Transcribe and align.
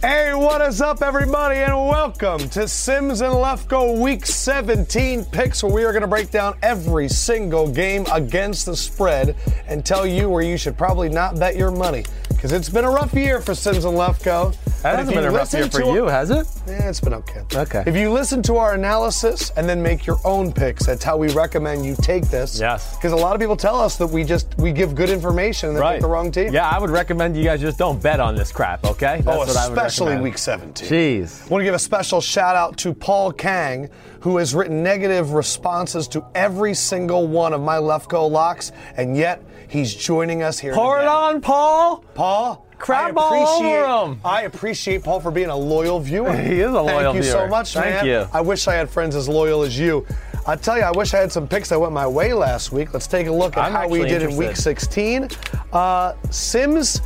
Hey, 0.00 0.32
what 0.32 0.60
is 0.60 0.80
up, 0.80 1.02
everybody, 1.02 1.56
and 1.56 1.74
welcome 1.74 2.38
to 2.50 2.68
Simms 2.68 3.20
and 3.20 3.34
Lefkoe 3.34 3.98
Week 3.98 4.24
17 4.24 5.24
picks, 5.24 5.60
where 5.60 5.72
we 5.72 5.82
are 5.82 5.90
going 5.90 6.02
to 6.02 6.06
break 6.06 6.30
down 6.30 6.56
every 6.62 7.08
single 7.08 7.68
game 7.68 8.06
against 8.12 8.66
the 8.66 8.76
spread 8.76 9.34
and 9.66 9.84
tell 9.84 10.06
you 10.06 10.30
where 10.30 10.44
you 10.44 10.56
should 10.56 10.78
probably 10.78 11.08
not 11.08 11.36
bet 11.40 11.56
your 11.56 11.72
money. 11.72 12.04
Because 12.28 12.52
it's 12.52 12.68
been 12.68 12.84
a 12.84 12.90
rough 12.90 13.12
year 13.12 13.40
for 13.40 13.56
Simms 13.56 13.84
and 13.84 13.98
Lefkoe. 13.98 14.54
That 14.82 14.96
hasn't 14.96 15.16
been 15.16 15.24
a 15.24 15.30
rough 15.32 15.52
year 15.52 15.68
for 15.68 15.82
you, 15.82 16.04
has 16.04 16.30
it? 16.30 16.46
Yeah, 16.68 16.88
it's 16.88 17.00
been 17.00 17.14
okay. 17.14 17.42
Okay. 17.52 17.82
If 17.84 17.96
you 17.96 18.12
listen 18.12 18.44
to 18.44 18.58
our 18.58 18.74
analysis 18.74 19.50
and 19.56 19.68
then 19.68 19.82
make 19.82 20.06
your 20.06 20.18
own 20.24 20.52
picks, 20.52 20.86
that's 20.86 21.02
how 21.02 21.16
we 21.16 21.30
recommend 21.30 21.84
you 21.84 21.96
take 21.96 22.28
this. 22.28 22.60
Yes. 22.60 22.94
Because 22.94 23.10
a 23.10 23.16
lot 23.16 23.34
of 23.34 23.40
people 23.40 23.56
tell 23.56 23.80
us 23.80 23.96
that 23.96 24.06
we 24.06 24.22
just 24.22 24.56
we 24.56 24.70
give 24.70 24.94
good 24.94 25.10
information 25.10 25.70
and 25.70 25.78
they 25.78 25.94
pick 25.94 26.02
the 26.02 26.06
wrong 26.06 26.30
team. 26.30 26.52
Yeah, 26.52 26.68
I 26.68 26.78
would 26.78 26.90
recommend 26.90 27.36
you 27.36 27.42
guys 27.42 27.60
just 27.60 27.76
don't 27.76 28.00
bet 28.00 28.20
on 28.20 28.36
this 28.36 28.52
crap, 28.52 28.84
okay? 28.84 29.20
That's 29.20 29.36
oh, 29.36 29.38
what 29.38 29.56
I 29.56 29.68
would 29.68 29.87
especially 29.88 30.20
week 30.20 30.38
17. 30.38 30.88
Jeez. 30.88 31.42
I 31.42 31.48
want 31.48 31.60
to 31.60 31.64
give 31.64 31.74
a 31.74 31.78
special 31.78 32.20
shout 32.20 32.56
out 32.56 32.76
to 32.78 32.94
Paul 32.94 33.32
Kang, 33.32 33.88
who 34.20 34.36
has 34.38 34.54
written 34.54 34.82
negative 34.82 35.32
responses 35.32 36.08
to 36.08 36.24
every 36.34 36.74
single 36.74 37.26
one 37.26 37.52
of 37.52 37.60
my 37.60 37.76
Lefkoe 37.76 38.30
locks, 38.30 38.72
and 38.96 39.16
yet 39.16 39.42
he's 39.68 39.94
joining 39.94 40.42
us 40.42 40.58
here. 40.58 40.74
Pour 40.74 41.00
it 41.00 41.06
on, 41.06 41.40
Paul. 41.40 42.04
Paul. 42.14 42.66
Crap 42.78 43.16
I 43.16 43.20
all 43.20 43.44
appreciate, 43.56 43.80
over 43.80 44.12
him. 44.12 44.20
I 44.24 44.42
appreciate 44.42 45.02
Paul 45.02 45.18
for 45.18 45.32
being 45.32 45.48
a 45.48 45.56
loyal 45.56 45.98
viewer. 45.98 46.32
He 46.36 46.60
is 46.60 46.70
a 46.70 46.80
loyal 46.80 46.86
viewer. 46.86 47.02
Thank 47.02 47.16
you 47.16 47.22
so 47.24 47.38
viewer. 47.38 47.48
much, 47.48 47.74
Thank 47.74 47.86
man. 47.86 48.06
you. 48.06 48.28
I 48.32 48.40
wish 48.40 48.68
I 48.68 48.74
had 48.74 48.88
friends 48.88 49.16
as 49.16 49.28
loyal 49.28 49.62
as 49.62 49.76
you. 49.76 50.06
I 50.46 50.56
tell 50.56 50.78
you, 50.78 50.84
I 50.84 50.92
wish 50.92 51.12
I 51.12 51.18
had 51.18 51.30
some 51.30 51.46
picks 51.46 51.68
that 51.70 51.78
went 51.80 51.92
my 51.92 52.06
way 52.06 52.32
last 52.32 52.72
week. 52.72 52.94
Let's 52.94 53.06
take 53.06 53.26
a 53.26 53.32
look 53.32 53.56
at 53.56 53.64
I'm 53.64 53.72
how 53.72 53.88
we 53.88 54.04
did 54.04 54.22
in 54.22 54.36
week 54.36 54.56
16. 54.56 55.28
Uh, 55.72 56.14
Simms 56.30 57.02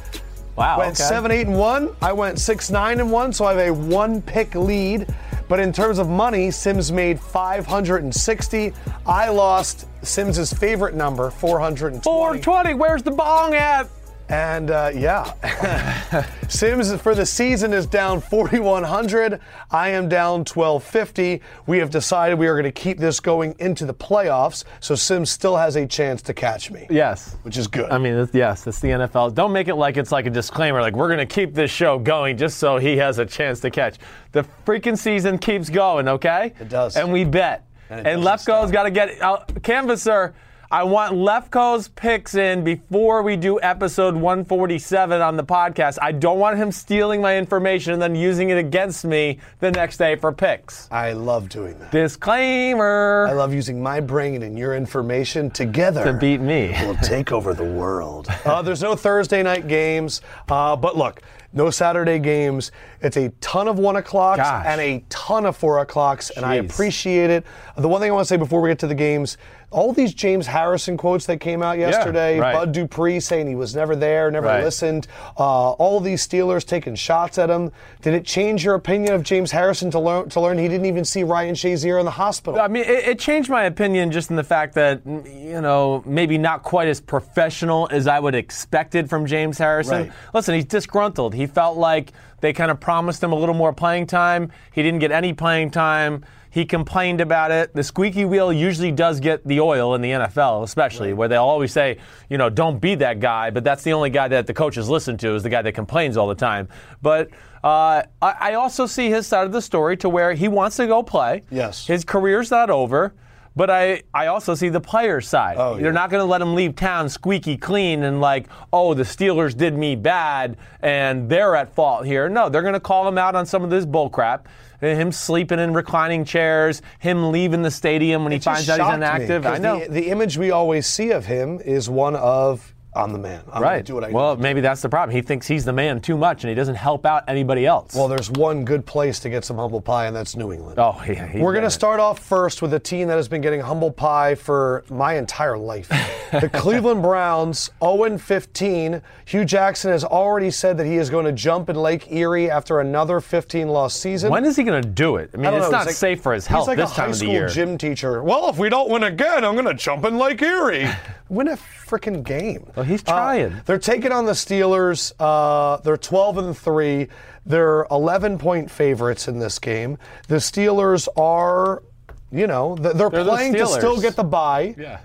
Wow. 0.56 0.78
went 0.78 1.00
okay. 1.00 1.08
seven, 1.08 1.30
eight, 1.30 1.46
and 1.46 1.58
one. 1.58 1.94
I 2.00 2.12
went 2.12 2.38
six, 2.38 2.70
nine, 2.70 3.00
and 3.00 3.10
one. 3.10 3.32
So 3.32 3.44
I 3.44 3.54
have 3.54 3.68
a 3.68 3.72
one 3.72 4.22
pick 4.22 4.54
lead. 4.54 5.06
But 5.48 5.60
in 5.60 5.72
terms 5.72 5.98
of 5.98 6.08
money, 6.08 6.50
Simms 6.50 6.90
made 6.90 7.20
560. 7.20 8.72
I 9.06 9.28
lost 9.28 9.86
Simms's 10.02 10.52
favorite 10.52 10.94
number, 10.94 11.30
420. 11.30 12.00
420. 12.00 12.74
Where's 12.74 13.02
the 13.02 13.10
bong 13.10 13.54
at? 13.54 13.88
And 14.32 14.70
uh, 14.70 14.91
yeah, 14.94 16.25
Simms 16.48 16.97
for 17.03 17.15
the 17.15 17.26
season 17.26 17.75
is 17.75 17.84
down 17.87 18.19
4,100. 18.22 19.38
I 19.70 19.91
am 19.91 20.09
down 20.09 20.38
1,250. 20.47 21.43
We 21.66 21.76
have 21.76 21.91
decided 21.91 22.38
we 22.38 22.47
are 22.47 22.54
going 22.54 22.65
to 22.65 22.72
keep 22.72 22.97
this 22.98 23.21
going 23.21 23.54
into 23.59 23.84
the 23.84 23.92
playoffs, 23.92 24.65
so 24.81 24.94
Simms 24.94 25.28
still 25.31 25.54
has 25.59 25.76
a 25.76 25.87
chance 25.87 26.22
to 26.22 26.32
catch 26.32 26.71
me, 26.71 26.87
Yes. 26.88 27.37
which 27.42 27.59
is 27.59 27.66
good. 27.69 27.91
I 27.91 27.98
mean, 27.98 28.15
it's, 28.15 28.34
yes, 28.34 28.66
it's 28.66 28.81
the 28.81 28.88
NFL. 28.88 29.34
Don't 29.34 29.53
make 29.53 29.69
it 29.69 29.75
like 29.75 29.98
it's 29.98 30.12
like 30.12 30.25
a 30.25 30.31
disclaimer, 30.31 30.81
like 30.81 30.97
we're 30.97 31.09
going 31.15 31.19
to 31.19 31.26
keep 31.26 31.53
this 31.53 31.71
show 31.71 31.98
going 31.98 32.38
just 32.38 32.56
so 32.56 32.78
he 32.78 32.97
has 32.97 33.19
a 33.19 33.26
chance 33.26 33.60
to 33.60 33.71
catch. 33.71 33.98
The 34.32 34.47
freaking 34.65 34.97
season 34.97 35.37
keeps 35.37 35.69
going, 35.69 36.09
okay? 36.09 36.54
It 36.59 36.71
does. 36.71 36.97
And 36.97 37.12
we 37.12 37.25
bet. 37.25 37.66
And 37.91 38.06
And, 38.06 38.22
Lefkoe's 38.22 38.71
got 38.71 38.84
to 38.84 38.91
get 38.91 39.21
uh, 39.21 39.44
Canvasser. 39.60 40.32
I 40.72 40.84
want 40.84 41.12
Lefkoe's 41.12 41.88
picks 41.88 42.34
in 42.34 42.65
before 42.65 43.22
we 43.22 43.37
do 43.37 43.60
episode 43.60 44.15
147 44.15 45.21
on 45.21 45.37
the 45.37 45.44
podcast. 45.44 45.99
I 46.00 46.12
don't 46.12 46.38
want 46.38 46.56
him 46.56 46.72
stealing 46.72 47.21
my 47.21 47.37
information 47.37 47.93
and 47.93 48.00
then 48.00 48.15
using 48.15 48.49
it 48.49 48.56
against 48.56 49.05
me 49.05 49.38
the 49.60 49.71
next 49.71 49.99
day 49.99 50.16
for 50.16 50.33
picks. 50.33 50.88
I 50.91 51.12
love 51.12 51.50
doing 51.50 51.78
that. 51.81 51.91
Disclaimer. 51.93 53.27
I 53.28 53.34
love 53.34 53.53
using 53.53 53.83
my 53.83 54.00
brain 54.00 54.43
and 54.43 54.59
your 54.59 54.75
information 54.75 55.50
together 55.50 56.05
To 56.05 56.15
beat 56.15 56.41
me. 56.41 56.75
We'll 56.83 56.97
take 56.97 57.33
over 57.33 57.53
the 57.53 57.71
world. 57.71 58.28
Uh, 58.47 58.60
there's 58.60 58.83
no 58.83 58.97
Thursday 58.97 59.43
night 59.43 59.69
games, 59.69 60.21
uh, 60.49 60.75
but 60.75 60.97
look, 60.97 61.21
no 61.53 61.71
Saturday 61.71 62.19
games. 62.19 62.72
It's 63.00 63.16
a 63.16 63.28
ton 63.41 63.69
of 63.69 63.78
one 63.78 63.97
o'clocks 63.97 64.39
Gosh. 64.39 64.65
and 64.66 64.81
a 64.81 65.04
ton 65.10 65.47
of 65.47 65.56
four 65.56 65.78
o'clocks, 65.78 66.31
and 66.31 66.44
I 66.44 66.56
appreciate 66.56 67.31
it. 67.31 67.44
The 67.77 67.89
one 67.89 68.00
thing 68.00 68.10
I 68.10 68.15
want 68.15 68.27
to 68.27 68.28
say 68.28 68.37
before 68.37 68.60
we 68.60 68.71
get 68.71 68.78
to 68.81 68.87
the 68.87 68.94
games. 68.94 69.37
All 69.72 69.93
these 69.93 70.12
James 70.15 70.47
Harrison 70.47 70.97
quotes 70.97 71.27
that 71.27 71.41
came 71.41 71.62
out 71.62 71.78
yesterday, 71.78 72.38
right. 72.38 72.53
Bud 72.53 72.72
Dupree 72.72 73.21
saying 73.21 73.47
he 73.49 73.55
was 73.55 73.75
never 73.75 73.97
there, 73.97 74.31
never 74.31 74.47
Right. 74.47 74.62
listened, 74.62 75.06
uh, 75.38 75.71
all 75.72 75.99
these 75.99 76.27
Steelers 76.27 76.65
taking 76.65 76.94
shots 76.94 77.38
at 77.38 77.49
him. 77.49 77.72
Did 78.03 78.15
it 78.15 78.25
change 78.25 78.65
your 78.65 78.75
opinion 78.75 79.15
of 79.15 79.22
James 79.22 79.50
Harrison 79.50 79.91
to 79.93 79.99
learn 79.99 80.28
to 80.28 80.41
learn 80.41 80.59
he 80.59 80.69
didn't 80.69 80.87
even 80.87 81.05
see 81.05 81.25
Ryan 81.25 81.55
Shazier 81.55 81.99
in 81.99 82.05
the 82.05 82.10
hospital? 82.12 82.60
I 82.60 82.69
mean, 82.69 82.84
it, 82.84 83.09
it 83.09 83.19
changed 83.19 83.49
my 83.49 83.65
opinion 83.65 84.10
just 84.10 84.31
in 84.31 84.37
the 84.37 84.44
fact 84.44 84.75
that, 84.75 85.00
you 85.06 85.60
know, 85.60 86.03
maybe 86.06 86.39
not 86.39 86.62
quite 86.62 86.89
as 86.89 87.00
professional 87.00 87.89
as 87.91 88.06
I 88.06 88.21
would 88.21 88.34
expected 88.34 89.09
from 89.09 89.27
James 89.27 89.59
Harrison. 89.59 90.03
Right. 90.03 90.12
Listen, 90.34 90.54
he's 90.54 90.66
disgruntled. 90.66 91.34
He 91.34 91.47
felt 91.47 91.78
like 91.78 92.12
they 92.41 92.53
kind 92.53 92.71
of 92.71 92.78
promised 92.81 93.22
him 93.22 93.33
a 93.33 93.37
little 93.37 93.54
more 93.54 93.72
playing 93.72 94.06
time. 94.06 94.50
He 94.72 94.83
didn't 94.83 95.00
get 95.00 95.12
any 95.12 95.33
playing 95.33 95.71
time. 95.71 96.25
He 96.52 96.66
complained 96.66 97.22
about 97.22 97.50
it. 97.50 97.74
The 97.74 97.82
squeaky 97.82 98.26
wheel 98.26 98.52
usually 98.52 98.92
does 98.92 99.20
get 99.20 99.42
the 99.46 99.58
oil 99.58 99.94
in 99.94 100.02
the 100.02 100.10
NFL, 100.10 100.62
especially 100.64 101.14
where 101.14 101.26
they'll 101.26 101.42
always 101.42 101.72
say, 101.72 101.96
you 102.28 102.36
know, 102.36 102.50
don't 102.50 102.78
be 102.78 102.94
that 102.96 103.20
guy. 103.20 103.48
But 103.48 103.64
that's 103.64 103.82
the 103.82 103.94
only 103.94 104.10
guy 104.10 104.28
that 104.28 104.46
the 104.46 104.52
coaches 104.52 104.86
listen 104.86 105.16
to 105.16 105.34
is 105.34 105.42
the 105.42 105.48
guy 105.48 105.62
that 105.62 105.72
complains 105.72 106.18
all 106.18 106.28
the 106.28 106.34
time. 106.34 106.68
But 107.00 107.30
uh, 107.64 108.02
I, 108.20 108.34
I 108.38 108.54
also 108.54 108.84
see 108.84 109.08
his 109.08 109.26
side 109.26 109.46
of 109.46 109.52
the 109.52 109.62
story 109.62 109.96
to 109.96 110.10
where 110.10 110.34
he 110.34 110.46
wants 110.46 110.76
to 110.76 110.86
go 110.86 111.02
play. 111.02 111.42
Yes. 111.50 111.86
His 111.86 112.04
career's 112.04 112.50
not 112.50 112.68
over. 112.68 113.14
But 113.54 113.68
I, 113.68 114.02
I 114.14 114.26
also 114.26 114.54
see 114.54 114.70
the 114.70 114.80
player's 114.80 115.28
side. 115.28 115.56
Oh, 115.58 115.76
They're 115.76 115.86
yeah. 115.86 115.91
not 115.91 116.10
going 116.10 116.22
to 116.22 116.30
let 116.30 116.41
him 116.41 116.54
leave 116.54 116.74
town 116.74 117.08
squeaky 117.08 117.56
clean 117.56 118.02
and 118.04 118.20
like, 118.20 118.48
oh, 118.72 118.94
the 118.94 119.02
Steelers 119.02 119.54
did 119.54 119.76
me 119.76 119.94
bad 119.94 120.56
and 120.80 121.28
they're 121.28 121.54
at 121.54 121.74
fault 121.74 122.06
here. 122.06 122.28
No, 122.30 122.48
they're 122.48 122.62
going 122.62 122.72
to 122.72 122.80
call 122.80 123.06
him 123.06 123.18
out 123.18 123.34
on 123.34 123.44
some 123.44 123.62
of 123.62 123.68
this 123.68 123.84
bull 123.84 124.09
crap. 124.09 124.48
Him 124.82 125.12
sleeping 125.12 125.60
in 125.60 125.74
reclining 125.74 126.24
chairs, 126.24 126.82
him 126.98 127.30
leaving 127.30 127.62
the 127.62 127.70
stadium 127.70 128.24
when 128.24 128.32
he 128.32 128.36
It 128.36 128.42
just 128.42 128.66
finds 128.66 128.68
out 128.68 128.74
he's 128.74 128.86
shocked 128.86 129.00
me, 129.00 129.06
inactive. 129.06 129.46
I 129.46 129.58
know. 129.58 129.80
The, 129.80 129.88
the 129.88 130.08
image 130.10 130.36
we 130.36 130.50
always 130.50 130.86
see 130.86 131.10
of 131.12 131.26
him 131.26 131.60
is 131.64 131.88
one 131.88 132.16
of 132.16 132.72
I'm 132.94 133.12
the 133.12 133.18
man. 133.18 133.41
I'm 133.47 133.54
gonna 133.54 133.65
right. 133.65 133.84
do 133.84 133.94
what 133.94 134.04
I 134.04 134.10
well, 134.10 134.36
do. 134.36 134.42
maybe 134.42 134.60
that's 134.60 134.83
the 134.83 134.89
problem. 134.89 135.16
He 135.16 135.22
thinks 135.22 135.47
he's 135.47 135.65
the 135.65 135.72
man 135.72 136.00
too 136.00 136.16
much 136.16 136.44
and 136.44 136.50
he 136.50 136.54
doesn't 136.54 136.74
help 136.74 137.06
out 137.06 137.24
anybody 137.27 137.65
else. 137.65 137.94
Well, 137.94 138.06
there's 138.09 138.30
one 138.30 138.65
good 138.66 138.84
place 138.84 139.18
to 139.21 139.30
get 139.30 139.44
some 139.44 139.56
humble 139.56 139.80
pie, 139.80 140.06
and 140.06 140.15
that's 140.15 140.36
New 140.36 140.53
England. 140.53 140.78
oh, 140.78 141.03
yeah. 141.09 141.39
We're 141.39 141.53
going 141.53 141.65
to 141.65 141.71
start 141.71 142.00
off 142.00 142.18
first 142.18 142.60
with 142.60 142.74
a 142.74 142.78
team 142.78 143.09
that 143.09 143.16
has 143.16 143.28
been 143.28 143.41
getting 143.41 143.60
humble 143.60 143.91
pie 143.91 144.34
for 144.34 144.84
my 144.91 145.15
entire 145.15 145.56
life. 145.56 145.89
the 146.33 146.50
Cleveland 146.53 147.03
Browns, 147.03 147.71
0 147.83 148.18
15. 148.18 149.00
Hue 149.24 149.44
Jackson 149.44 149.91
has 149.91 150.04
already 150.04 150.50
said 150.50 150.77
that 150.78 150.86
he 150.86 150.97
is 150.97 151.09
going 151.09 151.24
to 151.24 151.33
jump 151.33 151.71
in 151.71 151.77
Lake 151.77 152.12
Erie 152.12 152.50
after 152.50 152.80
another 152.80 153.21
15 153.21 153.68
loss 153.68 153.94
season. 153.94 154.30
When 154.30 154.44
is 154.44 154.56
he 154.56 154.65
going 154.65 154.83
to 154.83 154.89
do 154.89 155.16
it? 155.16 155.30
I 155.33 155.36
mean, 155.39 155.47
I 155.47 155.56
it's 155.56 155.65
know, 155.65 155.71
not 155.71 155.78
he's 155.80 155.86
like- 155.86 155.94
safe 155.97 156.22
for 156.22 156.34
his 156.34 156.47
health 156.47 156.62
He's 156.62 156.68
like 156.68 156.78
this 156.78 156.92
a 156.92 156.94
time 156.94 157.04
high 157.04 157.10
of 157.10 157.12
the 157.12 157.18
school 157.18 157.33
year. 157.33 157.48
gym 157.48 157.78
teacher. 157.78 158.22
Well, 158.22 158.50
if 158.50 158.59
we 158.59 158.68
don't 158.68 158.91
win 158.91 159.03
again, 159.03 159.44
I'm 159.44 159.54
going 159.54 159.65
to 159.65 159.74
jump 159.74 160.04
in 160.04 160.18
Lake 160.18 160.42
Erie. 160.42 160.89
win 161.30 161.48
a 161.48 161.56
freaking 161.92 162.22
game. 162.24 162.71
Well, 162.74 162.84
he's 162.84 163.03
Uh, 163.03 163.12
trying. 163.12 163.60
they're 163.66 163.78
taking 163.78 164.12
on 164.12 164.24
the 164.27 164.33
Steelers. 164.33 165.12
Uh, 165.21 165.77
they're 165.78 165.97
12 165.97 166.39
and 166.39 166.56
three. 166.56 167.09
They're 167.44 167.86
11 167.91 168.39
point 168.39 168.71
favorites 168.71 169.28
in 169.28 169.39
this 169.39 169.59
game. 169.59 169.98
The 170.28 170.36
Steelers 170.36 171.09
are, 171.16 171.83
you 172.30 172.47
know, 172.47 172.77
they're, 172.77 172.94
They're 172.94 173.10
the 173.10 173.24
playing 173.24 173.54
to 173.54 173.66
still 173.66 173.97
Steelers. 173.97 174.03
get 174.03 174.16
the 174.16 174.24
bye. 174.24 174.74
Yeah. 174.78 174.98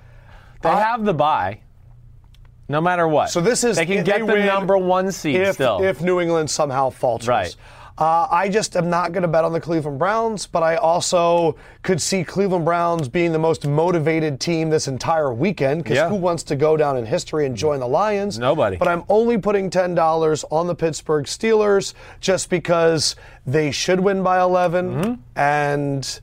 They 0.61 0.69
have 0.69 1.03
the 1.05 1.13
bye. 1.13 1.59
No 2.69 2.81
matter 2.81 3.07
what. 3.07 3.29
So 3.29 3.39
this 3.41 3.63
is 3.63 3.77
they 3.77 3.85
can 3.85 4.03
get 4.03 4.25
they 4.27 4.41
the 4.41 4.45
number 4.45 4.77
one 4.77 5.11
seed 5.11 5.35
if, 5.37 5.53
still. 5.55 5.81
if 5.81 6.01
New 6.01 6.19
England 6.19 6.49
somehow 6.49 6.89
falters. 6.89 7.27
Right. 7.29 7.55
Uh, 7.97 8.27
I 8.29 8.47
just 8.47 8.75
am 8.77 8.91
not 8.91 9.11
going 9.11 9.23
to 9.23 9.27
bet 9.27 9.43
on 9.43 9.53
the 9.53 9.59
Cleveland 9.59 9.97
Browns, 9.97 10.45
but 10.45 10.61
I 10.61 10.75
also 10.75 11.55
could 11.81 11.99
see 11.99 12.23
Cleveland 12.23 12.63
Browns 12.63 13.07
being 13.09 13.31
the 13.31 13.39
most 13.39 13.65
motivated 13.65 14.39
team 14.39 14.69
this 14.69 14.87
entire 14.87 15.33
weekend 15.33 15.83
because 15.83 15.95
Yeah. 15.95 16.07
who 16.09 16.15
wants 16.15 16.43
to 16.43 16.55
go 16.55 16.77
down 16.77 16.95
in 16.97 17.07
history 17.07 17.47
and 17.47 17.55
join 17.57 17.79
the 17.79 17.87
Lions? 17.87 18.37
Nobody. 18.37 18.77
But 18.77 18.87
I'm 18.87 19.03
only 19.09 19.39
putting 19.39 19.71
$10 19.71 20.45
on 20.51 20.67
the 20.67 20.75
Pittsburgh 20.75 21.25
Steelers 21.25 21.95
just 22.19 22.51
because 22.51 23.15
they 23.47 23.71
should 23.71 23.99
win 23.99 24.21
by 24.21 24.39
11 24.41 24.77
Mm-hmm. 25.01 25.13
and 25.35 26.19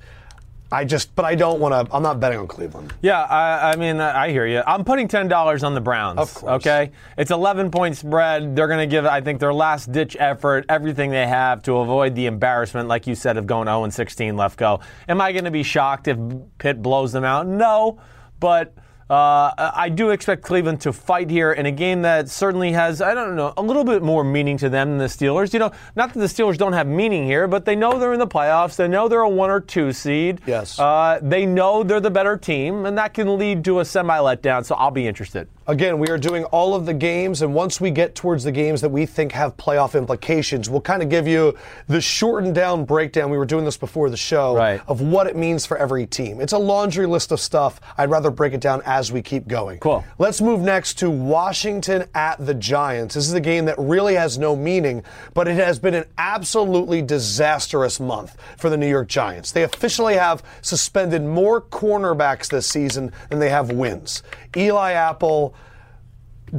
I 0.75 0.85
just, 0.85 1.15
but 1.15 1.25
I 1.25 1.37
don't 1.37 1.61
want 1.61 1.73
to, 1.73 1.94
I'm 1.94 2.03
not 2.03 2.19
betting 2.19 2.41
on 2.41 2.49
Cleveland. 2.49 2.93
Yeah, 3.00 3.23
I, 3.23 3.71
I 3.71 3.76
mean, 3.76 4.00
I 4.00 4.31
hear 4.31 4.44
you. 4.44 4.61
I'm 4.67 4.85
putting 4.85 5.06
ten 5.06 5.29
dollars 5.29 5.62
on 5.62 5.73
the 5.73 5.81
Browns. 5.81 6.19
Of 6.19 6.35
course. 6.35 6.50
Okay, 6.55 6.91
it's 7.17 7.31
11 7.31 7.71
point 7.71 7.97
spread. 7.97 8.56
They're 8.56 8.67
going 8.67 8.81
to 8.81 8.87
give, 8.87 9.06
I 9.06 9.21
think, 9.21 9.38
their 9.38 9.55
last 9.55 9.93
ditch 9.93 10.17
effort, 10.19 10.67
everything 10.69 11.12
they 11.12 11.29
have 11.29 11.62
to 11.62 11.76
avoid 11.76 12.17
the 12.17 12.26
embarrassment, 12.26 12.88
like 12.88 13.06
you 13.06 13.15
said, 13.15 13.37
of 13.37 13.47
going 13.47 13.67
0 13.67 13.85
and 13.85 13.94
16 13.94 14.35
Lefkoe. 14.35 14.82
Am 15.09 15.21
I 15.21 15.31
going 15.31 15.44
to 15.44 15.53
be 15.53 15.62
shocked 15.62 16.09
if 16.09 16.19
Pitt 16.59 16.82
blows 16.82 17.12
them 17.12 17.25
out? 17.25 17.47
No, 17.47 18.00
but. 18.41 18.75
Uh, 19.10 19.52
I 19.56 19.90
do 19.90 20.10
expect 20.10 20.42
Cleveland 20.42 20.80
to 20.82 20.92
fight 20.92 21.28
here 21.28 21.52
in 21.52 21.66
a 21.66 21.70
game 21.70 22.02
that 22.02 22.28
certainly 22.30 22.72
has, 22.72 23.02
I 23.02 23.12
don't 23.12 23.36
know, 23.36 23.52
a 23.56 23.62
little 23.62 23.84
bit 23.84 24.02
more 24.02 24.24
meaning 24.24 24.56
to 24.58 24.68
them 24.68 24.90
than 24.90 24.98
the 24.98 25.04
Steelers. 25.04 25.52
You 25.52 25.58
know, 25.58 25.72
not 25.94 26.14
that 26.14 26.18
the 26.18 26.26
Steelers 26.26 26.56
don't 26.56 26.72
have 26.72 26.86
meaning 26.86 27.24
here, 27.24 27.46
but 27.46 27.64
they 27.64 27.76
know 27.76 27.98
they're 27.98 28.14
in 28.14 28.18
the 28.18 28.26
playoffs. 28.26 28.76
They 28.76 28.88
know 28.88 29.08
they're 29.08 29.20
a 29.20 29.28
one 29.28 29.50
or 29.50 29.60
two 29.60 29.92
seed. 29.92 30.40
Yes. 30.46 30.78
Uh, 30.78 31.18
they 31.22 31.44
know 31.44 31.82
they're 31.82 32.00
the 32.00 32.10
better 32.10 32.36
team, 32.36 32.86
and 32.86 32.96
that 32.96 33.12
can 33.12 33.38
lead 33.38 33.64
to 33.64 33.80
a 33.80 33.84
semi 33.84 34.18
letdown. 34.18 34.64
So 34.64 34.74
I'll 34.74 34.90
be 34.90 35.06
interested. 35.06 35.48
Again, 35.66 35.99
we 35.99 36.08
are 36.08 36.19
doing 36.19 36.44
all 36.46 36.75
of 36.75 36.84
the 36.84 36.93
games, 36.93 37.40
and 37.40 37.55
once 37.55 37.81
we 37.81 37.90
get 37.90 38.14
towards 38.14 38.44
the 38.44 38.52
games 38.52 38.82
that 38.82 38.90
we 38.90 39.06
think 39.06 39.32
have 39.32 39.56
playoff 39.56 39.96
implications, 39.96 40.69
we'll 40.69 40.82
kind 40.82 41.02
of 41.02 41.08
give 41.08 41.26
you 41.26 41.56
the 41.88 42.02
shortened 42.02 42.55
down 42.55 42.84
breakdown. 42.84 43.31
We 43.31 43.38
were 43.38 43.46
doing 43.46 43.64
this 43.64 43.78
before 43.78 44.11
the 44.11 44.16
show 44.19 44.55
Right. 44.55 44.82
of 44.87 45.00
what 45.00 45.26
it 45.26 45.37
means 45.37 45.64
for 45.64 45.78
every 45.78 46.05
team. 46.05 46.43
It's 46.43 46.52
a 46.52 46.58
laundry 46.58 47.06
list 47.06 47.32
of 47.32 47.40
stuff. 47.40 47.81
I'd 47.96 48.11
rather 48.11 48.31
break 48.31 48.52
it 48.52 48.61
down 48.61 48.82
as 48.84 49.11
we 49.11 49.22
keep 49.22 49.49
going. 49.49 49.78
Cool. 49.78 50.05
Let's 50.19 50.43
move 50.43 50.61
next 50.61 50.99
to 50.99 51.08
Washington 51.08 52.05
at 52.14 52.44
the 52.44 52.52
Giants. 52.52 53.14
This 53.14 53.26
is 53.26 53.32
a 53.32 53.40
game 53.40 53.64
that 53.64 53.78
really 53.78 54.16
has 54.16 54.37
no 54.37 54.55
meaning, 54.55 55.02
but 55.32 55.49
it 55.49 55.55
has 55.55 55.78
been 55.78 55.94
an 55.94 56.05
absolutely 56.19 57.00
disastrous 57.00 57.99
month 57.99 58.37
for 58.58 58.69
the 58.69 58.76
New 58.76 58.88
York 58.88 59.08
Giants. 59.08 59.50
They 59.52 59.62
officially 59.62 60.16
have 60.16 60.43
suspended 60.61 61.22
more 61.22 61.62
cornerbacks 61.62 62.49
this 62.50 62.66
season 62.66 63.12
than 63.31 63.38
they 63.38 63.49
have 63.49 63.70
wins. 63.72 64.22
Eli 64.56 64.93
Apple, 64.93 65.53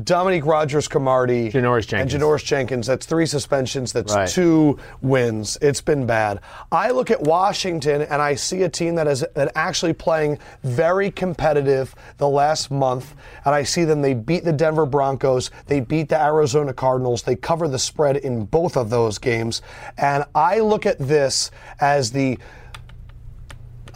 Dominique 0.03 0.45
Rodgers 0.45 0.87
Cromartie, 0.89 1.49
Janoris 1.51 1.87
Jenkins. 1.87 2.13
and 2.13 2.21
Janoris 2.23 2.43
Jenkins. 2.43 2.87
That's 2.87 3.05
three 3.05 3.25
suspensions. 3.25 3.93
That's 3.93 4.13
Right. 4.13 4.27
two 4.27 4.77
wins. 5.01 5.57
It's 5.61 5.79
been 5.79 6.05
bad. 6.05 6.41
I 6.71 6.91
look 6.91 7.11
at 7.11 7.21
Washington 7.21 8.01
and 8.01 8.21
I 8.21 8.35
see 8.35 8.63
a 8.63 8.69
team 8.69 8.95
that 8.95 9.07
is 9.07 9.23
that 9.35 9.51
actually 9.55 9.93
playing 9.93 10.37
very 10.63 11.11
competitive 11.11 11.95
the 12.17 12.27
last 12.27 12.71
month, 12.71 13.15
and 13.45 13.55
I 13.55 13.63
see 13.63 13.85
them. 13.85 14.01
They 14.01 14.13
beat 14.13 14.43
the 14.43 14.51
Denver 14.51 14.85
Broncos. 14.85 15.49
They 15.67 15.79
beat 15.79 16.09
the 16.09 16.21
Arizona 16.21 16.73
Cardinals. 16.73 17.23
They 17.23 17.35
cover 17.35 17.67
the 17.69 17.79
spread 17.79 18.17
in 18.17 18.45
both 18.45 18.75
of 18.75 18.89
those 18.89 19.17
games, 19.17 19.61
and 19.97 20.25
I 20.35 20.59
look 20.59 20.85
at 20.85 20.99
this 20.99 21.51
as 21.79 22.11
the 22.11 22.37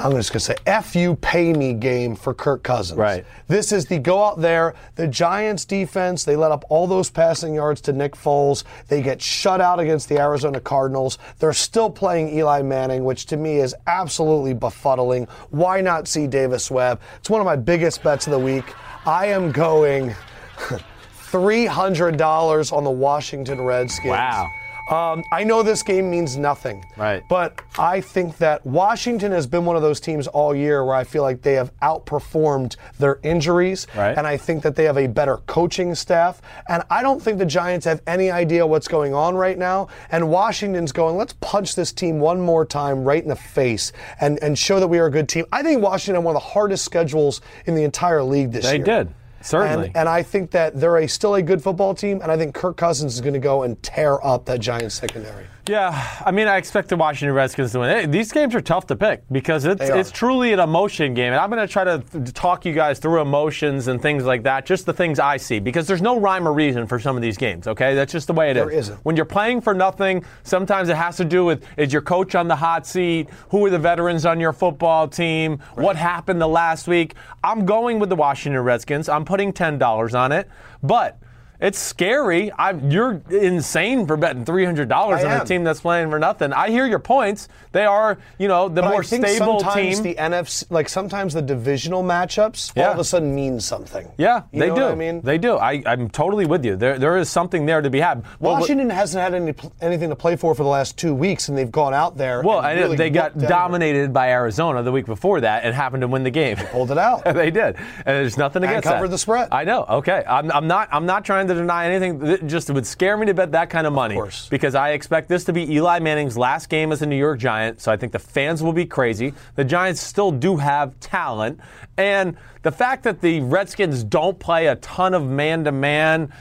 I'm 0.01 0.13
just 0.13 0.31
going 0.31 0.39
to 0.39 0.45
say, 0.45 0.55
F 0.65 0.95
you 0.95 1.15
pay 1.15 1.51
me 1.51 1.73
game 1.73 2.15
for 2.15 2.33
Kirk 2.33 2.63
Cousins. 2.63 2.97
Right. 2.97 3.25
This 3.49 3.73
is 3.73 3.85
the 3.85 3.99
go 3.99 4.23
out 4.23 4.39
there. 4.39 4.73
The 4.95 5.07
Giants 5.07 5.65
defense, 5.65 6.23
they 6.23 6.37
let 6.37 6.53
up 6.53 6.63
all 6.69 6.87
those 6.87 7.09
passing 7.09 7.53
yards 7.53 7.81
to 7.81 7.91
Nick 7.91 8.13
Foles. 8.13 8.63
They 8.87 9.01
get 9.01 9.21
shut 9.21 9.59
out 9.59 9.77
against 9.77 10.07
the 10.07 10.17
Arizona 10.17 10.61
Cardinals. 10.61 11.17
They're 11.39 11.51
still 11.51 11.89
playing 11.89 12.29
Eli 12.29 12.61
Manning, 12.61 13.03
which 13.03 13.25
to 13.27 13.37
me 13.37 13.57
is 13.57 13.75
absolutely 13.87 14.55
befuddling. 14.55 15.27
Why 15.49 15.81
not 15.81 16.07
see 16.07 16.27
Davis 16.27 16.71
Webb? 16.71 17.01
It's 17.17 17.29
one 17.29 17.41
of 17.41 17.45
my 17.45 17.57
biggest 17.57 18.01
bets 18.01 18.25
of 18.25 18.31
the 18.31 18.39
week. 18.39 18.73
I 19.05 19.25
am 19.25 19.51
going 19.51 20.15
$300 20.57 22.73
on 22.73 22.83
the 22.85 22.89
Washington 22.89 23.61
Redskins. 23.61 24.11
Wow. 24.11 24.47
Um, 24.89 25.23
I 25.31 25.43
know 25.43 25.61
this 25.61 25.83
game 25.83 26.09
means 26.09 26.35
nothing. 26.37 26.83
Right. 26.97 27.23
But 27.29 27.61
I 27.77 28.01
think 28.01 28.37
that 28.37 28.65
Washington 28.65 29.31
has 29.31 29.45
been 29.45 29.65
one 29.65 29.75
of 29.75 29.81
those 29.81 29.99
teams 29.99 30.27
all 30.27 30.55
year 30.55 30.83
where 30.83 30.95
I 30.95 31.03
feel 31.03 31.21
like 31.21 31.41
they 31.41 31.53
have 31.53 31.71
outperformed 31.79 32.75
their 32.97 33.19
injuries. 33.23 33.87
Right. 33.95 34.17
And 34.17 34.25
I 34.25 34.37
think 34.37 34.63
that 34.63 34.75
they 34.75 34.85
have 34.85 34.97
a 34.97 35.07
better 35.07 35.37
coaching 35.45 35.93
staff. 35.95 36.41
And 36.67 36.83
I 36.89 37.01
don't 37.01 37.21
think 37.21 37.37
the 37.37 37.45
Giants 37.45 37.85
have 37.85 38.01
any 38.07 38.31
idea 38.31 38.65
what's 38.65 38.87
going 38.87 39.13
on 39.13 39.35
right 39.35 39.57
now. 39.57 39.89
And 40.11 40.29
Washington's 40.29 40.91
going, 40.91 41.17
let's 41.17 41.33
punch 41.33 41.75
this 41.75 41.91
team 41.91 42.19
one 42.19 42.41
more 42.41 42.65
time 42.65 43.03
right 43.03 43.21
in 43.21 43.29
the 43.29 43.35
face 43.35 43.91
and, 44.19 44.41
and 44.41 44.57
show 44.57 44.79
that 44.79 44.87
we 44.87 44.97
are 44.99 45.05
a 45.05 45.11
good 45.11 45.29
team. 45.29 45.45
I 45.51 45.61
think 45.61 45.81
Washington 45.81 46.15
had 46.15 46.23
one 46.25 46.35
of 46.35 46.41
the 46.41 46.47
hardest 46.49 46.83
schedules 46.83 47.41
in 47.65 47.75
the 47.75 47.83
entire 47.83 48.23
league 48.23 48.51
this 48.51 48.65
They 48.65 48.77
year. 48.77 48.85
They 48.85 49.03
did. 49.03 49.13
Certainly. 49.41 49.87
And, 49.87 49.97
and 49.97 50.09
I 50.09 50.23
think 50.23 50.51
that 50.51 50.79
they're 50.79 50.97
a, 50.97 51.07
still 51.07 51.35
a 51.35 51.41
good 51.41 51.61
football 51.61 51.93
team, 51.93 52.21
and 52.21 52.31
I 52.31 52.37
think 52.37 52.53
Kirk 52.53 52.77
Cousins 52.77 53.15
is 53.15 53.21
going 53.21 53.33
to 53.33 53.39
go 53.39 53.63
and 53.63 53.81
tear 53.81 54.23
up 54.25 54.45
that 54.45 54.59
Giants 54.59 54.95
secondary. 54.95 55.45
Yeah, 55.69 56.23
I 56.25 56.31
mean, 56.31 56.47
I 56.47 56.57
expect 56.57 56.89
the 56.89 56.95
Washington 56.95 57.35
Redskins 57.35 57.73
to 57.73 57.79
win. 57.81 57.89
Hey, 57.91 58.05
these 58.07 58.31
games 58.31 58.55
are 58.55 58.61
tough 58.61 58.87
to 58.87 58.95
pick 58.95 59.21
because 59.31 59.65
it's 59.65 59.83
it's 59.83 60.09
truly 60.09 60.51
an 60.51 60.59
emotion 60.59 61.13
game, 61.13 61.31
and 61.31 61.35
I'm 61.39 61.51
going 61.51 61.65
to 61.65 61.71
try 61.71 61.83
to 61.83 61.99
th- 61.99 62.33
talk 62.33 62.65
you 62.65 62.73
guys 62.73 62.97
through 62.97 63.21
emotions 63.21 63.87
and 63.87 64.01
things 64.01 64.23
like 64.23 64.41
that, 64.43 64.65
just 64.65 64.87
the 64.87 64.93
things 64.93 65.19
I 65.19 65.37
see, 65.37 65.59
because 65.59 65.85
there's 65.85 66.01
no 66.01 66.19
rhyme 66.19 66.47
or 66.47 66.53
reason 66.53 66.87
for 66.87 66.99
some 66.99 67.15
of 67.15 67.21
these 67.21 67.37
games. 67.37 67.67
Okay, 67.67 67.93
that's 67.93 68.11
just 68.11 68.25
the 68.25 68.33
way 68.33 68.49
it 68.49 68.57
is. 68.57 68.63
There 68.63 68.71
isn't. 68.71 69.05
When 69.05 69.15
you're 69.15 69.25
playing 69.25 69.61
for 69.61 69.75
nothing, 69.75 70.25
sometimes 70.41 70.89
it 70.89 70.97
has 70.97 71.17
to 71.17 71.25
do 71.25 71.45
with 71.45 71.63
is 71.77 71.93
your 71.93 72.01
coach 72.01 72.33
on 72.33 72.47
the 72.47 72.55
hot 72.55 72.87
seat, 72.87 73.29
who 73.49 73.63
are 73.67 73.69
the 73.69 73.77
veterans 73.77 74.25
on 74.25 74.39
your 74.39 74.53
football 74.53 75.07
team, 75.07 75.59
what 75.75 75.95
happened 75.95 76.41
the 76.41 76.47
last 76.47 76.87
week. 76.87 77.13
I'm 77.43 77.67
going 77.67 77.99
with 77.99 78.09
the 78.09 78.15
Washington 78.15 78.59
Redskins. 78.63 79.07
I'm 79.07 79.23
putting 79.23 79.53
ten 79.53 79.77
dollars 79.77 80.15
on 80.15 80.31
it, 80.31 80.49
but. 80.81 81.19
It's 81.59 81.77
scary. 81.77 82.51
I'm, 82.57 82.89
you're 82.89 83.21
insane 83.29 84.07
for 84.07 84.15
betting 84.15 84.45
three 84.45 84.63
hundred 84.63 84.87
dollars 84.87 85.23
on 85.23 85.41
a 85.41 85.45
team 85.45 85.63
that's 85.65 85.81
playing 85.81 86.09
for 86.09 86.17
nothing. 86.19 86.53
I 86.53 86.69
hear 86.69 86.85
your 86.87 86.99
points. 86.99 87.49
They 87.73 87.85
are, 87.85 88.17
you 88.37 88.47
know, 88.47 88.69
the 88.69 88.81
But 88.81 88.91
more 88.91 89.03
stable 89.03 89.59
sometimes 89.59 89.95
team. 89.99 90.03
the 90.03 90.15
NFC, 90.15 90.65
like 90.69 90.87
sometimes 90.87 91.33
the 91.33 91.41
divisional 91.41 92.01
matchups, 92.03 92.77
all 92.77 92.93
of 92.93 92.99
a 92.99 93.03
sudden 93.03 93.35
mean 93.35 93.59
something. 93.59 94.09
yeah, 94.17 94.43
You 94.51 94.59
they 94.61 94.67
know 94.69 94.75
do. 94.75 94.81
What 94.83 94.91
I 94.91 94.95
mean, 94.95 95.21
they 95.21 95.37
do. 95.37 95.57
I, 95.57 95.83
I'm 95.85 96.09
totally 96.09 96.45
with 96.45 96.63
you. 96.63 96.75
There, 96.77 96.97
there 96.97 97.17
is 97.17 97.29
something 97.29 97.65
there 97.65 97.81
to 97.81 97.89
be 97.89 97.99
had. 97.99 98.23
Well, 98.39 98.53
Washington 98.53 98.89
hasn't 98.89 99.21
had 99.21 99.33
any 99.33 99.53
anything 99.81 100.09
to 100.09 100.15
play 100.15 100.35
for 100.37 100.55
for 100.55 100.63
the 100.63 100.69
last 100.69 100.97
two 100.97 101.13
weeks, 101.13 101.49
and 101.49 101.57
they've 101.57 101.71
gone 101.71 101.93
out 101.93 102.15
there. 102.17 102.41
Well, 102.41 102.61
and 102.61 102.79
really 102.79 102.95
they 102.95 103.09
got 103.09 103.33
Denver. 103.33 103.47
dominated 103.47 104.13
by 104.13 104.29
Arizona 104.31 104.81
the 104.81 104.91
week 104.93 105.05
before 105.05 105.41
that 105.41 105.63
and 105.65 105.75
happened 105.75 106.01
to 106.01 106.07
win 106.07 106.23
the 106.23 106.31
game. 106.31 106.55
Pulled 106.71 106.91
it 106.91 106.97
out. 106.97 107.23
they 107.33 107.51
did, 107.51 107.75
and 107.75 108.05
there's 108.05 108.37
nothing 108.37 108.63
And 108.63 108.71
against 108.71 108.87
covered 108.87 109.07
that. 109.07 109.11
the 109.11 109.17
spread. 109.17 109.49
I 109.51 109.65
know. 109.65 109.85
Okay, 109.89 110.23
I'm, 110.25 110.49
I'm 110.51 110.67
not. 110.67 110.87
I'm 110.91 111.05
not 111.05 111.25
trying 111.25 111.48
to 111.49 111.53
deny 111.53 111.85
anything. 111.85 112.25
It 112.25 112.47
just 112.47 112.69
would 112.69 112.87
scare 112.87 113.17
me 113.17 113.25
to 113.25 113.33
bet 113.33 113.51
that 113.51 113.69
kind 113.69 113.85
of 113.85 113.93
money. 113.93 114.15
course. 114.15 114.47
because 114.49 114.75
I 114.75 114.91
expect 114.91 115.27
this 115.27 115.43
to 115.45 115.53
be 115.53 115.71
Eli 115.73 115.99
Manning's 115.99 116.37
last 116.37 116.69
game 116.69 116.91
as 116.91 117.01
a 117.01 117.05
New 117.05 117.17
York 117.17 117.39
Giant. 117.39 117.81
So 117.81 117.91
I 117.91 117.97
think 117.97 118.13
the 118.13 118.19
fans 118.19 118.63
will 118.63 118.73
be 118.73 118.85
crazy. 118.85 119.33
The 119.55 119.65
Giants 119.65 120.01
still 120.01 120.31
do 120.31 120.57
have 120.57 120.97
talent, 121.01 121.59
and 121.97 122.37
the 122.61 122.71
fact 122.71 123.03
that 123.03 123.21
the 123.21 123.41
Redskins 123.41 124.03
don't 124.03 124.39
play 124.39 124.67
a 124.67 124.75
ton 124.77 125.13
of 125.13 125.25
man-to-man. 125.25 126.31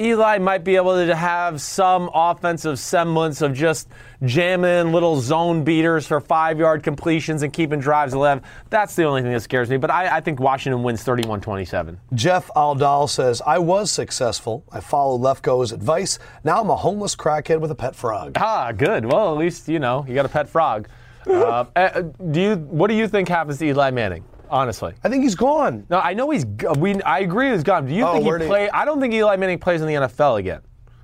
Eli 0.00 0.38
might 0.38 0.64
be 0.64 0.76
able 0.76 0.94
to 0.94 1.14
have 1.14 1.60
some 1.60 2.10
offensive 2.14 2.78
semblance 2.78 3.42
of 3.42 3.52
just 3.52 3.88
jamming 4.24 4.92
little 4.92 5.20
zone 5.20 5.64
beaters 5.64 6.06
for 6.06 6.20
five 6.20 6.58
yard 6.58 6.82
completions 6.82 7.42
and 7.42 7.52
keeping 7.52 7.78
drives 7.78 8.14
alive. 8.14 8.40
That's 8.70 8.96
the 8.96 9.04
only 9.04 9.22
thing 9.22 9.32
that 9.32 9.42
scares 9.42 9.68
me. 9.68 9.76
But 9.76 9.90
I, 9.90 10.16
I 10.16 10.20
think 10.20 10.40
Washington 10.40 10.82
wins 10.82 11.02
31 11.02 11.40
27. 11.40 12.00
Jeff 12.14 12.50
Aldal 12.56 13.08
says, 13.08 13.42
"I 13.46 13.58
was 13.58 13.90
successful. 13.90 14.64
I 14.72 14.80
followed 14.80 15.20
Lefkoe's 15.20 15.72
advice. 15.72 16.18
Now 16.42 16.60
I'm 16.60 16.70
a 16.70 16.76
homeless 16.76 17.14
crackhead 17.14 17.60
with 17.60 17.70
a 17.70 17.76
pet 17.76 17.94
frog." 17.94 18.32
Ah, 18.36 18.72
good. 18.72 19.04
Well, 19.04 19.32
at 19.32 19.38
least, 19.38 19.68
you 19.68 19.78
know, 19.78 20.04
you 20.08 20.14
got 20.14 20.26
a 20.26 20.30
pet 20.30 20.48
frog. 20.48 20.88
Uh, 21.26 21.64
uh, 21.76 22.00
do 22.30 22.40
you? 22.40 22.56
What 22.56 22.88
do 22.88 22.94
you 22.94 23.08
think 23.08 23.28
happens 23.28 23.58
to 23.58 23.66
Eli 23.66 23.90
Manning? 23.90 24.24
Honestly. 24.52 24.92
I 25.02 25.08
think 25.08 25.22
he's 25.24 25.34
gone. 25.34 25.86
No, 25.90 25.98
I 25.98 26.12
know 26.14 26.30
he's. 26.30 26.44
g- 26.44 26.66
We, 26.78 27.00
I 27.02 27.20
agree 27.20 27.50
he's 27.50 27.62
gone. 27.62 27.86
Do 27.86 27.94
you 27.94 28.04
Oh, 28.06 28.12
think 28.12 28.26
where 28.26 28.38
he 28.38 28.42
did 28.42 28.44
he- 28.44 28.50
play? 28.50 28.70
I 28.70 28.84
don't 28.84 29.00
think 29.00 29.14
Eli 29.14 29.36
Manning 29.36 29.58
plays 29.58 29.80
in 29.80 29.88
the 29.88 29.94
NFL 29.94 30.38
again. 30.38 30.60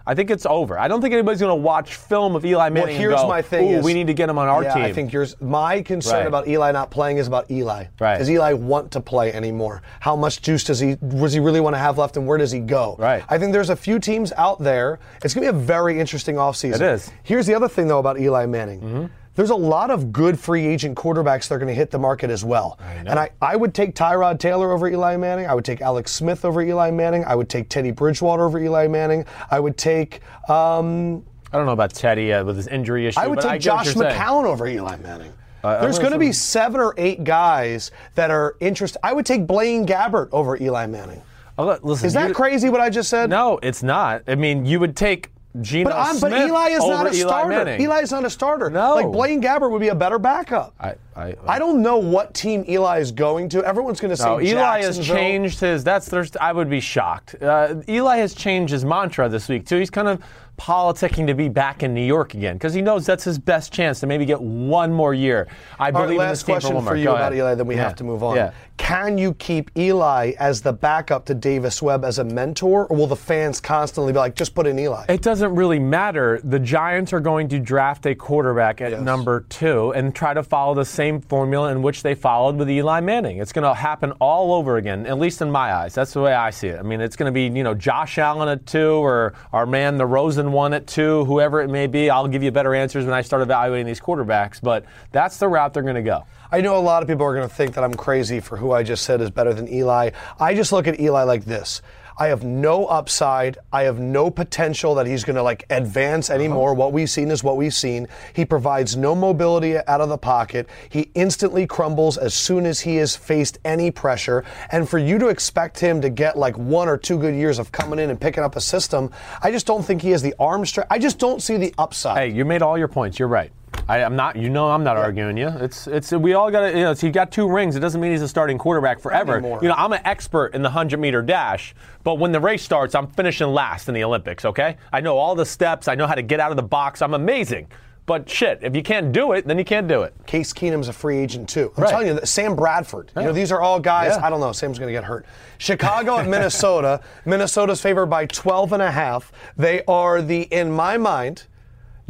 I 0.07 0.15
think 0.15 0.31
it's 0.31 0.47
over. 0.47 0.79
I 0.79 0.89
don't 0.89 1.03
think 1.03 1.13
anybody's 1.13 1.41
going 1.41 1.51
to 1.51 1.63
watch 1.63 1.97
film 1.97 2.35
of 2.35 2.43
Eli 2.43 2.71
Manning. 2.71 2.89
Well, 2.89 2.99
here's 2.99 3.13
and 3.13 3.23
go, 3.25 3.29
my 3.29 3.43
thing: 3.43 3.69
Ooh, 3.75 3.79
is, 3.81 3.85
we 3.85 3.93
need 3.93 4.07
to 4.07 4.15
get 4.15 4.31
him 4.31 4.39
on 4.39 4.49
our 4.49 4.63
yeah, 4.63 4.73
team. 4.73 4.83
I 4.85 4.93
think 4.93 5.13
yours. 5.13 5.37
My 5.39 5.83
concern 5.83 6.21
Right. 6.21 6.27
about 6.27 6.49
Eli 6.49 6.73
not 6.73 6.91
playing 6.91 7.19
is 7.19 7.27
about 7.27 7.51
Eli. 7.51 7.85
Right. 8.01 8.17
Does 8.19 8.31
Eli 8.31 8.55
want 8.55 8.91
to 8.93 9.01
play 9.03 9.33
anymore? 9.35 9.83
How 10.01 10.17
much 10.17 10.41
juice 10.41 10.65
does 10.65 10.81
he 10.81 10.95
does 10.95 11.35
he 11.35 11.41
really 11.41 11.61
want 11.61 11.75
to 11.75 11.79
have 11.79 11.99
left, 11.99 12.17
and 12.17 12.27
where 12.27 12.39
does 12.39 12.51
he 12.51 12.61
go? 12.61 12.97
Right. 12.99 13.23
I 13.29 13.37
think 13.37 13.53
there's 13.53 13.69
a 13.69 13.77
few 13.77 13.99
teams 13.99 14.33
out 14.39 14.59
there. 14.61 14.99
It's 15.23 15.35
going 15.35 15.47
to 15.47 15.53
be 15.53 15.59
a 15.59 15.63
very 15.63 16.01
interesting 16.01 16.37
offseason. 16.37 16.77
It 16.77 16.83
is. 16.83 17.03
Mm-hmm. 17.03 17.17
Here's 17.25 17.47
the 17.47 17.55
other 17.55 17.69
thing 17.69 17.87
though 17.89 17.99
about 17.99 18.19
Eli 18.19 18.47
Manning. 18.47 19.11
There's 19.39 19.51
a 19.51 19.55
lot 19.55 19.93
of 19.93 20.13
good 20.13 20.37
free 20.37 20.67
agent 20.67 20.99
quarterbacks 20.99 21.47
that 21.47 21.55
are 21.55 21.59
going 21.59 21.69
to 21.69 21.75
hit 21.75 21.93
the 21.93 21.99
market 21.99 22.29
as 22.29 22.45
well. 22.45 22.77
And 23.07 23.21
I, 23.21 23.31
I 23.41 23.55
would 23.55 23.73
take 23.73 23.95
Tyrod 23.95 24.41
Taylor 24.41 24.73
over 24.73 24.89
Eli 24.89 25.17
Manning. 25.17 25.47
I 25.47 25.55
would 25.55 25.65
take 25.65 25.81
Alex 25.81 26.11
Smith 26.11 26.45
over 26.45 26.61
Eli 26.61 26.91
Manning. 26.91 27.25
I 27.25 27.37
would 27.37 27.49
take 27.49 27.69
Teddy 27.69 27.93
Bridgewater 27.93 28.43
over 28.43 28.59
Eli 28.59 28.89
Manning. 28.89 29.25
I 29.49 29.61
would 29.61 29.77
take 29.77 30.23
um, 30.51 31.25
I 31.53 31.57
don't 31.57 31.67
know 31.67 31.73
about 31.73 31.95
Teddy 31.95 32.33
uh, 32.33 32.43
with 32.43 32.57
his 32.57 32.67
injury 32.67 33.07
issue. 33.07 33.21
I 33.21 33.29
would 33.29 33.39
take 33.39 33.53
I 33.53 33.59
Josh 33.59 33.85
you're 33.85 33.95
saying. 33.95 34.21
McCown 34.21 34.43
over 34.43 34.67
Eli 34.67 34.97
Manning. 34.97 35.33
I 35.63 35.83
There's 35.83 36.01
going 36.01 36.11
to 36.11 36.19
be 36.19 36.33
seven 36.33 36.81
or 36.81 36.93
eight 36.97 37.23
guys 37.23 37.93
that 38.17 38.33
are 38.33 38.57
interested. 38.59 38.99
I 39.05 39.13
would 39.13 39.25
take 39.25 39.47
Blaine 39.47 39.87
Gabbert 39.87 40.31
over 40.33 40.61
Eli 40.61 40.87
Manning. 40.87 41.23
Listen, 41.57 42.09
Is 42.09 42.13
that 42.15 42.31
you- 42.31 42.35
crazy 42.35 42.71
what 42.71 42.81
I 42.81 42.91
just 42.91 43.09
said? 43.09 43.31
No, 43.31 43.61
it's 43.63 43.85
not. 43.85 44.23
I 44.27 44.35
mean, 44.35 44.67
you 44.67 44.81
would 44.81 44.97
take 44.97 45.31
Geno 45.61 45.91
But, 45.91 45.99
I'm, 45.99 46.17
Smith 46.17 46.33
but 46.33 46.47
Eli 46.47 46.69
is 46.69 46.87
not 46.87 47.07
a 47.07 47.11
Eli 47.11 47.19
starter. 47.19 47.49
Manning. 47.49 47.81
Eli 47.81 48.01
is 48.01 48.11
not 48.11 48.25
a 48.25 48.31
starter. 48.31 48.71
No. 48.71 48.95
Like 48.95 49.11
Blaine 49.11 49.43
Gabbert 49.43 49.71
would 49.71 49.81
be 49.81 49.89
a 49.89 49.95
better 49.95 50.19
backup. 50.19 50.75
I, 50.81 50.95
I, 51.17 51.35
I 51.47 51.59
don't 51.59 51.83
know 51.83 51.97
what 51.97 52.35
team 52.35 52.65
Eli 52.69 52.99
is 52.99 53.13
going 53.13 53.49
to. 53.51 53.65
Everyone's 53.65 54.01
going 54.01 54.11
to 54.11 54.17
say 54.17 54.25
No, 54.25 54.41
Eli 54.41 54.83
has 54.83 55.05
changed 55.05 55.61
his. 55.61 55.85
That's 55.85 56.07
there's. 56.09 56.37
I 56.37 56.53
would 56.53 56.71
be 56.71 56.81
shocked. 56.81 57.37
Uh, 57.43 57.77
Eli 57.89 58.19
has 58.19 58.35
changed 58.35 58.73
his 58.73 58.85
mantra 58.85 59.29
this 59.29 59.49
week 59.49 59.67
too. 59.67 59.79
He's 59.79 59.91
kind 59.91 60.09
of 60.09 60.23
politicking 60.59 61.27
to 61.27 61.35
be 61.35 61.49
back 61.49 61.83
in 61.83 61.95
New 61.95 62.05
York 62.05 62.35
again 62.35 62.57
because 62.57 62.75
he 62.75 62.83
knows 62.83 63.07
that's 63.07 63.25
his 63.25 63.39
best 63.39 63.73
chance 63.73 64.01
to 64.01 64.07
maybe 64.07 64.25
get 64.27 64.41
one 64.41 64.93
more 64.93 65.15
year. 65.15 65.47
I 65.79 65.87
All 65.87 65.93
believe 65.93 66.09
right, 66.09 66.13
in 66.13 66.19
last 66.19 66.31
this 66.31 66.43
question 66.43 66.77
for 66.77 66.83
for 66.83 66.97
you 66.97 67.05
Go 67.05 67.13
about 67.13 67.33
ahead. 67.33 67.39
Eli, 67.39 67.55
then 67.55 67.67
we 67.67 67.77
Yeah. 67.77 67.85
have 67.85 67.95
to 67.97 68.05
move 68.05 68.23
on. 68.23 68.37
Yeah. 68.37 68.51
Can 68.77 69.19
you 69.19 69.35
keep 69.35 69.71
Eli 69.77 70.33
as 70.39 70.61
the 70.63 70.73
backup 70.73 71.25
to 71.27 71.35
Davis 71.35 71.83
Webb 71.83 72.05
as 72.05 72.19
a 72.19 72.25
mentor, 72.25 72.87
or 72.87 72.97
will 72.97 73.07
the 73.09 73.17
fans 73.17 73.61
constantly 73.61 74.13
be 74.13 74.19
like, 74.19 74.35
just 74.37 74.55
put 74.55 74.67
in 74.67 74.79
Eli? 74.79 75.05
It 75.09 75.21
doesn't 75.23 75.55
really 75.55 75.79
matter. 75.81 76.41
The 76.45 76.59
Giants 76.61 77.13
are 77.13 77.19
going 77.21 77.49
to 77.49 77.59
draft 77.59 78.07
a 78.07 78.15
quarterback 78.15 78.81
at 78.81 78.93
Yes. 78.93 79.01
number 79.01 79.41
two 79.49 79.93
and 79.95 80.15
try 80.15 80.33
to 80.33 80.43
follow 80.43 80.75
the 80.75 80.85
same 80.85 81.21
formula 81.21 81.71
in 81.73 81.83
which 81.83 82.03
they 82.03 82.15
followed 82.15 82.57
with 82.57 82.71
Eli 82.71 83.01
Manning. 83.01 83.39
It's 83.39 83.53
going 83.53 83.65
to 83.69 83.75
happen 83.75 84.13
all 84.21 84.53
over 84.55 84.77
again, 84.77 85.07
at 85.07 85.19
least 85.19 85.43
in 85.43 85.51
my 85.51 85.73
eyes. 85.75 85.95
That's 85.95 86.13
the 86.13 86.21
way 86.21 86.33
I 86.35 86.51
see 86.51 86.69
it. 86.69 86.79
I 86.79 86.83
mean, 86.83 87.01
it's 87.01 87.17
going 87.17 87.27
to 87.27 87.33
be, 87.33 87.47
you 87.47 87.65
know, 87.65 87.75
Josh 87.75 88.17
Allen 88.19 88.49
at 88.49 88.65
two 88.67 88.93
or 89.05 89.35
our 89.53 89.67
man, 89.67 89.97
the 89.99 90.07
Rosen 90.07 90.48
one 90.53 90.73
at 90.75 90.87
two, 90.87 91.25
whoever 91.25 91.61
it 91.61 91.69
may 91.69 91.87
be. 91.87 92.11
I'll 92.11 92.29
give 92.29 92.43
you 92.43 92.51
better 92.51 92.75
answers 92.75 93.05
when 93.05 93.15
I 93.15 93.23
start 93.23 93.43
evaluating 93.43 93.87
these 93.87 94.01
quarterbacks, 94.01 94.61
but 94.61 94.85
that's 95.13 95.39
the 95.39 95.49
route 95.49 95.75
they're 95.75 95.83
going 95.83 95.95
to 95.95 96.03
go. 96.03 96.25
I 96.51 96.61
know 96.61 96.77
a 96.77 96.81
lot 96.81 97.03
of 97.03 97.09
people 97.09 97.27
are 97.27 97.35
going 97.35 97.49
to 97.49 97.55
think 97.55 97.75
that 97.75 97.85
I'm 97.85 97.95
crazy 97.95 98.41
for 98.41 98.57
who 98.57 98.73
I 98.73 98.83
just 98.83 99.05
said 99.05 99.21
is 99.21 99.31
better 99.31 99.53
than 99.53 99.69
Eli. 99.73 100.11
I 100.41 100.55
just 100.55 100.73
look 100.73 100.87
at 100.87 100.99
Eli 100.99 101.23
like 101.25 101.45
this. 101.45 101.83
I 102.19 102.29
have 102.29 102.45
no 102.45 102.87
upside. 102.87 103.59
I 103.73 103.85
have 103.85 104.01
no 104.01 104.31
potential 104.31 104.95
that 104.97 105.07
he's 105.07 105.25
going 105.25 105.37
to 105.37 105.43
like 105.43 105.65
advance 105.71 106.31
anymore. 106.31 106.73
Uh-huh. 106.73 106.81
What 106.81 106.93
we've 106.93 107.09
seen 107.09 107.31
is 107.31 107.45
what 107.45 107.57
we've 107.57 107.75
seen. 107.75 108.09
He 108.35 108.45
provides 108.45 108.97
no 108.97 109.15
mobility 109.15 109.77
out 109.77 110.01
of 110.01 110.09
the 110.09 110.19
pocket. 110.19 110.69
He 110.89 111.11
instantly 111.15 111.67
crumbles 111.67 112.19
as 112.19 112.35
soon 112.35 112.67
as 112.67 112.81
he 112.81 112.97
has 112.97 113.15
faced 113.15 113.59
any 113.65 113.91
pressure. 113.91 114.45
And 114.71 114.89
for 114.89 114.99
you 114.99 115.19
to 115.19 115.29
expect 115.29 115.79
him 115.79 116.01
to 116.01 116.11
get 116.11 116.37
like 116.37 116.59
one 116.59 116.89
or 116.89 116.97
two 116.97 117.19
good 117.19 117.35
years 117.35 117.59
of 117.59 117.71
coming 117.71 117.99
in 117.99 118.11
and 118.11 118.21
picking 118.21 118.43
up 118.43 118.57
a 118.57 118.61
system, 118.61 119.11
I 119.43 119.51
just 119.51 119.67
don't 119.67 119.85
think 119.85 120.03
he 120.03 120.11
has 120.11 120.23
the 120.23 120.35
arm 120.39 120.67
strength. 120.67 120.89
I 120.91 120.99
just 120.99 121.19
don't 121.19 121.41
see 121.41 121.57
the 121.57 121.73
upside. 121.79 122.19
Hey, 122.19 122.29
you 122.37 122.45
made 122.45 122.63
all 122.63 122.77
your 122.77 122.89
points. 122.89 123.19
You're 123.19 123.29
right. 123.29 123.53
I, 123.89 124.05
I'm 124.05 124.17
not. 124.17 124.37
You 124.37 124.51
know, 124.51 124.71
I'm 124.71 124.85
not 124.85 124.97
arguing 124.97 125.37
you. 125.37 125.49
It's 125.49 125.87
it's. 125.87 126.13
We 126.13 126.35
all 126.35 126.51
got 126.51 126.61
to. 126.61 126.69
You 126.69 126.85
know, 126.85 126.95
he 126.95 127.11
got 127.11 127.33
two 127.33 127.49
rings. 127.49 127.75
It 127.75 127.81
doesn't 127.81 128.01
mean 128.01 128.11
he's 128.13 128.23
a 128.23 128.29
starting 128.29 128.59
quarterback 128.59 129.01
forever. 129.01 129.41
You 129.63 129.69
know, 129.69 129.75
I'm 129.77 129.93
an 129.93 130.01
expert 130.05 130.55
in 130.55 130.63
the 130.63 130.71
hundred 130.71 131.01
meter 131.01 131.23
dash, 131.23 131.75
but 132.05 132.17
when 132.17 132.33
the 132.33 132.41
race 132.41 132.63
starts, 132.63 132.95
I'm 132.95 133.07
finishing 133.07 133.49
last 133.49 133.89
in 133.89 133.95
the 133.95 134.05
Olympics. 134.05 134.45
Okay, 134.45 134.77
I 134.93 135.01
know 135.01 135.17
all 135.17 135.35
the 135.35 135.47
steps. 135.47 135.89
I 135.89 135.95
know 135.95 136.07
how 136.07 136.15
to 136.15 136.23
get 136.23 136.39
out 136.41 136.51
of 136.51 136.57
the 136.57 136.63
box. 136.63 137.01
I'm 137.03 137.15
amazing. 137.15 137.69
But 138.05 138.27
shit, 138.31 138.61
if 138.63 138.75
you 138.75 138.83
can't 138.83 139.13
do 139.13 139.33
it, 139.33 139.47
then 139.47 139.59
you 139.59 139.67
can't 139.67 139.87
do 139.87 140.01
it. 140.03 140.15
Case 140.27 140.55
Keenum's 140.55 140.89
a 140.89 140.95
free 140.95 141.19
agent 141.19 141.47
too. 141.47 141.71
I'm 141.77 141.83
Right. 141.83 141.91
telling 141.91 142.07
you, 142.07 142.19
Sam 142.25 142.57
Bradford. 142.57 143.13
You 143.15 143.25
know, 143.25 143.33
these 143.35 143.53
are 143.53 143.61
all 143.61 143.79
guys. 143.79 144.15
Yeah. 144.17 144.27
I 144.27 144.31
don't 144.31 144.41
know. 144.41 144.53
Sam's 144.53 144.79
going 144.79 144.89
to 144.89 144.95
get 144.95 145.05
hurt. 145.05 145.27
Chicago 145.59 146.17
at 146.17 146.27
Minnesota. 146.27 147.03
Minnesota's 147.27 147.83
favored 147.83 148.07
by 148.07 148.25
12 148.25 148.73
and 148.73 148.81
a 148.83 148.91
half. 148.91 149.31
They 149.59 149.83
are 149.87 150.23
the, 150.23 150.45
in 150.45 150.71
my 150.73 150.97
mind, 150.97 151.45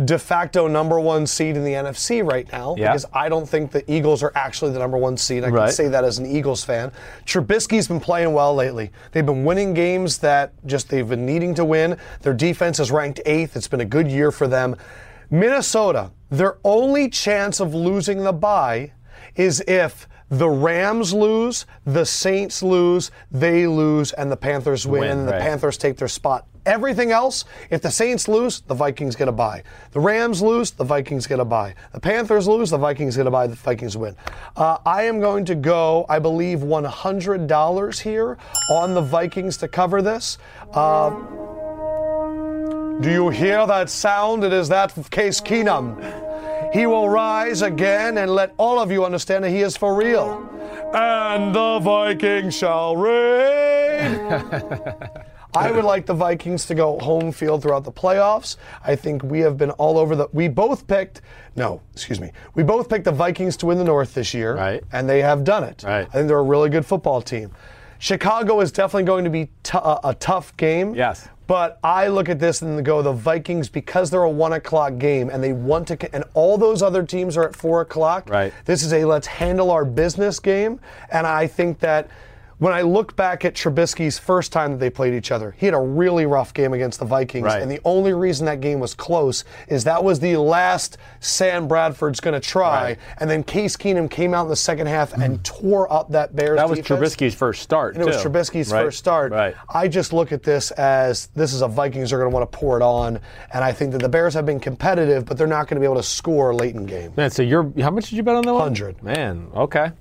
de 0.04 0.18
facto 0.18 0.68
number 0.68 1.00
one 1.00 1.26
seed 1.26 1.56
in 1.56 1.64
the 1.64 1.72
NFC 1.72 2.22
right 2.22 2.50
now 2.52 2.74
Yeah. 2.78 2.88
because 2.92 3.04
I 3.12 3.28
don't 3.28 3.48
think 3.48 3.72
the 3.72 3.88
Eagles 3.90 4.22
are 4.22 4.30
actually 4.36 4.70
the 4.72 4.78
number 4.78 4.96
one 4.96 5.16
seed. 5.16 5.42
I 5.42 5.50
can 5.50 5.70
say 5.72 5.88
that 5.88 6.04
as 6.04 6.18
an 6.18 6.26
Eagles 6.26 6.64
fan. 6.64 6.92
Trubisky's 7.26 7.88
been 7.88 7.98
playing 7.98 8.32
well 8.32 8.54
lately. 8.54 8.92
They've 9.10 9.26
been 9.26 9.44
winning 9.44 9.74
games 9.74 10.18
that 10.18 10.52
just 10.66 10.88
they've 10.88 11.08
been 11.08 11.26
needing 11.26 11.52
to 11.56 11.64
win. 11.64 11.96
Their 12.22 12.34
defense 12.34 12.78
is 12.78 12.90
ranked 12.92 13.20
eighth. 13.26 13.56
It's 13.56 13.66
been 13.68 13.80
a 13.80 13.84
good 13.84 14.08
year 14.08 14.30
for 14.30 14.46
them. 14.46 14.76
Minnesota, 15.30 16.10
their 16.30 16.58
only 16.64 17.08
chance 17.08 17.60
of 17.60 17.74
losing 17.74 18.22
the 18.24 18.32
bye 18.32 18.92
is 19.34 19.62
if 19.66 20.08
the 20.30 20.48
Rams 20.48 21.14
lose, 21.14 21.66
the 21.86 22.04
Saints 22.04 22.62
lose, 22.62 23.10
they 23.30 23.66
lose, 23.66 24.12
and 24.12 24.30
the 24.30 24.36
Panthers 24.36 24.86
win, 24.86 25.00
Win, 25.00 25.10
and 25.18 25.28
the 25.28 25.32
right. 25.32 25.40
Panthers 25.40 25.78
take 25.78 25.96
their 25.96 26.08
spot. 26.08 26.46
Everything 26.66 27.12
else, 27.12 27.46
if 27.70 27.80
the 27.80 27.90
Saints 27.90 28.28
lose, 28.28 28.60
the 28.60 28.74
Vikings 28.74 29.16
get 29.16 29.26
a 29.26 29.32
bye. 29.32 29.62
The 29.92 30.00
Rams 30.00 30.42
lose, 30.42 30.70
the 30.70 30.84
Vikings 30.84 31.26
get 31.26 31.40
a 31.40 31.44
bye. 31.44 31.74
The 31.92 32.00
Panthers 32.00 32.46
lose, 32.46 32.68
the 32.68 32.76
Vikings 32.76 33.16
get 33.16 33.26
a 33.26 33.30
bye. 33.30 33.46
The 33.46 33.54
Vikings 33.54 33.96
win. 33.96 34.14
Uh, 34.54 34.76
I 34.84 35.04
am 35.04 35.18
going 35.18 35.46
to 35.46 35.54
go, 35.54 36.04
I 36.10 36.18
believe, 36.18 36.58
$100 36.58 38.00
here 38.00 38.36
on 38.70 38.92
the 38.92 39.00
Vikings 39.00 39.56
to 39.58 39.68
cover 39.68 40.02
this. 40.02 40.36
Uh, 40.74 41.10
do 43.00 43.10
you 43.10 43.30
hear 43.30 43.66
that 43.66 43.88
sound? 43.88 44.44
It 44.44 44.52
is 44.52 44.68
that 44.68 44.94
of 44.98 45.10
Case 45.10 45.40
Keenum. 45.40 46.27
He 46.72 46.86
will 46.86 47.08
rise 47.08 47.62
again 47.62 48.18
and 48.18 48.30
let 48.34 48.54
all 48.58 48.78
of 48.78 48.90
you 48.90 49.04
understand 49.04 49.44
that 49.44 49.50
he 49.50 49.60
is 49.60 49.76
for 49.76 49.94
real. 49.94 50.48
And 50.94 51.54
the 51.54 51.78
Vikings 51.80 52.56
shall 52.56 52.96
reign. 52.96 54.18
I 55.54 55.70
would 55.70 55.84
like 55.84 56.04
the 56.06 56.14
Vikings 56.14 56.66
to 56.66 56.74
go 56.74 56.98
home 56.98 57.32
field 57.32 57.62
throughout 57.62 57.84
the 57.84 57.92
playoffs. 57.92 58.56
I 58.84 58.94
think 58.94 59.22
we 59.22 59.40
have 59.40 59.56
been 59.56 59.70
all 59.72 59.98
over 59.98 60.14
the. 60.14 60.28
We 60.32 60.46
both 60.48 60.86
picked. 60.86 61.22
No, 61.56 61.80
excuse 61.94 62.20
me. 62.20 62.32
We 62.54 62.62
both 62.62 62.88
picked 62.88 63.06
the 63.06 63.12
Vikings 63.12 63.56
to 63.58 63.66
win 63.66 63.78
the 63.78 63.84
North 63.84 64.14
this 64.14 64.34
year, 64.34 64.54
Right. 64.54 64.84
And 64.92 65.08
they 65.08 65.22
have 65.22 65.44
done 65.44 65.64
it. 65.64 65.82
Right. 65.84 66.06
I 66.06 66.10
think 66.10 66.28
they're 66.28 66.38
a 66.38 66.42
really 66.42 66.68
good 66.70 66.84
football 66.86 67.22
team. 67.22 67.50
Chicago 67.98 68.60
is 68.60 68.70
definitely 68.70 69.04
going 69.04 69.24
to 69.24 69.30
be 69.30 69.46
t- 69.62 69.78
a, 69.82 69.98
a 70.04 70.14
tough 70.20 70.56
game. 70.56 70.94
Yes. 70.94 71.28
But 71.48 71.78
I 71.82 72.08
look 72.08 72.28
at 72.28 72.38
this 72.38 72.60
and 72.60 72.84
go, 72.84 73.00
the 73.00 73.14
Vikings, 73.14 73.70
because 73.70 74.10
they're 74.10 74.22
a 74.22 74.30
one 74.30 74.52
o'clock 74.52 74.98
game 74.98 75.30
and 75.30 75.42
they 75.42 75.54
want 75.54 75.88
to, 75.88 76.14
and 76.14 76.22
all 76.34 76.58
those 76.58 76.82
other 76.82 77.02
teams 77.02 77.38
are 77.38 77.48
at 77.48 77.56
four 77.56 77.80
o'clock. 77.80 78.28
Right. 78.28 78.52
This 78.66 78.82
is 78.82 78.92
a 78.92 79.06
let's 79.06 79.26
handle 79.26 79.70
our 79.70 79.86
business 79.86 80.38
game. 80.40 80.78
And 81.10 81.26
I 81.26 81.46
think 81.46 81.78
that 81.80 82.10
when 82.58 82.72
I 82.72 82.82
look 82.82 83.14
back 83.16 83.44
at 83.44 83.54
Trubisky's 83.54 84.18
first 84.18 84.52
time 84.52 84.72
that 84.72 84.78
they 84.78 84.90
played 84.90 85.14
each 85.14 85.30
other, 85.30 85.54
he 85.56 85.66
had 85.66 85.74
a 85.74 85.80
really 85.80 86.26
rough 86.26 86.52
game 86.52 86.72
against 86.72 86.98
the 86.98 87.04
Vikings. 87.04 87.44
Right. 87.44 87.62
And 87.62 87.70
the 87.70 87.80
only 87.84 88.12
reason 88.12 88.46
that 88.46 88.60
game 88.60 88.80
was 88.80 88.94
close 88.94 89.44
is 89.68 89.84
that 89.84 90.02
was 90.02 90.20
the 90.20 90.36
last 90.36 90.98
Sam 91.20 91.68
Bradford's 91.68 92.20
going 92.20 92.40
to 92.40 92.46
try. 92.46 92.82
Right. 92.82 92.98
And 93.18 93.30
then 93.30 93.44
Case 93.44 93.76
Keenum 93.76 94.10
came 94.10 94.34
out 94.34 94.42
in 94.44 94.48
the 94.48 94.56
second 94.56 94.88
half 94.88 95.12
and 95.12 95.38
mm. 95.38 95.42
tore 95.42 95.92
up 95.92 96.10
that 96.10 96.34
Bears 96.34 96.56
That 96.56 96.68
was 96.68 96.78
defense. 96.78 97.00
Trubisky's 97.00 97.34
first 97.34 97.62
start. 97.62 97.94
And 97.94 98.02
it 98.02 98.06
was 98.06 98.22
too. 98.22 98.28
Trubisky's 98.28 98.72
Right. 98.72 98.84
first 98.84 98.98
start. 98.98 99.32
Right. 99.32 99.54
I 99.68 99.88
just 99.88 100.12
look 100.12 100.32
at 100.32 100.42
this 100.42 100.70
as 100.72 101.26
this 101.28 101.52
is 101.52 101.62
a 101.62 101.68
Vikings 101.68 102.12
are 102.12 102.18
going 102.18 102.30
to 102.30 102.34
want 102.34 102.50
to 102.50 102.58
pour 102.58 102.76
it 102.76 102.82
on, 102.82 103.20
and 103.52 103.64
I 103.64 103.72
think 103.72 103.92
that 103.92 104.02
the 104.02 104.08
Bears 104.08 104.34
have 104.34 104.44
been 104.46 104.60
competitive, 104.60 105.24
but 105.24 105.38
they're 105.38 105.46
not 105.46 105.68
going 105.68 105.76
to 105.76 105.80
be 105.80 105.84
able 105.84 105.96
to 105.96 106.02
score 106.02 106.54
late 106.54 106.74
in 106.74 106.86
game. 106.86 107.12
Man, 107.16 107.30
so 107.30 107.42
you're 107.42 107.72
how 107.80 107.90
much 107.90 108.10
did 108.10 108.16
you 108.16 108.22
bet 108.22 108.34
on 108.34 108.44
that 108.44 108.52
one? 108.52 108.62
100. 108.62 109.02
Man, 109.02 109.48
okay. 109.54 109.92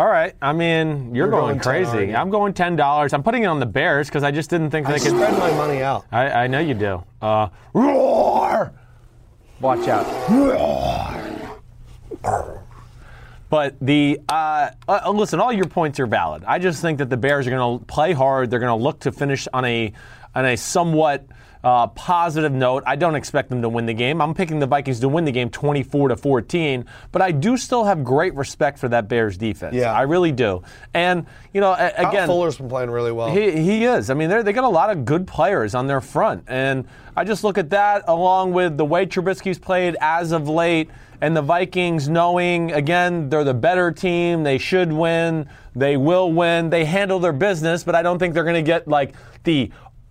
All 0.00 0.08
right. 0.08 0.34
I 0.40 0.54
mean, 0.54 1.14
you're, 1.14 1.26
You're 1.26 1.30
going, 1.30 1.58
going 1.58 1.60
crazy. 1.60 2.16
I'm 2.16 2.30
going 2.30 2.54
ten 2.54 2.74
dollars. 2.74 3.12
I'm 3.12 3.22
putting 3.22 3.42
it 3.42 3.48
on 3.48 3.60
the 3.60 3.66
Bears 3.66 4.08
because 4.08 4.22
I 4.22 4.30
just 4.30 4.48
didn't 4.48 4.70
think 4.70 4.86
I 4.86 4.92
they 4.92 4.98
could. 4.98 5.10
spread 5.10 5.38
my 5.38 5.50
money 5.50 5.82
out. 5.82 6.06
I, 6.10 6.30
I 6.30 6.46
know 6.46 6.58
you 6.58 6.72
do. 6.72 7.04
Uh, 7.20 7.48
roar! 7.74 8.72
Watch 9.60 9.86
out. 9.88 10.06
Roar! 10.30 11.44
But 13.50 13.76
the 13.82 14.18
uh, 14.26 14.70
uh, 14.88 15.10
listen, 15.10 15.38
all 15.38 15.52
your 15.52 15.66
points 15.66 16.00
are 16.00 16.06
valid. 16.06 16.44
I 16.46 16.58
just 16.58 16.80
think 16.80 16.96
that 16.96 17.10
the 17.10 17.18
Bears 17.18 17.46
are 17.46 17.50
going 17.50 17.80
to 17.80 17.84
play 17.84 18.14
hard. 18.14 18.48
They're 18.50 18.58
going 18.58 18.78
to 18.78 18.82
look 18.82 19.00
to 19.00 19.12
finish 19.12 19.46
on 19.52 19.66
a 19.66 19.92
on 20.34 20.46
a 20.46 20.56
somewhat 20.56 21.26
uh, 21.62 21.86
positive 21.88 22.52
note. 22.52 22.82
I 22.86 22.96
don't 22.96 23.14
expect 23.14 23.50
them 23.50 23.62
to 23.62 23.68
win 23.68 23.86
the 23.86 23.94
game. 23.94 24.20
I'm 24.20 24.34
picking 24.34 24.58
the 24.58 24.66
Vikings 24.66 25.00
to 25.00 25.08
win 25.08 25.24
the 25.24 25.32
game 25.32 25.50
24 25.50 26.08
to 26.08 26.16
14, 26.16 26.84
but 27.12 27.20
I 27.20 27.32
do 27.32 27.56
still 27.56 27.84
have 27.84 28.02
great 28.02 28.34
respect 28.34 28.78
for 28.78 28.88
that 28.88 29.08
Bears 29.08 29.36
defense. 29.36 29.74
Yeah. 29.74 29.92
I 29.92 30.02
really 30.02 30.32
do. 30.32 30.62
And, 30.94 31.26
you 31.52 31.60
know, 31.60 31.72
a- 31.72 31.90
Kyle 31.90 32.08
again, 32.10 32.26
Fuller's 32.26 32.56
been 32.56 32.68
playing 32.68 32.90
really 32.90 33.12
well. 33.12 33.30
he, 33.30 33.50
he 33.52 33.84
is. 33.84 34.08
I 34.10 34.14
mean, 34.14 34.30
they 34.30 34.52
got 34.52 34.64
a 34.64 34.68
lot 34.68 34.90
of 34.90 35.04
good 35.04 35.26
players 35.26 35.74
on 35.74 35.86
their 35.86 36.00
front. 36.00 36.44
And 36.46 36.86
I 37.16 37.24
just 37.24 37.44
look 37.44 37.58
at 37.58 37.70
that 37.70 38.04
along 38.08 38.52
with 38.52 38.76
the 38.76 38.84
way 38.84 39.04
Trubisky's 39.04 39.58
played 39.58 39.96
as 40.00 40.32
of 40.32 40.48
late 40.48 40.90
and 41.20 41.36
the 41.36 41.42
Vikings 41.42 42.08
knowing, 42.08 42.72
again, 42.72 43.28
they're 43.28 43.44
the 43.44 43.52
better 43.52 43.92
team. 43.92 44.42
They 44.42 44.56
should 44.56 44.90
win. 44.90 45.46
They 45.76 45.98
will 45.98 46.32
win. 46.32 46.70
They 46.70 46.86
handle 46.86 47.18
their 47.18 47.34
business, 47.34 47.84
but 47.84 47.94
I 47.94 48.00
don't 48.02 48.18
think 48.18 48.32
they're 48.32 48.44
going 48.44 48.54
to 48.54 48.62
get 48.62 48.88
like 48.88 49.14
the 49.44 49.70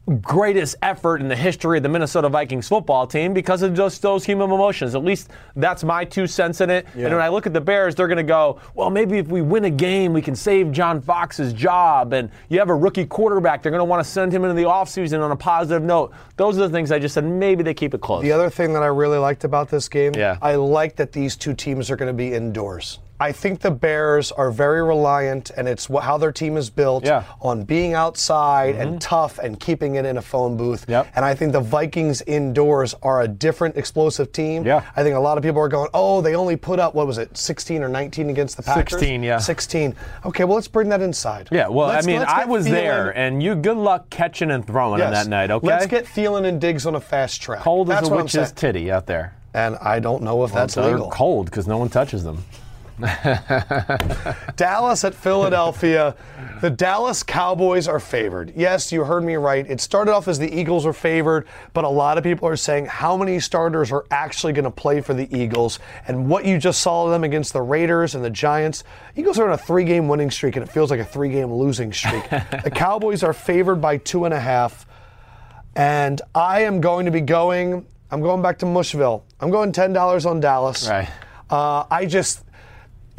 greatest 0.09 0.75
effort 0.81 1.21
in 1.21 1.27
the 1.27 1.35
history 1.35 1.77
of 1.77 1.83
the 1.83 1.89
Minnesota 1.89 2.29
Vikings 2.29 2.67
football 2.67 3.05
team 3.07 3.33
because 3.33 3.61
of 3.61 3.73
just 3.73 4.01
those 4.01 4.25
human 4.25 4.51
emotions. 4.51 4.95
At 4.95 5.03
least 5.03 5.29
that's 5.55 5.83
my 5.83 6.03
two 6.03 6.27
cents 6.27 6.61
in 6.61 6.69
it. 6.69 6.85
And 6.93 7.03
when 7.03 7.13
I 7.21 7.29
look 7.29 7.45
at 7.47 7.53
the 7.53 7.61
Bears, 7.61 7.95
they're 7.95 8.07
going 8.07 8.17
to 8.17 8.23
go, 8.23 8.59
well, 8.75 8.89
maybe 8.89 9.17
if 9.17 9.27
we 9.27 9.41
win 9.41 9.65
a 9.65 9.69
game, 9.69 10.13
we 10.13 10.21
can 10.21 10.35
save 10.35 10.71
John 10.71 11.01
Fox's 11.01 11.53
job. 11.53 12.13
And 12.13 12.29
you 12.49 12.59
have 12.59 12.69
a 12.69 12.75
rookie 12.75 13.05
quarterback, 13.05 13.61
they're 13.63 13.71
going 13.71 13.79
to 13.79 13.85
want 13.85 14.03
to 14.03 14.09
send 14.09 14.33
him 14.33 14.43
into 14.43 14.55
the 14.55 14.63
offseason 14.63 15.23
on 15.23 15.31
a 15.31 15.35
positive 15.35 15.83
note. 15.83 16.13
Those 16.37 16.57
are 16.57 16.61
the 16.61 16.69
things 16.69 16.91
I 16.91 16.99
just 16.99 17.13
said. 17.13 17.25
Maybe 17.25 17.63
they 17.63 17.73
keep 17.73 17.93
it 17.93 18.01
close. 18.01 18.21
The 18.21 18.31
other 18.31 18.49
thing 18.49 18.73
that 18.73 18.83
I 18.83 18.87
really 18.87 19.17
liked 19.17 19.43
about 19.43 19.69
this 19.69 19.87
game, 19.89 20.13
Yeah. 20.15 20.37
I 20.41 20.55
like 20.55 20.95
that 20.97 21.11
these 21.11 21.35
two 21.35 21.53
teams 21.53 21.91
are 21.91 21.95
going 21.95 22.07
to 22.07 22.13
be 22.13 22.33
indoors. 22.33 22.99
I 23.21 23.31
think 23.33 23.59
the 23.59 23.71
Bears 23.71 24.31
are 24.31 24.49
very 24.49 24.81
reliant, 24.81 25.49
and 25.57 25.67
it's 25.67 25.87
how 25.87 26.17
their 26.17 26.31
team 26.31 26.55
is 26.55 26.69
built 26.69 27.03
Yeah. 27.05 27.21
Mm-hmm. 27.21 27.47
on 27.47 27.63
being 27.63 27.93
outside 27.93 28.75
and 28.75 29.01
tough 29.01 29.39
and 29.39 29.59
keeping 29.59 29.95
it 29.95 30.05
in 30.05 30.17
a 30.17 30.21
phone 30.21 30.55
booth. 30.55 30.85
Yep. 30.87 31.07
And 31.15 31.25
I 31.25 31.35
think 31.35 31.51
the 31.51 31.59
Vikings 31.59 32.21
indoors 32.21 32.95
are 33.03 33.21
a 33.21 33.27
different 33.27 33.75
explosive 33.77 34.31
team. 34.31 34.65
Yeah. 34.65 34.83
I 34.95 35.03
think 35.03 35.15
a 35.15 35.19
lot 35.19 35.37
of 35.37 35.43
people 35.43 35.59
are 35.61 35.67
going, 35.67 35.89
oh, 35.93 36.21
they 36.21 36.35
only 36.35 36.55
put 36.55 36.79
up, 36.79 36.95
what 36.95 37.07
was 37.07 37.17
it, 37.17 37.35
16 37.37 37.83
or 37.83 37.89
19 37.89 38.29
against 38.29 38.55
the 38.57 38.63
Packers? 38.63 38.91
16, 38.99 39.21
yeah. 39.23 39.37
16. 39.37 39.95
Okay, 40.25 40.43
well, 40.45 40.55
let's 40.55 40.67
bring 40.69 40.87
that 40.89 41.01
inside. 41.01 41.49
yeah, 41.51 41.67
well, 41.67 41.87
Let's- 41.89 42.07
I 42.07 42.09
mean, 42.09 42.21
I 42.21 42.45
was 42.45 42.65
Thielen- 42.67 42.71
there, 42.71 43.09
and 43.17 43.43
you 43.43 43.55
good 43.55 43.77
luck 43.77 44.09
catching 44.09 44.51
and 44.51 44.65
throwing 44.65 45.01
on 45.01 45.11
that 45.11 45.27
night, 45.27 45.51
okay? 45.51 45.67
Let's 45.67 45.87
get 45.87 46.05
Thielen 46.05 46.45
and 46.45 46.61
Diggs 46.61 46.85
on 46.85 46.95
a 46.95 47.01
fast 47.01 47.41
track. 47.41 47.59
cold 47.61 47.87
That's 47.89 48.03
as 48.03 48.09
a 48.09 48.15
witch's 48.15 48.51
titty 48.53 48.91
out 48.91 49.05
there. 49.07 49.33
And 49.53 49.75
I 49.81 49.99
don't 49.99 50.21
know 50.23 50.43
if 50.43 50.53
that's 50.53 50.75
They're 50.75 50.91
legal. 50.93 51.09
cold 51.09 51.45
because 51.47 51.67
no 51.67 51.77
one 51.79 51.89
touches 51.89 52.23
them. 52.23 52.43
Dallas 54.55 55.03
at 55.03 55.13
Philadelphia. 55.13 56.15
The 56.61 56.69
Dallas 56.69 57.23
Cowboys 57.23 57.87
are 57.87 57.99
favored. 57.99 58.53
Yes, 58.55 58.91
you 58.91 59.03
heard 59.03 59.23
me 59.23 59.35
right. 59.35 59.65
It 59.69 59.79
started 59.79 60.11
off 60.11 60.27
as 60.27 60.39
the 60.39 60.53
Eagles 60.53 60.85
are 60.85 60.93
favored, 60.93 61.47
but 61.73 61.83
a 61.83 61.89
lot 61.89 62.17
of 62.17 62.23
people 62.23 62.47
are 62.47 62.55
saying 62.55 62.87
how 62.87 63.15
many 63.15 63.39
starters 63.39 63.91
are 63.91 64.05
actually 64.11 64.53
going 64.53 64.65
to 64.65 64.71
play 64.71 65.01
for 65.01 65.13
the 65.13 65.33
Eagles. 65.35 65.79
And 66.07 66.29
what 66.29 66.45
you 66.45 66.57
just 66.57 66.81
saw 66.81 67.09
them 67.09 67.23
against 67.23 67.53
the 67.53 67.61
Raiders 67.61 68.15
and 68.15 68.23
the 68.23 68.29
Giants, 68.29 68.83
Eagles 69.15 69.39
are 69.39 69.47
on 69.47 69.53
a 69.53 69.57
three 69.57 69.85
game 69.85 70.07
winning 70.07 70.31
streak, 70.31 70.55
and 70.55 70.65
it 70.65 70.71
feels 70.71 70.91
like 70.91 70.99
a 70.99 71.05
three 71.05 71.29
game 71.29 71.53
losing 71.53 71.93
streak. 71.93 72.29
the 72.29 72.71
Cowboys 72.73 73.23
are 73.23 73.33
favored 73.33 73.77
by 73.77 73.97
two 73.97 74.25
and 74.25 74.33
a 74.33 74.39
half. 74.39 74.85
And 75.75 76.21
I 76.35 76.63
am 76.63 76.81
going 76.81 77.05
to 77.05 77.11
be 77.11 77.21
going, 77.21 77.85
I'm 78.11 78.21
going 78.21 78.41
back 78.41 78.57
to 78.59 78.65
Mushville. 78.65 79.21
I'm 79.39 79.49
going 79.49 79.71
$10 79.71 80.25
on 80.25 80.39
Dallas. 80.39 80.89
Right. 80.89 81.09
Uh, 81.49 81.85
I 81.89 82.05
just, 82.05 82.43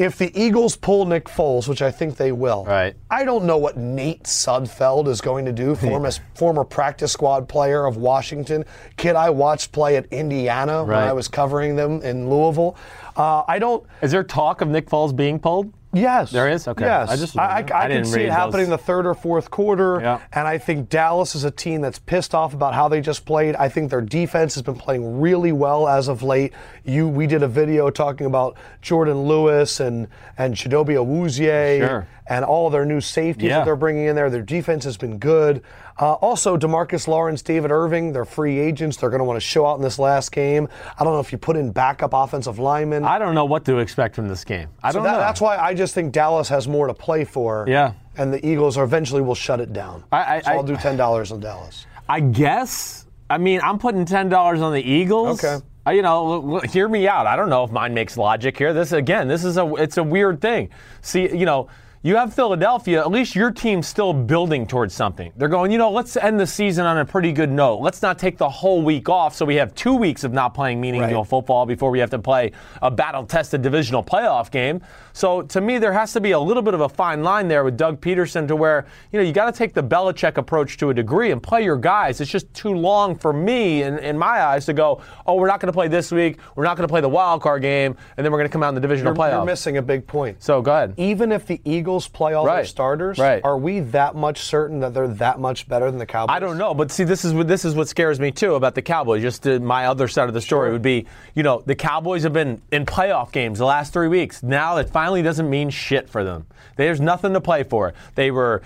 if 0.01 0.17
the 0.17 0.33
Eagles 0.35 0.77
pull 0.77 1.05
Nick 1.05 1.27
Foles, 1.27 1.69
which 1.69 1.83
I 1.83 1.91
think 1.91 2.17
they 2.17 2.33
will, 2.33 2.65
Right. 2.65 2.97
I 3.11 3.23
don't 3.25 3.45
know 3.45 3.59
what 3.59 3.77
Nate 3.77 4.23
Sudfeld 4.23 5.07
is 5.09 5.21
going 5.21 5.45
to 5.45 5.53
do, 5.53 5.75
former, 5.77 6.11
former 6.35 6.65
practice 6.65 7.13
squad 7.13 7.47
player 7.49 7.85
of 7.85 7.99
Washington, 7.99 8.65
kid 8.97 9.15
I 9.15 9.29
watched 9.29 9.73
play 9.73 9.97
at 9.97 10.07
Indiana 10.07 10.85
when 10.85 10.97
I 10.97 11.13
was 11.13 11.29
covering 11.29 11.77
them 11.77 12.01
in 12.01 12.31
Louisville. 12.31 12.77
Uh, 13.15 13.45
I 13.47 13.59
don't. 13.59 13.85
Is 14.01 14.11
there 14.11 14.25
talk 14.25 14.63
of 14.63 14.69
Nick 14.69 14.89
Foles 14.89 15.15
being 15.15 15.39
pulled? 15.39 15.71
Yes, 15.93 16.31
There 16.31 16.49
is? 16.49 16.69
Okay. 16.69 16.85
Yes, 16.85 17.11
I 17.11 17.17
just- 17.17 17.37
I, 17.37 17.43
I, 17.45 17.57
I 17.59 17.63
can 17.63 17.91
didn't 17.91 18.05
see 18.07 18.23
it 18.23 18.31
happening 18.31 18.65
in 18.67 18.71
the 18.71 18.79
third 18.79 19.07
or 19.07 19.15
fourth 19.15 19.51
quarter. 19.51 20.01
Yeah. 20.01 20.21
And 20.33 20.47
I 20.47 20.57
think 20.57 20.89
Dallas 20.89 21.35
is 21.35 21.43
a 21.43 21.51
team 21.51 21.81
that's 21.81 21.99
pissed 21.99 22.33
off 22.35 22.55
about 22.55 22.75
how 22.75 22.87
they 22.89 23.01
just 23.01 23.25
played. 23.27 23.57
I 23.57 23.69
think 23.69 23.91
their 23.91 24.01
defense 24.01 24.55
has 24.55 24.63
been 24.63 24.77
playing 24.77 25.21
really 25.21 25.51
well 25.51 25.89
as 25.89 26.07
of 26.07 26.23
late. 26.23 26.53
You, 26.85 27.09
we 27.09 27.27
did 27.27 27.43
a 27.43 27.49
video 27.49 27.91
talking 27.91 28.27
about 28.27 28.57
Jordan 28.83 29.23
Lewis 29.25 29.81
and 29.81 30.07
and 30.39 30.55
Chidobe 30.55 30.95
Awuzie 30.95 31.79
Sure. 31.87 32.07
and 32.29 32.45
all 32.45 32.71
their 32.71 32.85
new 32.87 33.01
safeties 33.01 33.49
Yeah. 33.49 33.59
that 33.59 33.65
they're 33.65 33.77
bringing 33.77 34.05
in 34.07 34.15
there. 34.15 34.31
Their 34.31 34.43
defense 34.43 34.85
has 34.85 34.97
been 34.97 35.19
good. 35.19 35.63
Uh, 36.01 36.15
also, 36.15 36.57
Demarcus 36.57 37.07
Lawrence, 37.07 37.43
David 37.43 37.71
Irving, 37.71 38.13
they're 38.15 38.25
free 38.25 38.59
agents. 38.59 38.97
They're 38.97 39.11
going 39.11 39.19
to 39.21 39.25
want 39.25 39.37
to 39.37 39.41
show 39.47 39.67
out 39.67 39.77
in 39.77 39.83
this 39.83 39.99
last 39.99 40.33
game. 40.33 40.67
I 40.99 41.05
don't 41.05 41.13
know 41.13 41.21
if 41.21 41.31
you 41.31 41.37
put 41.37 41.57
in 41.57 41.73
backup 41.73 42.15
offensive 42.15 42.59
linemen. 42.59 43.05
I 43.05 43.19
don't 43.19 43.35
know 43.35 43.45
what 43.45 43.67
to 43.67 43.79
expect 43.81 44.15
from 44.15 44.27
this 44.27 44.43
game. 44.43 44.69
I 44.83 44.91
So 44.93 44.95
don't 44.99 45.05
that- 45.05 45.13
know. 45.13 45.19
That's 45.19 45.43
why 45.43 45.59
I 45.59 45.75
just 45.75 45.95
think 45.95 46.13
Dallas 46.13 46.49
has 46.49 46.67
more 46.67 46.87
to 46.87 46.95
play 46.95 47.25
for. 47.25 47.67
Yeah. 47.69 47.93
And 48.17 48.33
the 48.33 48.45
Eagles 48.47 48.79
are 48.79 48.85
eventually 48.85 49.21
will 49.21 49.35
shut 49.35 49.61
it 49.61 49.75
down. 49.75 50.03
I- 50.11 50.37
I- 50.37 50.41
so 50.41 50.51
I'll 50.53 50.63
do 50.63 50.77
ten 50.77 50.97
dollars 50.97 51.33
on 51.33 51.41
Dallas. 51.41 51.85
I 52.09 52.21
guess. 52.21 53.05
I 53.29 53.37
mean, 53.39 53.61
I'm 53.63 53.79
putting 53.79 54.07
ten 54.07 54.31
dollars 54.31 54.63
on 54.63 54.73
the 54.73 54.83
Eagles. 54.83 55.45
Okay. 55.45 55.63
Uh, 55.87 55.91
you 55.93 56.03
know, 56.03 56.43
l- 56.43 56.55
l- 56.57 56.61
hear 56.63 56.89
me 56.89 57.09
out. 57.09 57.27
I 57.27 57.37
don't 57.37 57.49
know 57.51 57.63
if 57.65 57.71
mine 57.71 57.95
makes 57.95 58.17
logic 58.17 58.57
here. 58.57 58.73
This 58.73 58.93
again, 58.93 59.29
this 59.29 59.45
is 59.45 59.57
a 59.59 59.75
it's 59.75 59.97
a 59.99 60.03
weird 60.03 60.41
thing. 60.41 60.71
See, 61.03 61.23
you 61.35 61.47
know, 61.47 61.69
you 62.03 62.17
have 62.17 62.33
Philadelphia. 62.33 63.01
At 63.01 63.11
least 63.11 63.37
your 63.37 63.51
team's 63.51 63.87
still 63.87 64.15
building 64.15 64.67
towards 64.67 64.95
something. 64.95 65.33
They're 65.37 65.49
going. 65.49 65.71
You 65.71 65.77
know, 65.77 65.91
let's 65.91 66.17
end 66.17 66.41
the 66.41 66.47
season 66.47 66.87
on 66.87 66.97
a 66.97 67.05
pretty 67.05 67.31
good 67.31 67.51
note. 67.51 67.77
Let's 67.81 68.01
not 68.01 68.19
take 68.19 68.39
the 68.39 68.49
whole 68.49 68.81
week 68.81 69.09
off, 69.11 69.37
so 69.37 69.45
we 69.45 69.57
have 69.57 69.75
two 69.75 69.95
weeks 69.95 70.25
of 70.25 70.33
not 70.33 70.55
playing 70.55 70.81
meaningful 70.81 71.19
Right. 71.19 71.27
football 71.29 71.67
before 71.67 71.91
we 71.91 71.99
have 71.99 72.09
to 72.11 72.19
play 72.19 72.53
a 72.81 72.91
battle-tested 72.91 73.61
divisional 73.61 74.03
playoff 74.03 74.51
game. 74.51 74.81
So 75.13 75.43
to 75.43 75.61
me, 75.61 75.77
there 75.77 75.93
has 75.93 76.15
to 76.15 76.21
be 76.23 76.31
a 76.31 76.39
little 76.41 76.63
bit 76.63 76.73
of 76.73 76.81
a 76.81 76.89
fine 76.89 77.23
line 77.23 77.49
there 77.49 77.65
with 77.65 77.77
Doug 77.77 78.01
Pederson 78.01 78.49
to 78.49 78.57
where 78.57 78.87
you 79.13 79.19
know 79.21 79.25
you 79.27 79.33
got 79.35 79.53
to 79.53 79.59
take 79.59 79.75
the 79.75 79.83
Belichick 79.83 80.39
approach 80.39 80.79
to 80.79 80.89
a 80.89 80.95
degree 80.95 81.33
and 81.33 81.43
play 81.43 81.63
your 81.65 81.77
guys. 81.77 82.21
It's 82.23 82.31
just 82.31 82.53
too 82.55 82.73
long 82.73 83.15
for 83.15 83.35
me, 83.35 83.83
in, 83.83 83.99
in 83.99 84.17
my 84.17 84.43
eyes, 84.43 84.65
to 84.67 84.73
go. 84.73 85.03
Oh, 85.27 85.35
we're 85.35 85.49
not 85.49 85.61
going 85.61 85.67
to 85.69 85.77
play 85.77 85.89
this 85.89 86.11
week. 86.13 86.39
We're 86.57 86.65
not 86.65 86.79
going 86.79 86.87
to 86.89 86.93
play 86.93 87.03
the 87.03 87.09
wild 87.11 87.43
card 87.43 87.61
game, 87.61 87.95
and 88.17 88.25
then 88.25 88.33
we're 88.33 88.39
going 88.39 88.49
to 88.49 88.53
come 88.53 88.63
out 88.63 88.71
in 88.71 88.75
the 88.75 88.81
divisional 88.81 89.13
You're, 89.15 89.23
playoff. 89.23 89.33
you're 89.39 89.45
missing 89.45 89.77
a 89.77 89.83
big 89.83 90.07
point. 90.07 90.43
so 90.43 90.63
go 90.63 90.73
ahead. 90.73 90.95
Even 90.97 91.31
if 91.33 91.47
the 91.47 91.61
Eagles 91.65 91.90
play 91.99 92.35
all 92.35 92.45
their 92.45 92.65
starters, 92.65 93.19
Right. 93.19 93.41
are 93.45 93.59
we 93.59 93.81
that 93.81 94.15
much 94.15 94.41
certain 94.43 94.81
that 94.81 94.95
they're 94.95 95.09
that 95.09 95.41
much 95.41 95.69
better 95.69 95.91
than 95.91 95.99
the 95.99 96.07
Cowboys? 96.07 96.35
I 96.35 96.39
don't 96.39 96.59
know, 96.59 96.75
but 96.75 96.91
see, 96.91 97.05
this 97.05 97.25
is 97.25 97.33
what 97.33 97.49
this 97.49 97.65
is 97.65 97.75
what 97.75 97.89
scares 97.89 98.21
me 98.21 98.31
too 98.31 98.55
about 98.55 98.75
the 98.75 98.83
Cowboys. 98.83 99.23
Just 99.23 99.43
to, 99.45 99.59
my 99.61 99.87
other 99.87 100.09
side 100.09 100.29
of 100.29 100.35
the 100.35 100.41
story 100.41 100.73
would 100.73 100.83
be, 100.83 101.07
you 101.35 101.43
know, 101.43 101.63
the 101.67 101.75
Cowboys 101.75 102.23
have 102.23 102.33
been 102.33 102.61
in 102.71 102.87
playoff 102.87 103.33
games 103.33 103.59
the 103.59 103.65
last 103.65 103.93
three 103.93 104.09
weeks. 104.09 104.43
Now 104.43 104.77
it 104.77 104.91
finally 104.91 105.23
doesn't 105.23 105.49
mean 105.49 105.71
shit 105.71 106.09
for 106.09 106.25
them. 106.25 106.47
There's 106.77 107.01
nothing 107.01 107.33
to 107.35 107.41
play 107.41 107.63
for. 107.63 107.93
They 108.15 108.31
were 108.31 108.63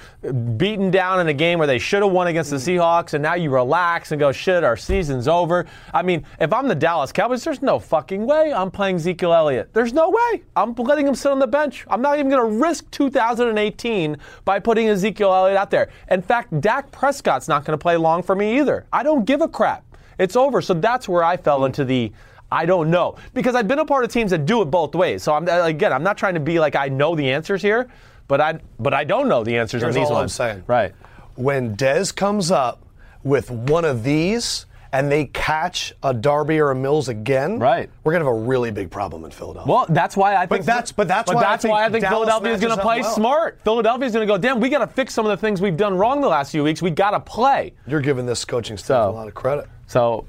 beaten 0.57 0.91
down 0.91 1.21
in 1.21 1.29
a 1.29 1.35
game 1.35 1.59
where 1.59 1.67
they 1.67 1.79
should 1.79 2.03
have 2.03 2.13
won 2.13 2.29
against 2.29 2.51
the 2.51 2.57
mm. 2.57 2.79
Seahawks, 2.79 3.15
and 3.15 3.23
now 3.23 3.35
you 3.35 3.51
relax 3.51 4.13
and 4.13 4.21
go, 4.21 4.31
shit, 4.31 4.63
our 4.63 4.77
season's 4.77 5.27
over. 5.27 5.67
I 5.93 6.03
mean, 6.03 6.25
if 6.41 6.53
I'm 6.53 6.69
the 6.69 6.75
Dallas 6.75 7.13
Cowboys, 7.13 7.43
there's 7.43 7.63
no 7.63 7.79
fucking 7.79 8.25
way 8.25 8.53
I'm 8.53 8.71
playing 8.71 8.97
Ezekiel 8.97 9.33
Elliott. 9.33 9.73
There's 9.73 9.93
no 9.93 10.11
way. 10.11 10.43
I'm 10.55 10.75
letting 10.75 11.07
him 11.07 11.15
sit 11.15 11.33
on 11.33 11.39
the 11.39 11.47
bench. 11.47 11.85
I'm 11.89 12.03
not 12.03 12.19
even 12.19 12.31
going 12.31 12.53
to 12.53 12.65
risk 12.65 12.89
2018 13.15 14.17
by 14.45 14.59
putting 14.59 14.89
Ezekiel 14.89 15.33
Elliott 15.33 15.57
out 15.57 15.71
there. 15.71 15.91
In 16.11 16.23
fact, 16.23 16.61
Dak 16.61 16.91
Prescott's 16.91 17.49
not 17.49 17.65
going 17.65 17.79
to 17.79 17.83
play 17.83 17.97
long 17.97 18.23
for 18.23 18.35
me 18.35 18.59
either. 18.59 18.87
I 18.93 19.03
don't 19.03 19.25
give 19.25 19.41
a 19.41 19.49
crap. 19.49 19.85
It's 20.19 20.37
over. 20.37 20.61
So 20.61 20.75
that's 20.75 21.09
where 21.09 21.25
I 21.25 21.37
fell 21.37 21.65
into 21.65 21.85
the 21.85 22.13
I 22.53 22.67
don't 22.67 22.91
know 22.91 23.17
because 23.33 23.55
I've 23.55 23.67
been 23.67 23.81
a 23.81 23.85
part 23.85 24.05
of 24.05 24.13
teams 24.13 24.31
that 24.31 24.47
do 24.47 24.63
it 24.63 24.67
both 24.67 24.95
ways. 24.95 25.23
So 25.23 25.33
I'm 25.35 25.49
again, 25.49 25.93
I'm 25.93 26.05
not 26.05 26.17
trying 26.17 26.35
to 26.35 26.41
be 26.41 26.61
like 26.61 26.77
I 26.77 26.89
know 26.89 27.17
the 27.17 27.31
answers 27.31 27.63
here, 27.63 27.89
but 28.29 28.41
I 28.41 28.61
but 28.79 28.95
I 28.95 29.05
don't 29.05 29.29
know 29.29 29.43
the 29.43 29.57
answers 29.57 29.83
Here's 29.83 29.97
on 29.97 30.03
these 30.03 30.11
all 30.11 30.19
I'm 30.19 30.29
saying. 30.29 30.63
Right. 30.67 30.93
When 31.37 31.77
Dez 31.77 32.15
comes 32.15 32.51
up 32.51 32.83
with 33.25 33.51
one 33.51 33.85
of 33.85 34.05
these 34.05 34.67
and 34.95 35.11
they 35.11 35.25
catch 35.27 35.93
a 36.05 36.15
Darby 36.15 36.61
or 36.61 36.71
a 36.71 36.75
Mills 36.75 37.09
again, 37.09 37.59
Right. 37.59 37.91
we're 38.05 38.13
gonna 38.13 38.25
have 38.25 38.33
a 38.33 38.39
really 38.39 38.71
big 38.71 38.91
problem 38.91 39.25
in 39.25 39.31
Philadelphia. 39.33 39.71
Well, 39.73 39.87
that's 39.89 40.17
why 40.17 40.37
I 40.37 40.47
think. 40.47 40.65
that's- 40.65 40.93
but 40.93 41.09
that's 41.09 41.33
why 41.33 41.41
I 41.41 41.43
that's 41.43 41.63
think 41.63 41.73
why 41.75 41.85
I 41.85 41.89
think 41.89 42.03
Dallas 42.05 42.17
Philadelphia 42.29 42.53
is 42.53 42.61
going 42.61 42.77
to 42.77 42.83
play 42.83 43.01
well. 43.01 43.15
smart. 43.15 43.59
Philadelphia 43.65 44.07
is 44.07 44.13
going 44.13 44.27
to 44.27 44.33
go. 44.33 44.39
Damn, 44.39 44.61
we 44.61 44.69
got 44.69 44.79
to 44.79 44.87
fix 44.87 45.13
some 45.13 45.27
of 45.27 45.31
the 45.31 45.37
things 45.37 45.61
we've 45.61 45.77
done 45.77 45.97
wrong 45.99 46.21
the 46.21 46.29
last 46.29 46.53
few 46.53 46.63
weeks. 46.63 46.81
We 46.81 46.91
got 46.91 47.11
to 47.11 47.21
play. 47.21 47.75
You're 47.89 48.01
giving 48.01 48.25
this 48.25 48.45
coaching 48.45 48.77
staff 48.77 48.87
So- 49.07 49.11
a 49.11 49.13
lot 49.13 49.27
of 49.29 49.35
credit, 49.35 49.67
So, 49.89 50.25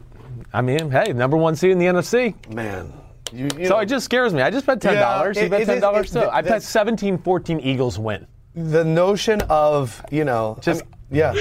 I 0.51 0.62
mean, 0.62 0.89
hey, 0.89 1.13
number 1.13 1.38
one 1.38 1.56
seed 1.56 1.69
in 1.71 1.78
the 1.78 1.86
NFC. 1.86 2.34
man. 2.54 2.91
You, 3.32 3.49
you 3.58 3.65
So 3.67 3.75
know, 3.75 3.80
it 3.82 3.86
just 3.88 4.06
scares 4.06 4.34
me. 4.34 4.41
I 4.41 4.49
just 4.49 4.65
bet 4.65 4.82
ten 4.82 4.95
dollars. 4.95 5.36
Yeah, 5.38 5.43
you 5.43 5.47
it- 5.47 5.49
bet 5.51 5.62
it- 5.62 5.65
ten 5.65 5.80
dollars 5.82 6.15
it- 6.15 6.19
too. 6.21 6.25
I 6.28 6.39
it- 6.39 6.45
bet 6.45 6.62
17-14 6.63 7.60
Eagles 7.60 7.99
win. 7.99 8.25
the 8.56 8.84
notion 8.86 9.41
of 9.49 10.01
you 10.12 10.23
know 10.25 10.58
Just- 10.62 10.82
I 10.82 10.86
mean, 11.13 11.19
yeah. 11.19 11.34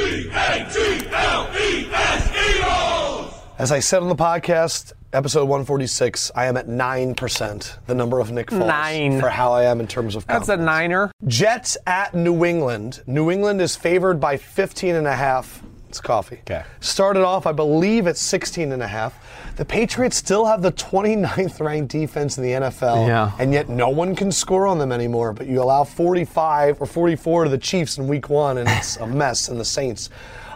As 3.57 3.71
I 3.71 3.79
said 3.79 4.03
on 4.03 4.09
the 4.09 4.17
podcast, 4.17 4.93
episode 5.13 5.45
146, 5.45 6.33
I 6.35 6.47
am 6.47 6.57
at 6.57 6.67
9%, 6.67 7.79
the 7.87 7.95
number 7.95 8.19
of 8.19 8.33
Nick 8.33 8.49
Foles 8.49 8.67
Nine. 8.67 9.21
for 9.21 9.29
how 9.29 9.53
I 9.53 9.65
am 9.65 9.79
in 9.81 9.87
terms 9.87 10.17
of 10.17 10.27
That's 10.27 10.49
a 10.49 10.57
niner. 10.57 11.13
Jets 11.27 11.77
at 11.87 12.15
New 12.15 12.45
England. 12.45 13.03
New 13.07 13.31
England 13.31 13.61
is 13.61 13.77
favored 13.77 14.19
by 14.19 14.37
15 14.37 14.97
and 14.97 15.07
a 15.07 15.15
half. 15.15 15.63
It's 15.89 16.01
coffee. 16.01 16.39
Okay. 16.41 16.65
Started 16.81 17.23
off, 17.25 17.47
I 17.47 17.53
believe, 17.53 18.09
at 18.09 18.17
16 18.17 18.73
and 18.73 18.83
a 18.83 18.89
half. 18.89 19.15
The 19.55 19.65
Patriots 19.65 20.17
still 20.17 20.47
have 20.47 20.61
the 20.61 20.73
29th 20.73 21.61
ranked 21.61 21.93
defense 21.93 22.37
in 22.37 22.43
the 22.43 22.51
NFL, 22.55 23.07
Yeah. 23.07 23.31
and 23.39 23.53
yet 23.53 23.69
no 23.69 23.89
one 23.89 24.17
can 24.17 24.33
score 24.33 24.67
on 24.67 24.79
them 24.79 24.91
anymore. 24.91 25.33
But 25.33 25.47
you 25.47 25.63
allow 25.63 25.85
45 25.85 26.83
or 26.83 26.87
44 26.87 27.45
to 27.45 27.51
the 27.51 27.59
Chiefs 27.59 27.99
in 27.99 28.09
Week 28.09 28.29
One, 28.29 28.59
and 28.59 28.69
it's 28.69 28.97
a 28.97 29.07
mess. 29.07 29.49
And 29.49 29.61
the 29.61 29.65
Saints. 29.65 30.11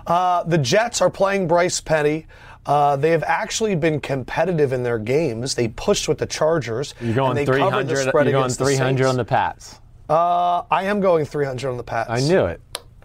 Uh, 0.09 0.43
the 0.43 0.59
Jets 0.59 1.01
are 1.01 1.11
playing 1.11 1.47
Bryce 1.47 1.81
Petty. 1.81 2.27
Uh, 2.69 2.97
they 2.97 3.11
have 3.11 3.23
actually 3.25 3.75
been 3.75 3.99
competitive 3.99 4.75
in 4.75 4.83
their 4.83 4.99
games. 4.99 5.55
They 5.55 5.69
pushed 5.69 6.07
with 6.07 6.19
the 6.19 6.27
Chargers. 6.27 6.95
You're 7.01 7.15
going 7.15 7.31
and 7.31 7.39
they 7.39 7.47
covered 7.47 7.89
the 7.89 7.95
300. 7.97 8.05
You're 8.05 8.13
going 8.13 8.29
against 8.29 8.59
the 8.59 8.65
300 8.67 9.07
on 9.07 9.17
the 9.17 9.25
Pats. 9.25 9.81
Uh, 10.09 10.63
I 10.71 10.85
am 10.85 11.01
going 11.01 11.25
300 11.25 11.69
on 11.69 11.77
the 11.79 11.83
Pats. 11.83 12.11
I 12.11 12.21
knew 12.21 12.45
it. 12.45 12.61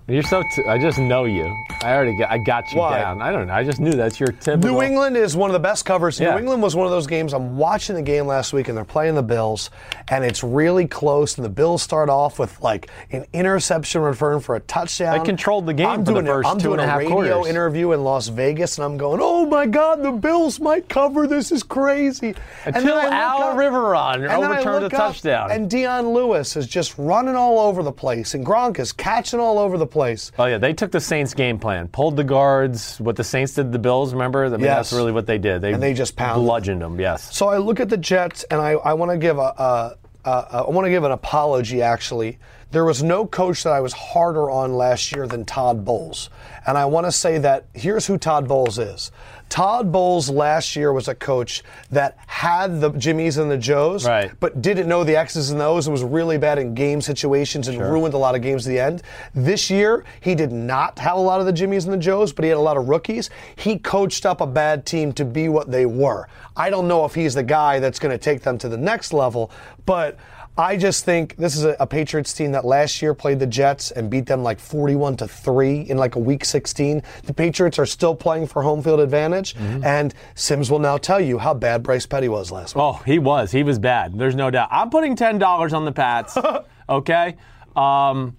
You're 0.07 0.21
so. 0.23 0.43
T- 0.53 0.65
I 0.65 0.77
just 0.77 0.99
know 0.99 1.23
you. 1.23 1.55
I 1.81 1.93
already 1.93 2.17
got. 2.17 2.29
I 2.29 2.37
got 2.37 2.69
you 2.73 2.79
Why? 2.79 2.97
down. 2.99 3.21
I 3.21 3.31
don't 3.31 3.47
know. 3.47 3.53
I 3.53 3.63
just 3.63 3.79
knew 3.79 3.91
that's 3.93 4.19
your 4.19 4.33
typical. 4.33 4.71
New 4.71 4.81
England 4.81 5.15
is 5.15 5.33
one 5.35 5.49
of 5.49 5.53
the 5.53 5.59
best 5.59 5.85
covers. 5.85 6.19
Yeah. 6.19 6.31
New 6.33 6.39
England 6.39 6.61
was 6.61 6.75
one 6.75 6.85
of 6.85 6.91
those 6.91 7.07
games. 7.07 7.33
I'm 7.33 7.55
watching 7.55 7.95
the 7.95 8.01
game 8.01 8.25
last 8.27 8.51
week, 8.51 8.67
and 8.67 8.77
they're 8.77 8.83
playing 8.83 9.15
the 9.15 9.23
Bills, 9.23 9.69
and 10.09 10.25
it's 10.25 10.43
really 10.43 10.87
close. 10.87 11.37
And 11.37 11.45
the 11.45 11.49
Bills 11.49 11.81
start 11.81 12.09
off 12.09 12.37
with 12.37 12.59
like 12.61 12.89
an 13.11 13.25
interception 13.31 14.01
return 14.01 14.41
for 14.41 14.55
a 14.55 14.59
touchdown. 14.59 15.17
They 15.19 15.23
controlled 15.23 15.67
the 15.67 15.73
game 15.73 15.87
I'm 15.87 16.03
for 16.05 16.11
doing 16.11 16.27
a- 16.27 16.31
first 16.33 16.49
I'm 16.49 16.57
two 16.57 16.63
doing 16.67 16.79
and 16.81 16.89
a 16.89 16.91
half 16.91 16.99
radio 16.99 17.11
quarters. 17.13 17.47
interview 17.47 17.91
in 17.93 18.03
Las 18.03 18.27
Vegas, 18.27 18.77
and 18.77 18.83
I'm 18.83 18.97
going, 18.97 19.21
"Oh 19.23 19.45
my 19.45 19.65
God, 19.65 20.03
the 20.03 20.11
Bills 20.11 20.59
might 20.59 20.89
cover. 20.89 21.27
This 21.27 21.49
is 21.49 21.63
crazy." 21.63 22.35
And 22.65 22.75
Until 22.75 22.95
then 22.97 23.05
I 23.13 23.35
look 23.37 23.41
Al 23.41 23.41
up- 23.51 23.57
Riveron 23.57 24.13
and 24.15 24.23
then 24.23 24.51
I 24.51 24.59
overturned 24.59 24.85
a 24.85 24.89
touchdown. 24.89 25.49
and 25.51 25.69
Dion 25.69 26.09
Lewis 26.09 26.57
is 26.57 26.67
just 26.67 26.93
running 26.97 27.37
all 27.37 27.57
over 27.57 27.81
the 27.83 27.91
place, 27.93 28.33
and 28.33 28.45
Gronk 28.45 28.79
is 28.79 28.91
catching 28.91 29.39
all 29.39 29.57
over 29.57 29.77
the 29.77 29.92
place. 29.93 30.33
Oh 30.37 30.45
yeah, 30.45 30.57
they 30.57 30.73
took 30.73 30.91
the 30.91 30.99
Saints 30.99 31.33
game 31.33 31.57
plan, 31.57 31.87
pulled 31.87 32.17
the 32.17 32.25
guards. 32.25 32.99
What 32.99 33.15
the 33.15 33.23
Saints 33.23 33.53
did 33.53 33.63
to 33.63 33.69
the 33.69 33.79
Bills, 33.79 34.11
remember? 34.11 34.43
I 34.45 34.49
mean, 34.49 34.59
Yes. 34.59 34.89
that's 34.89 34.93
really 34.93 35.13
what 35.13 35.25
they 35.27 35.37
did. 35.37 35.61
They 35.61 35.71
And 35.71 35.81
they 35.81 35.93
just 35.93 36.17
pounded 36.17 36.39
them. 36.39 36.43
bludgeoned 36.45 36.81
them. 36.81 36.99
Yes. 36.99 37.33
So 37.33 37.47
I 37.47 37.57
look 37.59 37.79
at 37.79 37.87
the 37.87 37.95
Jets, 37.97 38.43
and 38.51 38.59
I, 38.59 38.71
I 38.71 38.93
want 38.93 39.11
to 39.11 39.17
give 39.17 39.37
a, 39.37 39.41
a, 39.41 39.97
a, 40.25 40.29
a 40.29 40.65
I 40.67 40.69
want 40.69 40.85
to 40.85 40.89
give 40.89 41.05
an 41.05 41.11
apology. 41.11 41.81
Actually, 41.81 42.39
there 42.71 42.83
was 42.83 43.01
no 43.03 43.25
coach 43.25 43.63
that 43.63 43.71
I 43.73 43.79
was 43.79 43.93
harder 43.93 44.49
on 44.49 44.73
last 44.75 45.11
year 45.13 45.27
than 45.27 45.45
Todd 45.45 45.85
Bowles, 45.85 46.29
and 46.67 46.77
I 46.77 46.85
want 46.85 47.05
to 47.07 47.11
say 47.11 47.37
that 47.37 47.65
here's 47.73 48.05
who 48.07 48.17
Todd 48.17 48.47
Bowles 48.47 48.79
is. 48.79 49.11
Todd 49.49 49.91
Bowles 49.91 50.29
last 50.29 50.75
year 50.75 50.91
was 50.91 51.07
a 51.07 51.13
coach 51.13 51.61
that 51.91 52.17
had 52.25 52.81
the 52.81 52.89
Jimmies 52.91 53.37
and 53.37 53.51
the 53.51 53.57
Joes, 53.57 54.05
Right. 54.07 54.31
but 54.39 54.61
didn't 54.61 54.87
know 54.87 55.03
the 55.03 55.15
X's 55.15 55.51
and 55.51 55.61
O's 55.61 55.85
and 55.85 55.91
was 55.91 56.03
really 56.03 56.37
bad 56.39 56.57
in 56.57 56.73
game 56.73 57.01
situations 57.01 57.67
and 57.67 57.79
ruined 57.79 58.15
a 58.15 58.17
lot 58.17 58.33
of 58.33 58.41
games 58.41 58.65
at 58.65 58.71
the 58.71 58.79
end. 58.79 59.03
This 59.35 59.69
year, 59.69 60.05
he 60.21 60.33
did 60.33 60.51
not 60.51 60.97
have 60.97 61.17
a 61.17 61.21
lot 61.21 61.39
of 61.39 61.45
the 61.45 61.53
Jimmies 61.53 61.85
and 61.85 61.93
the 61.93 61.97
Joes, 61.97 62.33
but 62.33 62.43
he 62.43 62.49
had 62.49 62.57
a 62.57 62.61
lot 62.61 62.77
of 62.77 62.89
rookies. 62.89 63.29
He 63.55 63.77
coached 63.77 64.25
up 64.25 64.41
a 64.41 64.47
bad 64.47 64.85
team 64.87 65.13
to 65.13 65.25
be 65.25 65.49
what 65.49 65.69
they 65.69 65.85
were. 65.85 66.27
I 66.57 66.69
don't 66.71 66.87
know 66.87 67.05
if 67.05 67.13
he's 67.13 67.35
the 67.35 67.43
guy 67.43 67.79
that's 67.79 67.99
going 67.99 68.11
to 68.11 68.17
take 68.17 68.41
them 68.41 68.57
to 68.59 68.69
the 68.69 68.77
next 68.77 69.13
level, 69.13 69.51
but 69.85 70.17
I 70.55 70.77
just 70.77 71.03
think 71.03 71.35
this 71.37 71.55
is 71.55 71.65
a, 71.65 71.75
a 71.79 71.87
Patriots 71.87 72.31
team 72.31 72.51
that 72.51 72.63
last 72.63 73.01
year 73.01 73.15
played 73.15 73.39
the 73.39 73.47
Jets 73.47 73.89
and 73.89 74.07
beat 74.07 74.27
them 74.27 74.43
like 74.43 74.59
41 74.59 75.17
to 75.17 75.27
3 75.27 75.81
in 75.81 75.97
like 75.97 76.15
a 76.15 76.19
week 76.19 76.45
16. 76.45 77.01
The 77.23 77.33
Patriots 77.33 77.79
are 77.79 77.87
still 77.87 78.15
playing 78.15 78.47
for 78.47 78.61
home 78.61 78.83
field 78.83 78.99
advantage, 78.99 79.55
and 79.57 80.13
Simms 80.35 80.69
will 80.69 80.79
now 80.79 80.97
tell 80.97 81.19
you 81.19 81.39
how 81.39 81.55
bad 81.55 81.81
Bryce 81.81 82.05
Petty 82.05 82.29
was 82.29 82.51
last 82.51 82.75
week. 82.75 82.83
Oh, 82.83 82.93
he 83.05 83.17
was. 83.17 83.51
He 83.51 83.63
was 83.63 83.79
bad. 83.79 84.17
There's 84.17 84.35
no 84.35 84.51
doubt. 84.51 84.69
I'm 84.71 84.91
putting 84.91 85.15
ten 85.15 85.39
dollars 85.39 85.73
on 85.73 85.85
the 85.85 85.91
Pats. 85.91 86.37
okay. 86.89 87.35
Um, 87.75 88.37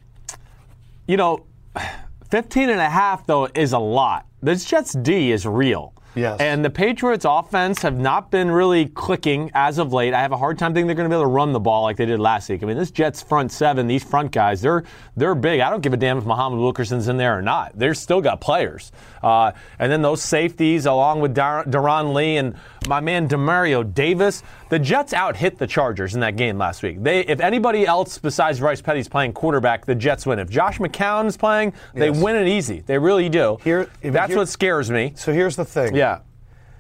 you 1.09 1.17
know, 1.17 1.45
15 2.31 2.71
and 2.71 2.81
a 2.81 2.89
half 2.89 3.27
though 3.27 3.49
is 3.55 3.73
a 3.73 3.79
lot. 3.79 4.27
This 4.41 4.65
Jets 4.65 4.93
D 4.93 5.33
is 5.33 5.47
real. 5.47 5.94
Yes. 6.15 6.41
And 6.41 6.65
the 6.65 6.71
Patriots 6.71 7.25
offense 7.29 7.83
have 7.83 7.99
not 7.99 8.31
been 8.31 8.51
really 8.51 8.87
clicking 8.87 9.51
as 9.55 9.79
of 9.79 9.93
late. 9.93 10.15
I 10.15 10.21
have 10.21 10.33
a 10.33 10.37
hard 10.37 10.59
time 10.59 10.73
thinking 10.73 10.87
they're 10.87 10.97
going 10.97 11.09
to 11.09 11.15
be 11.15 11.19
able 11.19 11.29
to 11.31 11.35
run 11.35 11.53
the 11.53 11.61
ball 11.61 11.83
like 11.83 11.97
they 11.97 12.07
did 12.07 12.21
last 12.21 12.49
week. 12.49 12.63
I 12.63 12.67
mean, 12.67 12.77
this 12.77 12.91
Jets 12.91 13.23
front 13.23 13.51
seven, 13.51 13.87
these 13.87 14.05
front 14.05 14.33
guys, 14.33 14.61
they're 14.61 14.85
they're 15.17 15.35
big. 15.35 15.61
I 15.61 15.71
don't 15.71 15.83
give 15.83 15.93
a 15.93 15.97
damn 15.97 16.19
if 16.19 16.25
Muhammad 16.25 16.61
Wilkerson's 16.61 17.09
in 17.09 17.17
there 17.17 17.39
or 17.39 17.43
not. 17.43 17.73
They're 17.79 17.95
still 17.95 18.21
got 18.21 18.41
players. 18.41 18.93
Uh, 19.23 19.53
and 19.79 19.91
then 19.91 20.03
those 20.03 20.23
safeties, 20.23 20.87
along 20.87 21.21
with 21.21 21.35
Dar- 21.35 21.65
Darron 21.65 22.15
Lee 22.15 22.37
and 22.37 22.55
my 22.89 23.01
man 23.01 23.29
Demario 23.29 23.93
Davis, 23.95 24.43
the 24.69 24.79
Jets 24.79 25.13
out 25.13 25.37
hit 25.37 25.59
the 25.59 25.67
Chargers 25.67 26.15
in 26.15 26.21
that 26.21 26.37
game 26.37 26.59
last 26.59 26.83
week. 26.83 27.03
They, 27.03 27.21
if 27.21 27.41
anybody 27.41 27.87
else 27.87 28.19
besides 28.19 28.59
Bryce 28.61 28.81
Petty's 28.83 29.09
playing 29.09 29.33
quarterback, 29.33 29.87
the 29.87 29.95
Jets 29.95 30.27
win. 30.27 30.39
If 30.39 30.51
Josh 30.51 30.79
McCown 30.79 31.27
is 31.27 31.37
playing, 31.37 31.73
they 31.95 32.09
Yes. 32.11 32.21
win 32.23 32.37
it 32.37 32.49
easy. 32.49 32.81
They 32.87 32.99
really 32.99 33.29
do. 33.29 33.59
Here- 33.65 33.89
That's 34.03 34.29
here- 34.31 34.39
what 34.39 34.49
scares 34.49 34.91
me. 34.91 35.13
So 35.17 35.33
here's 35.33 35.57
the 35.57 35.65
thing. 35.65 35.95
Yeah. 35.95 36.19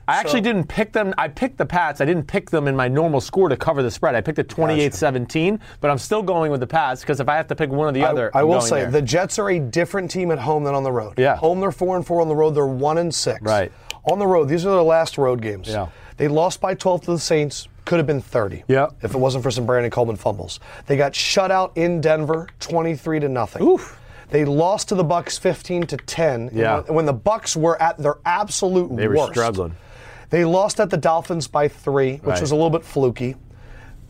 I 0.06 0.16
actually 0.18 0.40
So- 0.40 0.52
didn't 0.52 0.68
pick 0.68 0.92
them. 0.92 1.14
I 1.16 1.28
picked 1.28 1.56
the 1.56 1.64
Pats. 1.64 2.02
I 2.02 2.04
didn't 2.04 2.26
pick 2.26 2.50
them 2.50 2.68
in 2.68 2.76
my 2.76 2.88
normal 2.88 3.22
score 3.22 3.48
to 3.48 3.56
cover 3.56 3.82
the 3.82 3.90
spread. 3.90 4.14
I 4.14 4.20
picked 4.20 4.38
it 4.38 4.50
28-17, 4.50 5.58
but 5.80 5.90
I'm 5.90 5.96
still 5.96 6.22
going 6.22 6.50
with 6.50 6.60
the 6.60 6.66
Pats 6.66 7.00
because 7.00 7.20
if 7.20 7.28
I 7.30 7.36
have 7.36 7.46
to 7.46 7.54
pick 7.54 7.70
one 7.70 7.88
or 7.88 7.92
the 7.92 8.04
I- 8.04 8.10
other, 8.10 8.30
I, 8.34 8.40
I'm 8.40 8.48
will 8.48 8.60
say 8.60 8.82
there. 8.82 8.90
the 8.90 9.00
Jets 9.00 9.38
are 9.38 9.48
a 9.48 9.58
different 9.58 10.10
team 10.10 10.30
at 10.30 10.38
home 10.40 10.64
than 10.64 10.74
on 10.74 10.82
the 10.82 10.92
road. 10.92 11.14
Yeah. 11.16 11.36
Home 11.36 11.58
they're 11.60 11.72
four 11.72 11.96
and 11.96 12.06
four. 12.06 12.20
On 12.20 12.28
the 12.28 12.36
road 12.36 12.50
they're 12.50 12.66
one 12.66 12.98
and 12.98 13.14
six. 13.14 13.40
Right. 13.40 13.72
On 14.10 14.18
the 14.18 14.26
road, 14.26 14.48
these 14.48 14.66
are 14.66 14.70
their 14.70 14.82
last 14.82 15.16
road 15.18 15.40
games. 15.40 15.68
Yeah. 15.68 15.88
They 16.16 16.28
lost 16.28 16.60
by 16.60 16.74
12 16.74 17.02
to 17.02 17.10
the 17.12 17.18
Saints. 17.18 17.68
Could 17.84 17.98
have 17.98 18.06
been 18.06 18.20
30. 18.20 18.64
Yeah. 18.68 18.88
If 19.02 19.14
it 19.14 19.18
wasn't 19.18 19.42
for 19.44 19.50
some 19.50 19.66
Brandon 19.66 19.90
Coleman 19.90 20.16
fumbles. 20.16 20.58
They 20.86 20.96
got 20.96 21.14
shut 21.14 21.50
out 21.50 21.72
in 21.76 22.00
Denver, 22.00 22.48
23 22.60 23.20
to 23.20 23.28
nothing. 23.28 23.62
Oof. 23.62 23.98
They 24.30 24.44
lost 24.44 24.88
to 24.88 24.94
the 24.94 25.04
Bucks 25.04 25.36
15 25.38 25.86
to 25.88 25.96
10. 25.98 26.50
Yeah. 26.54 26.80
When, 26.80 27.04
the 27.04 27.12
Bucks 27.12 27.56
were 27.56 27.80
at 27.80 27.98
their 27.98 28.16
absolute 28.24 28.90
worst. 28.90 28.96
They 28.96 29.08
were 29.08 29.16
worst. 29.16 29.32
struggling. 29.32 29.76
They 30.30 30.44
lost 30.44 30.80
at 30.80 30.90
the 30.90 30.96
Dolphins 30.96 31.46
by 31.46 31.68
three, 31.68 32.14
which 32.16 32.24
Right. 32.24 32.40
was 32.40 32.50
a 32.50 32.54
little 32.54 32.70
bit 32.70 32.84
fluky. 32.84 33.36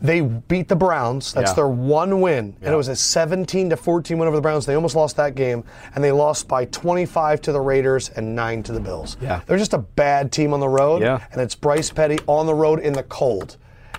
They 0.01 0.21
beat 0.21 0.67
the 0.67 0.75
Browns. 0.75 1.33
That's 1.33 1.51
Yeah. 1.51 1.55
their 1.55 1.67
one 1.67 2.21
win, 2.21 2.55
and 2.61 2.73
it 2.73 2.77
was 2.77 2.87
a 2.87 2.95
17 2.95 3.69
to 3.69 3.77
14 3.77 4.17
win 4.17 4.27
over 4.27 4.35
the 4.37 4.41
Browns. 4.41 4.65
They 4.65 4.75
almost 4.75 4.95
lost 4.95 5.15
that 5.17 5.35
game, 5.35 5.63
and 5.95 6.03
they 6.03 6.11
lost 6.11 6.47
by 6.47 6.65
25 6.65 7.41
to 7.41 7.51
the 7.51 7.61
Raiders 7.61 8.09
and 8.15 8.35
nine 8.35 8.61
to 8.63 8.71
the 8.71 8.79
Bills. 8.79 9.17
Yeah. 9.21 9.41
they're 9.47 9.57
just 9.57 9.73
a 9.73 9.77
bad 9.79 10.31
team 10.31 10.53
on 10.53 10.59
the 10.59 10.69
road. 10.69 11.01
Yeah. 11.01 11.19
and 11.31 11.41
it's 11.41 11.55
Bryce 11.55 11.89
Petty 11.89 12.19
on 12.27 12.45
the 12.45 12.53
road 12.53 12.79
in 12.79 12.93
the 12.93 13.03
cold, 13.03 13.57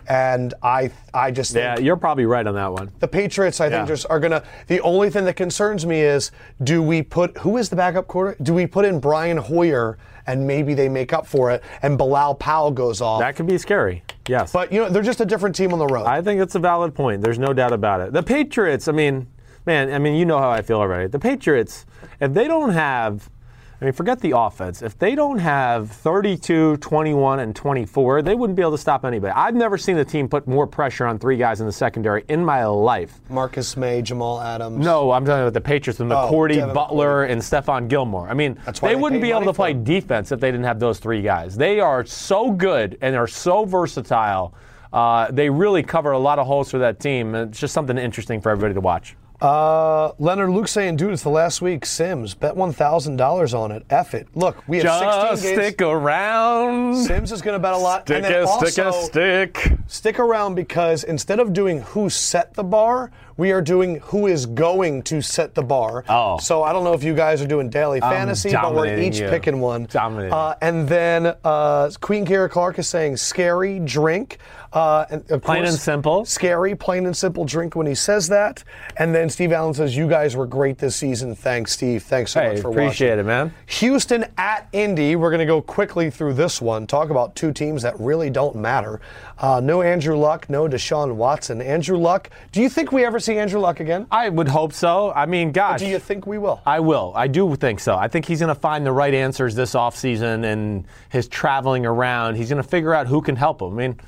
and 0.09 0.54
I, 0.62 0.90
I 1.12 1.30
just 1.30 1.52
think 1.52 1.62
yeah, 1.64 1.78
you're 1.78 1.96
probably 1.96 2.26
right 2.26 2.46
on 2.46 2.54
that 2.54 2.72
one. 2.72 2.90
the 3.00 3.09
Patriots, 3.09 3.61
I 3.61 3.68
think, 3.70 3.88
just 3.88 4.06
are 4.09 4.20
gonna. 4.20 4.42
The 4.68 4.80
only 4.80 5.11
thing 5.11 5.24
that 5.24 5.35
concerns 5.37 5.85
me 5.87 6.00
is, 6.02 6.30
do 6.62 6.82
we 6.82 7.02
put 7.02 7.38
who 7.38 7.56
is 7.56 7.68
the 7.70 7.76
backup 7.76 8.06
quarter? 8.06 8.37
Do 8.42 8.54
we 8.54 8.66
put 8.66 8.85
in 8.85 9.00
Brian 9.00 9.37
Hoyer 9.38 9.98
and 10.26 10.46
maybe 10.46 10.74
they 10.74 10.88
make 10.88 11.12
up 11.12 11.26
for 11.26 11.50
it, 11.50 11.62
and 11.82 11.96
Bilal 11.96 12.34
Powell 12.36 12.70
goes 12.70 13.00
off? 13.00 13.20
That 13.20 13.36
could 13.36 13.46
be 13.46 13.58
scary. 13.58 14.02
Yes. 14.28 14.52
but 14.52 14.72
you 14.72 14.80
know, 14.80 14.88
they're 14.88 15.02
just 15.02 15.20
a 15.20 15.24
different 15.26 15.54
team 15.54 15.72
on 15.72 15.78
the 15.78 15.86
road. 15.86 16.04
I 16.04 16.20
think 16.20 16.40
it's 16.40 16.54
a 16.54 16.58
valid 16.58 16.94
point. 16.94 17.22
There's 17.22 17.38
no 17.38 17.52
doubt 17.52 17.72
about 17.72 18.00
it. 18.00 18.12
The 18.12 18.22
Patriots, 18.22 18.88
I 18.88 18.92
mean, 18.92 19.28
man, 19.66 19.92
I 19.92 19.98
mean, 19.98 20.16
you 20.16 20.24
know 20.24 20.38
how 20.38 20.50
I 20.50 20.62
feel 20.62 20.78
already. 20.78 21.08
The 21.08 21.18
Patriots, 21.18 21.86
if 22.20 22.32
they 22.34 22.48
don't 22.48 22.70
have, 22.70 23.30
I 23.78 23.84
mean, 23.84 23.92
forget 23.92 24.20
the 24.20 24.32
offense. 24.38 24.80
If 24.80 24.98
they 24.98 25.14
don't 25.14 25.38
have 25.38 25.90
32, 25.90 26.78
21, 26.78 27.40
and 27.40 27.54
24, 27.54 28.22
they 28.22 28.34
wouldn't 28.34 28.56
be 28.56 28.62
able 28.62 28.72
to 28.72 28.78
stop 28.78 29.04
anybody. 29.04 29.32
I've 29.36 29.54
never 29.54 29.76
seen 29.76 29.98
a 29.98 30.04
team 30.04 30.28
put 30.28 30.48
more 30.48 30.66
pressure 30.66 31.04
on 31.04 31.18
three 31.18 31.36
guys 31.36 31.60
in 31.60 31.66
the 31.66 31.72
secondary 31.72 32.24
in 32.28 32.42
my 32.42 32.64
life. 32.64 33.20
Marcus 33.28 33.76
Maye, 33.76 34.00
Jamal 34.00 34.40
Adams. 34.40 34.82
No, 34.82 35.10
I'm 35.10 35.26
talking 35.26 35.42
about 35.42 35.52
the 35.52 35.60
Patriots 35.60 35.98
with 35.98 36.08
McCourty, 36.08 36.54
Devin 36.54 36.74
Butler, 36.74 37.24
and 37.24 37.40
Stephon 37.42 37.86
Gilmore. 37.88 38.28
I 38.30 38.34
mean, 38.34 38.58
they 38.64 38.72
they 38.88 38.96
wouldn't 38.96 39.20
be 39.20 39.30
able 39.30 39.44
to 39.44 39.52
play 39.52 39.74
them. 39.74 39.84
defense 39.84 40.32
if 40.32 40.40
they 40.40 40.50
didn't 40.50 40.64
have 40.64 40.80
those 40.80 40.98
three 40.98 41.20
guys. 41.20 41.54
They 41.54 41.78
are 41.78 42.04
so 42.06 42.50
good 42.50 42.96
and 43.02 43.14
are 43.14 43.26
so 43.26 43.66
versatile. 43.66 44.54
Uh, 44.90 45.30
they 45.30 45.50
really 45.50 45.82
cover 45.82 46.12
a 46.12 46.18
lot 46.18 46.38
of 46.38 46.46
holes 46.46 46.70
for 46.70 46.78
that 46.78 46.98
team. 46.98 47.34
It's 47.34 47.60
just 47.60 47.74
something 47.74 47.98
interesting 47.98 48.40
for 48.40 48.48
everybody 48.48 48.72
to 48.72 48.80
watch. 48.80 49.16
Uh, 49.40 50.12
Leonard 50.18 50.51
Luke 50.51 50.68
saying, 50.68 50.96
dude, 50.96 51.12
it's 51.12 51.22
the 51.22 51.29
last 51.29 51.61
week. 51.61 51.85
Simms, 51.85 52.35
bet 52.35 52.57
one 52.57 52.72
thousand 52.72 53.16
dollars 53.16 53.53
on 53.55 53.70
it. 53.70 53.85
F 53.90 54.14
it. 54.14 54.29
Look, 54.35 54.66
we 54.66 54.79
have 54.79 54.85
Just 54.85 55.42
16 55.42 55.57
games. 55.59 55.66
stick 55.66 55.83
around. 55.83 56.96
Simms 56.96 57.33
is 57.33 57.42
going 57.42 57.55
to 57.55 57.59
bet 57.59 57.75
a 57.75 57.79
lot. 57.79 58.03
Stick 58.07 58.16
and 58.16 58.25
then 58.25 58.44
a 58.44 58.46
stick 58.46 58.85
a 58.85 58.92
stick. 58.92 59.72
Stick 59.87 60.18
around 60.18 60.55
because 60.55 61.05
instead 61.05 61.38
of 61.38 61.53
doing 61.53 61.81
who 61.83 62.09
set 62.09 62.55
the 62.55 62.64
bar, 62.64 63.11
we 63.37 63.53
are 63.53 63.61
doing 63.61 64.01
who 64.01 64.27
is 64.27 64.46
going 64.46 65.03
to 65.05 65.20
set 65.20 65.55
the 65.55 65.62
bar. 65.62 66.05
Oh. 66.09 66.38
So 66.38 66.62
I 66.62 66.72
don't 66.72 66.85
know 66.85 66.94
if 66.94 67.05
you 67.05 67.14
guys 67.14 67.42
are 67.42 67.46
doing 67.46 67.68
daily 67.70 68.01
fantasy, 68.01 68.53
but 68.53 68.75
we're 68.75 68.99
each 68.99 69.18
you. 69.20 69.29
picking 69.29 69.61
one. 69.61 69.87
Dominating. 69.90 70.33
Uh, 70.33 70.55
and 70.61 70.88
then 70.88 71.35
uh, 71.44 71.90
Queen 72.01 72.25
Kara 72.25 72.49
Clark 72.49 72.79
is 72.79 72.88
saying 72.88 73.16
scary 73.16 73.79
drink. 73.81 74.38
Uh, 74.72 75.07
and 75.11 75.31
of 75.31 75.42
Plain 75.42 75.62
course, 75.62 75.70
and 75.70 75.79
simple. 75.79 76.25
Scary, 76.27 76.75
plain 76.75 77.07
and 77.07 77.16
simple 77.16 77.46
drink 77.46 77.77
when 77.77 77.87
he 77.87 77.94
says 77.94 78.29
that. 78.29 78.62
And 78.99 79.14
then 79.14 79.31
Steve 79.31 79.53
Allen 79.53 79.72
says, 79.72 79.96
You 79.96 80.07
guys 80.07 80.37
were 80.37 80.44
great 80.44 80.77
this 80.77 80.94
season. 80.96 81.35
Thanks, 81.35 81.72
Steve. 81.72 82.03
Thanks 82.03 82.33
so 82.33 82.40
Hey, 82.40 82.49
much 82.53 82.61
for 82.61 82.68
appreciate 82.70 82.85
watching. 82.87 82.87
Appreciate 82.87 83.18
it, 83.20 83.25
man. 83.25 83.55
Houston 83.66 84.27
at 84.37 84.68
Indy. 84.72 85.16
We're 85.16 85.31
going 85.31 85.40
to 85.40 85.46
go 85.46 85.62
quickly 85.62 86.11
through 86.11 86.35
this 86.35 86.61
one. 86.61 86.87
Talk 86.87 87.09
about 87.09 87.35
two 87.35 87.53
teams 87.53 87.81
that 87.83 87.99
really 87.99 88.29
don't 88.29 88.55
matter. 88.57 89.01
Uh, 89.38 89.61
no 89.62 89.81
Andrew 89.81 90.16
Luck, 90.16 90.51
no 90.51 90.68
Deshaun 90.68 91.14
Watson. 91.14 91.62
Andrew 91.62 91.96
Luck, 91.96 92.29
do 92.53 92.61
you 92.61 92.68
think 92.68 92.92
we 92.92 93.03
ever 93.05 93.18
see 93.26 93.38
Andrew 93.38 93.60
Luck 93.60 93.80
again? 93.80 94.06
I 94.10 94.28
would 94.28 94.48
hope 94.48 94.72
so. 94.72 95.12
I 95.12 95.26
mean, 95.26 95.52
gosh. 95.52 95.80
Do 95.80 95.86
you 95.86 95.98
think 95.98 96.26
we 96.26 96.38
will? 96.38 96.60
I 96.64 96.80
will. 96.80 97.12
I 97.14 97.26
do 97.26 97.54
think 97.56 97.80
so. 97.80 97.96
I 97.96 98.08
think 98.08 98.24
he's 98.24 98.40
going 98.40 98.54
to 98.54 98.60
find 98.60 98.86
the 98.86 98.92
right 98.92 99.12
answers 99.12 99.54
this 99.54 99.74
offseason 99.74 100.44
and 100.44 100.86
his 101.10 101.28
traveling 101.28 101.84
around. 101.84 102.36
He's 102.36 102.48
going 102.48 102.62
to 102.62 102.68
figure 102.68 102.94
out 102.94 103.06
who 103.06 103.20
can 103.20 103.36
help 103.36 103.60
him. 103.60 103.72
I 103.72 103.76
mean, 103.76 104.00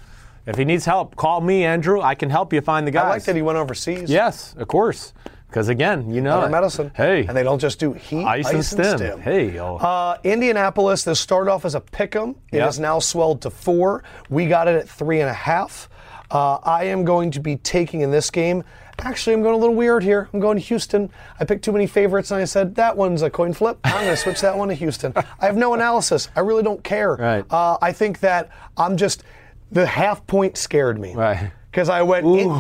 if 0.46 0.56
he 0.56 0.64
needs 0.64 0.84
help, 0.84 1.16
call 1.16 1.40
me, 1.40 1.64
Andrew. 1.64 2.00
I 2.00 2.14
can 2.14 2.30
help 2.30 2.52
you 2.52 2.60
find 2.60 2.86
the 2.86 2.90
guys. 2.90 3.04
I 3.04 3.08
like 3.10 3.24
that 3.24 3.36
he 3.36 3.42
went 3.42 3.58
overseas. 3.58 4.08
Yes, 4.10 4.54
of 4.56 4.68
course. 4.68 5.12
Because 5.48 5.68
again, 5.68 6.10
you 6.10 6.20
know, 6.20 6.46
medicine. 6.48 6.90
Hey, 6.94 7.24
and 7.26 7.34
they 7.34 7.42
don't 7.42 7.58
just 7.58 7.78
do 7.80 7.94
heat, 7.94 8.24
ice, 8.24 8.50
and 8.50 8.62
stim. 8.64 9.18
Hey, 9.20 9.50
yo. 9.54 9.76
Uh, 9.76 10.18
Indianapolis. 10.22 11.04
This 11.04 11.20
started 11.20 11.50
off 11.50 11.64
as 11.64 11.74
a 11.74 11.80
pick'em. 11.80 12.30
It 12.52 12.58
Yep. 12.58 12.64
has 12.66 12.78
now 12.78 12.98
swelled 12.98 13.40
to 13.42 13.50
four. 13.50 14.04
We 14.28 14.46
got 14.46 14.68
it 14.68 14.76
at 14.76 14.88
three 14.88 15.20
and 15.20 15.30
a 15.30 15.34
half. 15.34 15.88
Uh, 16.30 16.56
I 16.62 16.84
am 16.84 17.04
going 17.04 17.30
to 17.30 17.40
be 17.40 17.56
taking 17.56 18.02
in 18.02 18.10
this 18.10 18.30
game. 18.30 18.62
Actually, 19.00 19.34
I'm 19.34 19.42
going 19.42 19.54
a 19.54 19.58
little 19.58 19.74
weird 19.74 20.02
here. 20.02 20.28
I'm 20.32 20.40
going 20.40 20.56
to 20.56 20.62
Houston. 20.62 21.10
I 21.38 21.44
picked 21.44 21.64
too 21.64 21.72
many 21.72 21.86
favorites, 21.86 22.30
and 22.30 22.40
I 22.40 22.44
said 22.44 22.74
that 22.74 22.96
one's 22.96 23.22
a 23.22 23.30
coin 23.30 23.52
flip. 23.52 23.78
I'm 23.84 24.04
going 24.04 24.08
to 24.08 24.16
switch 24.16 24.40
that 24.40 24.56
one 24.56 24.68
to 24.68 24.74
Houston. 24.74 25.12
I 25.16 25.46
have 25.46 25.56
no 25.56 25.74
analysis. 25.74 26.28
I 26.34 26.40
really 26.40 26.62
don't 26.62 26.82
care. 26.82 27.14
Right. 27.14 27.44
Uh, 27.50 27.78
I 27.80 27.92
think 27.92 28.20
that 28.20 28.50
I'm 28.76 28.96
just 28.96 29.22
the 29.70 29.86
half 29.86 30.26
point 30.26 30.56
scared 30.56 30.98
me. 30.98 31.14
Right. 31.14 31.52
Because 31.70 31.88
I 31.90 32.02
went. 32.02 32.24
in- 32.26 32.48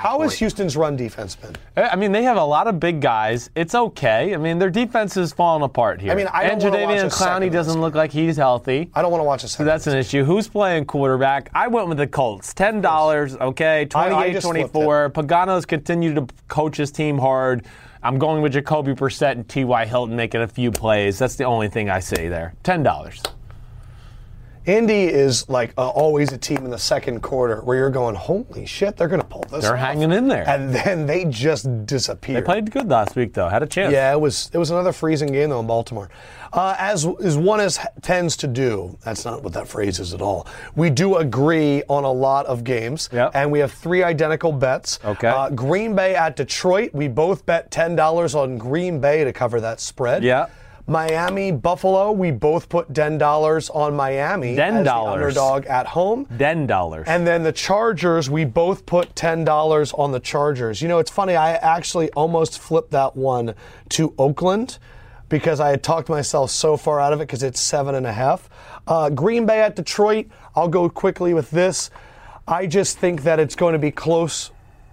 How 0.00 0.18
has 0.22 0.34
Houston's 0.38 0.76
run 0.76 0.96
defense 0.96 1.36
been? 1.36 1.54
Uh, 1.76 1.88
I 1.90 1.96
mean, 1.96 2.10
they 2.12 2.22
have 2.24 2.36
a 2.36 2.44
lot 2.44 2.66
of 2.66 2.80
big 2.80 3.00
guys. 3.00 3.48
It's 3.54 3.74
okay. 3.74 4.34
I 4.34 4.36
mean, 4.36 4.58
their 4.58 4.70
defense 4.70 5.16
is 5.16 5.32
falling 5.32 5.62
apart 5.62 6.00
here. 6.00 6.10
I 6.12 6.14
mean, 6.14 6.26
I 6.32 6.48
don't 6.48 6.62
and 6.62 6.74
Jadeveon 6.74 7.06
Clowney 7.12 7.50
doesn't 7.50 7.80
look 7.80 7.94
like 7.94 8.10
he's 8.10 8.36
healthy. 8.36 8.90
I 8.94 9.02
don't 9.02 9.12
want 9.12 9.20
to 9.20 9.24
watch 9.24 9.44
a 9.44 9.48
So 9.48 9.52
second. 9.58 9.66
that's 9.66 9.86
an 9.86 9.96
issue. 9.98 10.24
Who's 10.24 10.48
playing 10.48 10.86
quarterback? 10.86 11.50
I 11.54 11.68
went 11.68 11.88
with 11.88 11.98
the 11.98 12.06
Colts. 12.08 12.52
Ten 12.54 12.80
dollars, 12.80 13.36
okay, 13.36 13.82
I 13.82 13.84
28 13.84 14.32
just 14.32 14.46
24. 14.46 15.10
Pagano's 15.10 15.66
continued 15.66 16.16
to 16.16 16.26
coach 16.48 16.76
his 16.76 16.90
team 16.90 17.18
hard. 17.18 17.66
I'm 18.02 18.18
going 18.18 18.42
with 18.42 18.52
Jacoby 18.54 18.94
Brissett 18.94 19.32
and 19.32 19.46
T.Y. 19.48 19.84
Hilton 19.84 20.16
making 20.16 20.40
a 20.40 20.48
few 20.48 20.70
plays. 20.72 21.18
That's 21.18 21.36
the 21.36 21.44
only 21.44 21.68
thing 21.68 21.90
I 21.90 22.00
say 22.00 22.28
there. 22.28 22.54
Ten 22.62 22.82
dollars. 22.82 23.22
Indy 24.66 25.04
is 25.04 25.48
like 25.48 25.72
uh, 25.78 25.88
always 25.88 26.32
a 26.32 26.38
team 26.38 26.58
in 26.58 26.70
the 26.70 26.78
second 26.78 27.22
quarter 27.22 27.60
where 27.62 27.76
you're 27.78 27.90
going, 27.90 28.14
holy 28.14 28.66
shit, 28.66 28.96
they're 28.96 29.08
going 29.08 29.20
to 29.22 29.26
pull 29.26 29.42
this. 29.50 29.62
They're 29.62 29.74
off." 29.74 29.80
hanging 29.80 30.12
in 30.12 30.28
there. 30.28 30.46
and 30.48 30.74
then 30.74 31.06
they 31.06 31.24
just 31.24 31.86
disappear. 31.86 32.34
They 32.40 32.42
played 32.44 32.70
good 32.70 32.88
last 32.88 33.16
week 33.16 33.32
though. 33.32 33.48
Had 33.48 33.62
a 33.62 33.66
chance. 33.66 33.92
Yeah, 33.92 34.12
it 34.12 34.20
was 34.20 34.50
it 34.52 34.58
was 34.58 34.70
another 34.70 34.92
freezing 34.92 35.32
game 35.32 35.50
though 35.50 35.60
in 35.60 35.66
Baltimore. 35.66 36.10
Uh, 36.52 36.74
as 36.78 37.06
as 37.22 37.36
one 37.38 37.60
as 37.60 37.78
tends 38.02 38.36
to 38.38 38.46
do, 38.46 38.98
that's 39.04 39.24
not 39.24 39.42
what 39.42 39.52
that 39.54 39.66
phrase 39.68 39.98
is 39.98 40.12
at 40.12 40.20
all. 40.20 40.46
We 40.76 40.90
do 40.90 41.16
agree 41.16 41.82
on 41.88 42.04
a 42.04 42.12
lot 42.12 42.46
of 42.46 42.64
games, 42.64 43.08
Yep. 43.12 43.30
and 43.34 43.50
we 43.52 43.60
have 43.60 43.72
three 43.72 44.02
identical 44.02 44.52
bets. 44.52 44.98
Okay. 45.04 45.28
Uh, 45.28 45.48
Green 45.50 45.94
Bay 45.94 46.14
at 46.16 46.36
Detroit. 46.36 46.90
We 46.92 47.08
both 47.08 47.46
bet 47.46 47.70
ten 47.70 47.94
dollars 47.96 48.34
on 48.34 48.58
Green 48.58 49.00
Bay 49.00 49.24
to 49.24 49.32
cover 49.32 49.60
that 49.60 49.80
spread. 49.80 50.22
Yeah. 50.24 50.46
Miami 50.86 51.52
Buffalo. 51.52 52.12
We 52.12 52.30
both 52.30 52.68
put 52.68 52.94
ten 52.94 53.18
dollars 53.18 53.70
on 53.70 53.94
Miami 53.94 54.56
$10. 54.56 54.60
as 54.80 54.84
the 54.84 54.94
underdog 54.94 55.66
at 55.66 55.86
home. 55.86 56.26
Ten 56.38 56.66
dollars. 56.66 57.06
And 57.08 57.26
then 57.26 57.42
the 57.42 57.52
Chargers, 57.52 58.28
we 58.28 58.44
both 58.44 58.86
put 58.86 59.14
ten 59.14 59.44
dollars 59.44 59.92
on 59.92 60.12
the 60.12 60.20
Chargers. 60.20 60.82
You 60.82 60.88
know, 60.88 60.98
it's 60.98 61.10
funny. 61.10 61.36
I 61.36 61.52
actually 61.54 62.10
almost 62.12 62.58
flipped 62.58 62.90
that 62.92 63.16
one 63.16 63.54
to 63.90 64.14
Oakland 64.18 64.78
because 65.28 65.60
I 65.60 65.70
had 65.70 65.82
talked 65.82 66.08
myself 66.08 66.50
so 66.50 66.76
far 66.76 67.00
out 67.00 67.12
of 67.12 67.20
it 67.20 67.26
because 67.28 67.42
it's 67.42 67.60
seven 67.60 67.94
and 67.94 68.06
a 68.06 68.12
half. 68.12 68.50
Uh, 68.86 69.10
Green 69.10 69.46
Bay 69.46 69.60
at 69.60 69.76
Detroit. 69.76 70.26
I'll 70.56 70.68
go 70.68 70.88
quickly 70.88 71.34
with 71.34 71.50
this. 71.50 71.90
I 72.48 72.66
just 72.66 72.98
think 72.98 73.22
that 73.22 73.38
it's 73.38 73.54
going 73.54 73.74
to 73.74 73.78
be 73.78 73.92
close. 73.92 74.50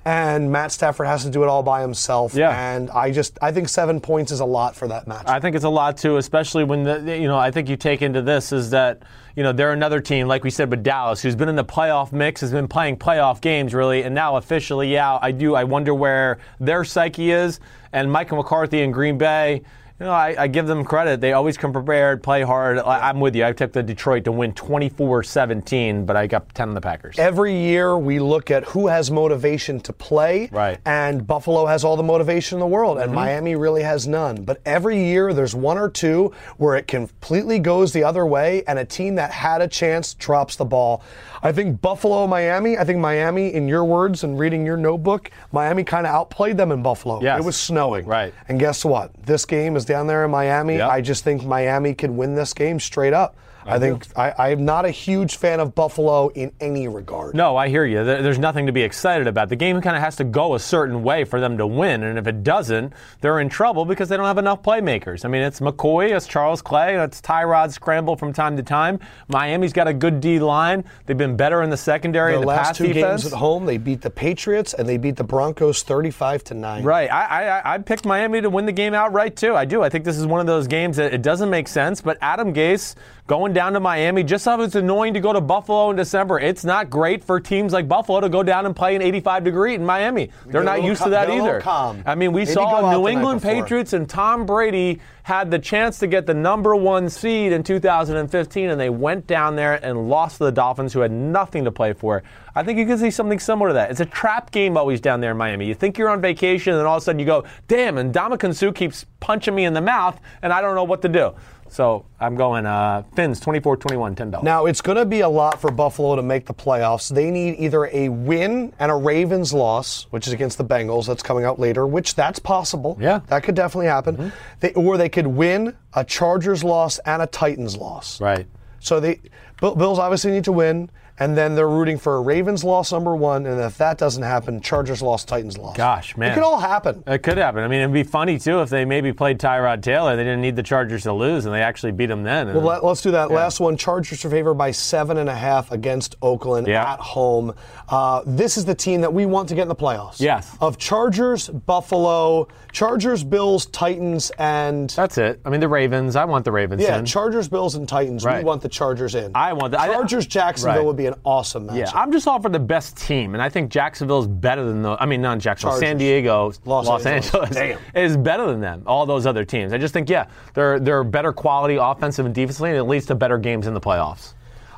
And 0.08 0.54
Matt 0.54 0.72
Stafford 0.72 1.06
has 1.08 1.26
to 1.26 1.30
do 1.30 1.44
it 1.44 1.50
all 1.50 1.64
by 1.64 1.82
himself. 1.82 2.34
Yeah. 2.34 2.58
And 2.58 2.90
I 2.92 3.12
just, 3.12 3.38
I 3.42 3.52
think 3.52 3.68
seven 3.68 4.00
points 4.00 4.32
is 4.32 4.40
a 4.40 4.46
lot 4.46 4.74
for 4.74 4.88
that 4.88 5.06
match. 5.06 5.28
I 5.28 5.42
think 5.42 5.54
it's 5.54 5.66
a 5.66 5.70
lot 5.70 5.98
too, 5.98 6.16
especially 6.16 6.64
when 6.64 6.84
the 6.84 7.20
you 7.20 7.28
know 7.28 7.38
I 7.38 7.52
think 7.52 7.68
you 7.68 7.76
take 7.76 8.02
into 8.02 8.22
this 8.22 8.54
is 8.54 8.70
that 8.70 9.04
you 9.36 9.44
know 9.44 9.52
they're 9.52 9.74
another 9.74 10.00
team 10.00 10.30
like 10.30 10.46
we 10.46 10.50
said 10.50 10.72
with 10.72 10.82
Dallas 10.82 11.22
who's 11.22 11.36
been 11.36 11.50
in 11.50 11.58
the 11.58 11.66
playoff 11.66 12.14
mix, 12.14 12.40
has 12.40 12.54
been 12.54 12.70
playing 12.70 12.96
playoff 12.96 13.42
games 13.42 13.74
really, 13.74 14.04
and 14.04 14.16
now 14.16 14.38
officially, 14.38 14.94
yeah, 14.94 15.20
I 15.22 15.34
do. 15.34 15.56
I 15.56 15.66
wonder 15.66 15.94
where 15.94 16.38
their 16.62 16.86
psyche 16.86 17.32
is, 17.32 17.60
and 17.92 18.10
Michael 18.10 18.38
McCarthy 18.38 18.84
in 18.84 18.92
Green 18.92 19.18
Bay. 19.18 19.64
You 20.00 20.06
know, 20.06 20.12
I, 20.12 20.36
I 20.44 20.48
give 20.48 20.68
them 20.68 20.86
credit. 20.86 21.22
They 21.22 21.34
always 21.34 21.58
come 21.58 21.74
prepared, 21.74 22.22
play 22.22 22.44
hard. 22.44 22.78
I, 22.78 23.10
I'm 23.10 23.20
with 23.20 23.36
you. 23.36 23.44
I 23.44 23.52
took 23.52 23.74
the 23.74 23.82
Detroit 23.82 24.26
to 24.26 24.32
win 24.32 24.54
24-17, 24.54 26.06
but 26.06 26.16
I 26.16 26.28
got 26.28 26.54
10 26.54 26.70
on 26.70 26.76
the 26.76 26.82
Packers. 26.82 27.18
Every 27.18 27.58
year 27.60 27.98
we 27.98 28.20
look 28.20 28.52
at 28.52 28.64
who 28.66 28.86
has 28.86 29.10
motivation 29.10 29.80
to 29.80 29.94
play. 29.94 30.50
Right. 30.52 30.78
Mm-hmm. 30.78 30.88
And 30.88 31.26
Buffalo 31.26 31.66
has 31.66 31.84
all 31.84 31.98
the 31.98 32.04
motivation 32.04 32.58
in 32.58 32.60
the 32.60 32.68
world, 32.68 33.00
and 33.00 33.12
Miami 33.12 33.56
really 33.56 33.82
has 33.82 34.08
none. 34.08 34.44
But 34.44 34.62
every 34.68 35.04
year 35.04 35.34
there's 35.34 35.56
one 35.56 35.80
or 35.80 35.90
two 35.90 36.32
where 36.58 36.76
it 36.76 36.88
completely 36.88 37.58
goes 37.58 37.92
the 37.92 38.04
other 38.04 38.28
way, 38.28 38.64
and 38.68 38.78
a 38.78 38.86
team 38.86 39.16
that 39.16 39.32
had 39.32 39.64
a 39.64 39.68
chance 39.68 40.14
drops 40.14 40.58
the 40.58 40.66
ball. 40.66 41.02
I 41.48 41.54
think 41.54 41.80
Buffalo, 41.80 42.28
Miami, 42.28 42.78
I 42.78 42.84
think 42.84 43.00
Miami, 43.00 43.54
in 43.54 43.70
your 43.70 43.86
words 43.86 44.26
and 44.26 44.38
reading 44.38 44.66
your 44.66 44.76
notebook, 44.76 45.32
Miami 45.54 45.86
kind 45.86 46.06
of 46.06 46.14
outplayed 46.14 46.58
them 46.58 46.74
in 46.74 46.84
Buffalo. 46.84 47.22
Yes. 47.22 47.40
It 47.40 47.46
was 47.46 47.56
snowing. 47.56 48.06
Right. 48.06 48.34
And 48.50 48.60
guess 48.60 48.84
what? 48.84 49.14
This 49.26 49.46
game 49.46 49.78
is 49.78 49.86
down 49.86 50.08
there 50.08 50.26
in 50.26 50.32
Miami. 50.32 50.76
Yep. 50.76 50.90
I 50.90 51.00
just 51.00 51.24
think 51.24 51.46
Miami 51.46 51.94
can 51.94 52.18
win 52.18 52.36
this 52.36 52.54
game 52.54 52.82
straight 52.82 53.14
up. 53.14 53.38
I, 53.68 53.80
think 53.80 54.06
I, 54.18 54.34
I'm 54.52 54.66
not 54.66 54.86
a 54.86 54.90
huge 54.92 55.38
fan 55.38 55.60
of 55.60 55.76
Buffalo 55.76 56.30
in 56.30 56.52
any 56.60 56.88
regard. 56.88 57.36
No, 57.36 57.56
I 57.58 57.70
hear 57.70 57.86
you. 57.86 58.04
There's 58.04 58.40
nothing 58.40 58.66
to 58.68 58.72
be 58.72 58.82
excited 58.82 59.28
about. 59.28 59.50
The 59.50 59.56
game 59.56 59.82
kind 59.82 59.96
of 59.96 60.02
has 60.02 60.16
to 60.18 60.24
go 60.24 60.56
a 60.56 60.60
certain 60.60 61.04
way 61.04 61.24
for 61.26 61.40
them 61.40 61.58
to 61.58 61.68
win, 61.68 62.04
and 62.04 62.18
if 62.18 62.28
it 62.28 62.44
doesn't, 62.44 62.94
they're 63.22 63.40
in 63.40 63.50
trouble 63.50 63.86
because 63.86 64.10
they 64.10 64.18
don't 64.18 64.26
have 64.26 64.38
enough 64.38 64.62
playmakers. 64.64 65.26
I 65.26 65.28
mean, 65.28 65.42
it's 65.42 65.60
McCoy, 65.60 66.16
it's 66.16 66.28
Charles 66.28 66.62
Clay, 66.62 66.96
it's 66.96 67.22
Tyrod 67.22 67.72
scramble 67.72 68.16
from 68.16 68.34
time 68.34 68.56
to 68.58 68.64
time. 68.64 69.00
Miami's 69.28 69.74
got 69.74 69.88
a 69.88 69.94
good 69.94 70.20
D 70.22 70.40
line. 70.40 70.84
They've 71.06 71.18
been 71.18 71.36
better 71.38 71.62
in 71.64 71.70
the 71.70 71.78
secondary, 71.78 72.32
The 72.34 72.38
in 72.38 72.42
the 72.42 72.48
last 72.48 72.76
two 72.78 72.88
defense. 72.88 73.24
games 73.24 73.34
at 73.34 73.38
home, 73.38 73.66
they 73.66 73.78
beat 73.78 74.02
the 74.02 74.10
Patriots 74.10 74.74
and 74.74 74.88
they 74.88 74.98
beat 74.98 75.16
the 75.16 75.24
Broncos 75.24 75.84
35 75.84 76.44
to 76.46 76.54
nine. 76.54 76.84
Right. 76.84 77.12
I, 77.12 77.26
I 77.26 77.58
I- 77.60 77.74
I 77.74 77.78
picked 77.80 78.06
Miami 78.06 78.42
to 78.42 78.50
win 78.50 78.66
the 78.66 78.72
game 78.72 78.94
outright 78.94 79.36
too. 79.36 79.56
I 79.56 79.66
do. 79.66 79.84
I 79.84 79.90
think 79.90 80.06
this 80.06 80.18
is 80.18 80.26
one 80.26 80.40
of 80.40 80.48
those 80.48 80.68
games 80.68 80.98
that 80.98 81.14
it 81.14 81.22
doesn't 81.22 81.50
make 81.50 81.68
sense. 81.68 82.02
But 82.02 82.18
Adam 82.22 82.54
Gase 82.54 82.96
going 83.28 83.54
down 83.58 83.74
to 83.74 83.80
Miami, 83.80 84.22
just 84.22 84.46
how 84.46 84.62
it's 84.62 84.76
annoying 84.76 85.16
to 85.16 85.20
go 85.20 85.34
to 85.34 85.42
Buffalo 85.42 85.90
in 85.90 85.96
December. 85.96 86.40
It's 86.40 86.64
not 86.64 86.92
great 86.92 87.24
for 87.24 87.40
teams 87.40 87.74
like 87.74 87.88
Buffalo 87.88 88.20
to 88.20 88.30
go 88.30 88.44
down 88.44 88.68
and 88.68 88.76
play 88.76 88.94
in 88.94 89.02
85 89.02 89.44
degree 89.46 89.74
in 89.74 89.84
Miami. 89.84 90.30
They're 90.46 90.64
not 90.64 90.84
used 90.84 91.00
cal- 91.00 91.08
to 91.08 91.12
that 91.12 91.26
get 91.26 91.40
a 91.40 91.42
little 91.42 91.48
either. 91.48 91.60
I 92.06 92.14
mean, 92.14 92.34
we 92.34 92.42
Maybe 92.42 92.52
saw 92.52 92.92
New 92.92 93.08
England. 93.08 93.42
Patriots 93.42 93.94
and 93.94 94.08
Tom 94.08 94.46
Brady 94.46 95.02
had 95.24 95.50
the 95.50 95.58
chance 95.58 95.98
to 96.00 96.06
get 96.06 96.28
the 96.28 96.36
number 96.36 96.76
one 96.76 97.10
seed 97.10 97.52
in 97.52 97.64
2015, 97.64 98.70
and 98.70 98.80
they 98.80 98.92
went 98.92 99.26
down 99.26 99.56
there 99.56 99.84
and 99.84 100.08
lost 100.08 100.38
to 100.38 100.44
the 100.44 100.52
Dolphins, 100.52 100.94
who 100.94 101.00
had 101.00 101.12
nothing 101.12 101.66
to 101.66 101.72
play 101.72 101.94
for. 101.94 102.22
I 102.54 102.62
think 102.62 102.78
you 102.78 102.86
can 102.86 103.00
see 103.00 103.12
something 103.12 103.40
similar 103.40 103.72
to 103.72 103.74
that. 103.74 103.90
It's 103.90 104.00
a 104.00 104.06
trap 104.06 104.52
game 104.52 104.78
always 104.78 105.02
down 105.02 105.20
there 105.20 105.32
in 105.32 105.38
Miami. 105.38 105.66
You 105.66 105.74
think 105.74 105.98
you're 105.98 106.10
on 106.10 106.22
vacation, 106.22 106.76
and 106.76 106.86
all 106.86 106.98
of 106.98 107.02
a 107.02 107.06
sudden 107.06 107.20
you 107.20 107.26
go, 107.26 107.44
damn, 107.68 107.98
and 107.98 108.14
Dama 108.14 108.38
Sue 108.54 108.72
keeps 108.72 109.06
punching 109.20 109.54
me 109.56 109.66
in 109.66 109.74
the 109.74 109.82
mouth, 109.82 110.20
and 110.44 110.54
I 110.54 110.62
don't 110.62 110.76
know 110.76 110.84
what 110.84 111.02
to 111.02 111.10
do. 111.10 111.34
So 111.70 112.06
I'm 112.20 112.36
going 112.36 112.66
uh, 112.66 113.04
Fins 113.16 113.40
24 113.40 113.78
21, 113.78 114.16
$10. 114.16 114.44
Now, 114.44 114.66
it's 114.66 114.82
going 114.82 114.98
to 114.98 115.06
be 115.06 115.20
a 115.22 115.30
lot 115.30 115.60
for 115.62 115.72
Buffalo 115.72 116.16
to 116.16 116.22
make 116.22 116.46
the 116.46 116.54
playoffs. 116.54 117.14
They 117.14 117.30
need 117.30 117.60
either 117.60 117.86
a 117.88 118.10
win 118.10 118.74
and 118.80 118.92
a 118.92 118.96
Ravens 118.96 119.54
loss, 119.54 120.08
which 120.12 120.28
is 120.28 120.34
against 120.34 120.58
the 120.58 120.66
Bengals, 120.66 121.06
that's 121.08 121.24
coming 121.24 121.44
out 121.46 121.60
later, 121.60 121.86
which 121.86 122.16
that's 122.16 122.40
possible. 122.40 122.98
Yeah. 123.00 123.20
That 123.28 123.44
could 123.44 123.56
definitely 123.56 123.88
happen. 123.88 124.32
They, 124.60 124.74
or 124.74 124.98
they 124.98 125.10
could 125.10 125.28
win 125.28 125.76
a 125.94 126.04
Chargers 126.04 126.64
loss 126.64 127.00
and 127.00 127.22
a 127.22 127.28
Titans 127.28 127.76
loss. 127.78 128.20
right. 128.22 128.48
So 128.80 129.00
they 129.00 129.20
Bill- 129.60 129.76
Bills 129.76 129.98
obviously 130.00 130.32
need 130.32 130.44
to 130.46 130.52
win, 130.52 130.90
and 131.20 131.36
then 131.38 131.56
they're 131.56 131.68
rooting 131.68 131.98
for 131.98 132.18
a 132.18 132.22
Ravens 132.22 132.64
loss 132.64 132.92
number 132.92 133.16
one, 133.16 133.46
and 133.46 133.60
if 133.62 133.78
that 133.78 133.98
doesn't 133.98 134.24
happen, 134.24 134.62
Chargers 134.62 135.02
loss, 135.02 135.24
Titans 135.26 135.58
loss. 135.58 135.76
Gosh, 135.76 136.16
man. 136.16 136.32
It 136.32 136.36
could 136.36 136.44
all 136.44 136.60
happen. 136.60 137.04
It 137.08 137.24
could 137.24 137.38
happen. 137.38 137.64
I 137.64 137.68
mean, 137.68 137.80
it'd 137.80 137.94
be 137.94 138.04
funny 138.04 138.38
too 138.38 138.62
if 138.62 138.70
they 138.70 138.86
maybe 138.86 139.14
played 139.14 139.40
Tyrod 139.40 139.82
Taylor. 139.82 140.16
They 140.16 140.24
didn't 140.24 140.42
need 140.42 140.56
the 140.56 140.64
Chargers 140.64 141.04
to 141.04 141.14
lose, 141.14 141.46
and 141.46 141.54
they 141.54 141.62
actually 141.62 141.92
beat 141.92 142.06
them 142.08 142.24
then. 142.24 142.54
Well, 142.54 142.64
let, 142.64 142.84
us 142.84 143.02
do 143.02 143.12
that. 143.12 143.32
Last 143.32 143.60
one. 143.60 143.78
Chargers 143.78 144.24
are 144.26 144.30
favored 144.30 144.56
by 144.56 144.72
seven 144.72 145.18
and 145.18 145.30
a 145.30 145.36
half 145.36 145.72
against 145.72 146.16
Oakland 146.22 146.68
Yeah. 146.68 146.94
at 146.94 147.00
home. 147.00 147.54
Uh, 147.90 148.22
this 148.26 148.58
is 148.58 148.66
the 148.66 148.76
team 148.76 149.00
that 149.00 149.14
we 149.14 149.26
want 149.26 149.48
to 149.48 149.56
get 149.56 149.62
in 149.62 149.68
the 149.70 149.76
playoffs. 149.76 150.20
Yes. 150.20 150.58
Of 150.60 150.78
Chargers, 150.78 151.48
Buffalo, 151.48 152.50
Chargers, 152.74 153.24
Bills, 153.24 153.68
Titans, 153.68 154.30
and 154.38 154.90
That's 154.90 155.18
it. 155.18 155.40
I 155.46 155.50
mean, 155.50 155.62
the 155.62 155.70
Ravens. 155.70 156.18
I 156.18 156.26
want 156.26 156.44
the 156.44 156.52
Ravens 156.52 156.82
yeah, 156.82 157.00
in. 157.00 157.06
Chargers, 157.06 157.48
Bills, 157.48 157.76
and 157.76 157.88
Titans. 157.88 158.26
We 158.26 158.44
want 158.44 158.62
the 158.62 158.68
Chargers 158.68 159.16
in. 159.16 159.32
I 159.36 159.54
want 159.54 159.72
the- 159.72 159.80
I- 159.80 159.88
Chargers. 159.88 160.28
Jacksonville 160.28 160.76
Right. 160.80 160.86
would 160.86 160.98
be 160.98 161.06
an 161.06 161.16
awesome 161.24 161.68
match. 161.68 161.78
Yeah, 161.78 161.92
I'm 161.94 162.12
just 162.12 162.28
all 162.28 162.42
for 162.42 162.50
the 162.50 162.60
best 162.60 162.98
team, 162.98 163.34
and 163.36 163.42
I 163.42 163.48
think 163.48 163.72
Jacksonville's 163.72 164.28
better 164.28 164.66
than 164.66 164.82
the. 164.82 164.98
I 165.00 165.06
mean, 165.06 165.22
not 165.22 165.38
Jacksonville, 165.40 165.80
San 165.80 165.98
Diego, 165.98 166.52
Los 166.66 166.88
Los, 166.88 167.06
Angeles. 167.06 167.34
Angeles, 167.56 167.80
Damn. 167.94 168.04
is 168.04 168.18
better 168.18 168.48
than 168.48 168.60
them. 168.60 168.84
All 168.86 169.06
those 169.06 169.26
other 169.26 169.46
teams. 169.46 169.72
I 169.72 169.78
just 169.78 169.94
think, 169.94 170.10
yeah, 170.10 170.26
they're 170.54 170.80
they're 170.80 171.06
better 171.06 171.32
quality 171.32 171.78
offensive 171.78 172.26
and 172.26 172.36
defensively, 172.36 172.72
and 172.72 172.78
it 172.80 172.84
leads 172.84 173.06
to 173.06 173.16
better 173.16 173.38
games 173.38 173.66
in 173.66 173.74
the 173.74 173.82
playoffs. 173.82 174.34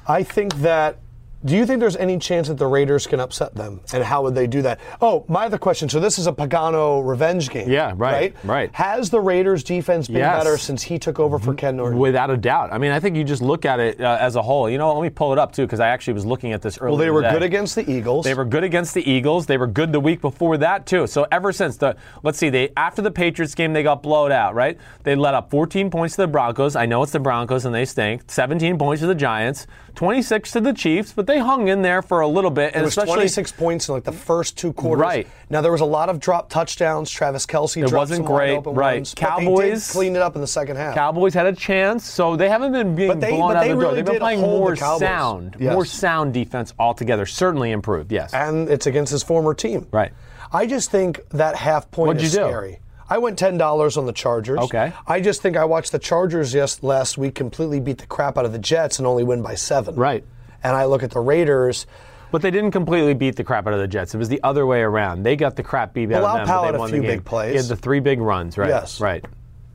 I 0.07 0.21
think 0.23 0.53
that 0.57 0.99
Do 1.45 1.55
you 1.55 1.65
think 1.65 1.79
there's 1.79 1.95
any 1.95 2.17
chance 2.17 2.49
that 2.49 2.55
the 2.57 2.67
Raiders 2.67 3.07
can 3.07 3.21
upset 3.21 3.55
them? 3.55 3.79
And 3.93 4.03
how 4.03 4.23
would 4.23 4.35
they 4.35 4.45
do 4.45 4.61
that? 4.63 4.77
Oh, 5.01 5.23
my 5.29 5.45
other 5.45 5.57
question. 5.57 5.87
So 5.87 6.01
this 6.01 6.19
is 6.19 6.27
a 6.27 6.33
Pagano 6.33 7.05
revenge 7.05 7.49
game. 7.49 7.69
Yeah, 7.69 7.93
right, 7.95 8.35
right. 8.43 8.69
Has 8.75 9.09
the 9.09 9.21
Raiders 9.21 9.63
defense 9.63 10.07
been 10.07 10.17
Yes. 10.17 10.37
better 10.43 10.57
since 10.57 10.83
he 10.83 10.99
took 10.99 11.17
over 11.17 11.39
for 11.39 11.53
Ken 11.53 11.77
Norton? 11.77 11.97
Without 11.97 12.29
a 12.29 12.35
doubt. 12.35 12.73
I 12.73 12.77
mean, 12.77 12.91
I 12.91 12.99
think 12.99 13.15
you 13.15 13.23
just 13.23 13.41
look 13.41 13.63
at 13.63 13.79
it 13.79 14.01
uh, 14.01 14.17
as 14.19 14.35
a 14.35 14.41
whole. 14.41 14.69
You 14.69 14.77
know, 14.77 14.93
let 14.93 15.01
me 15.01 15.09
pull 15.09 15.31
it 15.31 15.39
up 15.39 15.53
too 15.53 15.61
because 15.65 15.79
I 15.79 15.87
actually 15.87 16.13
was 16.15 16.25
looking 16.25 16.51
at 16.51 16.61
this 16.61 16.77
earlier. 16.77 16.89
well, 16.91 16.97
they 16.97 17.09
were 17.09 17.21
today. 17.21 17.33
good 17.35 17.43
against 17.43 17.75
the 17.75 17.89
Eagles. 17.89 18.25
They 18.25 18.33
were 18.33 18.43
good 18.43 18.65
against 18.65 18.93
the 18.93 19.09
Eagles. 19.09 19.45
They 19.45 19.57
were 19.57 19.67
good 19.67 19.93
the 19.93 19.99
week 20.01 20.19
before 20.19 20.57
that 20.57 20.85
too. 20.85 21.07
So 21.07 21.25
ever 21.31 21.53
since 21.53 21.77
the 21.77 21.95
let's 22.21 22.37
see, 22.37 22.49
they 22.49 22.73
after 22.75 23.01
the 23.01 23.11
Patriots 23.11 23.55
game 23.55 23.71
they 23.71 23.83
got 23.83 24.03
blowed 24.03 24.33
out, 24.33 24.55
right? 24.55 24.77
They 25.03 25.15
let 25.15 25.33
up 25.35 25.49
14 25.51 25.89
points 25.89 26.15
to 26.17 26.23
the 26.23 26.27
Broncos. 26.27 26.75
I 26.75 26.85
know 26.85 27.01
it's 27.01 27.13
the 27.13 27.19
Broncos 27.21 27.63
and 27.63 27.73
they 27.73 27.85
stink. 27.85 28.23
17 28.27 28.77
points 28.77 28.99
to 28.99 29.07
the 29.07 29.15
Giants, 29.15 29.67
26 29.95 30.51
to 30.53 30.61
the 30.61 30.73
Chiefs, 30.73 31.13
but 31.13 31.27
they 31.27 31.39
hung 31.39 31.67
in 31.67 31.81
there 31.81 32.01
for 32.01 32.21
a 32.21 32.27
little 32.27 32.51
bit. 32.51 32.69
It 32.69 32.75
And 32.75 32.83
was 32.83 32.91
especially 32.97 33.15
26 33.15 33.51
points 33.53 33.87
in 33.89 33.95
like 33.95 34.03
the 34.03 34.11
first 34.11 34.57
two 34.57 34.73
quarters. 34.73 35.01
Right. 35.01 35.27
Now 35.49 35.61
there 35.61 35.71
was 35.71 35.81
a 35.81 35.85
lot 35.85 36.09
of 36.09 36.19
drop 36.19 36.49
touchdowns. 36.49 37.09
Travis 37.09 37.45
Kelce. 37.45 37.83
It 37.87 37.93
wasn't 37.93 38.25
great, 38.25 38.57
open 38.57 38.73
right. 38.75 38.95
ones, 38.97 39.13
Cowboys- 39.15 39.91
cleaned 39.91 40.15
it 40.15 40.21
up 40.21 40.35
in 40.35 40.41
the 40.41 40.47
second 40.47 40.75
half. 40.77 40.95
Cowboys 40.95 41.33
had 41.33 41.45
a 41.45 41.53
chance, 41.53 42.05
so 42.05 42.35
they 42.35 42.49
haven't 42.49 42.71
been 42.71 42.95
being 42.95 43.19
they- 43.19 43.31
blown 43.31 43.55
out 43.55 43.61
they 43.61 43.69
the 43.69 43.73
door. 43.73 43.81
really 43.83 43.95
They've 43.95 44.05
been 44.05 44.19
playing 44.19 44.41
more 44.41 44.75
sound, 44.75 45.55
Yes. 45.59 45.73
more 45.73 45.85
sound 45.85 46.33
defense 46.33 46.73
altogether. 46.79 47.25
Certainly 47.25 47.71
improved. 47.71 48.11
Yes. 48.11 48.33
and 48.33 48.69
it's 48.69 48.85
against 48.87 49.11
his 49.11 49.23
former 49.23 49.53
team. 49.53 49.87
Right. 49.91 50.11
I 50.51 50.65
just 50.65 50.89
think 50.91 51.19
that 51.29 51.55
half 51.55 51.91
point 51.91 52.07
What'd 52.07 52.23
is 52.23 52.33
you 52.33 52.39
do? 52.41 52.75
I 53.09 53.17
went 53.17 53.37
ten 53.39 53.57
dollars 53.57 53.97
on 53.97 54.05
the 54.05 54.13
Chargers. 54.13 54.59
Okay. 54.59 54.93
I 55.07 55.19
just 55.19 55.41
think 55.41 55.57
I 55.57 55.65
watched 55.65 55.91
the 55.91 55.99
Chargers 55.99 56.53
yes 56.53 56.83
last 56.83 57.17
week 57.17 57.35
completely 57.35 57.79
beat 57.79 57.97
the 57.97 58.05
crap 58.05 58.37
out 58.37 58.45
of 58.45 58.51
the 58.51 58.59
Jets 58.59 58.99
and 58.99 59.07
only 59.07 59.23
win 59.23 59.41
by 59.41 59.55
seven. 59.55 59.95
Right. 59.95 60.23
And 60.63 60.75
I 60.75 60.85
look 60.85 61.03
at 61.03 61.11
the 61.11 61.19
Raiders. 61.19 61.87
But 62.31 62.43
they 62.43 62.51
didn't 62.51 62.71
completely 62.71 63.15
beat 63.15 63.35
the 63.37 63.43
crap 63.43 63.65
out 63.65 63.73
of 63.73 63.79
the 63.79 63.87
Jets. 63.87 64.13
It 64.13 64.19
was 64.19 64.29
the 64.29 64.39
other 64.43 64.67
way 64.67 64.81
around. 64.81 65.23
They 65.23 65.35
got 65.35 65.55
the 65.55 65.63
crap 65.63 65.95
beat 65.95 66.11
out 66.11 66.23
of 66.23 66.37
them. 66.37 66.47
Powell 66.47 66.65
but 66.65 66.71
they 66.71 66.77
a 66.77 66.79
won 66.79 66.89
few 66.91 67.01
the 67.01 67.07
game. 67.07 67.17
big 67.17 67.25
plays. 67.25 67.51
He 67.51 67.57
had 67.57 67.65
the 67.65 67.75
three 67.75 67.99
big 67.99 68.21
runs, 68.21 68.55
right? 68.55 68.69
Yes. 68.69 69.01
Right. 69.01 69.25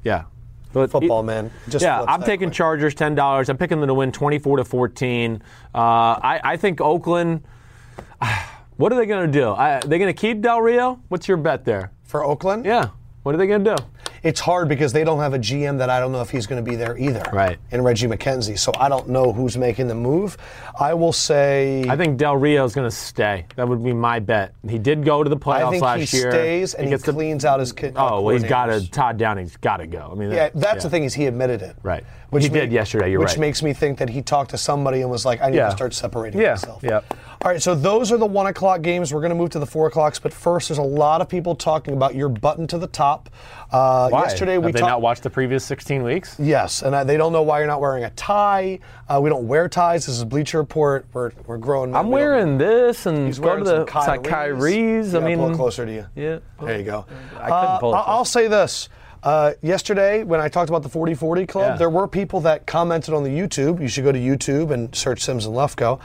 Yeah. 0.05 0.25
But 0.73 0.91
Football, 0.91 1.23
man. 1.25 1.51
Just 1.69 1.83
yeah, 1.85 2.03
I'm 2.03 2.23
taking 2.23 2.49
quick. 2.49 2.57
Chargers 2.57 2.95
ten 2.95 3.15
dollars. 3.17 3.49
I'm 3.49 3.57
picking 3.57 3.79
them 3.81 3.89
to 3.89 3.95
win 3.95 4.13
24 4.13 4.59
to 4.59 4.65
14. 4.65 5.43
Uh, 5.75 5.79
I, 5.79 6.41
I 6.45 6.57
think 6.57 6.81
Oakland. 6.81 7.43
What 8.77 8.93
are 8.93 8.97
they 8.97 9.07
going 9.07 9.31
to 9.31 9.33
do? 9.33 9.51
I, 9.53 9.79
they 9.79 9.99
going 9.99 10.13
to 10.13 10.21
keep 10.21 10.41
Del 10.41 10.61
Rio? 10.61 11.01
What's 11.09 11.29
your 11.29 11.37
bet 11.37 11.65
there? 11.65 11.93
For 12.03 12.25
Oakland, 12.25 12.65
Yeah. 12.65 12.89
What 13.25 13.35
are 13.35 13.39
they 13.39 13.47
going 13.47 13.65
to 13.65 13.77
do? 13.77 13.83
it's 14.23 14.41
hard 14.41 14.69
because 14.69 14.91
they 14.93 15.05
don't 15.05 15.19
have 15.19 15.35
a 15.35 15.39
GM 15.39 15.77
that 15.79 15.91
I 15.91 16.01
don't 16.01 16.11
know 16.11 16.23
if 16.23 16.31
he's 16.31 16.47
going 16.47 16.63
to 16.65 16.71
be 16.71 16.77
there 16.77 16.97
either. 16.97 17.23
Right. 17.31 17.59
In 17.73 17.83
Reggie 17.83 18.07
McKenzie, 18.07 18.59
so 18.59 18.73
I 18.79 18.89
don't 18.89 19.07
know 19.11 19.33
who's 19.35 19.59
making 19.59 19.87
the 19.87 19.95
move. 19.95 20.39
I 20.81 20.95
will 20.95 21.13
say. 21.13 21.85
I 21.91 21.97
think 21.97 22.17
Del 22.17 22.37
Rio 22.39 22.65
is 22.65 22.75
going 22.75 22.89
to 22.89 22.95
stay. 22.95 23.45
That 23.57 23.69
would 23.69 23.85
be 23.85 23.93
my 23.93 24.21
bet. 24.21 24.55
He 24.67 24.79
did 24.79 25.05
go 25.05 25.23
to 25.23 25.29
the 25.29 25.37
playoffs 25.37 25.67
I 25.67 25.71
think 25.73 25.83
last 25.83 26.11
he 26.11 26.17
year. 26.19 26.31
stays 26.31 26.73
and 26.75 26.85
he, 26.87 26.91
gets 26.91 27.03
the- 27.05 27.13
cleans 27.13 27.45
out 27.45 27.61
his. 27.61 27.75
Oh 27.97 28.23
well, 28.23 28.35
he's 28.35 28.45
uh, 28.45 28.49
got 28.49 28.67
to. 28.67 28.91
Todd 28.91 29.19
Downing's 29.19 29.57
got 29.59 29.77
to 29.79 29.87
go. 29.87 30.09
I 30.11 30.15
mean, 30.15 30.31
Yeah, 30.31 30.49
that's 30.55 30.77
yeah. 30.77 30.83
the 30.85 30.91
thing 30.91 31.05
is 31.05 31.13
he 31.13 31.27
admitted 31.27 31.61
it. 31.61 31.77
Right. 31.83 32.05
Which 32.31 32.45
He 32.45 32.49
did 32.49 32.73
yesterday, 32.73 33.11
you're 33.11 33.21
which 33.21 33.31
right. 33.31 33.39
makes 33.41 33.63
me 33.63 33.73
think 33.75 33.99
that 33.99 34.09
he 34.09 34.21
talked 34.23 34.51
to 34.51 34.59
somebody 34.59 35.03
and 35.03 35.11
was 35.11 35.25
like, 35.25 35.41
I 35.43 35.51
need 35.51 35.59
Yeah. 35.59 35.67
to 35.67 35.77
start 35.77 35.95
separating 35.95 36.41
Yeah, 36.41 36.51
myself. 36.51 36.83
yeah. 36.83 37.01
All 37.45 37.51
right, 37.51 37.61
so 37.61 37.75
those 37.75 38.11
are 38.11 38.17
the 38.17 38.25
one 38.25 38.47
o'clock 38.47 38.81
games. 38.81 39.13
We're 39.13 39.21
going 39.21 39.29
to 39.29 39.35
move 39.37 39.51
to 39.51 39.59
the 39.59 39.67
four 39.67 39.87
o'clocks, 39.89 40.19
but 40.19 40.33
first, 40.33 40.69
there's 40.71 40.79
a 40.79 40.83
lot 40.83 41.21
of 41.21 41.29
people 41.29 41.55
talking 41.55 41.93
about 41.93 42.15
your 42.15 42.31
button 42.31 42.67
to 42.69 42.79
the 42.79 42.87
top. 42.87 43.29
Uh, 43.71 44.09
Why? 44.09 44.23
Yesterday 44.23 44.57
we 44.57 44.65
Have 44.69 44.73
they 44.73 44.81
talked. 44.81 44.89
not 44.89 45.03
watched 45.03 45.23
the 45.25 45.29
previous 45.29 45.63
16 45.63 46.03
weeks? 46.03 46.37
Yes, 46.39 46.81
and 46.81 46.95
uh, 46.95 47.05
they 47.05 47.19
don't 47.19 47.33
know 47.35 47.43
why 47.43 47.59
you're 47.59 47.67
not 47.67 47.83
wearing 47.83 48.05
a 48.05 48.11
tie. 48.11 48.79
Uh, 49.11 49.21
we 49.23 49.29
don't 49.29 49.47
wear 49.47 49.69
ties. 49.69 50.07
This 50.07 50.17
is 50.17 50.25
Bleacher 50.25 50.57
Report. 50.57 51.05
We're, 51.13 51.33
we're 51.47 51.59
growing. 51.59 51.91
men. 51.91 52.01
I'm 52.01 52.07
We 52.07 52.15
wearing 52.15 52.57
this 52.57 53.05
and 53.05 53.27
He's 53.27 53.39
go 53.39 53.59
to 53.59 53.63
the 53.63 53.83
it's 53.83 53.95
like 53.95 54.25
Kyrie's. 54.25 54.59
Kyrie's. 54.63 55.15
I 55.15 55.21
mean, 55.21 55.37
pull 55.39 55.55
closer 55.55 55.85
to 55.85 55.93
you. 55.93 56.07
Yeah. 56.17 56.39
There 56.63 56.79
you 56.79 56.85
go. 56.85 57.05
I 57.39 57.51
couldn't 57.51 57.81
pull 57.81 57.93
it 57.93 57.99
Uh, 57.99 58.05
I'll- 58.07 58.25
say 58.25 58.49
this. 58.49 58.89
Uh, 59.23 59.53
yesterday, 59.63 60.23
when 60.23 60.41
I 60.41 60.49
talked 60.49 60.69
about 60.71 60.83
the 60.83 60.89
40-40 60.91 61.47
Club, 61.49 61.73
Yeah. 61.73 61.77
there 61.77 61.91
were 61.91 62.07
people 62.09 62.41
that 62.41 62.67
commented 62.67 63.13
on 63.13 63.23
the 63.23 63.31
YouTube. 63.31 63.81
You 63.81 63.89
should 63.89 64.05
go 64.05 64.13
to 64.13 64.19
YouTube 64.19 64.71
and 64.71 64.95
search 64.95 65.23
Simms 65.23 65.45
and 65.47 65.55
Lefkoe. 65.55 65.99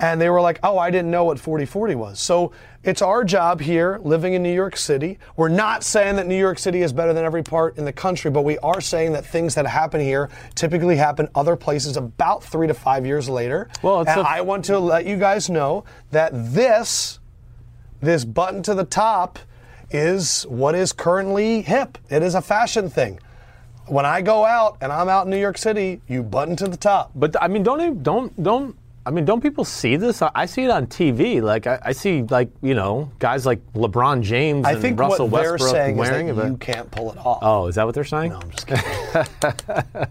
And 0.00 0.20
they 0.20 0.30
were 0.30 0.40
like, 0.40 0.58
oh, 0.62 0.78
I 0.78 0.90
didn't 0.90 1.10
know 1.10 1.24
what 1.24 1.36
40-40 1.38 1.94
was. 1.94 2.18
So 2.20 2.52
it's 2.82 3.02
our 3.02 3.22
job 3.22 3.60
here, 3.60 4.00
living 4.02 4.32
in 4.32 4.42
New 4.42 4.52
York 4.54 4.76
City. 4.76 5.18
We're 5.36 5.50
not 5.50 5.84
saying 5.84 6.16
that 6.16 6.26
New 6.26 6.38
York 6.38 6.58
City 6.58 6.80
is 6.80 6.92
better 6.92 7.12
than 7.12 7.24
every 7.24 7.42
part 7.42 7.76
in 7.76 7.84
the 7.84 7.92
country, 7.92 8.30
but 8.30 8.42
we 8.42 8.56
are 8.58 8.80
saying 8.80 9.12
that 9.12 9.26
things 9.26 9.54
that 9.56 9.66
happen 9.66 10.00
here 10.00 10.30
typically 10.54 10.96
happen 10.96 11.28
other 11.34 11.54
places 11.54 11.98
about 11.98 12.42
three 12.42 12.66
to 12.66 12.72
five 12.74 13.04
years 13.04 13.28
later. 13.28 13.68
Well, 13.82 14.00
it's 14.00 14.10
and 14.10 14.20
a- 14.22 14.28
I 14.28 14.40
want 14.40 14.64
to 14.66 14.78
let 14.78 15.04
you 15.04 15.16
guys 15.18 15.50
know 15.50 15.84
that 16.12 16.30
this 16.32 17.18
this 18.00 18.24
button 18.24 18.62
to 18.62 18.72
the 18.74 18.84
top 18.84 19.38
is 19.90 20.44
what 20.44 20.74
is 20.74 20.92
currently 20.94 21.60
hip. 21.60 21.98
It 22.08 22.22
is 22.22 22.34
a 22.34 22.40
fashion 22.40 22.88
thing. 22.88 23.20
When 23.88 24.06
I 24.06 24.22
go 24.22 24.46
out 24.46 24.78
and 24.80 24.90
I'm 24.90 25.08
out 25.10 25.26
in 25.26 25.30
New 25.30 25.36
York 25.40 25.58
City, 25.58 26.00
you 26.08 26.22
button 26.22 26.56
to 26.56 26.68
the 26.68 26.76
top. 26.78 27.10
But 27.14 27.36
I 27.42 27.48
mean, 27.48 27.62
don't 27.62 27.78
they- 27.78 27.90
don't 28.02 28.42
don't. 28.42 28.76
I 29.06 29.10
mean, 29.10 29.24
don't 29.24 29.40
people 29.40 29.64
see 29.64 29.96
this? 29.96 30.20
I, 30.20 30.30
I 30.34 30.46
see 30.46 30.64
it 30.64 30.70
on 30.70 30.86
TV. 30.86 31.42
Like 31.42 31.66
I, 31.66 31.78
I 31.86 31.92
see, 31.92 32.22
like 32.22 32.50
you 32.62 32.74
know, 32.74 33.10
guys 33.18 33.46
like 33.46 33.60
LeBron 33.72 34.22
James 34.22 34.66
I 34.66 34.72
and 34.72 34.82
think 34.82 35.00
Russell 35.00 35.28
what 35.28 35.42
they're 35.42 35.52
Westbrook 35.52 35.96
wearing 35.96 36.28
it. 36.28 36.36
you 36.36 36.56
can't 36.58 36.90
pull 36.90 37.12
it 37.12 37.18
off. 37.18 37.38
Oh, 37.42 37.66
is 37.66 37.76
that 37.76 37.86
what 37.86 37.94
they're 37.94 38.04
saying? 38.04 38.32
No, 38.32 38.40
I'm 38.40 38.50
just 38.50 38.66
kidding. 38.66 40.06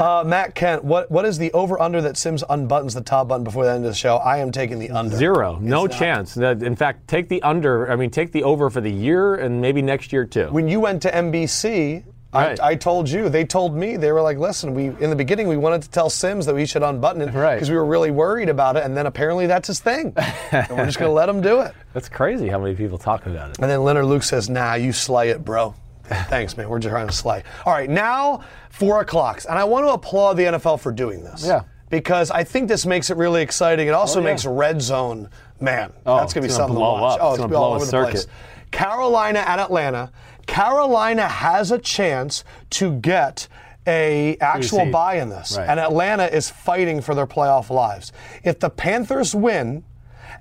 uh, 0.00 0.24
Matt 0.26 0.54
Kent, 0.54 0.84
what 0.84 1.10
what 1.10 1.24
is 1.24 1.38
the 1.38 1.52
over 1.52 1.80
under 1.80 2.00
that 2.02 2.16
Simms 2.16 2.42
unbuttons 2.50 2.94
the 2.94 3.00
top 3.00 3.28
button 3.28 3.44
before 3.44 3.64
the 3.64 3.70
end 3.70 3.84
of 3.84 3.90
the 3.90 3.96
show? 3.96 4.16
I 4.16 4.38
am 4.38 4.50
taking 4.50 4.80
the 4.80 4.90
under. 4.90 5.16
Zero. 5.16 5.58
No 5.60 5.86
not. 5.86 5.92
chance. 5.96 6.36
In 6.36 6.74
fact, 6.76 7.06
take 7.06 7.28
the 7.28 7.42
under. 7.42 7.90
I 7.90 7.96
mean, 7.96 8.10
take 8.10 8.32
the 8.32 8.42
over 8.42 8.70
for 8.70 8.80
the 8.80 8.90
year 8.92 9.36
and 9.36 9.60
maybe 9.60 9.82
next 9.82 10.12
year 10.12 10.24
too. 10.24 10.48
When 10.50 10.68
you 10.68 10.80
went 10.80 11.02
to 11.02 11.10
NBC, 11.12 12.04
Right. 12.32 12.60
I, 12.60 12.70
I 12.70 12.74
told 12.76 13.08
you. 13.08 13.28
They 13.28 13.44
told 13.44 13.74
me 13.74 13.96
they 13.96 14.12
were 14.12 14.22
like, 14.22 14.38
"Listen, 14.38 14.72
we 14.74 14.86
in 14.86 15.10
the 15.10 15.16
beginning 15.16 15.48
we 15.48 15.56
wanted 15.56 15.82
to 15.82 15.90
tell 15.90 16.08
Simms 16.08 16.46
that 16.46 16.54
we 16.54 16.64
should 16.64 16.82
unbutton 16.84 17.22
it 17.22 17.32
Right. 17.34 17.56
because 17.56 17.68
we 17.70 17.74
were 17.76 17.84
really 17.84 18.10
worried 18.12 18.48
about 18.48 18.76
it, 18.76 18.84
and 18.84 18.96
then 18.96 19.06
apparently 19.06 19.46
that's 19.48 19.66
his 19.66 19.80
thing, 19.80 20.12
and 20.52 20.68
we're 20.70 20.86
just 20.86 20.98
going 20.98 21.08
to 21.10 21.14
let 21.14 21.28
him 21.28 21.40
do 21.40 21.60
it." 21.60 21.74
That's 21.92 22.08
crazy 22.08 22.46
how 22.48 22.60
many 22.60 22.76
people 22.76 22.98
talk 22.98 23.26
about 23.26 23.50
it. 23.50 23.58
And 23.58 23.68
then 23.70 23.82
Leonard 23.82 24.04
Luke 24.04 24.22
says, 24.22 24.48
"Nah, 24.48 24.74
you 24.74 24.92
slay 24.92 25.30
it, 25.30 25.44
bro." 25.44 25.74
Thanks, 26.04 26.56
man. 26.56 26.68
We're 26.68 26.78
just 26.80 26.92
trying 26.92 27.06
to 27.08 27.12
slay. 27.12 27.42
All 27.66 27.72
right, 27.72 27.90
now 27.90 28.42
four 28.70 29.00
o'clocks, 29.00 29.44
and 29.46 29.58
I 29.58 29.64
want 29.64 29.86
to 29.86 29.92
applaud 29.92 30.34
the 30.34 30.44
NFL 30.44 30.78
for 30.80 30.92
doing 30.92 31.22
this. 31.24 31.44
Yeah. 31.46 31.62
Because 31.88 32.30
I 32.30 32.44
think 32.44 32.68
this 32.68 32.86
makes 32.86 33.10
it 33.10 33.16
really 33.16 33.42
exciting. 33.42 33.88
It 33.88 33.94
also 33.94 34.20
Oh, 34.20 34.22
yeah. 34.22 34.30
makes 34.30 34.46
red 34.46 34.80
zone, 34.80 35.28
man. 35.58 35.92
Oh, 36.06 36.18
that's 36.18 36.32
gonna 36.32 36.42
be 36.46 36.48
gonna 36.48 36.56
something 36.58 36.76
to 36.76 36.80
watch. 36.80 37.18
up. 37.18 37.24
Oh, 37.24 37.28
It's 37.30 37.38
it's, 37.38 37.38
gonna 37.38 37.38
gonna 37.38 37.48
be 37.48 37.54
all 37.56 37.62
blow 37.62 37.72
a 37.72 37.76
over 37.76 37.84
the 37.84 37.90
circuit. 37.90 38.10
place. 38.12 38.26
Carolina 38.70 39.40
at 39.40 39.58
Atlanta. 39.58 40.10
Carolina 40.50 41.28
has 41.28 41.70
a 41.70 41.78
chance 41.78 42.42
to 42.70 42.92
get 42.96 43.46
a 43.86 44.36
actual 44.40 44.84
bye 44.90 45.14
in 45.14 45.28
this, 45.30 45.56
Right. 45.56 45.68
and 45.68 45.78
Atlanta 45.78 46.26
is 46.26 46.50
fighting 46.50 47.00
for 47.00 47.14
their 47.14 47.26
playoff 47.26 47.70
lives. 47.70 48.12
If 48.42 48.58
the 48.58 48.68
Panthers 48.68 49.32
win, 49.34 49.84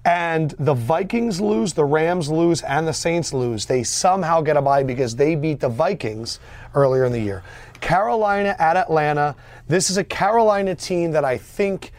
and 0.06 0.56
the 0.60 0.74
Vikings 0.74 1.40
lose, 1.40 1.74
the 1.74 1.86
Rams 1.86 2.30
lose, 2.30 2.62
and 2.64 2.88
the 2.88 2.94
Saints 2.94 3.34
lose, 3.34 3.66
they 3.68 3.84
somehow 3.84 4.42
get 4.42 4.58
a 4.58 4.62
bye 4.62 4.82
because 4.82 5.16
they 5.16 5.36
beat 5.36 5.60
the 5.60 5.70
Vikings 5.70 6.40
earlier 6.74 7.06
in 7.06 7.12
the 7.12 7.20
year. 7.20 7.44
Carolina 7.80 8.56
at 8.60 8.78
Atlanta. 8.78 9.36
This 9.68 9.90
is 9.90 9.98
a 9.98 10.04
Carolina 10.04 10.74
team 10.76 11.12
that 11.12 11.24
I 11.24 11.38
think. 11.38 11.92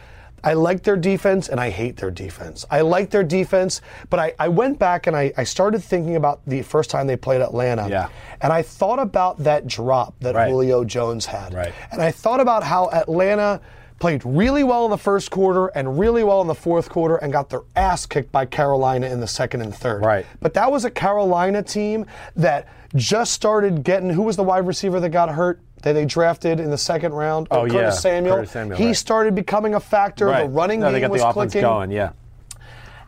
I 0.43 0.53
like 0.53 0.83
their 0.83 0.97
defense 0.97 1.49
and 1.49 1.59
I 1.59 1.69
hate 1.69 1.97
their 1.97 2.11
defense. 2.11 2.65
I 2.71 2.81
like 2.81 3.09
their 3.09 3.23
defense, 3.23 3.81
but 4.09 4.19
I, 4.19 4.33
I 4.39 4.47
went 4.47 4.79
back 4.79 5.07
and 5.07 5.15
I, 5.15 5.33
I 5.37 5.43
started 5.43 5.83
thinking 5.83 6.15
about 6.15 6.41
the 6.47 6.61
first 6.61 6.89
time 6.89 7.07
they 7.07 7.17
played 7.17 7.41
Atlanta. 7.41 7.87
Yeah. 7.89 8.09
And 8.41 8.51
I 8.51 8.61
thought 8.61 8.99
about 8.99 9.37
that 9.39 9.67
drop 9.67 10.15
that 10.21 10.35
Right. 10.35 10.49
Julio 10.49 10.83
Jones 10.83 11.25
had. 11.25 11.53
Right. 11.53 11.73
And 11.91 12.01
I 12.01 12.11
thought 12.11 12.39
about 12.39 12.63
how 12.63 12.89
Atlanta 12.89 13.61
played 13.99 14.25
really 14.25 14.63
well 14.63 14.85
in 14.85 14.91
the 14.91 14.97
first 14.97 15.29
quarter 15.29 15.67
and 15.67 15.99
really 15.99 16.23
well 16.23 16.41
in 16.41 16.47
the 16.47 16.55
fourth 16.55 16.89
quarter 16.89 17.17
and 17.17 17.31
got 17.31 17.49
their 17.49 17.61
ass 17.75 18.07
kicked 18.07 18.31
by 18.31 18.45
Carolina 18.45 19.07
in 19.07 19.19
the 19.19 19.27
second 19.27 19.61
and 19.61 19.75
third. 19.75 20.03
Right. 20.03 20.25
But 20.41 20.55
that 20.55 20.71
was 20.71 20.85
a 20.85 20.89
Carolina 20.89 21.61
team 21.61 22.07
that 22.35 22.67
just 22.95 23.33
started 23.33 23.83
getting 23.83 24.09
who 24.09 24.23
was 24.23 24.35
the 24.35 24.43
wide 24.43 24.67
receiver 24.67 24.99
that 24.99 25.09
got 25.09 25.29
hurt 25.29 25.61
that 25.83 25.93
they 25.93 26.05
drafted 26.05 26.59
in 26.59 26.69
the 26.69 26.77
second 26.77 27.13
round? 27.13 27.47
Oh, 27.51 27.61
Curtis 27.61 27.73
yeah, 27.73 27.89
Samuel. 27.91 28.35
Curtis 28.35 28.51
Samuel, 28.51 28.77
he 28.77 28.87
right. 28.87 28.95
started 28.95 29.35
becoming 29.35 29.75
a 29.75 29.79
factor. 29.79 30.27
Right. 30.27 30.43
The 30.43 30.49
running 30.49 30.79
no, 30.81 30.87
game 30.87 30.93
they 30.93 30.99
got 31.01 31.11
was 31.11 31.21
the 31.21 31.31
clicking. 31.31 31.61
going. 31.61 31.91
Yeah. 31.91 32.11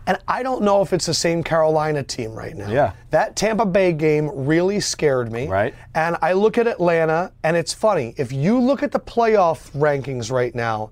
And 0.05 0.17
I 0.27 0.43
don't 0.43 0.63
know 0.63 0.81
if 0.81 0.91
it's 0.91 1.05
the 1.05 1.13
same 1.13 1.43
Carolina 1.43 2.03
team 2.03 2.33
right 2.33 2.55
now. 2.55 2.69
Yeah. 2.69 2.91
That 3.11 3.37
Tampa 3.37 3.65
Bay 3.65 3.93
game 3.93 4.29
really 4.33 4.81
scared 4.81 5.31
me. 5.31 5.47
Right. 5.47 5.73
And 5.95 6.17
I 6.21 6.33
look 6.33 6.57
at 6.57 6.67
Atlanta, 6.67 7.31
and 7.43 7.55
it's 7.55 7.73
funny. 7.73 8.13
If 8.17 8.33
you 8.33 8.59
look 8.59 8.83
at 8.83 8.91
the 8.91 8.99
playoff 8.99 9.71
rankings 9.71 10.29
right 10.29 10.53
now, 10.53 10.91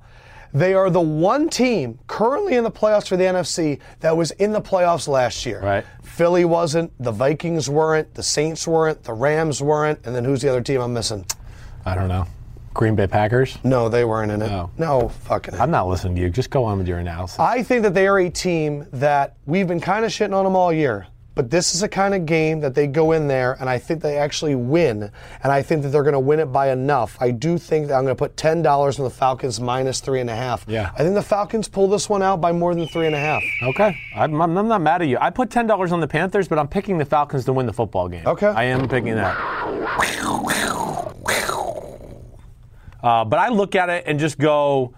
they 0.53 0.73
are 0.73 0.89
the 0.89 1.01
one 1.01 1.49
team 1.49 1.99
currently 2.07 2.55
in 2.55 2.63
the 2.63 2.71
playoffs 2.71 3.07
for 3.07 3.17
the 3.17 3.23
NFC 3.23 3.79
that 3.99 4.15
was 4.15 4.31
in 4.31 4.51
the 4.51 4.61
playoffs 4.61 5.07
last 5.07 5.45
year. 5.45 5.61
Right. 5.61 5.85
Philly 6.21 6.45
wasn't, 6.45 6.93
the 6.99 7.11
Vikings 7.11 7.67
weren't, 7.67 8.13
the 8.13 8.21
Saints 8.21 8.67
weren't, 8.67 9.03
the 9.05 9.11
Rams 9.11 9.59
weren't, 9.59 10.05
and 10.05 10.15
then 10.15 10.23
who's 10.23 10.43
the 10.43 10.49
other 10.49 10.61
team 10.61 10.79
I'm 10.79 10.93
missing? 10.93 11.25
I 11.83 11.95
don't 11.95 12.09
know. 12.09 12.27
Green 12.75 12.95
Bay 12.95 13.07
Packers. 13.07 13.57
No, 13.63 13.89
they 13.89 14.05
weren't 14.05 14.31
in 14.31 14.39
it. 14.43 14.47
No. 14.47 14.69
No, 14.77 15.09
fucking. 15.09 15.55
I'm 15.55 15.71
not 15.71 15.87
listening 15.87 16.13
to 16.17 16.21
you. 16.21 16.29
Just 16.29 16.51
go 16.51 16.63
on 16.63 16.77
with 16.77 16.87
your 16.87 16.99
analysis. 16.99 17.39
I 17.39 17.63
think 17.63 17.81
that 17.81 17.95
they 17.95 18.05
are 18.05 18.19
a 18.19 18.29
team 18.29 18.85
that 18.93 19.35
we've 19.47 19.67
been 19.67 19.81
kind 19.81 20.05
of 20.05 20.11
shitting 20.11 20.35
on 20.35 20.43
them 20.43 20.55
all 20.55 20.71
year. 20.71 21.07
But 21.33 21.49
this 21.49 21.73
is 21.73 21.81
a 21.81 21.87
kind 21.87 22.13
of 22.13 22.25
game 22.25 22.59
that 22.59 22.75
they 22.75 22.87
go 22.87 23.13
in 23.13 23.29
there, 23.29 23.55
and 23.61 23.69
I 23.69 23.77
think 23.77 24.01
they 24.01 24.17
actually 24.17 24.53
win. 24.53 25.09
And 25.43 25.51
I 25.51 25.61
think 25.61 25.81
that 25.83 25.89
they're 25.89 26.03
going 26.03 26.11
to 26.13 26.19
win 26.19 26.41
it 26.41 26.47
by 26.47 26.71
enough. 26.71 27.17
I 27.21 27.31
do 27.31 27.57
think 27.57 27.87
that 27.87 27.93
I'm 27.93 28.03
going 28.03 28.15
to 28.15 28.19
put 28.19 28.35
ten 28.35 28.61
dollars 28.61 28.99
on 28.99 29.05
the 29.05 29.09
Falcons 29.09 29.59
minus 29.61 30.01
three 30.01 30.19
and 30.19 30.29
a 30.29 30.35
half. 30.35 30.65
Yeah. 30.67 30.91
I 30.93 31.03
think 31.03 31.15
the 31.15 31.21
Falcons 31.21 31.69
pull 31.69 31.87
this 31.87 32.09
one 32.09 32.21
out 32.21 32.41
by 32.41 32.51
more 32.51 32.75
than 32.75 32.85
three 32.87 33.05
and 33.05 33.15
a 33.15 33.19
half. 33.19 33.41
Okay, 33.63 33.97
I'm, 34.13 34.41
I'm 34.41 34.67
not 34.67 34.81
mad 34.81 35.01
at 35.01 35.07
you. 35.07 35.17
I 35.21 35.29
put 35.29 35.49
ten 35.49 35.67
dollars 35.67 35.93
on 35.93 36.01
the 36.01 36.07
Panthers, 36.07 36.49
but 36.49 36.59
I'm 36.59 36.67
picking 36.67 36.97
the 36.97 37.05
Falcons 37.05 37.45
to 37.45 37.53
win 37.53 37.65
the 37.65 37.73
football 37.73 38.09
game. 38.09 38.27
Okay. 38.27 38.47
I 38.47 38.65
am 38.65 38.89
picking 38.89 39.15
that. 39.15 39.37
Uh, 43.03 43.25
but 43.25 43.39
I 43.39 43.47
look 43.47 43.75
at 43.75 43.89
it 43.89 44.03
and 44.05 44.19
just 44.19 44.37
go. 44.37 44.93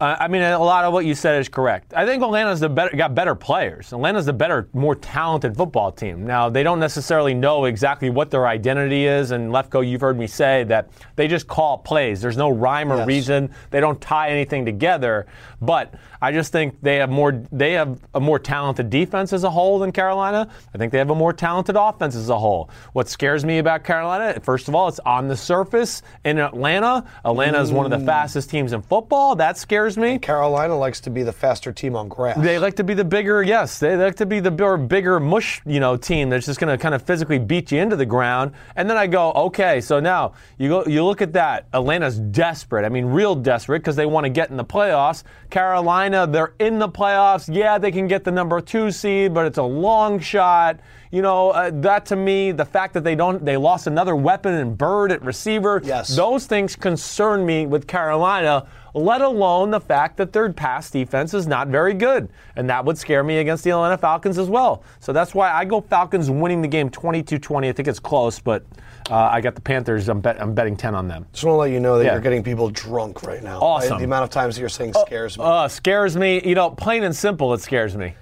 Uh, 0.00 0.16
I 0.18 0.28
mean, 0.28 0.40
a 0.40 0.58
lot 0.58 0.86
of 0.86 0.94
what 0.94 1.04
you 1.04 1.14
said 1.14 1.38
is 1.40 1.48
correct. 1.50 1.92
I 1.94 2.06
think 2.06 2.22
Atlanta's 2.22 2.60
the 2.60 2.70
better, 2.70 2.96
got 2.96 3.14
better 3.14 3.34
players. 3.34 3.92
Atlanta's 3.92 4.24
the 4.24 4.32
better, 4.32 4.66
more 4.72 4.94
talented 4.94 5.54
football 5.54 5.92
team. 5.92 6.24
Now, 6.26 6.48
they 6.48 6.62
don't 6.62 6.80
necessarily 6.80 7.34
know 7.34 7.66
exactly 7.66 8.08
what 8.08 8.30
their 8.30 8.46
identity 8.46 9.04
is. 9.06 9.30
And 9.30 9.52
Lefkoe, 9.52 9.86
you've 9.86 10.00
heard 10.00 10.18
me 10.18 10.26
say 10.26 10.64
that 10.64 10.88
they 11.16 11.28
just 11.28 11.46
call 11.46 11.76
plays. 11.76 12.22
There's 12.22 12.38
no 12.38 12.48
rhyme 12.48 12.90
or 12.90 12.96
Yes. 12.96 13.06
reason. 13.06 13.50
They 13.70 13.80
don't 13.80 14.00
tie 14.00 14.30
anything 14.30 14.64
together. 14.64 15.26
But 15.60 15.92
I 16.22 16.32
just 16.32 16.50
think 16.50 16.80
they 16.80 16.96
have 16.96 17.10
more. 17.10 17.42
They 17.52 17.72
have 17.72 17.98
a 18.14 18.20
more 18.20 18.38
talented 18.38 18.88
defense 18.88 19.34
as 19.34 19.44
a 19.44 19.50
whole 19.50 19.78
than 19.78 19.92
Carolina. 19.92 20.48
I 20.74 20.78
think 20.78 20.92
they 20.92 20.98
have 20.98 21.10
a 21.10 21.14
more 21.14 21.34
talented 21.34 21.76
offense 21.76 22.16
as 22.16 22.30
a 22.30 22.38
whole. 22.38 22.70
What 22.94 23.08
scares 23.08 23.44
me 23.44 23.58
about 23.58 23.84
Carolina, 23.84 24.40
first 24.40 24.68
of 24.68 24.74
all, 24.74 24.88
it's 24.88 25.00
on 25.00 25.28
the 25.28 25.36
surface 25.36 26.02
in 26.24 26.38
Atlanta. 26.38 27.04
Atlanta 27.24 27.60
is 27.60 27.70
one 27.70 27.84
of 27.90 27.90
the 27.98 28.04
fastest 28.06 28.48
teams 28.48 28.72
in 28.72 28.80
football. 28.80 29.36
That 29.36 29.58
scares 29.58 29.89
me. 29.96 30.18
Carolina 30.18 30.76
likes 30.76 31.00
to 31.00 31.10
be 31.10 31.22
the 31.22 31.32
faster 31.32 31.72
team 31.72 31.96
on 31.96 32.08
grass. 32.08 32.38
They 32.38 32.58
like 32.58 32.76
to 32.76 32.84
be 32.84 32.94
the 32.94 33.04
bigger, 33.04 33.42
yes. 33.42 33.78
They 33.78 33.96
like 33.96 34.16
to 34.16 34.26
be 34.26 34.40
the 34.40 34.50
bigger, 34.50 34.76
bigger 34.76 35.20
mush, 35.20 35.60
you 35.66 35.80
know, 35.80 35.96
team 35.96 36.30
that's 36.30 36.46
just 36.46 36.60
going 36.60 36.76
to 36.76 36.80
kind 36.80 36.94
of 36.94 37.02
physically 37.02 37.38
beat 37.38 37.72
you 37.72 37.80
into 37.80 37.96
the 37.96 38.06
ground. 38.06 38.52
And 38.76 38.88
then 38.88 38.96
I 38.96 39.06
go, 39.06 39.32
okay, 39.32 39.80
so 39.80 40.00
now 40.00 40.34
you 40.58 40.68
go, 40.68 40.86
you 40.86 41.04
look 41.04 41.22
at 41.22 41.32
that. 41.34 41.66
Atlanta's 41.72 42.18
desperate. 42.18 42.84
I 42.84 42.88
mean, 42.88 43.06
real 43.06 43.34
desperate 43.34 43.80
because 43.80 43.96
they 43.96 44.06
want 44.06 44.24
to 44.24 44.30
get 44.30 44.50
in 44.50 44.56
the 44.56 44.64
playoffs. 44.64 45.22
Carolina, 45.50 46.26
they're 46.26 46.54
in 46.58 46.78
the 46.78 46.88
playoffs. 46.88 47.54
Yeah, 47.54 47.78
they 47.78 47.92
can 47.92 48.06
get 48.06 48.24
the 48.24 48.32
number 48.32 48.60
two 48.60 48.90
seed, 48.90 49.34
but 49.34 49.46
it's 49.46 49.58
a 49.58 49.62
long 49.62 50.18
shot. 50.20 50.80
You 51.12 51.22
know, 51.22 51.50
uh, 51.50 51.70
that 51.74 52.06
to 52.06 52.16
me, 52.16 52.52
the 52.52 52.64
fact 52.64 52.94
that 52.94 53.02
they 53.02 53.16
don't, 53.16 53.44
they 53.44 53.56
lost 53.56 53.88
another 53.88 54.14
weapon 54.14 54.54
and 54.54 54.78
Byrd 54.78 55.10
at 55.10 55.22
receiver. 55.24 55.80
Yes. 55.84 56.14
Those 56.14 56.46
things 56.46 56.76
concern 56.76 57.44
me 57.44 57.66
with 57.66 57.88
Carolina, 57.88 58.68
let 58.94 59.20
alone 59.20 59.72
the 59.72 59.80
fact 59.80 60.16
that 60.18 60.32
their 60.32 60.52
pass 60.52 60.88
defense 60.88 61.34
is 61.34 61.48
not 61.48 61.66
very 61.66 61.94
good. 61.94 62.28
And 62.54 62.70
that 62.70 62.84
would 62.84 62.96
scare 62.96 63.24
me 63.24 63.38
against 63.38 63.64
the 63.64 63.70
Atlanta 63.70 63.98
Falcons 63.98 64.38
as 64.38 64.48
well. 64.48 64.84
So 65.00 65.12
that's 65.12 65.34
why 65.34 65.50
I 65.50 65.64
go 65.64 65.80
Falcons 65.80 66.30
winning 66.30 66.62
the 66.62 66.68
game 66.68 66.88
22 66.88 67.38
20. 67.38 67.68
I 67.68 67.72
think 67.72 67.88
it's 67.88 67.98
close, 67.98 68.38
but 68.38 68.64
uh, 69.10 69.16
I 69.16 69.40
got 69.40 69.56
the 69.56 69.60
Panthers. 69.60 70.08
I'm, 70.08 70.20
bet, 70.20 70.40
I'm 70.40 70.54
betting 70.54 70.76
10 70.76 70.94
on 70.94 71.08
them. 71.08 71.26
Just 71.32 71.42
want 71.44 71.54
to 71.54 71.58
let 71.58 71.70
you 71.72 71.80
know 71.80 71.98
that 71.98 72.04
Yeah. 72.04 72.12
you're 72.12 72.20
getting 72.20 72.44
people 72.44 72.70
drunk 72.70 73.24
right 73.24 73.42
now. 73.42 73.58
Awesome. 73.58 73.98
The 73.98 74.04
amount 74.04 74.22
of 74.22 74.30
times 74.30 74.54
that 74.54 74.60
you're 74.60 74.68
saying 74.68 74.92
scares 74.94 75.36
me. 75.36 75.42
Uh, 75.44 75.66
scares 75.66 76.16
me. 76.16 76.40
You 76.44 76.54
know, 76.54 76.70
plain 76.70 77.02
and 77.02 77.16
simple, 77.16 77.52
it 77.52 77.60
scares 77.62 77.96
me. 77.96 78.14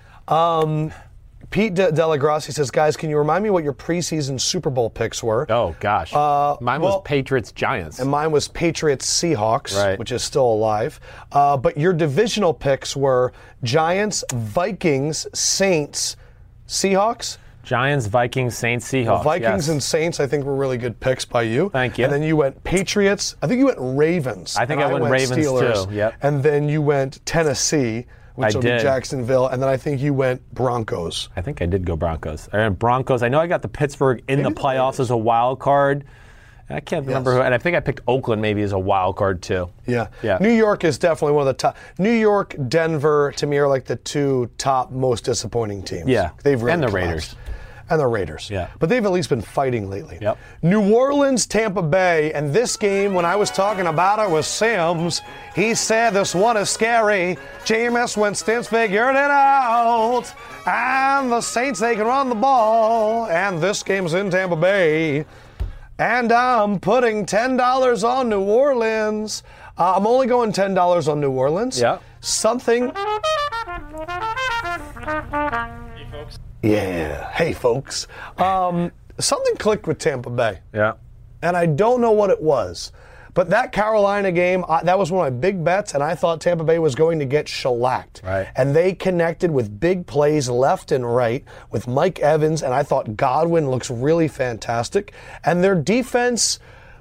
Pete 1.51 1.73
De- 1.75 1.91
Delagrassi 1.91 2.53
says, 2.53 2.71
guys, 2.71 2.97
can 2.97 3.09
you 3.09 3.17
remind 3.17 3.43
me 3.43 3.49
what 3.51 3.65
your 3.65 3.73
preseason 3.73 4.39
Super 4.39 4.69
Bowl 4.69 4.91
picks 4.91 5.23
were? 5.23 5.47
Oh, 5.51 5.75
gosh. 5.81 6.13
Mine 6.61 6.81
was 6.83 7.01
Patriots 7.05 7.53
Giants. 7.53 7.99
And 8.01 8.11
mine 8.11 8.31
was 8.31 8.49
Patriots 8.49 9.07
Seahawks, 9.07 9.75
Right. 9.75 9.99
which 9.99 10.13
is 10.13 10.23
still 10.23 10.45
alive. 10.47 11.01
Uh, 11.33 11.57
but 11.57 11.79
your 11.79 11.93
divisional 11.95 12.53
picks 12.53 12.95
were 12.95 13.33
Giants, 13.63 14.25
Vikings, 14.33 15.27
Saints, 15.33 16.17
Seahawks. 16.67 17.39
Giants, 17.63 18.07
Vikings, 18.07 18.57
Saints, 18.57 18.91
Seahawks. 18.91 19.25
Vikings 19.25 19.67
yes. 19.67 19.69
and 19.69 19.83
Saints, 19.83 20.21
I 20.21 20.27
think, 20.27 20.45
were 20.45 20.55
really 20.57 20.79
good 20.79 20.99
picks 21.01 21.25
by 21.27 21.43
you. 21.43 21.69
Thank 21.71 21.99
you. 21.99 22.05
And 22.05 22.13
then 22.13 22.23
you 22.23 22.35
went 22.37 22.63
Patriots. 22.65 23.37
I 23.43 23.47
think 23.47 23.59
you 23.59 23.67
went 23.67 23.79
Ravens. 23.81 24.57
I 24.57 24.65
think 24.65 24.81
I 24.81 24.91
went 24.91 25.05
Ravens, 25.05 25.47
Steelers. 25.47 25.87
too. 25.89 25.95
Yep. 25.95 26.15
And 26.23 26.43
then 26.43 26.69
you 26.69 26.81
went 26.81 27.25
Tennessee, 27.27 28.07
which 28.39 28.55
I 28.55 28.57
will 28.57 28.63
did. 28.63 28.79
be 28.79 28.83
Jacksonville. 28.83 29.49
And 29.49 29.61
then 29.63 29.69
I 29.69 29.77
think 29.77 30.01
you 30.01 30.15
went 30.15 30.55
Broncos. 30.55 31.29
I 31.37 31.41
think 31.43 31.61
I 31.63 31.67
did 31.67 31.85
go 31.85 31.97
Broncos. 31.97 32.49
I 32.53 32.59
went 32.59 32.79
Broncos. 32.79 33.23
I 33.23 33.29
know 33.29 33.41
I 33.41 33.47
got 33.47 33.63
the 33.63 33.69
Pittsburgh 33.69 34.23
in 34.29 34.43
Maybe 34.43 34.55
the 34.55 34.61
playoffs 34.61 35.01
as 35.01 35.11
a 35.11 35.17
wild 35.17 35.59
card. 35.59 36.05
I 36.71 36.81
can't 36.81 37.07
remember 37.07 37.31
Yes. 37.31 37.39
who, 37.39 37.43
and 37.45 37.55
I 37.55 37.59
think 37.59 37.77
I 37.77 37.81
picked 37.81 38.03
Oakland 38.07 38.43
maybe 38.43 38.61
as 38.63 38.73
a 38.73 38.79
wild 38.79 39.17
card 39.17 39.41
too. 39.41 39.71
Yeah. 39.87 40.09
Yeah. 40.23 40.37
New 40.39 40.51
York 40.53 40.85
is 40.85 40.99
definitely 40.99 41.33
one 41.35 41.43
of 41.43 41.47
the 41.47 41.55
top. 41.55 41.77
New 41.99 42.11
York, 42.13 42.55
Denver, 42.69 43.33
to 43.37 43.47
me 43.47 43.57
are 43.57 43.67
like 43.67 43.87
the 43.87 43.97
two 43.97 44.51
top 44.59 44.91
most 44.91 45.25
disappointing 45.25 45.83
teams. 45.83 46.07
Yeah. 46.09 46.31
They've 46.43 46.61
really 46.61 46.75
And 46.75 46.83
the 46.83 46.89
collapsed. 46.89 47.07
Raiders. 47.09 47.37
And 47.91 48.01
the 48.01 48.07
Raiders. 48.07 48.51
Yeah. 48.51 48.69
But 48.79 48.89
they've 48.89 49.05
at 49.05 49.13
least 49.13 49.31
been 49.31 49.41
fighting 49.41 49.89
lately. 49.89 50.19
Yep. 50.21 50.39
New 50.63 50.95
Orleans, 50.95 51.47
Tampa 51.47 51.83
Bay, 51.83 52.33
and 52.33 52.53
this 52.53 52.77
game, 52.77 53.15
when 53.15 53.25
I 53.25 53.37
was 53.37 53.51
talking 53.51 53.87
about 53.87 54.19
it 54.19 54.31
with 54.31 54.45
Simms, 54.45 55.23
he 55.55 55.75
said 55.75 56.11
this 56.11 56.35
one 56.35 56.57
is 56.57 56.69
scary. 56.69 57.39
Jameis 57.65 58.17
Winston's 58.17 58.69
figured 58.69 59.15
it 59.15 59.31
out. 59.31 60.25
And 60.67 61.33
the 61.33 61.41
Saints, 61.41 61.81
they 61.81 61.95
can 61.95 62.07
run 62.07 62.29
the 62.29 62.35
ball. 62.35 63.27
And 63.27 63.61
this 63.61 63.83
game's 63.83 64.13
in 64.15 64.31
Tampa 64.31 64.57
Bay. 64.57 65.25
And 65.99 66.31
I'm 66.31 66.79
putting 66.79 67.27
$10 67.27 68.05
on 68.09 68.29
New 68.29 68.43
Orleans. 68.43 69.43
Uh, 69.77 69.95
I'm 69.97 70.07
only 70.07 70.27
going 70.27 70.53
$10 70.53 71.09
on 71.09 71.21
New 71.21 71.31
Orleans. 71.31 71.81
Yeah. 71.81 71.99
Something. 72.21 72.93
Yeah. 76.63 77.31
Hey, 77.33 77.53
folks. 77.53 78.07
Um, 78.37 78.91
something 79.19 79.57
clicked 79.57 79.87
with 79.87 79.99
Tampa 79.99 80.31
Bay, 80.31 80.59
Yeah. 80.73 80.95
and 81.43 81.57
I 81.57 81.67
don't 81.67 82.01
know 82.01 82.13
what 82.13 82.31
it 82.31 82.43
was. 82.43 82.93
But 83.35 83.51
that 83.51 83.71
Carolina 83.71 84.33
game, 84.33 84.65
I, 84.69 84.83
that 84.83 84.99
was 84.99 85.13
one 85.13 85.25
of 85.25 85.33
my 85.33 85.39
big 85.39 85.63
bets, 85.63 85.95
and 85.95 86.03
I 86.03 86.17
thought 86.17 86.41
Tampa 86.41 86.65
Bay 86.65 86.81
was 86.81 86.97
going 86.97 87.21
to 87.21 87.25
get 87.25 87.47
shellacked. 87.47 88.23
Right. 88.25 88.49
And 88.57 88.75
they 88.75 88.95
connected 88.95 89.53
with 89.53 89.79
big 89.79 90.07
plays 90.07 90.49
left 90.51 90.91
and 90.91 91.07
right 91.15 91.45
with 91.71 91.87
Mike 91.87 92.19
Evans, 92.19 92.63
and 92.65 92.75
I 92.75 92.83
thought 92.83 93.17
Godwin 93.17 93.71
looks 93.71 93.91
really 93.91 94.27
fantastic. 94.27 95.13
And 95.45 95.63
their 95.63 95.77
defense 95.77 96.59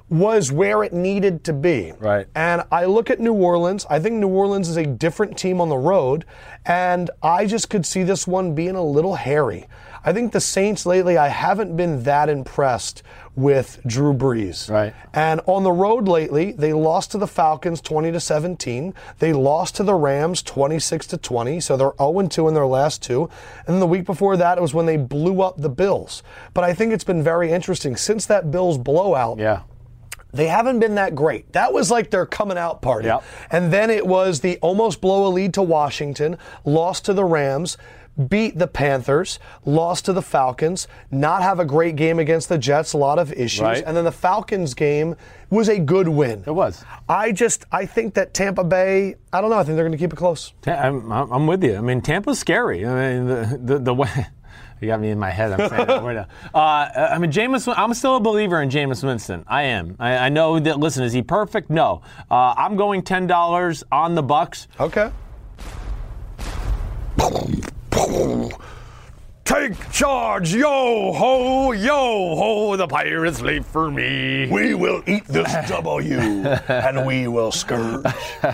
was 0.10 0.52
where 0.52 0.84
it 0.84 0.94
needed 0.94 1.44
to 1.44 1.54
be. 1.54 1.94
Right. 2.00 2.28
And 2.36 2.64
I 2.72 2.86
look 2.86 3.10
at 3.10 3.20
New 3.20 3.34
Orleans. 3.34 3.86
I 3.90 4.00
think 4.00 4.16
New 4.16 4.30
Orleans 4.30 4.70
is 4.70 4.78
a 4.78 4.86
different 4.86 5.38
team 5.38 5.60
on 5.60 5.70
the 5.70 5.78
road, 5.78 6.26
and 6.66 7.10
I 7.22 7.46
just 7.46 7.70
could 7.70 7.86
see 7.86 8.04
this 8.04 8.26
one 8.26 8.56
being 8.56 8.76
a 8.76 8.84
little 8.84 9.16
hairy. 9.16 9.68
I 10.06 10.14
think 10.14 10.32
the 10.32 10.40
Saints 10.40 10.86
lately, 10.86 11.18
I 11.18 11.28
haven't 11.28 11.76
been 11.76 12.04
that 12.04 12.30
impressed 12.30 13.04
with 13.36 13.82
Drew 13.86 14.14
Brees. 14.14 14.70
Right. 14.70 14.94
And 15.14 15.42
on 15.46 15.64
the 15.64 15.72
road 15.72 16.08
lately, 16.08 16.54
they 16.54 16.72
lost 16.72 17.12
to 17.12 17.18
the 17.18 17.28
Falcons 17.28 17.82
20 17.82 18.14
to 18.14 18.20
17. 18.20 18.94
They 19.20 19.34
lost 19.34 19.76
to 19.76 19.84
the 19.84 19.94
Rams 19.96 20.42
26 20.42 21.08
to 21.08 21.18
20, 21.18 21.60
so 21.60 21.76
they're 21.76 21.92
0 22.00 22.28
2 22.28 22.48
in 22.48 22.54
their 22.54 22.66
last 22.66 23.04
two. 23.04 23.30
And 23.66 23.76
then 23.76 23.80
the 23.80 23.88
week 23.88 24.06
before 24.06 24.38
that, 24.38 24.58
it 24.58 24.62
was 24.62 24.74
when 24.74 24.86
they 24.86 24.98
blew 24.98 25.42
up 25.42 25.58
the 25.58 25.70
Bills. 25.70 26.24
But 26.54 26.64
I 26.64 26.74
think 26.74 26.94
it's 26.94 27.04
been 27.04 27.22
very 27.22 27.52
interesting 27.52 27.98
since 27.98 28.26
that 28.28 28.50
Bills 28.50 28.78
blowout 28.78 29.38
Yeah. 29.38 29.62
They 30.34 30.48
haven't 30.48 30.80
been 30.80 30.96
that 30.96 31.16
great. 31.16 31.52
That 31.54 31.74
was 31.74 31.90
like 31.90 32.12
their 32.12 32.26
coming 32.26 32.58
out 32.58 32.82
party. 32.82 33.08
Yep. 33.08 33.24
And 33.52 33.72
then 33.72 33.90
it 33.90 34.06
was 34.06 34.42
the 34.42 34.58
almost 34.58 35.02
blow 35.02 35.28
a 35.28 35.30
lead 35.30 35.54
to 35.56 35.62
Washington, 35.62 36.38
lost 36.66 37.06
to 37.06 37.14
the 37.14 37.24
Rams, 37.24 37.78
beat 38.28 38.58
the 38.58 38.68
Panthers, 38.68 39.40
lost 39.66 40.06
to 40.06 40.14
the 40.14 40.22
Falcons, 40.22 40.88
not 41.12 41.44
have 41.44 41.60
a 41.60 41.66
great 41.66 41.96
game 41.96 42.20
against 42.20 42.50
the 42.50 42.58
Jets, 42.58 42.94
a 42.94 42.98
lot 42.98 43.20
of 43.20 43.32
issues. 43.34 43.62
Right. 43.62 43.84
And 43.86 43.96
then 43.96 44.06
the 44.06 44.12
Falcons 44.12 44.74
game 44.74 45.16
was 45.50 45.70
a 45.70 45.80
good 45.80 46.08
win. 46.08 46.44
It 46.46 46.52
was. 46.52 46.84
I 47.08 47.32
just 47.32 47.66
I 47.72 47.86
think 47.86 48.16
that 48.16 48.34
Tampa 48.34 48.64
Bay, 48.64 49.16
I 49.32 49.42
don't 49.42 49.50
know, 49.50 49.58
I 49.58 49.64
think 49.64 49.76
they're 49.76 49.86
going 49.86 49.92
to 49.92 49.98
keep 49.98 50.14
it 50.14 50.18
close. 50.18 50.54
I'm, 50.66 51.12
I'm 51.12 51.32
I'm 51.32 51.48
with 51.48 51.64
you. 51.64 51.78
I 51.78 51.82
mean, 51.82 52.02
Tampa's 52.02 52.40
scary. 52.40 52.86
I 52.86 53.14
mean, 53.14 53.28
the 53.28 53.60
the, 53.62 53.80
the 53.80 53.94
way. 54.02 54.28
You 54.80 54.88
got 54.88 55.00
me 55.00 55.10
in 55.10 55.20
my 55.20 55.30
head. 55.32 55.52
I'm 55.52 55.70
saying 55.70 55.88
that 55.88 56.04
word 56.04 56.16
now. 56.16 56.28
Uh, 56.54 57.10
I 57.12 57.18
mean, 57.18 57.32
Jameis. 57.32 57.72
I'm 57.76 57.94
still 57.94 58.16
a 58.16 58.20
believer 58.20 58.62
in 58.62 58.70
Jameis 58.70 59.04
Winston. 59.04 59.44
I 59.48 59.64
am. 59.64 59.96
I, 60.00 60.18
I 60.18 60.30
know 60.30 60.60
that. 60.60 60.80
Listen, 60.80 61.04
is 61.04 61.14
he 61.14 61.22
perfect? 61.22 61.70
No. 61.70 62.02
Uh, 62.30 62.54
I'm 62.58 62.76
going 62.76 63.02
ten 63.02 63.28
dollars 63.28 63.84
on 63.92 64.16
the 64.16 64.24
Bucks. 64.24 64.68
Okay. 64.80 65.12
Take 69.44 69.92
charge, 69.92 70.54
yo 70.54 71.14
ho, 71.14 71.72
yo 71.72 72.36
ho! 72.36 72.76
The 72.76 72.86
pirates 72.86 73.40
leave 73.42 73.66
for 73.66 73.90
me. 73.90 74.50
We 74.52 74.74
will 74.74 75.02
eat 75.08 75.24
this 75.26 75.52
W 75.70 76.20
and 76.20 77.06
we 77.06 77.28
will 77.28 77.52
scourge. 77.52 78.06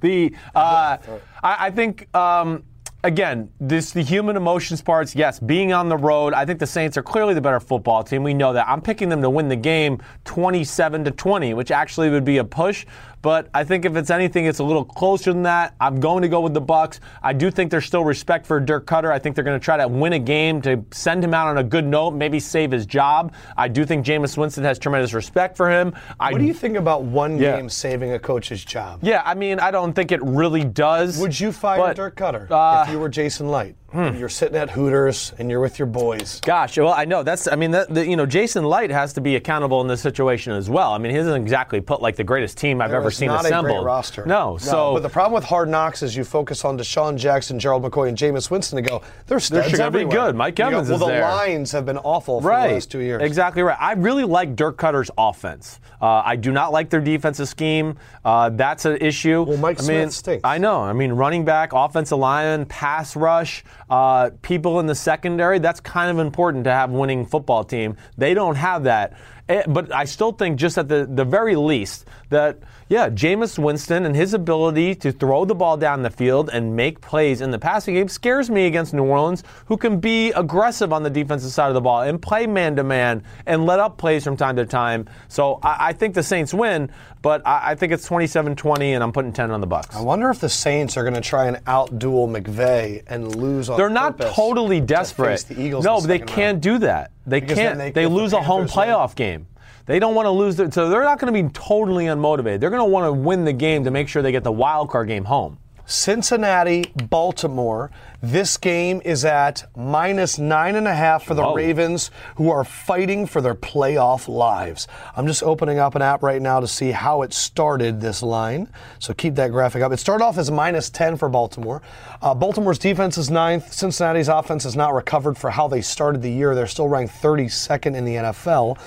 The 0.00 0.34
uh, 0.52 0.98
I, 1.44 1.66
I 1.66 1.70
think 1.70 2.12
um, 2.14 2.64
again, 3.04 3.50
this 3.60 3.92
the 3.92 4.02
human 4.02 4.36
emotions 4.36 4.82
parts. 4.82 5.14
Yes, 5.14 5.40
being 5.40 5.72
on 5.72 5.88
the 5.88 5.96
road, 5.96 6.34
I 6.34 6.44
think 6.44 6.58
the 6.58 6.66
Saints 6.66 6.96
are 6.96 7.02
clearly 7.02 7.34
the 7.34 7.40
better 7.40 7.60
football 7.60 8.02
team. 8.02 8.22
We 8.22 8.34
know 8.34 8.52
that. 8.52 8.68
I'm 8.68 8.80
picking 8.80 9.08
them 9.08 9.22
to 9.22 9.30
win 9.30 9.48
the 9.48 9.56
game 9.56 10.00
27 10.24 11.04
to 11.04 11.10
20, 11.10 11.54
which 11.54 11.70
actually 11.70 12.10
would 12.10 12.24
be 12.24 12.38
a 12.38 12.44
push. 12.44 12.86
But 13.22 13.48
I 13.54 13.62
think 13.64 13.84
if 13.84 13.94
it's 13.96 14.10
anything, 14.10 14.46
it's 14.46 14.58
a 14.58 14.64
little 14.64 14.84
closer 14.84 15.32
than 15.32 15.44
that. 15.44 15.74
I'm 15.80 16.00
going 16.00 16.22
to 16.22 16.28
go 16.28 16.40
with 16.40 16.54
the 16.54 16.60
Bucks. 16.60 16.98
I 17.22 17.32
do 17.32 17.50
think 17.52 17.70
there's 17.70 17.86
still 17.86 18.04
respect 18.04 18.46
for 18.46 18.58
Dirk 18.58 18.84
Koetter. 18.86 19.12
I 19.12 19.18
think 19.20 19.36
they're 19.36 19.44
going 19.44 19.58
to 19.58 19.64
try 19.64 19.76
to 19.76 19.86
win 19.86 20.12
a 20.14 20.18
game 20.18 20.60
to 20.62 20.84
send 20.90 21.22
him 21.22 21.32
out 21.32 21.46
on 21.46 21.58
a 21.58 21.64
good 21.64 21.86
note, 21.86 22.10
maybe 22.12 22.40
save 22.40 22.72
his 22.72 22.84
job. 22.84 23.32
I 23.56 23.68
do 23.68 23.84
think 23.84 24.04
Jameis 24.04 24.36
Winston 24.36 24.64
has 24.64 24.78
tremendous 24.78 25.14
respect 25.14 25.56
for 25.56 25.70
him. 25.70 25.94
I, 26.18 26.32
What 26.32 26.38
do 26.38 26.44
you 26.44 26.54
think 26.54 26.76
about 26.76 27.04
one 27.04 27.38
Yeah. 27.38 27.56
game 27.56 27.68
saving 27.68 28.12
a 28.12 28.18
coach's 28.18 28.64
job? 28.64 29.00
Yeah, 29.02 29.22
I 29.24 29.34
mean, 29.34 29.60
I 29.60 29.70
don't 29.70 29.92
think 29.92 30.10
it 30.10 30.22
really 30.22 30.64
does. 30.64 31.18
Would 31.20 31.38
you 31.38 31.52
fire 31.52 31.78
but, 31.78 31.96
Dirk 31.96 32.16
Koetter 32.16 32.50
uh, 32.50 32.84
if 32.86 32.92
you 32.92 32.98
were 32.98 33.08
Jason 33.08 33.50
Licht? 33.50 33.76
And 33.92 34.18
You're 34.18 34.28
sitting 34.28 34.56
at 34.56 34.70
Hooters 34.70 35.32
and 35.38 35.50
you're 35.50 35.60
with 35.60 35.78
your 35.78 35.86
boys. 35.86 36.40
Gosh, 36.40 36.78
well, 36.78 36.92
I 36.92 37.04
know 37.04 37.22
that's. 37.22 37.46
I 37.46 37.56
mean, 37.56 37.72
that, 37.72 37.92
the, 37.92 38.06
you 38.06 38.16
know, 38.16 38.26
Jason 38.26 38.64
Licht 38.64 38.90
has 38.90 39.12
to 39.14 39.20
be 39.20 39.36
accountable 39.36 39.80
in 39.82 39.88
this 39.88 40.00
situation 40.00 40.52
as 40.52 40.70
well. 40.70 40.92
I 40.92 40.98
mean, 40.98 41.12
he 41.12 41.18
doesn't 41.18 41.40
exactly 41.40 41.80
put 41.80 42.00
like 42.00 42.16
the 42.16 42.24
greatest 42.24 42.56
team 42.58 42.80
I've 42.80 42.90
There 42.90 43.00
ever 43.00 43.10
seen 43.10 43.28
not 43.28 43.44
assembled. 43.44 43.76
a 43.76 43.80
great 43.80 43.86
roster. 43.86 44.24
No, 44.26 44.56
so 44.58 44.94
but 44.94 45.02
the 45.02 45.08
problem 45.08 45.34
with 45.34 45.44
Hard 45.44 45.68
Knocks 45.68 46.02
is 46.02 46.16
you 46.16 46.24
focus 46.24 46.64
on 46.64 46.78
DeSean 46.78 47.16
Jackson, 47.16 47.58
Gerald 47.58 47.82
McCoy, 47.82 48.08
and 48.08 48.16
Jameis 48.16 48.50
Winston 48.50 48.82
to 48.82 48.88
go. 48.88 49.02
They're 49.26 49.40
studs 49.40 49.76
gonna 49.76 49.90
be 49.90 50.04
good. 50.04 50.34
Mike 50.36 50.58
You 50.58 50.64
go, 50.64 50.70
Evans 50.70 50.88
well, 50.88 50.94
is 50.94 51.00
the 51.00 51.06
there. 51.06 51.22
lines 51.22 51.72
have 51.72 51.84
been 51.84 51.98
awful 51.98 52.40
for 52.40 52.48
right, 52.48 52.68
the 52.68 52.74
last 52.74 52.90
two 52.90 53.00
years. 53.00 53.22
Exactly 53.22 53.62
right. 53.62 53.76
I 53.80 53.92
really 53.92 54.24
like 54.24 54.56
Dirk 54.56 54.78
Koetter's 54.78 55.10
offense. 55.18 55.80
Uh, 56.00 56.22
I 56.24 56.36
do 56.36 56.50
not 56.50 56.72
like 56.72 56.90
their 56.90 57.00
defensive 57.00 57.48
scheme. 57.48 57.96
Uh, 58.24 58.48
that's 58.50 58.84
an 58.84 58.96
issue. 59.00 59.42
Well, 59.42 59.58
Mike 59.58 59.78
I 59.78 59.82
mean, 59.82 59.86
Smith 59.86 60.12
stinks. 60.12 60.40
I 60.44 60.58
know. 60.58 60.80
I 60.82 60.92
mean, 60.92 61.12
running 61.12 61.44
back, 61.44 61.72
offensive 61.72 62.18
lineman, 62.18 62.66
pass 62.66 63.14
rush, 63.14 63.62
uh, 63.90 64.30
people 64.42 64.80
in 64.80 64.86
the 64.86 64.94
secondary. 64.94 65.58
That's 65.58 65.80
kind 65.80 66.10
of 66.10 66.24
important 66.24 66.64
to 66.64 66.70
have 66.72 66.90
winning 66.90 67.26
football 67.26 67.64
team. 67.64 67.96
They 68.16 68.34
don't 68.34 68.56
have 68.56 68.84
that. 68.84 69.14
Eh, 69.48 69.62
But 69.66 69.92
I 69.92 70.04
still 70.04 70.32
think, 70.32 70.58
just 70.58 70.78
at 70.78 70.88
the, 70.88 71.06
the 71.10 71.24
very 71.24 71.56
least, 71.56 72.06
that 72.30 72.58
yeah, 72.92 73.08
Jameis 73.08 73.58
Winston 73.58 74.04
and 74.04 74.14
his 74.14 74.34
ability 74.34 74.94
to 74.96 75.12
throw 75.12 75.46
the 75.46 75.54
ball 75.54 75.78
down 75.78 76.02
the 76.02 76.10
field 76.10 76.50
and 76.52 76.76
make 76.76 77.00
plays 77.00 77.40
in 77.40 77.50
the 77.50 77.58
passing 77.58 77.94
game 77.94 78.06
scares 78.08 78.50
me 78.50 78.66
against 78.66 78.92
New 78.92 79.04
Orleans, 79.04 79.42
who 79.64 79.78
can 79.78 79.98
be 79.98 80.30
aggressive 80.32 80.92
on 80.92 81.02
the 81.02 81.08
defensive 81.08 81.50
side 81.52 81.68
of 81.68 81.74
the 81.74 81.80
ball 81.80 82.02
and 82.02 82.20
play 82.20 82.46
man 82.46 82.76
to 82.76 82.84
man 82.84 83.22
and 83.46 83.64
let 83.64 83.80
up 83.80 83.96
plays 83.96 84.24
from 84.24 84.36
time 84.36 84.56
to 84.56 84.66
time. 84.66 85.08
So 85.28 85.58
I, 85.62 85.88
I 85.88 85.92
think 85.94 86.14
the 86.14 86.22
Saints 86.22 86.52
win, 86.52 86.90
but 87.22 87.46
I, 87.46 87.70
I 87.70 87.74
think 87.76 87.92
it's 87.94 88.06
27-20, 88.08 88.82
and 88.94 89.02
I'm 89.02 89.12
putting 89.12 89.32
10 89.32 89.50
on 89.50 89.62
the 89.62 89.66
Bucks. 89.66 89.96
I 89.96 90.02
wonder 90.02 90.28
if 90.28 90.40
the 90.40 90.50
Saints 90.50 90.98
are 90.98 91.02
going 91.02 91.14
to 91.14 91.20
try 91.22 91.46
and 91.46 91.56
outduel 91.64 92.28
McVay 92.28 93.04
and 93.06 93.34
lose 93.36 93.70
on 93.70 93.78
They're 93.78 93.88
not 93.88 94.18
totally 94.18 94.80
to 94.80 94.86
desperate. 94.86 95.30
face 95.40 95.44
the 95.44 95.58
Eagles 95.60 95.84
no, 95.84 95.96
the 96.00 96.08
but 96.08 96.08
they 96.08 96.18
can't 96.18 96.38
round. 96.56 96.62
do 96.62 96.78
that. 96.78 97.10
They 97.26 97.40
Because 97.40 97.56
can't. 97.56 97.78
They, 97.78 97.90
they- 97.90 98.04
if 98.04 98.10
the 98.10 98.14
lose 98.14 98.32
a 98.34 98.42
home 98.42 98.60
win- 98.62 98.68
playoff 98.68 99.14
game. 99.14 99.46
They 99.86 99.98
don't 99.98 100.14
want 100.14 100.26
to 100.26 100.30
lose. 100.30 100.56
So 100.74 100.88
they're 100.88 101.02
not 101.02 101.18
going 101.18 101.32
to 101.32 101.42
be 101.42 101.48
totally 101.50 102.06
unmotivated. 102.06 102.60
They're 102.60 102.70
going 102.70 102.80
to 102.80 102.84
want 102.84 103.06
to 103.06 103.12
win 103.12 103.44
the 103.44 103.52
game 103.52 103.84
to 103.84 103.90
make 103.90 104.08
sure 104.08 104.22
they 104.22 104.32
get 104.32 104.44
the 104.44 104.52
wild 104.52 104.90
card 104.90 105.08
game 105.08 105.24
home. 105.24 105.58
Cincinnati, 105.86 106.92
Baltimore. 107.10 107.90
This 108.22 108.56
game 108.56 109.02
is 109.04 109.24
at 109.24 109.68
minus 109.76 110.38
nine 110.38 110.76
and 110.76 110.86
a 110.86 110.94
half 110.94 111.24
for 111.24 111.34
the 111.34 111.42
Whoa. 111.42 111.56
Ravens, 111.56 112.12
who 112.36 112.50
are 112.50 112.62
fighting 112.62 113.26
for 113.26 113.40
their 113.40 113.56
playoff 113.56 114.28
lives. 114.28 114.86
I'm 115.16 115.26
just 115.26 115.42
opening 115.42 115.80
up 115.80 115.96
an 115.96 116.02
app 116.02 116.22
right 116.22 116.40
now 116.40 116.60
to 116.60 116.68
see 116.68 116.92
how 116.92 117.22
it 117.22 117.32
started 117.32 118.00
this 118.00 118.22
line. 118.22 118.68
So 119.00 119.12
keep 119.12 119.34
that 119.34 119.50
graphic 119.50 119.82
up. 119.82 119.90
It 119.90 119.96
started 119.96 120.24
off 120.24 120.38
as 120.38 120.52
minus 120.52 120.88
10 120.88 121.16
for 121.16 121.28
Baltimore. 121.28 121.82
Uh, 122.22 122.32
Baltimore's 122.32 122.78
defense 122.78 123.18
is 123.18 123.28
ninth. 123.28 123.72
Cincinnati's 123.72 124.28
offense 124.28 124.62
has 124.62 124.76
not 124.76 124.94
recovered 124.94 125.36
for 125.36 125.50
how 125.50 125.66
they 125.66 125.80
started 125.80 126.22
the 126.22 126.30
year. 126.30 126.54
They're 126.54 126.68
still 126.68 126.86
ranked 126.86 127.20
32nd 127.20 127.96
in 127.96 128.04
the 128.04 128.14
NFL. 128.14 128.78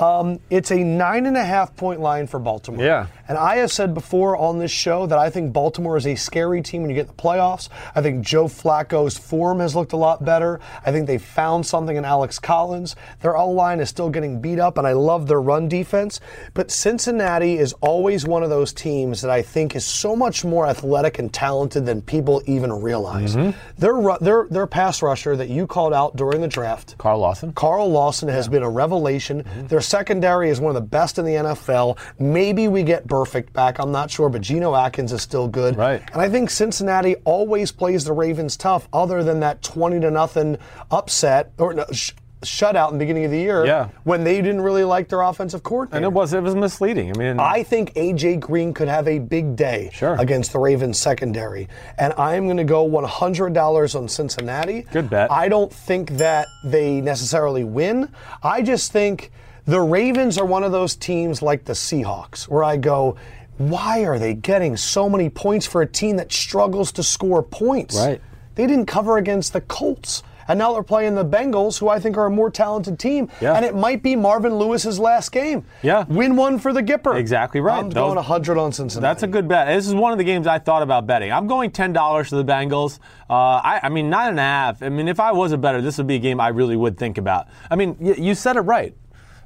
Um, 0.00 0.38
it's 0.50 0.70
a 0.70 0.78
nine 0.78 1.26
and 1.26 1.36
a 1.36 1.44
half 1.44 1.74
point 1.74 1.98
line 1.98 2.28
for 2.28 2.38
Baltimore. 2.38 2.84
Yeah. 2.84 3.08
And 3.26 3.38
I 3.38 3.56
have 3.56 3.72
said 3.72 3.94
before 3.94 4.36
on 4.36 4.58
this 4.58 4.70
show 4.70 5.06
that 5.06 5.18
I 5.18 5.30
think 5.30 5.52
Baltimore 5.52 5.96
is 5.96 6.06
a 6.06 6.14
scary 6.14 6.62
team 6.62 6.82
when 6.82 6.90
you 6.90 6.96
get 6.96 7.08
the 7.08 7.14
playoffs. 7.14 7.68
I 7.94 8.02
think 8.02 8.24
Joe 8.24 8.46
Flacco's 8.84 9.16
form 9.16 9.60
has 9.60 9.74
looked 9.74 9.92
a 9.92 9.96
lot 9.96 10.24
better. 10.24 10.60
I 10.84 10.92
think 10.92 11.06
they 11.06 11.18
found 11.18 11.66
something 11.66 11.96
in 11.96 12.04
Alex 12.04 12.38
Collins. 12.38 12.96
Their 13.20 13.36
O 13.36 13.50
line 13.50 13.80
is 13.80 13.88
still 13.88 14.10
getting 14.10 14.40
beat 14.40 14.58
up, 14.58 14.78
and 14.78 14.86
I 14.86 14.92
love 14.92 15.26
their 15.26 15.40
run 15.40 15.68
defense. 15.68 16.20
But 16.52 16.70
Cincinnati 16.70 17.58
is 17.58 17.72
always 17.80 18.26
one 18.26 18.42
of 18.42 18.50
those 18.50 18.72
teams 18.72 19.22
that 19.22 19.30
I 19.30 19.42
think 19.42 19.74
is 19.74 19.84
so 19.84 20.14
much 20.14 20.44
more 20.44 20.66
athletic 20.66 21.18
and 21.18 21.32
talented 21.32 21.86
than 21.86 22.02
people 22.02 22.42
even 22.46 22.72
realize. 22.72 23.34
Their, 23.78 23.94
ru- 23.94 24.18
their, 24.20 24.46
their 24.50 24.66
pass 24.66 25.02
rusher 25.02 25.36
that 25.36 25.48
you 25.48 25.66
called 25.66 25.92
out 25.92 26.16
during 26.16 26.40
the 26.40 26.48
draft. 26.48 26.96
Carl 26.98 27.20
Lawson. 27.20 27.52
Carl 27.52 27.90
Lawson 27.90 28.28
has 28.28 28.48
been 28.48 28.62
a 28.62 28.70
revelation. 28.70 29.42
Mm-hmm. 29.42 29.66
Their 29.68 29.80
secondary 29.80 30.50
is 30.50 30.60
one 30.60 30.74
of 30.74 30.82
the 30.82 30.88
best 30.88 31.18
in 31.18 31.24
the 31.24 31.32
NFL. 31.32 31.98
Maybe 32.18 32.68
we 32.68 32.82
get 32.82 33.06
Burfict 33.06 33.52
back. 33.52 33.78
I'm 33.78 33.92
not 33.92 34.10
sure, 34.10 34.28
but 34.28 34.42
Geno 34.42 34.74
Atkins 34.74 35.12
is 35.12 35.22
still 35.22 35.48
good. 35.48 35.76
Right. 35.76 36.02
And 36.12 36.20
I 36.20 36.28
think 36.28 36.50
Cincinnati 36.50 37.16
always 37.24 37.72
plays 37.72 38.04
the 38.04 38.12
Ravens 38.12 38.56
tough, 38.56 38.73
other 38.92 39.22
than 39.22 39.40
that 39.40 39.62
20 39.62 40.00
to 40.00 40.10
nothing 40.10 40.58
upset 40.90 41.52
or 41.58 41.74
no, 41.74 41.84
sh- 41.92 42.12
shutout 42.42 42.88
in 42.88 42.98
the 42.98 43.02
beginning 43.04 43.24
of 43.24 43.30
the 43.30 43.38
year. 43.38 43.64
Yeah. 43.64 43.88
When 44.02 44.22
they 44.22 44.42
didn't 44.42 44.60
really 44.60 44.84
like 44.84 45.08
their 45.08 45.22
offensive 45.22 45.62
coordinator. 45.62 45.96
And 45.96 46.04
it 46.04 46.12
was 46.12 46.34
it 46.34 46.42
was 46.42 46.54
misleading. 46.54 47.10
I 47.14 47.18
mean, 47.18 47.40
I 47.40 47.62
think 47.62 47.94
AJ 47.94 48.40
Green 48.40 48.74
could 48.74 48.88
have 48.88 49.08
a 49.08 49.18
big 49.18 49.56
day 49.56 49.88
Sure. 49.94 50.14
against 50.20 50.52
the 50.52 50.58
Ravens 50.58 50.98
secondary. 50.98 51.68
And 51.96 52.12
I'm 52.18 52.44
going 52.44 52.58
to 52.58 52.64
go 52.64 52.84
$100 52.86 53.94
on 53.94 54.08
Cincinnati. 54.08 54.82
Good 54.92 55.08
bet. 55.10 55.30
I 55.32 55.48
don't 55.48 55.72
think 55.72 56.10
that 56.18 56.48
they 56.64 57.00
necessarily 57.00 57.64
win. 57.64 58.10
I 58.42 58.62
just 58.62 58.92
think 58.92 59.30
the 59.64 59.80
Ravens 59.80 60.36
are 60.36 60.44
one 60.44 60.64
of 60.64 60.72
those 60.72 60.94
teams 60.96 61.40
like 61.40 61.64
the 61.64 61.72
Seahawks 61.72 62.44
where 62.48 62.62
I 62.64 62.76
go, 62.76 63.16
why 63.56 64.04
are 64.04 64.18
they 64.18 64.34
getting 64.34 64.76
so 64.76 65.08
many 65.08 65.30
points 65.30 65.64
for 65.64 65.80
a 65.80 65.86
team 65.86 66.16
that 66.16 66.32
struggles 66.32 66.92
to 66.92 67.02
score 67.02 67.42
points? 67.42 67.96
Right. 67.96 68.20
They 68.54 68.66
didn't 68.66 68.86
cover 68.86 69.16
against 69.18 69.52
the 69.52 69.60
Colts. 69.60 70.22
And 70.46 70.58
now 70.58 70.74
they're 70.74 70.82
playing 70.82 71.14
the 71.14 71.24
Bengals, 71.24 71.78
who 71.78 71.88
I 71.88 71.98
think 71.98 72.18
are 72.18 72.26
a 72.26 72.30
more 72.30 72.50
talented 72.50 72.98
team. 72.98 73.30
Yeah. 73.40 73.54
And 73.54 73.64
it 73.64 73.74
might 73.74 74.02
be 74.02 74.14
Marvin 74.14 74.54
Lewis's 74.56 74.98
last 74.98 75.32
game. 75.32 75.64
Yeah. 75.82 76.04
Win 76.06 76.36
one 76.36 76.58
for 76.58 76.74
the 76.74 76.82
Gipper. 76.82 77.16
Exactly 77.18 77.62
right. 77.62 77.78
I'm 77.78 77.88
Those- 77.88 77.94
going 77.94 78.16
100 78.16 78.58
on 78.58 78.70
Cincinnati. 78.70 79.08
That's 79.10 79.22
a 79.22 79.26
good 79.26 79.48
bet. 79.48 79.68
This 79.68 79.86
is 79.88 79.94
one 79.94 80.12
of 80.12 80.18
the 80.18 80.24
games 80.24 80.46
I 80.46 80.58
thought 80.58 80.82
about 80.82 81.06
betting. 81.06 81.32
I'm 81.32 81.46
going 81.46 81.70
ten 81.70 81.94
dollars 81.94 82.28
to 82.28 82.36
the 82.36 82.44
Bengals. 82.44 82.98
Uh, 83.30 83.32
I, 83.32 83.80
I 83.84 83.88
mean, 83.88 84.10
nine 84.10 84.28
and 84.28 84.38
a 84.38 84.42
half. 84.42 84.82
I 84.82 84.90
mean, 84.90 85.08
if 85.08 85.18
I 85.18 85.32
was 85.32 85.52
a 85.52 85.56
bettor, 85.56 85.80
this 85.80 85.96
would 85.96 86.06
be 86.06 86.16
a 86.16 86.20
game 86.20 86.38
I 86.40 86.48
really 86.48 86.76
would 86.76 86.98
think 86.98 87.16
about. 87.16 87.46
I 87.70 87.76
mean, 87.76 87.96
y- 87.98 88.14
you 88.18 88.34
said 88.34 88.56
it 88.56 88.60
right. 88.60 88.94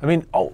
I 0.03 0.07
mean, 0.07 0.27
oh, 0.35 0.53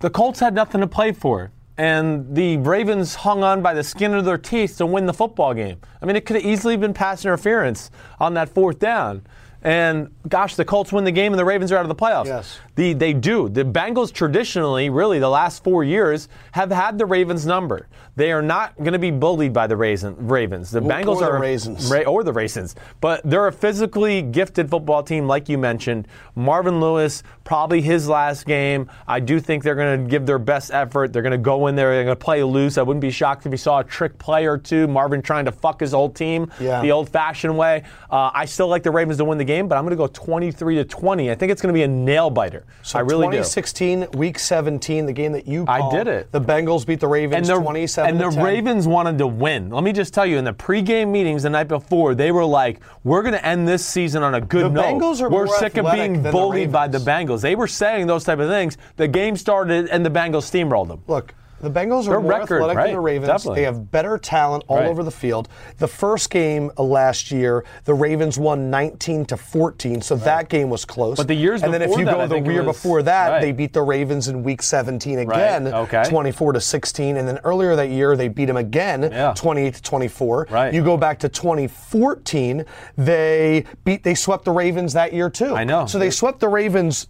the 0.00 0.10
Colts 0.10 0.40
had 0.40 0.54
nothing 0.56 0.80
to 0.80 0.88
play 0.88 1.12
for, 1.12 1.52
and 1.76 2.34
the 2.34 2.56
Ravens 2.58 3.14
hung 3.14 3.42
on 3.42 3.62
by 3.62 3.74
the 3.74 3.82
skin 3.82 4.14
of 4.14 4.24
their 4.24 4.38
teeth 4.38 4.78
to 4.78 4.86
win 4.86 5.06
the 5.06 5.12
football 5.12 5.54
game. 5.54 5.80
I 6.00 6.06
mean, 6.06 6.16
it 6.16 6.24
could 6.24 6.36
have 6.36 6.44
easily 6.44 6.76
been 6.76 6.94
pass 6.94 7.24
interference 7.24 7.90
on 8.20 8.34
that 8.34 8.48
fourth 8.48 8.78
down. 8.78 9.26
And 9.62 10.14
gosh, 10.28 10.56
the 10.56 10.64
Colts 10.64 10.92
win 10.92 11.04
the 11.04 11.12
game 11.12 11.32
and 11.32 11.38
the 11.38 11.44
Ravens 11.44 11.72
are 11.72 11.76
out 11.78 11.82
of 11.82 11.88
the 11.88 11.94
playoffs. 11.94 12.26
Yes. 12.26 12.58
The, 12.76 12.92
they 12.92 13.12
do. 13.12 13.48
The 13.48 13.64
Bengals 13.64 14.12
traditionally, 14.12 14.90
really, 14.90 15.18
the 15.18 15.28
last 15.28 15.62
four 15.62 15.84
years, 15.84 16.28
have 16.52 16.70
had 16.72 16.98
the 16.98 17.06
Ravens 17.06 17.46
number. 17.46 17.86
They 18.16 18.30
are 18.32 18.42
not 18.42 18.76
going 18.78 18.92
to 18.92 18.98
be 18.98 19.10
bullied 19.10 19.52
by 19.52 19.66
the 19.66 19.76
Raisin, 19.76 20.14
Ravens. 20.28 20.70
The 20.70 20.80
Bengals 20.80 21.16
or 21.16 21.20
the 21.20 21.30
are 21.32 21.40
Raisins. 21.40 21.90
Ra- 21.90 22.02
or 22.02 22.22
the 22.22 22.32
Raisins, 22.32 22.76
but 23.00 23.20
they're 23.24 23.46
a 23.48 23.52
physically 23.52 24.22
gifted 24.22 24.70
football 24.70 25.02
team, 25.02 25.26
like 25.26 25.48
you 25.48 25.58
mentioned. 25.58 26.06
Marvin 26.36 26.80
Lewis, 26.80 27.22
probably 27.42 27.80
his 27.80 28.08
last 28.08 28.46
game. 28.46 28.88
I 29.06 29.18
do 29.20 29.40
think 29.40 29.62
they're 29.64 29.74
going 29.74 30.04
to 30.04 30.08
give 30.10 30.26
their 30.26 30.38
best 30.38 30.72
effort. 30.72 31.12
They're 31.12 31.22
going 31.22 31.32
to 31.32 31.38
go 31.38 31.66
in 31.66 31.74
there. 31.74 31.92
They're 31.92 32.04
going 32.04 32.16
to 32.16 32.24
play 32.24 32.42
loose. 32.44 32.78
I 32.78 32.82
wouldn't 32.82 33.00
be 33.00 33.10
shocked 33.10 33.46
if 33.46 33.52
you 33.52 33.56
saw 33.58 33.80
a 33.80 33.84
trick 33.84 34.16
play 34.18 34.46
or 34.46 34.58
two. 34.58 34.86
Marvin 34.86 35.22
trying 35.22 35.44
to 35.46 35.52
fuck 35.52 35.80
his 35.80 35.92
old 35.94 36.14
team 36.14 36.50
Yeah. 36.60 36.82
the 36.82 36.92
old-fashioned 36.92 37.56
way. 37.56 37.82
Uh, 38.10 38.30
I 38.32 38.44
still 38.44 38.68
like 38.68 38.82
the 38.84 38.90
Ravens 38.92 39.18
to 39.18 39.24
win 39.24 39.38
the 39.38 39.44
game, 39.44 39.66
but 39.68 39.76
I'm 39.76 39.84
going 39.84 39.90
to 39.90 39.96
go 39.96 40.06
23 40.06 40.76
to 40.76 40.84
20. 40.84 41.30
I 41.30 41.34
think 41.34 41.50
it's 41.50 41.60
going 41.62 41.72
to 41.72 41.76
be 41.76 41.82
a 41.82 41.88
nail 41.88 42.30
biter. 42.30 42.63
So 42.82 42.98
I 42.98 43.02
really 43.02 43.26
do. 43.28 43.38
2016, 43.38 44.08
Week 44.12 44.38
17, 44.38 45.06
the 45.06 45.12
game 45.12 45.32
that 45.32 45.46
you 45.46 45.64
I 45.66 45.90
did 45.90 46.06
it. 46.06 46.30
The 46.32 46.40
Bengals 46.40 46.86
beat 46.86 47.00
the 47.00 47.08
Ravens 47.08 47.48
and 47.48 47.58
the, 47.58 47.62
27 47.62 48.10
and 48.10 48.20
the 48.20 48.34
10. 48.34 48.44
Ravens 48.44 48.86
wanted 48.86 49.18
to 49.18 49.26
win. 49.26 49.70
Let 49.70 49.84
me 49.84 49.92
just 49.92 50.12
tell 50.12 50.26
you, 50.26 50.36
in 50.36 50.44
the 50.44 50.52
pregame 50.52 51.08
meetings 51.08 51.44
the 51.44 51.50
night 51.50 51.68
before, 51.68 52.14
they 52.14 52.30
were 52.30 52.44
like, 52.44 52.80
"We're 53.02 53.22
going 53.22 53.34
to 53.34 53.44
end 53.44 53.66
this 53.66 53.84
season 53.84 54.22
on 54.22 54.34
a 54.34 54.40
good 54.40 54.66
The 54.66 54.70
note. 54.70 54.84
Bengals 54.84 55.20
are 55.22 55.30
we're 55.30 55.46
sick 55.46 55.76
of 55.76 55.90
being 55.92 56.14
than 56.14 56.22
the 56.24 56.30
bullied 56.32 56.70
by 56.70 56.88
the 56.88 56.98
Bengals." 56.98 57.40
They 57.40 57.54
were 57.54 57.68
saying 57.68 58.06
those 58.06 58.24
type 58.24 58.38
of 58.38 58.48
things. 58.48 58.76
The 58.96 59.08
game 59.08 59.36
started, 59.36 59.88
and 59.88 60.04
the 60.04 60.10
Bengals 60.10 60.44
steamrolled 60.44 60.88
them. 60.88 61.02
Look, 61.06 61.34
The 61.60 61.70
Bengals 61.70 62.06
are 62.08 62.20
more 62.20 62.30
record, 62.30 62.56
athletic 62.56 62.76
right, 62.76 62.84
than 62.86 62.94
the 62.94 63.00
Ravens. 63.00 63.26
definitely. 63.28 63.60
They 63.60 63.64
have 63.64 63.90
better 63.90 64.18
talent 64.18 64.64
all 64.68 64.78
Right. 64.78 64.86
over 64.86 65.02
the 65.02 65.10
field. 65.10 65.48
The 65.78 65.88
first 65.88 66.28
game 66.30 66.70
last 66.76 67.30
year, 67.30 67.64
the 67.84 67.94
Ravens 67.94 68.38
won 68.38 68.68
19 68.70 69.24
to 69.26 69.36
14, 69.36 70.02
so 70.02 70.14
that 70.16 70.48
game 70.48 70.68
was 70.68 70.84
close. 70.84 71.16
But 71.16 71.28
the 71.28 71.34
years 71.34 71.62
and 71.62 71.72
then 71.72 71.80
if 71.82 71.96
you 71.96 72.04
that, 72.04 72.14
go 72.14 72.26
the 72.26 72.40
year 72.40 72.62
was- 72.62 72.76
before 72.76 73.02
that, 73.02 73.28
right. 73.30 73.40
they 73.40 73.52
beat 73.52 73.72
the 73.72 73.82
Ravens 73.82 74.28
in 74.28 74.42
Week 74.42 74.62
17 74.62 75.18
again, 75.20 75.68
okay. 75.68 76.02
24 76.04 76.52
to 76.52 76.60
16, 76.60 77.16
and 77.16 77.26
then 77.26 77.38
earlier 77.44 77.74
that 77.76 77.88
year 77.88 78.16
they 78.16 78.28
beat 78.28 78.46
them 78.46 78.56
again, 78.56 79.08
Yeah. 79.10 79.32
28 79.34 79.74
to 79.74 79.82
24. 79.82 80.46
Right. 80.50 80.74
You 80.74 80.82
go 80.84 80.96
back 80.96 81.18
to 81.20 81.28
2014, 81.28 82.64
they 82.96 83.64
beat 83.84 84.02
they 84.04 84.14
swept 84.14 84.44
the 84.44 84.50
Ravens 84.52 84.92
that 84.94 85.12
year 85.12 85.30
too. 85.30 85.54
I 85.54 85.64
know. 85.64 85.86
So 85.86 85.98
they 85.98 86.10
swept 86.10 86.40
the 86.40 86.48
Ravens. 86.48 87.06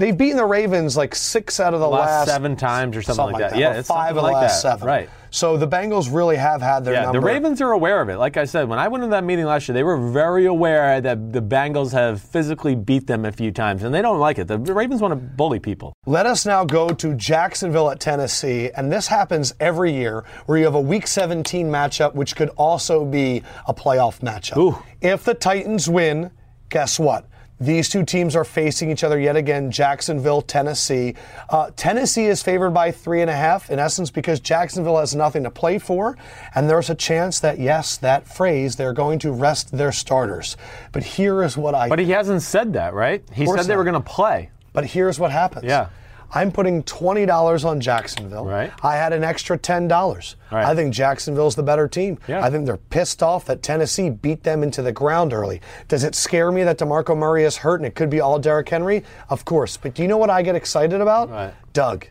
They've 0.00 0.16
beaten 0.16 0.38
the 0.38 0.46
Ravens 0.46 0.96
like 0.96 1.14
six 1.14 1.60
out 1.60 1.74
of 1.74 1.80
the 1.80 1.86
Last 1.88 2.08
last, 2.08 2.28
seven 2.28 2.56
times 2.56 2.96
or 2.96 3.02
something 3.02 3.32
like 3.32 3.50
that. 3.50 3.58
Yeah, 3.58 3.74
or 3.74 3.78
it's 3.80 3.88
five 3.88 4.08
something 4.08 4.10
of 4.10 4.14
the 4.16 4.22
like 4.22 4.32
last 4.42 4.62
that. 4.62 4.70
seven. 4.72 4.86
Right. 4.88 5.10
So 5.32 5.58
the 5.58 5.68
Bengals 5.68 6.08
really 6.12 6.36
have 6.36 6.62
had 6.62 6.84
their 6.86 6.94
Yeah, 6.94 7.02
number. 7.02 7.20
the 7.20 7.26
Ravens 7.26 7.60
are 7.60 7.70
aware 7.72 8.00
of 8.00 8.08
it. 8.08 8.16
Like 8.16 8.36
I 8.38 8.46
said, 8.46 8.66
when 8.68 8.78
I 8.78 8.88
went 8.88 9.04
to 9.04 9.08
that 9.10 9.22
meeting 9.24 9.44
last 9.44 9.68
year, 9.68 9.74
they 9.74 9.84
were 9.84 10.10
very 10.10 10.46
aware 10.46 11.00
that 11.02 11.32
the 11.34 11.42
Bengals 11.42 11.92
have 11.92 12.20
physically 12.20 12.74
beat 12.74 13.06
them 13.06 13.24
a 13.26 13.30
few 13.30 13.52
times, 13.52 13.82
and 13.84 13.94
they 13.94 14.00
don't 14.02 14.18
like 14.18 14.38
it. 14.38 14.48
The 14.48 14.58
Ravens 14.58 15.02
want 15.02 15.12
to 15.12 15.16
bully 15.16 15.60
people. 15.60 15.92
Let 16.06 16.24
us 16.24 16.46
now 16.46 16.64
go 16.64 16.88
to 16.88 17.14
Jacksonville 17.14 17.90
at 17.90 18.00
Tennessee, 18.00 18.70
and 18.76 18.90
this 18.90 19.06
happens 19.06 19.54
every 19.60 19.92
year 19.92 20.24
where 20.46 20.58
you 20.58 20.64
have 20.64 20.74
a 20.74 20.80
Week 20.80 21.06
17 21.06 21.70
matchup, 21.70 22.14
which 22.14 22.34
could 22.34 22.48
also 22.56 23.04
be 23.04 23.42
a 23.68 23.74
playoff 23.74 24.20
matchup. 24.20 24.56
Ooh. 24.56 24.82
If 25.00 25.24
the 25.24 25.34
Titans 25.34 25.88
win, 25.88 26.30
guess 26.70 26.98
what? 26.98 27.26
These 27.60 27.90
two 27.90 28.04
teams 28.04 28.34
are 28.34 28.44
facing 28.44 28.90
each 28.90 29.04
other 29.04 29.20
yet 29.20 29.36
again. 29.36 29.70
Jacksonville, 29.70 30.40
Tennessee. 30.40 31.14
Uh, 31.50 31.70
Tennessee 31.76 32.24
is 32.24 32.42
favored 32.42 32.70
by 32.70 32.90
three 32.90 33.20
and 33.20 33.30
a 33.30 33.36
half, 33.36 33.70
in 33.70 33.78
essence, 33.78 34.10
because 34.10 34.40
Jacksonville 34.40 34.98
has 34.98 35.14
nothing 35.14 35.44
to 35.44 35.50
play 35.50 35.78
for, 35.78 36.16
and 36.54 36.70
there's 36.70 36.88
a 36.88 36.94
chance 36.94 37.38
that 37.40 37.58
yes, 37.58 37.98
that 37.98 38.26
phrase, 38.26 38.76
they're 38.76 38.94
going 38.94 39.18
to 39.18 39.30
rest 39.30 39.72
their 39.72 39.92
starters. 39.92 40.56
But 40.92 41.02
here 41.02 41.42
is 41.42 41.56
what 41.56 41.74
I. 41.74 41.90
But 41.90 41.98
he 41.98 42.10
hasn't 42.10 42.42
said 42.42 42.72
that, 42.72 42.94
right? 42.94 43.22
He 43.32 43.44
said 43.44 43.64
they 43.66 43.76
were 43.76 43.84
going 43.84 43.94
to 43.94 44.00
play. 44.00 44.50
But 44.72 44.86
here's 44.86 45.18
what 45.18 45.30
happens. 45.30 45.64
Yeah. 45.64 45.88
I'm 46.32 46.52
putting 46.52 46.82
twenty 46.84 47.26
dollars 47.26 47.64
on 47.64 47.80
Jacksonville. 47.80 48.44
Right. 48.44 48.72
I 48.82 48.96
had 48.96 49.12
an 49.12 49.24
extra 49.24 49.58
ten 49.58 49.88
dollars. 49.88 50.36
Right. 50.52 50.64
I 50.64 50.74
think 50.74 50.94
Jacksonville's 50.94 51.56
the 51.56 51.62
better 51.62 51.88
team. 51.88 52.18
Yeah. 52.28 52.44
I 52.44 52.50
think 52.50 52.66
they're 52.66 52.76
pissed 52.76 53.22
off 53.22 53.44
that 53.46 53.62
Tennessee 53.62 54.10
beat 54.10 54.42
them 54.44 54.62
into 54.62 54.82
the 54.82 54.92
ground 54.92 55.32
early. 55.32 55.60
Does 55.88 56.04
it 56.04 56.14
scare 56.14 56.52
me 56.52 56.62
that 56.64 56.78
DeMarco 56.78 57.16
Murray 57.16 57.44
is 57.44 57.56
hurt 57.58 57.80
and 57.80 57.86
it 57.86 57.94
could 57.94 58.10
be 58.10 58.20
all 58.20 58.38
Derrick 58.38 58.68
Henry? 58.68 59.02
Of 59.28 59.44
course. 59.44 59.76
But 59.76 59.94
do 59.94 60.02
you 60.02 60.08
know 60.08 60.18
what 60.18 60.30
I 60.30 60.42
get 60.42 60.54
excited 60.54 61.00
about? 61.00 61.30
Right. 61.30 61.54
Doug, 61.72 62.06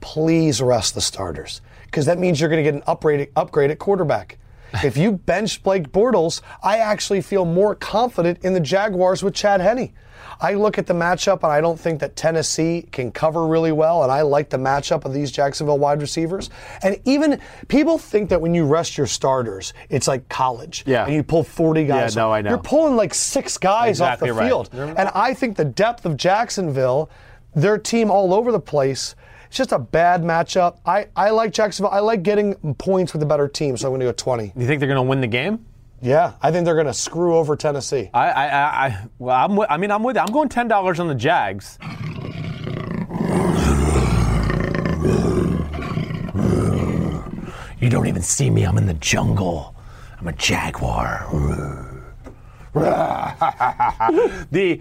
please 0.00 0.60
rest 0.60 0.94
the 0.94 1.00
starters. 1.00 1.60
Because 1.84 2.06
that 2.06 2.18
means 2.18 2.40
you're 2.40 2.48
going 2.50 2.64
to 2.64 2.68
get 2.70 2.74
an 2.74 2.84
upgrade, 2.86 3.30
upgrade 3.36 3.70
at 3.70 3.78
quarterback. 3.78 4.36
If 4.84 4.96
you 4.96 5.10
bench 5.10 5.64
Blake 5.64 5.90
Bortles, 5.90 6.42
I 6.62 6.78
actually 6.78 7.22
feel 7.22 7.44
more 7.44 7.74
confident 7.74 8.38
in 8.44 8.52
the 8.54 8.60
Jaguars 8.60 9.20
with 9.20 9.34
Chad 9.34 9.60
Henne. 9.60 9.92
I 10.40 10.54
look 10.54 10.78
at 10.78 10.86
the 10.86 10.94
matchup 10.94 11.42
and 11.42 11.52
I 11.52 11.60
don't 11.60 11.78
think 11.78 12.00
that 12.00 12.16
Tennessee 12.16 12.86
can 12.92 13.12
cover 13.12 13.46
really 13.46 13.72
well, 13.72 14.02
and 14.02 14.10
I 14.12 14.22
like 14.22 14.48
the 14.48 14.56
matchup 14.56 15.04
of 15.04 15.12
these 15.12 15.30
Jacksonville 15.30 15.78
wide 15.78 16.00
receivers. 16.00 16.50
And 16.82 16.98
even 17.04 17.40
people 17.68 17.98
think 17.98 18.30
that 18.30 18.40
when 18.40 18.54
you 18.54 18.64
rest 18.64 18.96
your 18.96 19.06
starters, 19.06 19.74
it's 19.88 20.08
like 20.08 20.28
college. 20.28 20.84
Yeah. 20.86 21.04
And 21.04 21.14
you 21.14 21.22
pull 21.22 21.44
40 21.44 21.84
guys. 21.86 22.16
no, 22.16 22.30
off. 22.30 22.34
I 22.34 22.40
know. 22.42 22.50
You're 22.50 22.58
pulling 22.58 22.96
like 22.96 23.12
six 23.14 23.58
guys 23.58 24.00
Exactly 24.00 24.30
off 24.30 24.36
the 24.36 24.40
right. 24.40 24.48
field. 24.48 24.70
And 24.96 25.10
I 25.14 25.34
think 25.34 25.56
the 25.56 25.64
depth 25.64 26.06
of 26.06 26.16
Jacksonville, 26.16 27.10
their 27.54 27.78
team 27.78 28.10
all 28.10 28.32
over 28.32 28.50
the 28.52 28.60
place, 28.60 29.14
it's 29.48 29.56
just 29.56 29.72
a 29.72 29.78
bad 29.78 30.22
matchup. 30.22 30.78
I, 30.86 31.08
I 31.16 31.30
like 31.30 31.52
Jacksonville. 31.52 31.90
I 31.92 31.98
like 31.98 32.22
getting 32.22 32.54
points 32.74 33.12
with 33.12 33.20
the 33.20 33.26
better 33.26 33.48
team, 33.48 33.76
so 33.76 33.88
I'm 33.88 33.90
going 33.90 34.00
to 34.00 34.06
go 34.06 34.12
20. 34.12 34.52
You 34.56 34.66
think 34.66 34.78
they're 34.78 34.86
going 34.86 34.94
to 34.96 35.02
win 35.02 35.20
the 35.20 35.26
game? 35.26 35.66
Yeah, 36.02 36.32
I 36.40 36.50
think 36.50 36.64
they're 36.64 36.74
going 36.74 36.86
to 36.86 36.94
screw 36.94 37.36
over 37.36 37.56
Tennessee. 37.56 38.08
I, 38.14 38.30
I, 38.30 38.86
I, 38.86 39.06
well, 39.18 39.36
I'm, 39.36 39.50
wi- 39.50 39.66
I 39.68 39.76
mean, 39.76 39.90
I'm 39.90 40.02
with. 40.02 40.16
I'm 40.16 40.32
going 40.32 40.48
ten 40.48 40.66
dollars 40.66 40.98
on 40.98 41.08
the 41.08 41.14
Jags. 41.14 41.78
You 47.80 47.88
don't 47.88 48.06
even 48.06 48.22
see 48.22 48.50
me. 48.50 48.64
I'm 48.64 48.76
in 48.76 48.86
the 48.86 48.94
jungle. 48.94 49.74
I'm 50.18 50.28
a 50.28 50.32
jaguar. 50.32 51.26
the, 54.50 54.80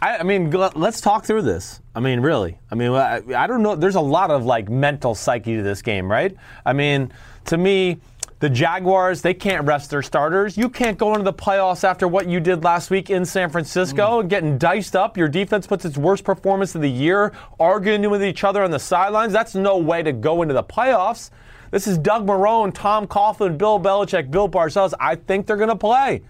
I, 0.00 0.18
I 0.18 0.22
mean, 0.22 0.50
let's 0.50 1.02
talk 1.02 1.26
through 1.26 1.42
this. 1.42 1.80
I 1.94 2.00
mean, 2.00 2.20
really. 2.20 2.58
I 2.70 2.74
mean, 2.74 2.92
I, 2.92 3.20
I 3.36 3.46
don't 3.46 3.62
know. 3.62 3.76
There's 3.76 3.96
a 3.96 4.00
lot 4.00 4.30
of 4.30 4.46
like 4.46 4.70
mental 4.70 5.14
psyche 5.14 5.56
to 5.56 5.62
this 5.62 5.82
game, 5.82 6.10
right? 6.10 6.34
I 6.64 6.72
mean, 6.72 7.12
to 7.46 7.58
me, 7.58 7.98
the 8.40 8.48
Jaguars, 8.48 9.22
they 9.22 9.34
can't 9.34 9.66
rest 9.66 9.90
their 9.90 10.02
starters. 10.02 10.56
You 10.56 10.68
can't 10.68 10.96
go 10.96 11.12
into 11.12 11.24
the 11.24 11.32
playoffs 11.32 11.82
after 11.82 12.06
what 12.06 12.28
you 12.28 12.38
did 12.38 12.62
last 12.62 12.88
week 12.88 13.10
in 13.10 13.24
San 13.24 13.50
Francisco 13.50 14.18
mm. 14.18 14.20
and 14.20 14.30
getting 14.30 14.58
diced 14.58 14.94
up. 14.94 15.16
Your 15.16 15.28
defense 15.28 15.66
puts 15.66 15.84
its 15.84 15.98
worst 15.98 16.22
performance 16.22 16.74
of 16.74 16.82
the 16.82 16.90
year, 16.90 17.32
arguing 17.58 18.08
with 18.08 18.22
each 18.22 18.44
other 18.44 18.62
on 18.62 18.70
the 18.70 18.78
sidelines. 18.78 19.32
That's 19.32 19.56
no 19.56 19.78
way 19.78 20.02
to 20.02 20.12
go 20.12 20.42
into 20.42 20.54
the 20.54 20.62
playoffs. 20.62 21.30
This 21.72 21.86
is 21.86 21.98
Doug 21.98 22.26
Marrone, 22.26 22.72
Tom 22.72 23.06
Coughlin, 23.06 23.58
Bill 23.58 23.80
Belichick, 23.80 24.30
Bill 24.30 24.48
Parcells. 24.48 24.94
I 25.00 25.16
think 25.16 25.46
they're 25.46 25.56
going 25.56 25.68
to 25.68 25.76
play. 25.76 26.22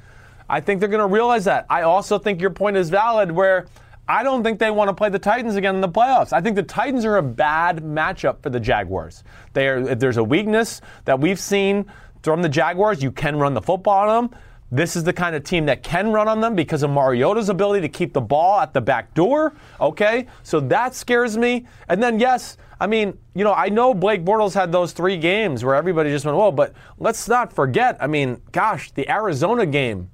I 0.49 0.61
think 0.61 0.81
they're 0.81 0.89
going 0.89 1.07
to 1.07 1.15
realize 1.15 1.45
that. 1.45 1.67
I 1.69 1.83
also 1.83 2.19
think 2.19 2.41
your 2.41 2.51
point 2.51 2.77
is 2.79 2.89
valid 2.89 3.31
where 3.31 3.67
I 4.11 4.23
don't 4.23 4.43
think 4.43 4.59
they 4.59 4.71
want 4.71 4.89
to 4.89 4.95
play 4.95 5.11
the 5.11 5.19
Titans 5.19 5.57
again 5.57 5.75
in 5.75 5.83
the 5.83 5.89
playoffs. 5.89 6.33
I 6.33 6.41
think 6.41 6.57
the 6.57 6.63
Titans 6.63 7.05
are 7.05 7.19
a 7.19 7.23
bad 7.23 7.85
matchup 7.85 8.43
for 8.43 8.49
the 8.49 8.59
Jaguars. 8.59 9.23
They 9.53 9.69
are, 9.69 9.91
if 9.91 9.99
there's 9.99 10.17
a 10.17 10.25
weakness 10.25 10.81
that 11.05 11.21
we've 11.21 11.39
seen 11.39 11.85
from 12.23 12.41
the 12.41 12.49
Jaguars, 12.49 13.03
you 13.03 13.13
can 13.13 13.37
run 13.37 13.53
the 13.53 13.61
football 13.61 14.09
on 14.09 14.31
them. 14.31 14.41
This 14.71 14.97
is 14.97 15.05
the 15.05 15.13
kind 15.13 15.37
of 15.37 15.45
team 15.45 15.67
that 15.67 15.83
can 15.83 16.11
run 16.11 16.27
on 16.27 16.41
them 16.41 16.55
because 16.55 16.83
of 16.83 16.91
Mariota's 16.91 17.51
ability 17.51 17.83
to 17.83 17.89
keep 17.89 18.13
the 18.15 18.21
ball 18.21 18.61
at 18.61 18.73
the 18.73 18.81
back 18.81 19.13
door. 19.15 19.55
Okay, 19.81 20.27
so 20.43 20.61
that 20.61 20.95
scares 20.95 21.37
me. 21.37 21.67
And 21.89 22.03
then, 22.03 22.19
yes, 22.19 22.57
I 22.81 22.87
mean, 22.87 23.17
you 23.35 23.45
know, 23.45 23.53
I 23.53 23.69
know 23.69 23.93
Blake 23.93 24.25
Bortles 24.25 24.55
had 24.55 24.73
those 24.73 24.93
three 24.93 25.17
games 25.17 25.65
where 25.65 25.75
everybody 25.75 26.11
just 26.11 26.25
went, 26.25 26.37
whoa, 26.37 26.51
but 26.51 26.75
let's 26.99 27.29
not 27.29 27.53
forget, 27.53 27.97
I 28.01 28.07
mean, 28.07 28.41
gosh, 28.53 28.91
the 28.93 29.11
Arizona 29.11 29.67
game. 29.67 30.11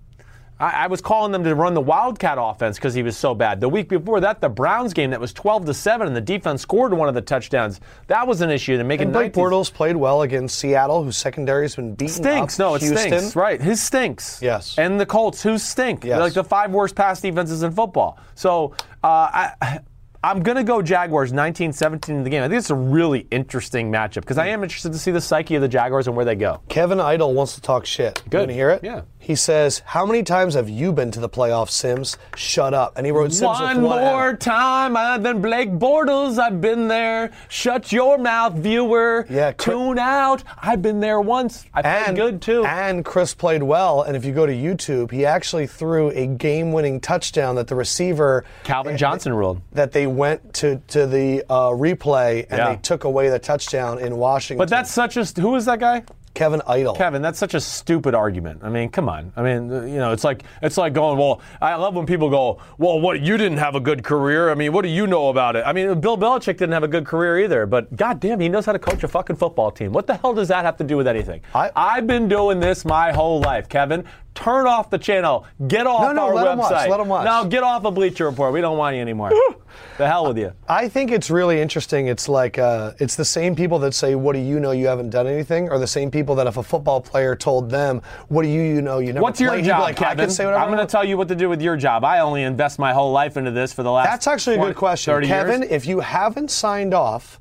I, 0.61 0.85
I 0.85 0.87
was 0.87 1.01
calling 1.01 1.33
them 1.33 1.43
to 1.45 1.55
run 1.55 1.75
the 1.75 1.81
Wildcat 1.81 2.39
offense 2.41 2.77
because 2.77 2.95
he 2.95 3.03
was 3.03 3.17
so 3.17 3.35
bad. 3.35 3.61
The 3.61 3.69
week 3.69 3.89
before 3.89 4.21
that, 4.21 4.41
the 4.41 4.49
Browns 4.49 4.93
game 4.95 5.11
that 5.11 5.21
was 5.21 5.33
12 5.33 5.67
to 5.67 5.75
7, 5.75 6.07
and 6.07 6.15
the 6.15 6.21
defense 6.21 6.63
scored 6.63 6.95
one 6.95 7.09
of 7.09 7.15
the 7.15 7.21
touchdowns. 7.21 7.81
That 8.07 8.27
was 8.27 8.41
an 8.41 8.51
issue 8.51 8.77
to 8.77 8.85
make 8.85 9.01
it 9.01 9.05
And 9.05 9.13
Blake 9.13 9.35
19 9.37 9.45
Bortles 9.45 9.73
played 9.73 9.97
well 9.97 10.23
against 10.23 10.59
Seattle, 10.59 11.03
whose 11.03 11.17
secondary 11.17 11.65
has 11.65 11.75
been 11.77 11.95
beaten 11.95 12.15
Stinks. 12.15 12.61
up. 12.61 12.65
No, 12.67 12.75
it 12.77 12.83
Houston. 12.83 13.09
stinks. 13.11 13.37
Right. 13.37 13.61
His 13.61 13.83
stinks. 13.83 14.41
Yes. 14.41 14.79
And 14.79 15.01
the 15.01 15.07
Colts, 15.07 15.43
who 15.43 15.59
stink. 15.59 16.05
Yes. 16.05 16.15
They're 16.15 16.21
like 16.25 16.35
the 16.35 16.45
five 16.45 16.71
worst 16.71 16.95
pass 16.95 17.21
defenses 17.21 17.63
in 17.63 17.73
football. 17.73 18.19
So 18.35 18.75
uh, 19.03 19.51
I, 19.63 19.81
I'm 20.25 20.43
going 20.43 20.57
to 20.57 20.65
go 20.65 20.81
Jaguars 20.81 21.35
19 21.35 21.75
17 21.75 22.17
in 22.17 22.25
the 22.25 22.31
game. 22.31 22.43
I 22.43 22.49
think 22.49 22.59
it's 22.59 22.71
a 22.71 22.75
really 22.75 23.27
interesting 23.31 23.93
matchup 23.93 24.23
because 24.23 24.39
I 24.39 24.47
am 24.47 24.63
interested 24.63 24.91
to 24.95 24.99
see 24.99 25.11
the 25.11 25.21
psyche 25.21 25.55
of 25.55 25.61
the 25.61 25.69
Jaguars 25.69 26.07
and 26.07 26.17
where 26.17 26.25
they 26.25 26.35
go. 26.35 26.63
Kevin 26.71 26.99
Idle 26.99 27.35
wants 27.35 27.55
to 27.57 27.61
talk 27.61 27.85
shit. 27.85 28.23
Good. 28.31 28.39
Want 28.39 28.49
to 28.49 28.55
hear 28.55 28.71
it? 28.71 28.83
Yeah. 28.83 29.03
He 29.19 29.35
says, 29.35 29.83
"How 29.87 30.05
many 30.05 30.23
times 30.23 30.53
have 30.55 30.69
you 30.69 30.93
been 30.93 31.11
to 31.13 31.21
the 31.21 31.31
playoffs, 31.31 31.71
Simms? 31.71 32.17
Shut 32.37 32.73
up." 32.75 32.97
And 32.97 33.07
he 33.07 33.13
wrote 33.13 33.33
Simms 33.33 33.59
One 33.59 33.83
with 33.83 33.91
one 33.91 34.03
more 34.03 34.37
time 34.37 34.97
uh, 34.99 35.17
than 35.17 35.41
Blake 35.43 35.71
Bortles. 35.71 36.39
I've 36.39 36.61
been 36.61 36.89
there. 36.89 37.31
Shut 37.49 37.91
your 37.91 38.19
mouth, 38.19 38.55
viewer. 38.55 39.27
Yeah, 39.31 39.53
Chris- 39.53 39.75
Tune 39.77 39.99
out. 39.99 40.43
I've 40.61 40.83
been 40.83 41.01
there 41.01 41.23
once. 41.23 41.65
I 41.73 41.81
played 41.83 41.95
and 42.09 42.17
good 42.17 42.43
too. 42.43 42.65
And 42.67 43.03
Chris 43.05 43.33
played 43.35 43.63
well. 43.63 44.03
And 44.03 44.15
if 44.15 44.25
you 44.27 44.33
go 44.33 44.45
to 44.47 44.53
YouTube, 44.53 45.11
he 45.11 45.25
actually 45.25 45.67
threw 45.67 46.11
a 46.11 46.27
game-winning 46.27 47.01
touchdown 47.01 47.55
that 47.57 47.69
the 47.69 47.75
receiver 47.77 48.45
Calvin 48.63 48.97
Johnson 48.99 49.33
ruled. 49.33 49.61
that 49.73 49.93
they 49.93 50.07
went 50.17 50.55
to 50.55 50.81
to 50.89 51.07
the 51.07 51.45
uh, 51.49 51.71
replay 51.71 52.47
and 52.51 52.59
Yeah. 52.59 52.69
they 52.71 52.77
took 52.77 53.05
away 53.05 53.29
the 53.29 53.39
touchdown 53.39 53.99
in 53.99 54.17
Washington. 54.17 54.59
But 54.59 54.69
that's 54.71 54.91
such 54.91 55.17
a. 55.17 55.25
Who 55.41 55.55
is 55.57 55.65
that 55.67 55.81
guy? 55.81 56.05
Kevin 56.35 56.61
Idle. 56.67 56.97
Kevin, 56.97 57.23
that's 57.23 57.39
such 57.39 57.55
a 57.55 57.61
stupid 57.61 58.13
argument. 58.13 58.59
I 58.65 58.69
mean, 58.69 58.89
come 58.89 59.09
on. 59.09 59.33
I 59.37 59.43
mean, 59.43 59.73
uh, 59.73 59.83
you 59.83 59.99
know, 59.99 60.11
it's 60.11 60.25
like 60.25 60.43
it's 60.63 60.77
like 60.77 60.93
going. 60.93 61.17
Well, 61.17 61.41
I 61.63 61.77
love 61.77 61.95
when 61.95 62.07
people 62.07 62.29
go, 62.29 62.59
"Well, 62.77 63.01
what? 63.01 63.21
You 63.21 63.37
didn't 63.37 63.59
have 63.59 63.77
a 63.77 63.81
good 63.81 64.03
career. 64.03 64.51
I 64.51 64.57
mean, 64.57 64.73
what 64.73 64.83
do 64.83 64.89
you 64.89 65.07
know 65.07 65.29
about 65.29 65.55
it?" 65.55 65.63
I 65.65 65.73
mean, 65.73 66.01
Bill 66.01 66.19
Belichick 66.19 66.57
didn't 66.57 66.73
have 66.73 66.83
a 66.83 66.89
good 66.89 67.07
career 67.07 67.39
either. 67.39 67.67
But 67.67 67.95
goddamn, 67.95 68.41
he 68.41 68.49
knows 68.49 68.67
how 68.67 68.73
to 68.73 68.81
coach 68.81 69.05
a 69.05 69.09
fucking 69.09 69.37
football 69.37 69.71
team. 69.71 69.93
What 69.93 70.09
the 70.09 70.17
hell 70.17 70.35
does 70.35 70.49
that 70.49 70.65
have 70.65 70.77
to 70.79 70.85
do 70.85 70.97
with 70.97 71.07
anything? 71.07 71.41
I- 71.55 71.71
I've 71.77 72.09
been 72.09 72.27
doing 72.29 72.59
this 72.59 72.85
my 72.85 73.13
whole 73.13 73.39
life, 73.41 73.69
Kevin. 73.69 74.05
Turn 74.35 74.67
off 74.67 74.91
the 74.91 74.99
channel. 74.99 75.47
Get 75.69 75.87
off 75.87 76.03
No, 76.03 76.13
no, 76.13 76.23
our 76.27 76.35
let 76.35 76.47
website. 76.47 76.51
'em 76.53 76.59
watch, 76.59 76.89
let 76.89 77.01
'em 77.01 77.09
watch. 77.09 77.25
No, 77.25 77.45
get 77.49 77.63
off 77.63 77.85
of 77.85 77.95
Bleacher 77.95 78.25
Report. 78.27 78.53
We 78.53 78.61
don't 78.61 78.77
want 78.77 78.97
you 78.97 79.03
anymore. 79.03 79.31
the 79.99 80.09
hell 80.09 80.27
with 80.27 80.37
you. 80.39 80.53
I 80.69 80.89
think 80.89 81.13
it's 81.13 81.31
really 81.31 81.61
interesting. 81.61 82.09
It's 82.09 82.29
like 82.29 82.59
uh, 82.59 82.93
it's 82.99 83.15
the 83.15 83.25
same 83.25 83.55
people 83.55 83.79
that 83.81 83.95
say, 83.95 84.15
"What 84.17 84.33
do 84.35 84.41
you 84.41 84.59
know? 84.59 84.73
You 84.73 84.89
haven't 84.89 85.11
done 85.11 85.27
anything," 85.29 85.69
or 85.71 85.79
the 85.79 85.87
same 85.87 86.11
people 86.11 86.35
that 86.35 86.47
if 86.49 86.57
a 86.57 86.63
football 86.65 87.01
player 87.01 87.37
told 87.37 87.71
them, 87.71 88.03
"What 88.29 88.43
do 88.43 88.49
you 88.49 88.63
you 88.63 88.83
know? 88.83 88.99
You 88.99 89.13
never 89.13 89.23
What's 89.23 89.41
your 89.41 89.51
played," 89.53 89.63
be 89.63 89.69
job, 89.69 89.83
like, 89.83 90.01
I 90.03 90.05
Kevin? 90.11 90.25
can 90.27 90.31
say 90.31 90.45
whatever 90.47 90.65
I'm 90.65 90.69
going 90.75 90.85
to 90.85 90.91
tell 90.91 91.05
you 91.05 91.17
what 91.17 91.29
to 91.29 91.37
do 91.37 91.49
with 91.49 91.63
your 91.63 91.77
job. 91.77 92.05
I 92.05 92.19
only 92.21 92.43
invest 92.43 92.79
my 92.79 92.93
whole 92.93 93.13
life 93.13 93.37
into 93.37 93.53
this 93.53 93.73
for 93.73 93.83
the 93.85 93.93
last. 93.93 94.07
That's 94.11 94.27
actually 94.27 94.57
a 94.57 94.61
good 94.61 94.75
question, 94.77 95.23
Kevin. 95.23 95.63
years. 95.63 95.71
If 95.73 95.87
you 95.87 96.01
haven't 96.01 96.51
signed 96.51 96.93
off, 96.93 97.39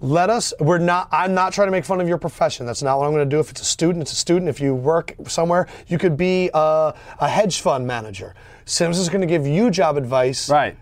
let 0.00 0.30
us 0.30 0.52
we're 0.60 0.78
not 0.78 1.08
i'm 1.12 1.34
not 1.34 1.52
trying 1.52 1.66
to 1.68 1.72
make 1.72 1.84
fun 1.84 2.00
of 2.00 2.08
your 2.08 2.18
profession. 2.18 2.66
That's 2.66 2.82
not 2.82 2.98
what 2.98 3.06
i'm 3.06 3.12
going 3.12 3.28
to 3.28 3.36
do. 3.36 3.40
If 3.40 3.50
it's 3.50 3.60
a 3.60 3.64
student 3.64 4.02
it's 4.02 4.12
a 4.12 4.16
student. 4.16 4.48
If 4.48 4.60
you 4.60 4.74
work 4.74 5.14
somewhere 5.26 5.66
you 5.86 5.98
could 5.98 6.16
be 6.16 6.50
a, 6.54 6.94
a 7.20 7.28
hedge 7.28 7.60
fund 7.60 7.86
manager. 7.86 8.34
Simms 8.64 8.98
is 8.98 9.08
going 9.08 9.22
to 9.22 9.26
give 9.26 9.46
you 9.46 9.70
job 9.70 9.96
advice 9.96 10.50
Right. 10.50 10.76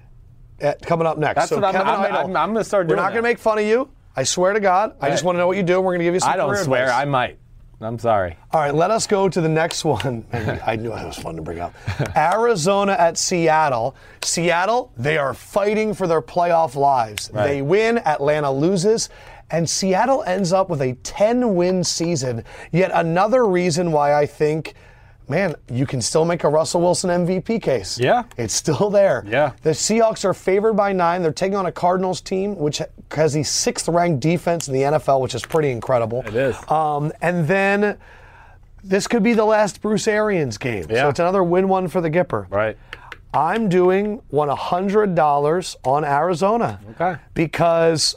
at, 0.60 0.82
coming 0.82 1.06
up 1.06 1.18
next. 1.18 1.36
That's 1.36 1.48
so 1.50 1.56
what 1.56 1.64
I'm- 1.64 1.74
Kevin 1.74 1.88
I'm- 1.88 2.00
Idle, 2.02 2.16
I'm- 2.16 2.36
I'm 2.36 2.52
gonna 2.52 2.64
start 2.64 2.88
doing 2.88 2.96
we're 2.98 3.02
not 3.02 3.12
going 3.12 3.22
to 3.22 3.28
make 3.28 3.38
fun 3.38 3.58
of 3.58 3.64
you. 3.64 3.88
I 4.16 4.24
swear 4.24 4.52
to 4.54 4.60
god. 4.60 4.96
I 5.00 5.10
just 5.10 5.24
want 5.24 5.36
to 5.36 5.38
know 5.40 5.46
what 5.46 5.56
you 5.56 5.62
do 5.62 5.74
and 5.76 5.84
we're 5.84 5.92
going 5.92 6.00
to 6.00 6.04
give 6.04 6.14
you 6.14 6.20
some 6.20 6.30
I 6.30 6.36
don't 6.36 6.56
swear. 6.56 6.84
advice. 6.84 7.00
I 7.02 7.04
might. 7.04 7.38
I'm 7.80 7.98
sorry. 7.98 8.36
All 8.52 8.60
right, 8.60 8.74
let 8.74 8.90
us 8.90 9.06
go 9.06 9.28
to 9.28 9.40
the 9.40 9.48
next 9.48 9.84
one. 9.84 10.24
I 10.32 10.76
knew 10.76 10.92
it 10.92 11.04
was 11.04 11.16
fun 11.18 11.36
to 11.36 11.42
bring 11.42 11.60
up. 11.60 11.74
Arizona 12.16 12.92
at 12.92 13.18
Seattle. 13.18 13.94
Seattle, 14.22 14.92
they 14.96 15.18
are 15.18 15.34
fighting 15.34 15.92
for 15.92 16.06
their 16.06 16.22
playoff 16.22 16.74
lives. 16.74 17.30
Right. 17.32 17.46
They 17.46 17.62
win, 17.62 17.98
Atlanta 17.98 18.50
loses, 18.50 19.10
and 19.50 19.68
Seattle 19.68 20.22
ends 20.24 20.52
up 20.52 20.70
with 20.70 20.80
a 20.80 20.94
10 21.02 21.54
win 21.54 21.84
season. 21.84 22.44
Yet 22.72 22.90
another 22.94 23.46
reason 23.46 23.92
why 23.92 24.14
I 24.14 24.24
think, 24.24 24.74
man, 25.28 25.54
you 25.70 25.86
can 25.86 26.00
still 26.00 26.24
make 26.24 26.44
a 26.44 26.48
Russell 26.48 26.80
Wilson 26.80 27.10
MVP 27.26 27.60
case. 27.62 27.98
Yeah. 27.98 28.24
It's 28.36 28.54
still 28.54 28.90
there. 28.90 29.24
Yeah. 29.26 29.52
The 29.62 29.70
Seahawks 29.70 30.24
are 30.24 30.34
favored 30.34 30.74
by 30.74 30.92
nine. 30.92 31.22
They're 31.22 31.32
taking 31.32 31.56
on 31.56 31.66
a 31.66 31.72
Cardinals 31.72 32.20
team, 32.20 32.56
which 32.56 32.80
has 33.10 33.32
the 33.32 33.42
sixth 33.42 33.88
ranked 33.88 34.20
defense 34.20 34.68
in 34.68 34.74
the 34.74 34.82
NFL, 34.82 35.20
which 35.20 35.34
is 35.34 35.44
pretty 35.44 35.70
incredible. 35.70 36.22
It 36.26 36.34
is. 36.34 36.56
Um, 36.70 37.12
and 37.22 37.46
then 37.48 37.98
this 38.84 39.06
could 39.08 39.22
be 39.22 39.32
the 39.34 39.44
last 39.44 39.82
Bruce 39.82 40.06
Arians 40.06 40.58
game. 40.58 40.84
So 40.84 40.92
Yeah. 40.94 41.08
it's 41.08 41.18
another 41.18 41.42
win 41.42 41.68
one 41.68 41.88
for 41.88 42.00
the 42.00 42.10
Gipper. 42.10 42.46
Right. 42.50 42.76
I'm 43.34 43.68
doing 43.68 44.22
$100 44.32 45.76
on 45.84 46.04
Arizona. 46.04 46.80
Okay. 46.92 47.16
Because 47.34 48.14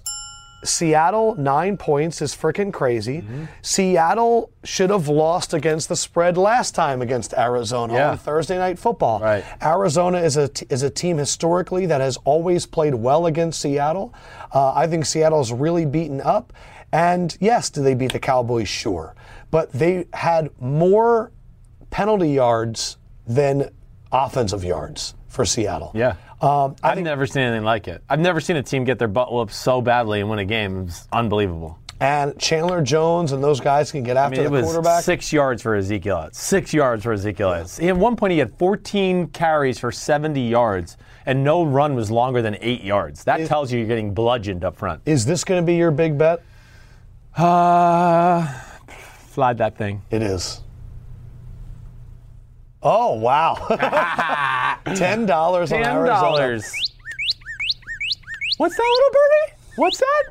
Seattle, 0.64 1.36
nine 1.36 1.78
points 1.78 2.22
is 2.22 2.36
freaking 2.36 2.74
crazy. 2.74 3.24
Seattle 3.62 4.52
should 4.64 4.90
have 4.90 5.08
lost 5.08 5.54
against 5.54 5.88
the 5.90 5.96
spread 5.96 6.38
last 6.38 6.76
time 6.76 7.02
against 7.02 7.34
Arizona 7.34 7.94
Yeah. 7.94 8.12
on 8.12 8.18
Thursday 8.18 8.58
Night 8.58 8.78
Football. 8.78 9.20
Right. 9.22 9.44
Arizona 9.62 10.20
is 10.20 10.36
a, 10.38 10.48
t- 10.50 10.66
is 10.70 10.84
a 10.84 10.90
team 10.90 11.18
historically 11.18 11.86
that 11.86 12.02
has 12.02 12.18
always 12.26 12.66
played 12.66 12.94
well 12.96 13.26
against 13.26 13.62
Seattle. 13.62 14.14
Uh, 14.54 14.74
I 14.74 14.88
think 14.88 15.06
Seattle's 15.06 15.54
really 15.54 15.86
beaten 15.86 16.20
up. 16.22 16.52
And 16.92 17.38
yes, 17.40 17.70
do 17.70 17.82
they 17.84 17.94
beat 17.94 18.12
the 18.14 18.20
Cowboys? 18.20 18.68
Sure. 18.68 19.16
But 19.52 19.72
they 19.72 20.08
had 20.14 20.50
more 20.60 21.32
penalty 21.90 22.32
yards 22.32 22.98
than 23.28 23.70
offensive 24.12 24.64
yards 24.64 25.14
for 25.30 25.46
Seattle. 25.46 25.92
Yeah. 25.96 26.16
Um, 26.42 26.76
I 26.84 26.90
I've 26.90 26.96
think, 26.96 27.06
never 27.06 27.26
seen 27.28 27.44
anything 27.44 27.64
like 27.66 27.88
it. 27.88 28.04
I've 28.10 28.20
never 28.20 28.40
seen 28.42 28.56
a 28.58 28.64
team 28.64 28.84
get 28.84 29.00
their 29.00 29.08
butt 29.08 29.32
whooped 29.32 29.54
so 29.54 29.82
badly 29.82 30.20
and 30.22 30.30
win 30.30 30.40
a 30.40 30.46
game. 30.46 30.86
It's 30.88 31.08
unbelievable. 31.12 31.78
and 32.00 32.38
Chandler 32.40 32.82
Jones 32.82 33.34
and 33.34 33.44
those 33.44 33.60
guys 33.60 33.92
can 33.92 34.04
get 34.04 34.16
I 34.16 34.26
after 34.26 34.38
mean, 34.38 34.46
it 34.46 34.50
the 34.50 34.52
was 34.52 34.64
quarterback. 34.66 35.04
six 35.04 35.34
yards 35.34 35.62
for 35.62 35.76
Ezekiel. 35.76 36.18
Elliott. 36.18 36.36
Six 36.36 36.74
yards 36.74 37.04
for 37.04 37.12
Ezekiel. 37.14 37.52
Elliott. 37.54 37.80
At 37.82 37.98
one 37.98 38.16
point, 38.16 38.32
he 38.32 38.40
had 38.40 38.58
14 38.58 39.28
carries 39.28 39.78
for 39.80 39.92
70 39.92 40.40
yards, 40.42 40.96
and 41.26 41.44
no 41.44 41.64
run 41.66 41.94
was 41.96 42.10
longer 42.10 42.42
than 42.42 42.56
eight 42.62 42.84
yards. 42.86 43.26
That 43.26 43.46
tells 43.48 43.72
you 43.72 43.80
you're 43.80 43.88
getting 43.90 44.14
bludgeoned 44.14 44.64
up 44.64 44.78
front. 44.78 45.02
Is 45.06 45.26
this 45.26 45.44
going 45.44 45.62
to 45.62 45.66
be 45.66 45.76
your 45.76 45.92
big 45.92 46.18
bet? 46.18 46.42
Uh, 47.36 48.48
slide 49.32 49.58
that 49.58 49.78
thing. 49.78 50.02
It 50.10 50.22
is. 50.22 50.62
Oh 52.82 53.16
wow! 53.16 53.56
Ten 54.96 55.26
dollars 55.26 55.72
on 55.72 55.84
Ten 55.84 55.96
Arizona. 55.98 56.08
dollars. 56.08 56.64
What's 58.58 58.76
that, 58.76 58.84
little 58.84 59.12
birdie? 59.12 59.62
What's 59.76 59.98
that? 60.00 60.24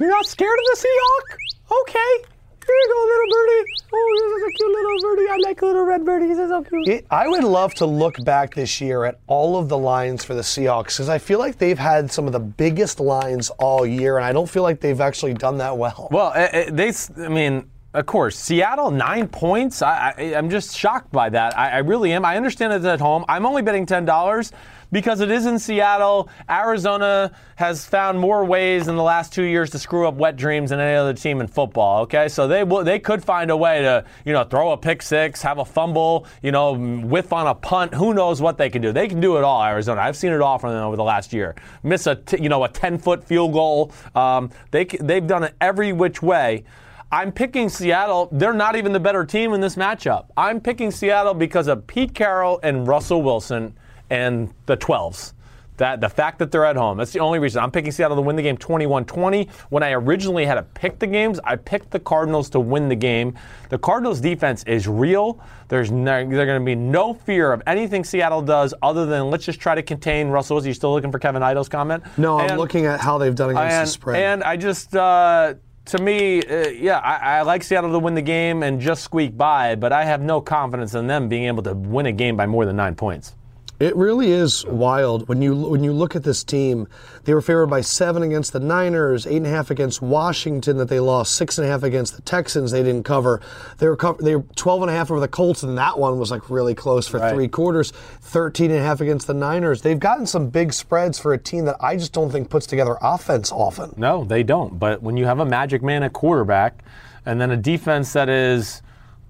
You're 0.00 0.10
not 0.10 0.26
scared 0.26 0.58
of 0.58 0.64
the 0.80 0.86
Seahawk? 0.86 1.80
Okay. 1.82 2.24
Here 2.66 2.74
you 2.74 2.92
go, 2.92 3.00
little 3.06 3.30
birdie. 3.32 3.72
Oh, 3.94 4.16
this 4.18 4.42
is 4.42 4.42
a 4.42 4.58
cute 4.58 4.72
little 4.72 5.00
birdie. 5.02 5.30
I 5.30 5.48
like 5.48 5.62
little 5.62 5.84
red 5.84 6.04
birdies. 6.04 6.36
They're 6.36 6.48
so 6.48 6.64
cute. 6.64 6.88
It, 6.88 7.06
I 7.10 7.28
would 7.28 7.44
love 7.44 7.72
to 7.74 7.86
look 7.86 8.22
back 8.24 8.54
this 8.54 8.80
year 8.80 9.04
at 9.04 9.20
all 9.28 9.56
of 9.56 9.68
the 9.68 9.78
lines 9.78 10.24
for 10.24 10.34
the 10.34 10.42
Seahawks 10.42 10.88
because 10.88 11.08
I 11.08 11.18
feel 11.18 11.38
like 11.38 11.58
they've 11.58 11.78
had 11.78 12.10
some 12.10 12.26
of 12.26 12.32
the 12.32 12.40
biggest 12.40 12.98
lines 13.00 13.50
all 13.50 13.86
year, 13.86 14.16
and 14.16 14.26
I 14.26 14.32
don't 14.32 14.50
feel 14.50 14.64
like 14.64 14.80
they've 14.80 15.00
actually 15.00 15.34
done 15.34 15.58
that 15.58 15.76
well. 15.78 16.08
Well, 16.10 16.32
eh, 16.34 16.48
eh, 16.52 16.70
they. 16.72 16.92
I 17.24 17.28
mean, 17.28 17.70
of 17.96 18.04
course, 18.04 18.38
Seattle 18.38 18.90
nine 18.90 19.26
points. 19.26 19.80
I, 19.80 20.34
I'm 20.36 20.50
just 20.50 20.76
shocked 20.76 21.10
by 21.10 21.30
that. 21.30 21.58
I, 21.58 21.70
I 21.70 21.78
really 21.78 22.12
am. 22.12 22.24
I 22.24 22.36
understand 22.36 22.72
it's 22.74 22.84
at 22.84 23.00
home. 23.00 23.24
I'm 23.26 23.46
only 23.46 23.62
betting 23.62 23.86
ten 23.86 24.04
dollars 24.04 24.52
because 24.92 25.20
it 25.20 25.30
is 25.30 25.46
in 25.46 25.58
Seattle. 25.58 26.28
Arizona 26.48 27.32
has 27.56 27.86
found 27.86 28.20
more 28.20 28.44
ways 28.44 28.86
in 28.86 28.96
the 28.96 29.02
last 29.02 29.32
two 29.32 29.42
years 29.42 29.70
to 29.70 29.78
screw 29.78 30.06
up 30.06 30.14
wet 30.14 30.36
dreams 30.36 30.70
than 30.70 30.78
any 30.78 30.94
other 30.94 31.14
team 31.14 31.40
in 31.40 31.46
football. 31.46 32.02
Okay, 32.02 32.28
so 32.28 32.46
they 32.46 32.64
will. 32.64 32.84
They 32.84 32.98
could 32.98 33.24
find 33.24 33.50
a 33.50 33.56
way 33.56 33.80
to, 33.80 34.04
you 34.26 34.34
know, 34.34 34.44
throw 34.44 34.72
a 34.72 34.76
pick 34.76 35.00
six, 35.00 35.40
have 35.40 35.58
a 35.58 35.64
fumble, 35.64 36.26
you 36.42 36.52
know, 36.52 36.74
whiff 36.74 37.32
on 37.32 37.46
a 37.46 37.54
punt. 37.54 37.94
Who 37.94 38.12
knows 38.12 38.42
what 38.42 38.58
they 38.58 38.68
can 38.68 38.82
do? 38.82 38.92
They 38.92 39.08
can 39.08 39.20
do 39.20 39.38
it 39.38 39.42
all. 39.42 39.64
Arizona. 39.64 40.02
I've 40.02 40.16
seen 40.16 40.32
it 40.32 40.42
all 40.42 40.58
from 40.58 40.74
them 40.74 40.84
over 40.84 40.96
the 40.96 41.02
last 41.04 41.32
year. 41.32 41.54
Miss 41.82 42.06
a, 42.06 42.16
t- 42.16 42.42
you 42.42 42.50
know, 42.50 42.62
a 42.64 42.68
ten 42.68 42.98
foot 42.98 43.24
field 43.24 43.54
goal. 43.54 43.90
Um, 44.14 44.50
they 44.70 44.84
they've 44.84 45.26
done 45.26 45.44
it 45.44 45.54
every 45.62 45.94
which 45.94 46.20
way. 46.20 46.64
I'm 47.10 47.30
picking 47.30 47.68
Seattle. 47.68 48.28
They're 48.32 48.52
not 48.52 48.74
even 48.74 48.92
the 48.92 49.00
better 49.00 49.24
team 49.24 49.52
in 49.52 49.60
this 49.60 49.76
matchup. 49.76 50.26
I'm 50.36 50.60
picking 50.60 50.90
Seattle 50.90 51.34
because 51.34 51.68
of 51.68 51.86
Pete 51.86 52.14
Carroll 52.14 52.58
and 52.64 52.86
Russell 52.86 53.22
Wilson 53.22 53.76
and 54.10 54.52
the 54.66 54.76
12s. 54.76 55.32
That 55.76 56.00
the 56.00 56.08
fact 56.08 56.38
that 56.38 56.50
they're 56.50 56.64
at 56.64 56.74
home. 56.74 56.96
That's 56.96 57.12
the 57.12 57.20
only 57.20 57.38
reason. 57.38 57.62
I'm 57.62 57.70
picking 57.70 57.92
Seattle 57.92 58.16
to 58.16 58.22
win 58.22 58.34
the 58.34 58.42
game 58.42 58.56
21-20. 58.56 59.50
When 59.68 59.82
I 59.82 59.92
originally 59.92 60.46
had 60.46 60.54
to 60.54 60.62
pick 60.62 60.98
the 60.98 61.06
games, 61.06 61.38
I 61.44 61.56
picked 61.56 61.90
the 61.90 62.00
Cardinals 62.00 62.48
to 62.50 62.60
win 62.60 62.88
the 62.88 62.96
game. 62.96 63.34
The 63.68 63.78
Cardinals 63.78 64.20
defense 64.20 64.64
is 64.64 64.88
real. 64.88 65.38
There's 65.68 65.90
no, 65.90 66.26
there's 66.26 66.46
going 66.46 66.60
to 66.60 66.64
be 66.64 66.74
no 66.74 67.12
fear 67.12 67.52
of 67.52 67.62
anything 67.66 68.04
Seattle 68.04 68.40
does 68.40 68.72
other 68.80 69.04
than 69.04 69.30
let's 69.30 69.44
just 69.44 69.60
try 69.60 69.74
to 69.74 69.82
contain 69.82 70.28
Russell. 70.28 70.56
Wilson. 70.56 70.68
You 70.68 70.74
still 70.74 70.92
looking 70.92 71.12
for 71.12 71.18
Kevin 71.18 71.42
Idle's 71.42 71.68
comment? 71.68 72.02
no, 72.16 72.38
I'm 72.38 72.56
looking 72.56 72.86
at 72.86 73.00
how 73.00 73.18
they've 73.18 73.34
done 73.34 73.50
against 73.50 73.74
and, 73.74 73.86
the 73.86 73.90
spread. 73.90 74.22
and 74.22 74.44
I 74.44 74.56
just, 74.56 74.96
uh, 74.96 75.54
to 75.86 75.98
me, 75.98 76.42
uh, 76.42 76.68
yeah, 76.68 76.98
I, 76.98 77.38
I 77.38 77.42
like 77.42 77.62
Seattle 77.62 77.92
to 77.92 77.98
win 77.98 78.14
the 78.14 78.22
game 78.22 78.62
and 78.62 78.80
just 78.80 79.04
squeak 79.04 79.36
by, 79.36 79.74
but 79.76 79.92
I 79.92 80.04
have 80.04 80.20
no 80.20 80.40
confidence 80.40 80.94
in 80.94 81.06
them 81.06 81.28
being 81.28 81.44
able 81.44 81.62
to 81.62 81.74
win 81.74 82.06
a 82.06 82.12
game 82.12 82.36
by 82.36 82.46
more 82.46 82.66
than 82.66 82.76
nine 82.76 82.94
points. 82.94 83.34
It 83.78 83.94
really 83.94 84.32
is 84.32 84.64
wild 84.64 85.28
when 85.28 85.42
you 85.42 85.54
when 85.54 85.84
you 85.84 85.92
look 85.92 86.16
at 86.16 86.22
this 86.22 86.42
team. 86.42 86.88
They 87.24 87.34
were 87.34 87.42
favored 87.42 87.66
by 87.66 87.82
seven 87.82 88.22
against 88.22 88.54
the 88.54 88.60
Niners, 88.60 89.26
eight 89.26 89.36
and 89.36 89.46
a 89.46 89.50
half 89.50 89.70
against 89.70 90.00
Washington 90.00 90.78
that 90.78 90.88
they 90.88 90.98
lost, 90.98 91.34
six 91.34 91.58
and 91.58 91.66
a 91.66 91.70
half 91.70 91.82
against 91.82 92.16
the 92.16 92.22
Texans 92.22 92.70
they 92.70 92.82
didn't 92.82 93.02
cover. 93.04 93.42
They 93.76 93.86
were 93.88 93.96
cover, 93.96 94.22
they 94.22 94.36
were 94.36 94.44
12 94.56 94.82
and 94.82 94.90
a 94.90 94.94
half 94.94 95.10
over 95.10 95.20
the 95.20 95.28
Colts, 95.28 95.62
and 95.62 95.76
that 95.76 95.98
one 95.98 96.18
was 96.18 96.30
like 96.30 96.48
really 96.48 96.74
close 96.74 97.06
for 97.06 97.18
Right. 97.18 97.34
three 97.34 97.48
quarters. 97.48 97.92
13 98.22 98.70
and 98.70 98.80
a 98.80 98.82
half 98.82 99.00
against 99.02 99.26
the 99.26 99.34
Niners. 99.34 99.82
They've 99.82 100.00
gotten 100.00 100.24
some 100.26 100.48
big 100.48 100.72
spreads 100.72 101.18
for 101.18 101.34
a 101.34 101.38
team 101.38 101.66
that 101.66 101.76
I 101.80 101.96
just 101.96 102.12
don't 102.14 102.30
think 102.30 102.48
puts 102.48 102.66
together 102.66 102.96
offense 103.02 103.52
often. 103.52 103.92
No, 103.98 104.24
they 104.24 104.42
don't. 104.42 104.78
But 104.78 105.02
when 105.02 105.16
you 105.18 105.26
have 105.26 105.38
a 105.40 105.44
magic 105.44 105.82
man 105.82 106.02
at 106.02 106.12
quarterback 106.14 106.82
and 107.26 107.38
then 107.40 107.50
a 107.50 107.56
defense 107.56 108.14
that 108.14 108.28
is 108.30 108.80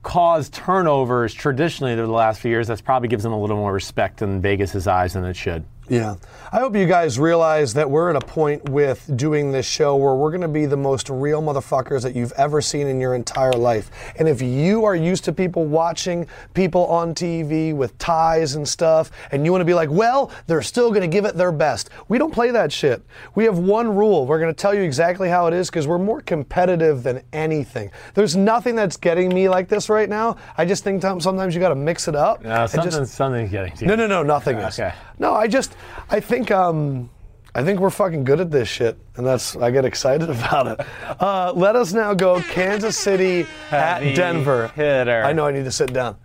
caused 0.06 0.54
turnovers 0.54 1.34
traditionally 1.34 1.92
over 1.94 2.06
the 2.06 2.12
last 2.12 2.40
few 2.40 2.48
years, 2.48 2.68
that 2.68 2.82
probably 2.84 3.08
gives 3.08 3.24
them 3.24 3.32
a 3.32 3.40
little 3.40 3.56
more 3.56 3.72
respect 3.72 4.22
in 4.22 4.40
Vegas' 4.40 4.86
eyes 4.86 5.14
than 5.14 5.24
it 5.24 5.34
should. 5.34 5.64
Yeah. 5.88 6.16
I 6.52 6.60
hope 6.60 6.76
you 6.76 6.86
guys 6.86 7.18
realize 7.18 7.74
that 7.74 7.90
we're 7.90 8.08
at 8.08 8.16
a 8.16 8.24
point 8.24 8.68
with 8.68 9.10
doing 9.16 9.52
this 9.52 9.66
show 9.66 9.96
where 9.96 10.14
we're 10.14 10.30
going 10.30 10.40
to 10.42 10.48
be 10.48 10.64
the 10.64 10.76
most 10.76 11.10
real 11.10 11.42
motherfuckers 11.42 12.02
that 12.02 12.14
you've 12.14 12.32
ever 12.32 12.60
seen 12.60 12.86
in 12.86 13.00
your 13.00 13.14
entire 13.14 13.52
life. 13.52 13.90
And 14.16 14.28
if 14.28 14.40
you 14.40 14.84
are 14.84 14.94
used 14.94 15.24
to 15.24 15.32
people 15.32 15.64
watching 15.64 16.26
people 16.54 16.86
on 16.86 17.14
TV 17.14 17.74
with 17.74 17.98
ties 17.98 18.54
and 18.54 18.66
stuff, 18.66 19.10
and 19.32 19.44
you 19.44 19.50
want 19.52 19.60
to 19.60 19.66
be 19.66 19.74
like, 19.74 19.90
well, 19.90 20.30
they're 20.46 20.62
still 20.62 20.90
going 20.90 21.02
to 21.02 21.08
give 21.08 21.24
it 21.24 21.36
their 21.36 21.52
best, 21.52 21.90
we 22.08 22.16
don't 22.16 22.32
play 22.32 22.50
that 22.52 22.72
shit. 22.72 23.02
We 23.34 23.44
have 23.44 23.58
one 23.58 23.94
rule. 23.94 24.26
We're 24.26 24.38
going 24.40 24.54
to 24.54 24.58
tell 24.58 24.74
you 24.74 24.82
exactly 24.82 25.28
how 25.28 25.48
it 25.48 25.54
is 25.54 25.68
because 25.68 25.86
we're 25.86 25.98
more 25.98 26.20
competitive 26.20 27.02
than 27.02 27.22
anything. 27.32 27.90
There's 28.14 28.36
nothing 28.36 28.76
that's 28.76 28.96
getting 28.96 29.34
me 29.34 29.48
like 29.48 29.68
this 29.68 29.88
right 29.88 30.08
now. 30.08 30.36
I 30.56 30.64
just 30.64 30.84
think 30.84 31.02
sometimes 31.02 31.54
you 31.54 31.60
got 31.60 31.70
to 31.70 31.74
mix 31.74 32.08
it 32.08 32.14
up. 32.14 32.42
No, 32.42 32.50
and 32.50 32.70
just- 32.70 32.82
something, 32.82 33.04
something's 33.06 33.50
getting 33.50 33.72
to 33.76 33.84
you. 33.84 33.88
no, 33.88 33.94
no, 33.96 34.06
no, 34.06 34.22
nothing 34.22 34.56
uh, 34.56 34.68
is. 34.68 34.78
No, 35.18 35.34
I 35.34 35.46
just, 35.46 35.76
I 36.10 36.20
think, 36.20 36.50
um, 36.50 37.10
I 37.54 37.62
think 37.64 37.80
we're 37.80 37.90
fucking 37.90 38.24
good 38.24 38.40
at 38.40 38.50
this 38.50 38.68
shit, 38.68 38.98
and 39.16 39.26
that's 39.26 39.56
I 39.56 39.70
get 39.70 39.84
excited 39.84 40.28
about 40.38 40.66
it. 40.66 40.86
Uh, 41.20 41.52
let 41.56 41.74
us 41.76 41.92
now 41.92 42.12
go 42.14 42.40
Kansas 42.42 42.96
City 42.98 43.46
at 43.70 44.02
Heavy 44.02 44.14
Denver. 44.14 44.68
hitter. 44.74 45.22
I 45.24 45.32
know 45.32 45.46
I 45.46 45.52
need 45.52 45.64
to 45.64 45.72
sit 45.72 45.92
down. 45.92 46.16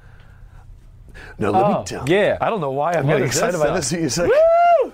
No, 1.38 1.52
let 1.52 1.64
Oh, 1.64 1.80
me 1.80 1.86
down. 1.86 2.08
yeah. 2.08 2.38
I 2.42 2.50
don't 2.50 2.62
know 2.62 2.72
why 2.72 2.94
I'm 2.94 3.06
What 3.08 3.14
getting 3.14 3.24
is 3.30 3.36
excited 3.36 3.54
this 3.54 3.92
by 3.92 4.08
song? 4.08 4.28
this. 4.30 4.92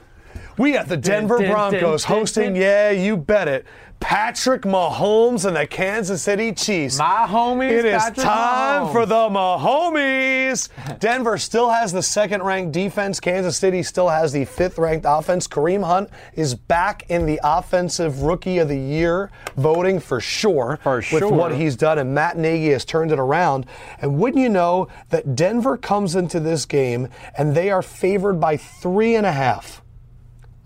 We 0.57 0.71
got 0.71 0.87
the 0.87 0.97
Denver 0.97 1.37
dun, 1.37 1.43
dun, 1.45 1.51
Broncos 1.53 2.03
dun, 2.03 2.17
hosting, 2.17 2.53
dun. 2.53 2.55
yeah, 2.61 2.89
you 2.91 3.15
bet 3.17 3.47
it. 3.47 3.65
Patrick 3.99 4.61
Mahomes 4.61 5.43
and 5.45 5.55
the 5.57 5.67
Kansas 5.67 6.21
City 6.21 6.53
Chiefs. 6.53 6.97
My 6.97 7.25
homies, 7.27 7.71
It 7.71 7.85
is 7.85 8.01
Patrick 8.03 8.25
time 8.25 8.83
Mahomes. 8.83 8.91
for 8.91 9.05
the 9.05 9.15
Mahomies. 9.29 10.69
Denver 10.99 11.37
still 11.37 11.69
has 11.71 11.91
the 11.91 12.01
second 12.01 12.43
ranked 12.43 12.71
defense. 12.71 13.19
Kansas 13.19 13.57
City 13.57 13.83
still 13.83 14.07
has 14.09 14.31
the 14.31 14.45
fifth 14.45 14.77
ranked 14.77 15.05
offense. 15.09 15.47
Kareem 15.47 15.83
Hunt 15.83 16.09
is 16.35 16.55
back 16.55 17.09
in 17.09 17.25
the 17.25 17.39
offensive 17.43 18.21
rookie 18.21 18.59
of 18.59 18.69
the 18.69 18.77
year 18.77 19.31
voting 19.57 19.99
for 19.99 20.21
sure. 20.21 20.79
For 20.83 21.01
sure. 21.01 21.19
With 21.21 21.31
what 21.31 21.55
he's 21.55 21.75
done, 21.75 21.97
and 21.97 22.13
Matt 22.13 22.37
Nagy 22.37 22.69
has 22.69 22.85
turned 22.85 23.11
it 23.11 23.19
around. 23.19 23.65
And 23.99 24.19
wouldn't 24.19 24.41
you 24.41 24.49
know 24.49 24.87
that 25.09 25.35
Denver 25.35 25.75
comes 25.75 26.15
into 26.15 26.39
this 26.39 26.65
game 26.65 27.09
and 27.37 27.55
they 27.55 27.71
are 27.71 27.81
favored 27.81 28.39
by 28.39 28.57
three 28.57 29.15
and 29.15 29.25
a 29.25 29.31
half. 29.31 29.81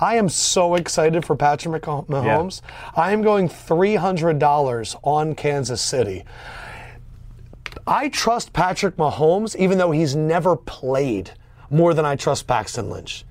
I 0.02 0.16
am 0.16 0.30
so 0.30 0.74
excited 0.76 1.24
for 1.24 1.36
Patrick 1.36 1.86
Mah- 1.86 2.02
Mahomes. 2.04 2.62
I 2.96 3.12
am 3.12 3.22
going 3.22 3.48
$300 3.48 4.96
on 5.04 5.36
Kansas 5.36 5.82
City. 5.82 6.26
I 7.86 8.10
trust 8.10 8.52
Patrick 8.52 8.98
Mahomes, 8.98 9.56
even 9.56 9.78
though 9.78 9.92
he's 9.92 10.16
never 10.16 10.56
played 10.56 11.32
more 11.70 11.94
than 11.94 12.06
I 12.06 12.16
trust 12.16 12.48
Paxton 12.48 12.90
Lynch. 12.90 13.26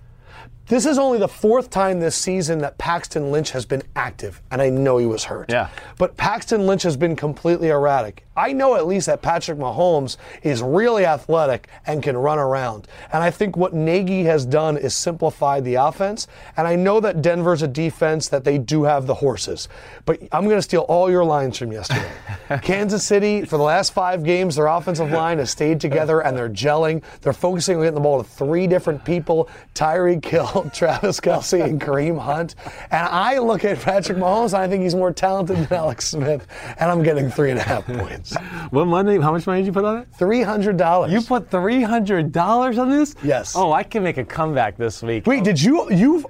This 0.71 0.87
is 0.87 0.99
only 0.99 1.19
the 1.19 1.27
fourth 1.27 1.69
time 1.69 1.99
this 1.99 2.15
season 2.15 2.61
that 2.61 2.79
Paxton 2.79 3.33
Lynch 3.33 3.51
has 3.51 3.67
been 3.67 3.83
active, 3.97 4.41
and 4.53 4.63
I 4.63 4.71
know 4.71 4.99
he 4.99 5.07
was 5.07 5.25
hurt. 5.25 5.51
Yeah. 5.51 5.69
But 5.99 6.17
Paxton 6.17 6.65
Lynch 6.65 6.85
has 6.85 6.97
been 6.97 7.17
completely 7.17 7.71
erratic. 7.71 8.25
I 8.37 8.53
know 8.53 8.77
at 8.77 8.87
least 8.87 9.07
that 9.07 9.21
Patrick 9.21 9.59
Mahomes 9.59 10.17
is 10.43 10.63
really 10.63 11.05
athletic 11.05 11.69
and 11.87 12.03
can 12.03 12.17
run 12.17 12.39
around. 12.39 12.87
And 13.13 13.23
I 13.23 13.31
think 13.31 13.57
what 13.57 13.75
Nagy 13.75 14.23
has 14.25 14.47
done 14.47 14.79
is 14.79 14.95
simplified 14.95 15.65
the 15.65 15.75
offense. 15.75 16.29
And 16.57 16.67
I 16.67 16.77
know 16.77 17.01
that 17.01 17.21
Denver's 17.21 17.61
a 17.63 17.69
defense 17.69 18.29
that 18.29 18.45
they 18.45 18.57
do 18.57 18.85
have 18.85 19.07
the 19.07 19.15
horses. 19.15 19.69
But 20.07 20.23
I'm 20.33 20.45
going 20.45 20.57
to 20.57 20.63
steal 20.63 20.83
all 20.83 21.11
your 21.11 21.25
lines 21.25 21.59
from 21.59 21.73
yesterday. 21.73 22.11
Kansas 22.63 23.05
City, 23.05 23.45
for 23.45 23.59
the 23.59 23.65
last 23.65 23.93
five 23.93 24.23
games, 24.23 24.57
their 24.57 24.69
offensive 24.69 25.11
line 25.11 25.39
has 25.39 25.51
stayed 25.51 25.81
together 25.81 26.21
and 26.21 26.35
they're 26.37 26.49
gelling. 26.49 27.03
They're 27.21 27.33
focusing 27.33 27.77
on 27.77 27.83
getting 27.83 27.95
the 27.95 28.01
ball 28.01 28.23
to 28.23 28.29
three 28.29 28.67
different 28.67 29.05
people 29.05 29.51
Tyreek 29.75 30.23
Travis 30.73 31.21
Kelce, 31.21 31.65
and 31.65 31.81
Kareem 31.81 32.19
Hunt. 32.19 32.55
And 32.91 33.09
I 33.09 33.39
look 33.39 33.65
at 33.65 33.81
Patrick 33.81 34.19
Mahomes 34.19 34.55
and 34.55 34.63
I 34.63 34.69
think 34.69 34.83
he's 34.83 34.95
more 34.95 35.13
talented 35.13 35.57
than 35.57 35.73
Alex 35.73 36.09
Smith. 36.09 36.47
And 36.79 36.91
I'm 36.91 37.03
getting 37.03 37.31
three 37.31 37.51
and 37.51 37.59
a 37.59 37.63
half 37.63 37.87
points. 37.87 38.35
What 38.71 38.87
money? 38.87 39.19
How 39.19 39.33
much 39.33 39.47
money 39.47 39.61
did 39.61 39.67
you 39.67 39.73
put 39.73 39.85
on 39.85 39.99
it? 39.99 40.13
$300. 40.13 41.11
You 41.11 41.21
put 41.23 41.51
three 41.51 41.83
hundred 41.83 42.31
dollars 42.31 42.79
on 42.79 42.89
this? 42.89 43.17
Yes. 43.23 43.57
Oh, 43.57 43.73
I 43.73 43.83
can 43.83 44.03
make 44.03 44.17
a 44.17 44.25
comeback 44.25 44.77
this 44.77 45.03
week. 45.03 45.27
Wait, 45.27 45.43
did 45.43 45.61
you, 45.61 45.91
you've, 45.91 46.25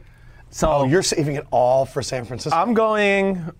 so 0.50 0.70
oh, 0.70 0.84
you're 0.84 1.02
saving 1.02 1.36
it 1.36 1.46
all 1.50 1.84
for 1.84 2.02
San 2.02 2.24
Francisco? 2.24 2.56
I'm 2.56 2.72
going 2.72 3.52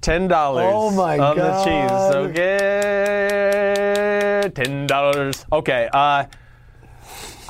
ten 0.00 0.28
dollars. 0.28 0.72
Oh, 0.74 0.90
my 0.90 1.18
on 1.18 1.36
God. 1.36 1.36
the 1.36 1.64
Chiefs. 1.64 2.14
Okay, 2.38 4.50
ten 4.54 4.86
dollars. 4.86 5.44
Okay. 5.52 5.88
Uh, 5.92 6.24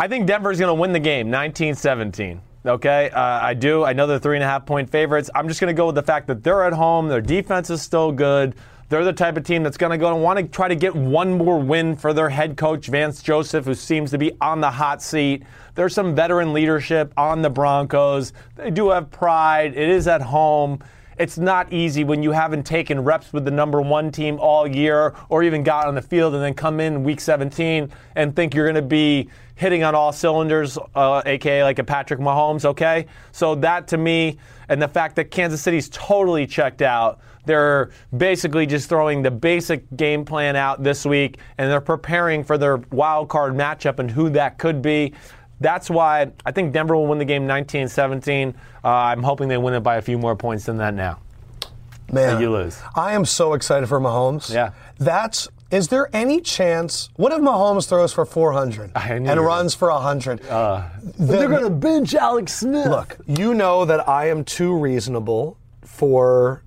I 0.01 0.07
think 0.07 0.27
Denver's 0.27 0.61
going 0.61 0.69
to 0.69 0.81
win 0.81 0.93
the 0.93 1.01
game, 1.01 1.29
19-17. 1.29 2.39
Okay, 2.65 3.11
uh, 3.11 3.21
I 3.21 3.55
do. 3.55 3.85
I 3.85 3.93
know 3.93 4.07
they're 4.07 4.21
three 4.21 4.37
and 4.37 4.45
a 4.45 4.47
half 4.47 4.65
point 4.65 4.89
favorites. 4.89 5.29
I'm 5.35 5.49
just 5.49 5.61
going 5.61 5.75
to 5.75 5.77
go 5.77 5.87
with 5.87 5.97
the 5.97 6.05
fact 6.05 6.29
that 6.29 6.45
they're 6.45 6.63
at 6.63 6.73
home. 6.73 7.09
Their 7.09 7.21
defense 7.21 7.69
is 7.69 7.83
still 7.83 8.13
good. 8.13 8.55
They're 8.91 9.05
the 9.05 9.13
type 9.13 9.37
of 9.37 9.43
team 9.43 9.65
that's 9.65 9.77
going 9.77 9.91
to 9.91 9.99
go 9.99 10.15
and 10.15 10.23
want 10.23 10.39
to 10.39 10.45
try 10.45 10.69
to 10.69 10.77
get 10.77 10.95
one 10.95 11.37
more 11.37 11.59
win 11.59 11.97
for 11.97 12.13
their 12.13 12.29
head 12.29 12.57
coach, 12.57 12.87
Vance 12.87 13.23
Joseph, 13.23 13.65
who 13.65 13.75
seems 13.75 14.13
to 14.13 14.19
be 14.19 14.33
on 14.41 14.61
the 14.61 14.71
hot 14.71 15.03
seat. 15.03 15.43
There's 15.75 15.95
some 15.95 16.15
veteran 16.15 16.53
leadership 16.53 17.13
on 17.17 17.43
the 17.43 17.51
Broncos. 17.51 18.33
They 18.55 18.71
do 18.71 18.91
have 18.91 19.11
pride. 19.11 19.77
It 19.77 19.89
is 19.89 20.07
at 20.07 20.23
home. 20.23 20.79
It's 21.19 21.39
not 21.39 21.73
easy 21.73 22.05
when 22.05 22.23
you 22.23 22.31
haven't 22.31 22.65
taken 22.65 23.03
reps 23.03 23.33
with 23.33 23.45
the 23.45 23.51
number 23.51 23.81
one 23.81 24.13
team 24.13 24.39
all 24.39 24.67
year 24.67 25.15
or 25.29 25.43
even 25.43 25.63
got 25.63 25.87
on 25.87 25.95
the 25.95 26.03
field 26.03 26.35
and 26.35 26.43
then 26.43 26.55
come 26.55 26.81
in 26.81 27.03
week 27.03 27.21
17 27.21 27.91
and 28.15 28.37
think 28.37 28.55
you're 28.55 28.67
going 28.67 28.77
to 28.77 28.83
be 28.83 29.29
hitting 29.57 29.83
on 29.83 29.95
all 29.95 30.13
cylinders, 30.13 30.79
uh, 30.95 31.21
aka 31.27 31.65
like 31.65 31.81
a 31.81 31.85
Patrick 31.85 32.21
Mahomes, 32.21 32.65
okay? 32.65 33.07
So 33.33 33.57
that 33.57 33.89
to 33.89 33.99
me, 33.99 34.39
and 34.69 34.81
the 34.81 34.87
fact 34.87 35.17
that 35.17 35.31
Kansas 35.33 35.61
City's 35.61 35.89
totally 35.89 36.47
checked 36.47 36.83
out, 36.83 37.21
they're 37.45 37.91
basically 38.17 38.67
just 38.67 38.89
throwing 38.89 39.23
the 39.23 39.31
basic 39.31 39.85
game 39.97 40.25
plan 40.25 40.55
out 40.55 40.83
this 40.85 41.05
week 41.05 41.39
and 41.57 41.71
they're 41.71 41.81
preparing 41.81 42.45
for 42.45 42.59
their 42.59 42.77
wild 42.93 43.29
card 43.29 43.55
matchup 43.55 43.99
and 43.99 44.11
who 44.11 44.29
that 44.31 44.59
could 44.59 44.83
be. 44.83 45.15
That's 45.61 45.91
why 45.91 46.31
I 46.47 46.53
think 46.53 46.73
Denver 46.73 46.97
will 46.97 47.07
win 47.07 47.19
the 47.19 47.25
game 47.25 47.47
19 47.47 47.89
17. 47.89 48.55
Uh, 48.85 48.89
I'm 48.89 49.23
hoping 49.23 49.49
they 49.49 49.57
win 49.59 49.75
it 49.75 49.81
by 49.81 49.97
a 49.97 50.03
few 50.03 50.19
more 50.19 50.37
points 50.37 50.65
than 50.65 50.79
that 50.79 50.95
now. 50.95 51.19
Man, 52.13 52.41
you 52.41 52.51
lose. 52.51 52.81
I 52.95 53.13
am 53.13 53.25
so 53.25 53.53
excited 53.53 53.89
for 53.89 54.01
Mahomes. 54.01 54.53
Yeah. 54.53 54.71
That's. 54.99 55.49
Is 55.71 55.89
there 55.89 56.09
any 56.15 56.41
chance? 56.41 57.11
What 57.17 57.31
if 57.33 57.41
Mahomes 57.41 57.87
throws 57.87 58.11
for 58.15 58.25
400 58.25 58.93
and 58.97 59.25
knew 59.25 59.43
runs 59.43 59.75
for 59.75 59.91
100? 59.91 60.41
They're 61.19 61.49
going 61.49 61.65
to 61.65 61.69
bench 61.69 62.15
Alex 62.15 62.55
Smith. 62.55 62.87
Look, 62.87 63.19
you 63.27 63.53
know 63.53 63.85
that 63.85 64.09
I 64.09 64.31
am 64.31 64.45
too 64.45 64.75
reasonable 64.75 65.59
for 65.83 66.63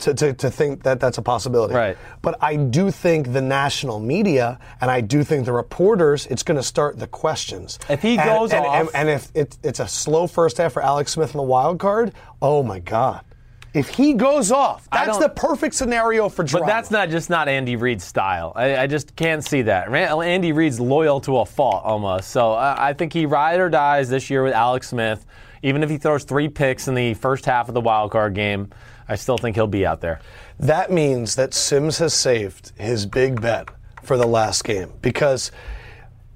to, 0.00 0.14
to, 0.14 0.32
to 0.34 0.50
think 0.50 0.82
that 0.82 1.00
that's 1.00 1.18
a 1.18 1.22
possibility. 1.22 1.74
Right. 1.74 1.96
But 2.22 2.36
I 2.42 2.56
do 2.56 2.90
think 2.90 3.32
the 3.32 3.40
national 3.40 4.00
media 4.00 4.58
and 4.80 4.90
I 4.90 5.00
do 5.00 5.22
think 5.24 5.44
the 5.46 5.52
reporters, 5.52 6.26
it's 6.26 6.42
going 6.42 6.56
to 6.56 6.62
start 6.62 6.98
the 6.98 7.06
questions. 7.06 7.78
If 7.88 8.02
he 8.02 8.18
And- 8.18 8.28
goes 8.28 8.52
and, 8.52 8.64
off- 8.64 8.74
and, 8.76 8.88
and 8.94 9.08
if 9.08 9.30
it, 9.34 9.58
it's 9.62 9.80
a 9.80 9.88
slow 9.88 10.26
first 10.26 10.58
half 10.58 10.72
for 10.72 10.82
Alex 10.82 11.12
Smith 11.12 11.30
in 11.32 11.38
the 11.38 11.42
wild 11.42 11.78
card, 11.78 12.12
oh 12.42 12.62
my 12.62 12.78
God. 12.80 13.24
If 13.72 13.88
he 13.88 14.14
goes 14.14 14.50
off, 14.50 14.88
that's 14.90 15.18
the 15.18 15.28
perfect 15.28 15.76
scenario 15.76 16.28
for 16.28 16.42
drama. 16.42 16.66
But 16.66 16.72
that's 16.72 16.90
not 16.90 17.08
just 17.08 17.30
not 17.30 17.46
Andy 17.46 17.76
Reid's 17.76 18.02
style. 18.02 18.52
I, 18.56 18.76
I 18.78 18.86
just 18.88 19.14
can't 19.14 19.44
see 19.44 19.62
that. 19.62 19.88
Andy 19.94 20.50
Reid's 20.50 20.80
loyal 20.80 21.20
to 21.20 21.38
a 21.38 21.46
fault 21.46 21.84
almost. 21.84 22.30
So 22.30 22.50
I, 22.54 22.88
I 22.88 22.92
think 22.94 23.12
he 23.12 23.26
ride 23.26 23.60
or 23.60 23.68
dies 23.70 24.08
this 24.08 24.28
year 24.28 24.42
with 24.42 24.54
Alex 24.54 24.88
Smith. 24.88 25.24
Even 25.62 25.84
if 25.84 25.90
he 25.90 25.98
throws 25.98 26.24
three 26.24 26.48
picks 26.48 26.88
in 26.88 26.94
the 26.94 27.14
first 27.14 27.44
half 27.44 27.68
of 27.68 27.74
the 27.74 27.80
wild 27.80 28.10
card 28.10 28.34
game, 28.34 28.70
I 29.10 29.16
still 29.16 29.36
think 29.36 29.56
he'll 29.56 29.66
be 29.66 29.84
out 29.84 30.00
there. 30.00 30.20
That 30.60 30.92
means 30.92 31.34
that 31.34 31.52
Simms 31.52 31.98
has 31.98 32.14
saved 32.14 32.70
his 32.78 33.06
big 33.06 33.40
bet 33.40 33.68
for 34.04 34.16
the 34.16 34.26
last 34.26 34.62
game. 34.62 34.92
Because 35.02 35.50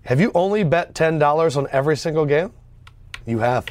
have 0.02 0.20
you 0.20 0.32
only 0.34 0.64
bet 0.64 0.92
$10 0.92 1.56
on 1.56 1.68
every 1.70 1.96
single 1.96 2.26
game? 2.26 2.52
You 3.24 3.38
have. 3.38 3.66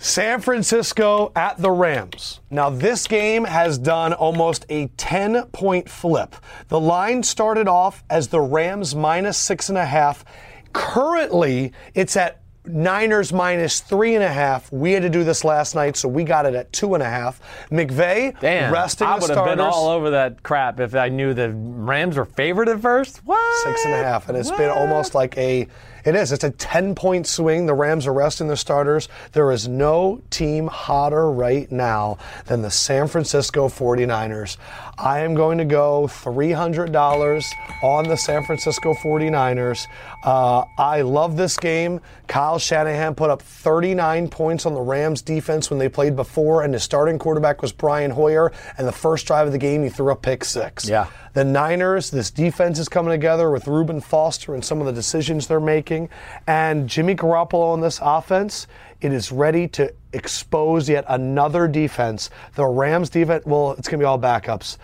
San 0.00 0.40
Francisco 0.40 1.30
at 1.36 1.58
the 1.58 1.70
Rams. 1.70 2.40
Now, 2.50 2.70
this 2.70 3.06
game 3.06 3.44
has 3.44 3.78
done 3.78 4.12
almost 4.12 4.66
a 4.68 4.88
10 4.96 5.44
point 5.52 5.88
flip. 5.88 6.34
The 6.66 6.80
line 6.80 7.22
started 7.22 7.68
off 7.68 8.02
as 8.10 8.26
the 8.26 8.40
Rams 8.40 8.96
minus 8.96 9.38
six 9.38 9.68
and 9.68 9.78
a 9.78 9.86
half. 9.86 10.24
Currently, 10.72 11.70
it's 11.94 12.16
at 12.16 12.41
Niners 12.64 13.32
minus 13.32 13.80
three 13.80 14.14
and 14.14 14.22
a 14.22 14.28
half. 14.28 14.70
We 14.72 14.92
had 14.92 15.02
to 15.02 15.10
do 15.10 15.24
this 15.24 15.44
last 15.44 15.74
night, 15.74 15.96
so 15.96 16.08
we 16.08 16.22
got 16.22 16.46
it 16.46 16.54
at 16.54 16.72
two 16.72 16.94
and 16.94 17.02
a 17.02 17.08
half. 17.08 17.40
McVay 17.70 18.38
Damn, 18.40 18.72
resting 18.72 19.06
I 19.06 19.14
would 19.14 19.22
have 19.22 19.30
starters. 19.30 19.52
been 19.52 19.60
all 19.60 19.88
over 19.88 20.10
that 20.10 20.42
crap 20.44 20.78
if 20.78 20.94
I 20.94 21.08
knew 21.08 21.34
the 21.34 21.50
Rams 21.52 22.16
were 22.16 22.24
favored 22.24 22.68
at 22.68 22.80
first. 22.80 23.18
What? 23.24 23.64
Six 23.64 23.84
and 23.84 23.94
a 23.94 23.96
half, 23.96 24.28
and 24.28 24.38
it's 24.38 24.50
been 24.52 24.70
almost 24.70 25.14
like 25.14 25.36
a. 25.36 25.66
It 26.04 26.16
is. 26.16 26.32
It's 26.32 26.42
a 26.42 26.50
10 26.50 26.96
point 26.96 27.28
swing. 27.28 27.66
The 27.66 27.74
Rams 27.74 28.08
are 28.08 28.12
resting 28.12 28.48
their 28.48 28.56
starters. 28.56 29.08
There 29.32 29.52
is 29.52 29.68
no 29.68 30.20
team 30.30 30.66
hotter 30.66 31.30
right 31.30 31.70
now 31.70 32.18
than 32.46 32.62
the 32.62 32.72
San 32.72 33.06
Francisco 33.06 33.68
49ers. 33.68 34.56
I 35.02 35.18
am 35.20 35.34
going 35.34 35.58
to 35.58 35.64
go 35.64 36.04
$300 36.06 37.52
on 37.82 38.04
the 38.04 38.16
San 38.16 38.44
Francisco 38.44 38.94
49ers. 38.94 39.88
Uh, 40.22 40.64
I 40.78 41.00
love 41.00 41.36
this 41.36 41.56
game. 41.56 42.00
Kyle 42.28 42.60
Shanahan 42.60 43.16
put 43.16 43.28
up 43.28 43.42
39 43.42 44.28
points 44.28 44.64
on 44.64 44.74
the 44.74 44.80
Rams 44.80 45.20
defense 45.20 45.70
when 45.70 45.80
they 45.80 45.88
played 45.88 46.14
before, 46.14 46.62
and 46.62 46.72
his 46.72 46.84
starting 46.84 47.18
quarterback 47.18 47.62
was 47.62 47.72
Brian 47.72 48.12
Hoyer. 48.12 48.52
And 48.78 48.86
the 48.86 48.92
first 48.92 49.26
drive 49.26 49.46
of 49.46 49.52
the 49.52 49.58
game, 49.58 49.82
he 49.82 49.88
threw 49.88 50.12
a 50.12 50.16
pick 50.16 50.44
six. 50.44 50.88
Yeah. 50.88 51.08
The 51.34 51.44
Niners, 51.44 52.10
this 52.10 52.30
defense 52.30 52.78
is 52.78 52.88
coming 52.88 53.10
together 53.10 53.50
with 53.50 53.66
Reuben 53.66 54.00
Foster 54.00 54.54
and 54.54 54.64
some 54.64 54.78
of 54.80 54.86
the 54.86 54.92
decisions 54.92 55.48
they're 55.48 55.58
making. 55.58 56.10
And 56.46 56.88
Jimmy 56.88 57.16
Garoppolo 57.16 57.72
on 57.72 57.80
this 57.80 57.98
offense, 58.00 58.68
it 59.02 59.12
is 59.12 59.32
ready 59.32 59.66
to 59.68 59.92
expose 60.12 60.88
yet 60.88 61.04
another 61.08 61.66
defense. 61.66 62.30
The 62.54 62.64
Rams 62.64 63.10
defense, 63.10 63.44
well, 63.44 63.72
it's 63.72 63.88
going 63.88 63.98
to 63.98 64.02
be 64.02 64.06
all 64.06 64.18
backups. 64.18 64.78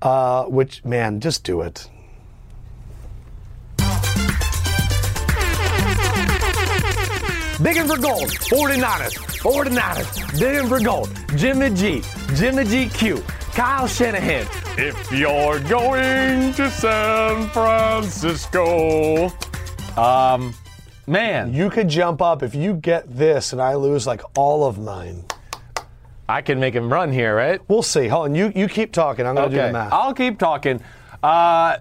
Uh, 0.00 0.44
which, 0.44 0.84
man, 0.84 1.20
just 1.20 1.44
do 1.44 1.60
it. 1.60 1.88
Digging 7.62 7.86
for 7.86 7.98
gold. 7.98 8.28
49ers. 8.28 9.14
49ers. 9.38 10.38
Digging 10.38 10.68
for 10.68 10.80
gold. 10.80 11.10
Jimmy 11.36 11.70
G. 11.70 12.02
Jimmy 12.34 12.64
GQ. 12.64 13.22
Kyle 13.54 13.86
Shanahan. 13.86 14.46
If 14.78 15.12
you're 15.12 15.60
going 15.60 16.54
to 16.54 16.70
San 16.70 17.48
Francisco. 17.50 19.26
Um, 19.96 20.54
man, 21.06 21.52
You 21.52 21.70
could 21.70 21.88
jump 21.88 22.22
up 22.22 22.42
if 22.42 22.54
you 22.54 22.74
get 22.74 23.16
this 23.16 23.52
and 23.52 23.60
I 23.60 23.74
lose 23.74 24.06
like 24.06 24.22
all 24.36 24.64
of 24.64 24.78
mine. 24.78 25.24
I 26.28 26.40
can 26.40 26.60
make 26.60 26.74
him 26.74 26.90
run 26.92 27.12
here, 27.12 27.36
right? 27.36 27.60
We'll 27.68 27.82
see. 27.82 28.08
Hold 28.08 28.26
on. 28.26 28.34
You, 28.34 28.52
you 28.54 28.68
keep 28.68 28.92
talking. 28.92 29.26
I'm 29.26 29.34
going 29.34 29.50
to 29.50 29.56
do 29.56 29.62
the 29.62 29.72
math. 29.72 29.92
I'll 29.92 30.14
keep 30.14 30.38
talking. 30.38 30.82
Uh, 31.22 31.76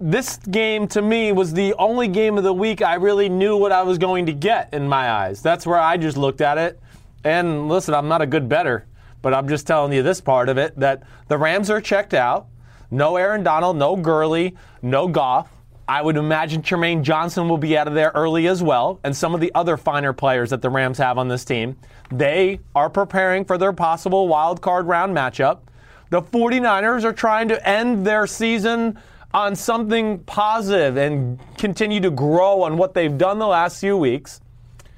this 0.00 0.36
game 0.38 0.88
to 0.88 1.02
me 1.02 1.32
was 1.32 1.52
the 1.52 1.74
only 1.74 2.08
game 2.08 2.38
of 2.38 2.44
the 2.44 2.52
week 2.52 2.82
I 2.82 2.94
really 2.94 3.28
knew 3.28 3.56
what 3.56 3.72
I 3.72 3.82
was 3.82 3.98
going 3.98 4.26
to 4.26 4.32
get 4.32 4.72
in 4.72 4.88
my 4.88 5.10
eyes. 5.10 5.42
That's 5.42 5.66
where 5.66 5.78
I 5.78 5.96
just 5.96 6.16
looked 6.16 6.40
at 6.40 6.58
it. 6.58 6.80
And 7.22 7.68
listen, 7.68 7.94
I'm 7.94 8.08
not 8.08 8.22
a 8.22 8.26
good 8.26 8.48
bettor, 8.48 8.86
but 9.22 9.34
I'm 9.34 9.48
just 9.48 9.66
telling 9.66 9.92
you 9.92 10.02
this 10.02 10.20
part 10.20 10.48
of 10.48 10.58
it 10.58 10.78
that 10.78 11.02
the 11.28 11.36
Rams 11.36 11.70
are 11.70 11.80
checked 11.80 12.14
out. 12.14 12.46
No 12.90 13.16
Aaron 13.16 13.42
Donald, 13.42 13.76
no 13.76 13.94
Gurley, 13.94 14.56
no 14.82 15.06
Goff. 15.06 15.48
I 15.90 16.00
would 16.00 16.16
imagine 16.16 16.62
Trumaine 16.62 17.02
Johnson 17.02 17.48
will 17.48 17.58
be 17.58 17.76
out 17.76 17.88
of 17.88 17.94
there 17.94 18.12
early 18.14 18.46
as 18.46 18.62
well, 18.62 19.00
and 19.02 19.16
some 19.16 19.34
of 19.34 19.40
the 19.40 19.50
other 19.56 19.76
finer 19.76 20.12
players 20.12 20.50
that 20.50 20.62
the 20.62 20.70
Rams 20.70 20.98
have 20.98 21.18
on 21.18 21.26
this 21.26 21.44
team. 21.44 21.76
They 22.12 22.60
are 22.76 22.88
preparing 22.88 23.44
for 23.44 23.58
their 23.58 23.72
possible 23.72 24.28
wild 24.28 24.60
card 24.62 24.86
round 24.86 25.16
matchup. 25.16 25.62
The 26.10 26.22
49ers 26.22 27.02
are 27.02 27.12
trying 27.12 27.48
to 27.48 27.68
end 27.68 28.06
their 28.06 28.28
season 28.28 29.00
on 29.34 29.56
something 29.56 30.20
positive 30.20 30.96
and 30.96 31.40
continue 31.58 31.98
to 32.02 32.10
grow 32.12 32.62
on 32.62 32.76
what 32.76 32.94
they've 32.94 33.18
done 33.18 33.40
the 33.40 33.48
last 33.48 33.80
few 33.80 33.96
weeks. 33.96 34.40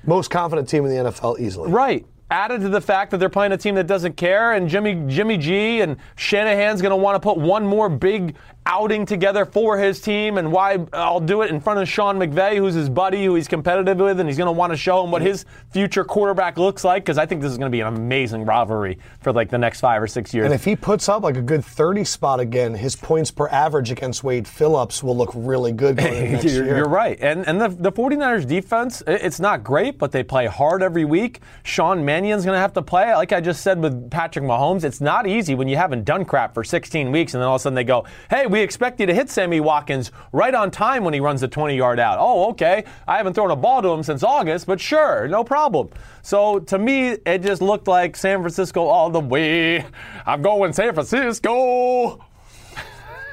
Most 0.05 0.31
confident 0.31 0.69
team 0.69 0.85
in 0.85 0.91
the 0.91 1.11
NFL 1.11 1.41
easily. 1.41 1.71
Right. 1.71 2.05
Added 2.31 2.61
to 2.61 2.69
the 2.69 2.83
fact 2.83 3.13
that 3.13 3.17
they're 3.17 3.31
playing 3.31 3.53
a 3.53 3.59
team 3.59 3.77
that 3.77 3.87
doesn't 3.87 4.19
care, 4.19 4.53
and 4.53 4.69
Jimmy 4.69 5.03
Jimmy 5.07 5.39
G 5.39 5.81
and 5.81 5.97
Shanahan's 6.17 6.83
going 6.83 6.91
to 6.91 6.97
want 6.97 7.15
to 7.15 7.21
put 7.21 7.39
one 7.39 7.67
more 7.67 7.89
big 7.89 8.37
outing 8.67 9.07
together 9.07 9.45
for 9.45 9.79
his 9.79 10.01
team, 10.01 10.39
and 10.39 10.53
why 10.53 10.79
I'll 10.93 11.21
do 11.21 11.43
it 11.43 11.51
in 11.51 11.61
front 11.61 11.81
of 11.81 11.89
Sean 11.89 12.19
McVay, 12.19 12.57
who's 12.57 12.75
his 12.75 12.89
buddy, 12.89 13.25
who 13.25 13.35
he's 13.35 13.49
competitive 13.49 13.99
with, 13.99 14.21
and 14.21 14.29
he's 14.29 14.39
going 14.39 14.47
to 14.47 14.53
want 14.53 14.73
to 14.73 14.77
show 14.77 15.05
him 15.05 15.11
what 15.11 15.23
his 15.23 15.45
future 15.71 16.05
quarterback 16.05 16.59
looks 16.59 16.85
like, 16.85 17.05
because 17.05 17.19
I 17.19 17.27
think 17.27 17.43
this 17.43 17.51
is 17.51 17.59
going 17.59 17.71
to 17.71 17.75
be 17.75 17.81
an 17.81 17.89
amazing 17.89 18.45
rivalry 18.45 18.99
for 19.21 19.33
like 19.33 19.51
the 19.51 19.59
next 19.59 19.81
five 19.81 20.03
or 20.03 20.07
six 20.07 20.33
years. 20.33 20.45
And 20.45 20.55
if 20.55 20.65
he 20.65 20.77
puts 20.77 21.09
up 21.09 21.23
like 21.23 21.37
a 21.37 21.43
good 21.43 21.65
30 21.65 22.05
spot 22.05 22.41
again, 22.41 22.75
his 22.75 22.95
points 22.97 23.31
per 23.31 23.49
average 23.49 23.91
against 23.91 24.23
Wade 24.25 24.47
Phillips 24.47 25.03
will 25.03 25.17
look 25.17 25.33
really 25.35 25.73
good 25.73 25.97
going 25.97 26.15
into 26.15 26.33
next 26.33 26.45
you're, 26.45 26.65
year. 26.65 26.77
you're 26.79 26.89
right. 26.89 27.19
And 27.21 27.47
and 27.47 27.61
the, 27.61 27.69
the 27.69 27.93
49ers 27.93 28.47
defense, 28.47 29.03
it's 29.07 29.41
not 29.41 29.65
great, 29.65 29.99
but 29.99 30.13
they 30.13 30.23
play 30.23 30.47
hard 30.47 30.83
every 30.83 31.05
week. 31.05 31.41
Sean 31.65 32.05
Mannion's 32.05 32.45
going 32.45 32.57
to 32.57 32.61
have 32.61 32.73
to 32.75 32.83
play. 32.83 33.15
Like 33.15 33.33
I 33.33 33.41
just 33.41 33.63
said 33.63 33.81
with 33.81 34.11
Patrick 34.11 34.45
Mahomes, 34.45 34.85
it's 34.85 35.01
not 35.01 35.27
easy 35.27 35.55
when 35.55 35.69
you 35.69 35.77
haven't 35.77 36.05
done 36.05 36.25
crap 36.25 36.55
for 36.55 36.65
16 36.65 37.11
weeks 37.11 37.35
and 37.35 37.41
then 37.41 37.49
all 37.49 37.57
of 37.57 37.61
a 37.61 37.63
sudden 37.63 37.75
they 37.75 37.85
go, 37.85 38.05
hey, 38.31 38.47
we 38.53 38.61
expect 38.61 39.01
you 39.01 39.07
to 39.07 39.15
hit 39.15 39.31
Sammy 39.31 39.61
Watkins 39.61 40.13
right 40.31 40.55
on 40.55 40.71
time 40.71 41.05
when 41.05 41.15
he 41.15 41.21
runs 41.21 41.41
the 41.41 41.49
20 41.49 41.75
yard 41.75 41.99
out. 41.99 42.19
Oh, 42.21 42.51
okay. 42.51 42.85
I 43.09 43.17
haven't 43.17 43.33
thrown 43.33 43.51
a 43.51 43.57
ball 43.57 43.81
to 43.83 43.89
him 43.89 44.03
since 44.03 44.23
August, 44.23 44.67
but 44.67 44.79
sure, 44.79 45.27
no 45.27 45.43
problem. 45.43 45.89
So 46.21 46.59
to 46.61 46.79
me, 46.79 47.17
it 47.25 47.43
just 47.43 47.63
looked 47.63 47.89
like 47.89 48.15
San 48.15 48.41
Francisco 48.41 48.85
all 48.85 49.09
the 49.09 49.21
way. 49.21 49.87
I'm 50.27 50.43
going 50.43 50.75
San 50.75 50.93
Francisco. 50.93 52.25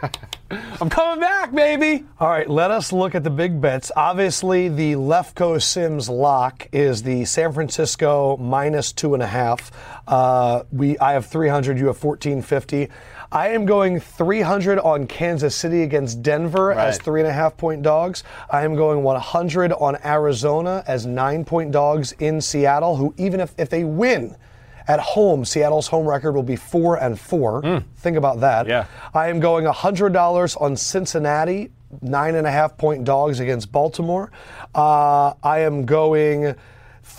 I'm 0.51 0.89
coming 0.89 1.19
back, 1.19 1.53
baby. 1.53 2.05
All 2.19 2.29
right, 2.29 2.49
let 2.49 2.71
us 2.71 2.91
look 2.91 3.13
at 3.13 3.23
the 3.23 3.29
big 3.29 3.61
bets. 3.61 3.91
Obviously, 3.95 4.67
the 4.67 4.93
Lefkoe 4.93 5.61
Simms 5.61 6.09
lock 6.09 6.67
is 6.71 7.03
the 7.03 7.25
San 7.25 7.53
Francisco 7.53 8.37
minus 8.37 8.91
two 8.91 9.13
and 9.13 9.21
a 9.21 9.27
half. 9.27 9.71
Uh, 10.07 10.63
we, 10.71 10.97
I 10.97 11.13
have 11.13 11.27
300. 11.27 11.77
You 11.77 11.87
have 11.87 12.03
1450. 12.03 12.89
I 13.31 13.49
am 13.49 13.65
going 13.65 13.99
300 13.99 14.79
on 14.79 15.05
Kansas 15.05 15.55
City 15.55 15.83
against 15.83 16.23
Denver 16.23 16.71
as 16.71 16.97
three 16.97 17.21
and 17.21 17.29
a 17.29 17.33
half 17.33 17.57
point 17.57 17.83
dogs. 17.83 18.23
I 18.49 18.63
am 18.63 18.75
going 18.75 19.03
100 19.03 19.71
on 19.73 19.97
Arizona 20.03 20.83
as 20.87 21.05
nine 21.05 21.45
point 21.45 21.71
dogs 21.71 22.11
in 22.13 22.41
Seattle. 22.41 22.95
Who 22.95 23.13
even 23.17 23.39
if 23.39 23.53
if 23.57 23.69
they 23.69 23.83
win. 23.83 24.35
At 24.87 24.99
home, 24.99 25.45
Seattle's 25.45 25.87
home 25.87 26.07
record 26.07 26.31
will 26.31 26.41
be 26.41 26.55
four 26.55 26.95
and 26.95 27.19
four. 27.19 27.83
Think 27.97 28.17
about 28.17 28.39
that. 28.39 28.65
Yeah. 28.65 28.85
I 29.13 29.27
am 29.27 29.39
going 29.39 29.65
$100 29.65 30.59
on 30.59 30.75
Cincinnati, 30.75 31.69
nine 32.01 32.33
and 32.33 32.47
a 32.47 32.49
half 32.49 32.75
point 32.75 33.03
dogs 33.03 33.39
against 33.39 33.71
Baltimore. 33.71 34.31
Uh, 34.73 35.33
I 35.43 35.59
am 35.59 35.85
going 35.85 36.55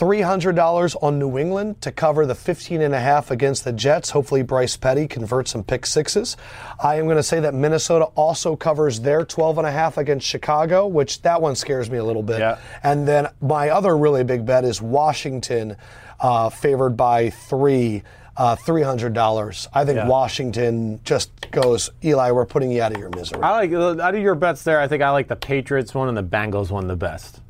$300 0.01 0.96
on 1.03 1.18
New 1.18 1.36
England 1.36 1.78
to 1.82 1.92
cover 1.92 2.24
the 2.24 2.34
15 2.34 2.80
and 2.80 2.94
a 2.94 2.98
half 3.01 3.30
against 3.30 3.64
the 3.64 3.72
Jets. 3.72 4.09
Hopefully, 4.09 4.42
Bryce 4.42 4.74
Petty 4.74 5.07
converts 5.07 5.51
some 5.51 5.62
pick 5.62 5.84
sixes. 5.84 6.38
I 6.82 6.94
am 6.94 7.05
going 7.05 7.18
to 7.18 7.22
say 7.22 7.38
that 7.40 7.53
Minnesota 7.53 8.07
also 8.14 8.57
covers 8.57 9.01
their 9.01 9.26
12 9.26 9.59
and 9.59 9.66
a 9.66 9.70
half 9.70 9.98
against 9.98 10.26
Chicago, 10.26 10.86
which 10.86 11.20
that 11.20 11.42
one 11.42 11.55
scares 11.55 11.90
me 11.90 11.98
a 11.98 12.05
little 12.05 12.22
bit. 12.22 12.38
Yeah. 12.38 12.59
And 12.82 13.07
then 13.07 13.28
my 13.42 13.68
other 13.68 13.94
really 13.94 14.24
big 14.24 14.46
bet 14.46 14.64
is 14.64 14.80
Washington, 14.80 15.76
uh, 16.18 16.48
favored 16.48 16.96
by 16.96 17.28
three, 17.28 18.03
uh, 18.38 18.57
three 18.57 18.82
hundred 18.82 19.12
dollars. 19.12 19.68
I 19.74 19.84
think 19.84 19.96
Yeah. 19.96 20.09
Washington 20.09 21.01
just 21.05 21.30
goes. 21.51 21.90
Eli, 22.03 22.30
we're 22.30 22.46
putting 22.46 22.70
you 22.72 22.80
out 22.80 22.92
of 22.92 22.98
your 22.98 23.11
misery. 23.11 23.42
I 23.42 23.66
like 23.66 23.72
out 24.01 24.14
of 24.14 24.20
your 24.22 24.34
bets 24.34 24.62
there. 24.62 24.80
I 24.80 24.88
think 24.88 25.03
I 25.03 25.11
like 25.11 25.28
the 25.28 25.36
Patriots 25.36 25.94
one 25.94 26.09
and 26.09 26.16
the 26.16 26.22
Bengals 26.22 26.70
one 26.70 26.86
the 26.86 26.96
best. 26.96 27.40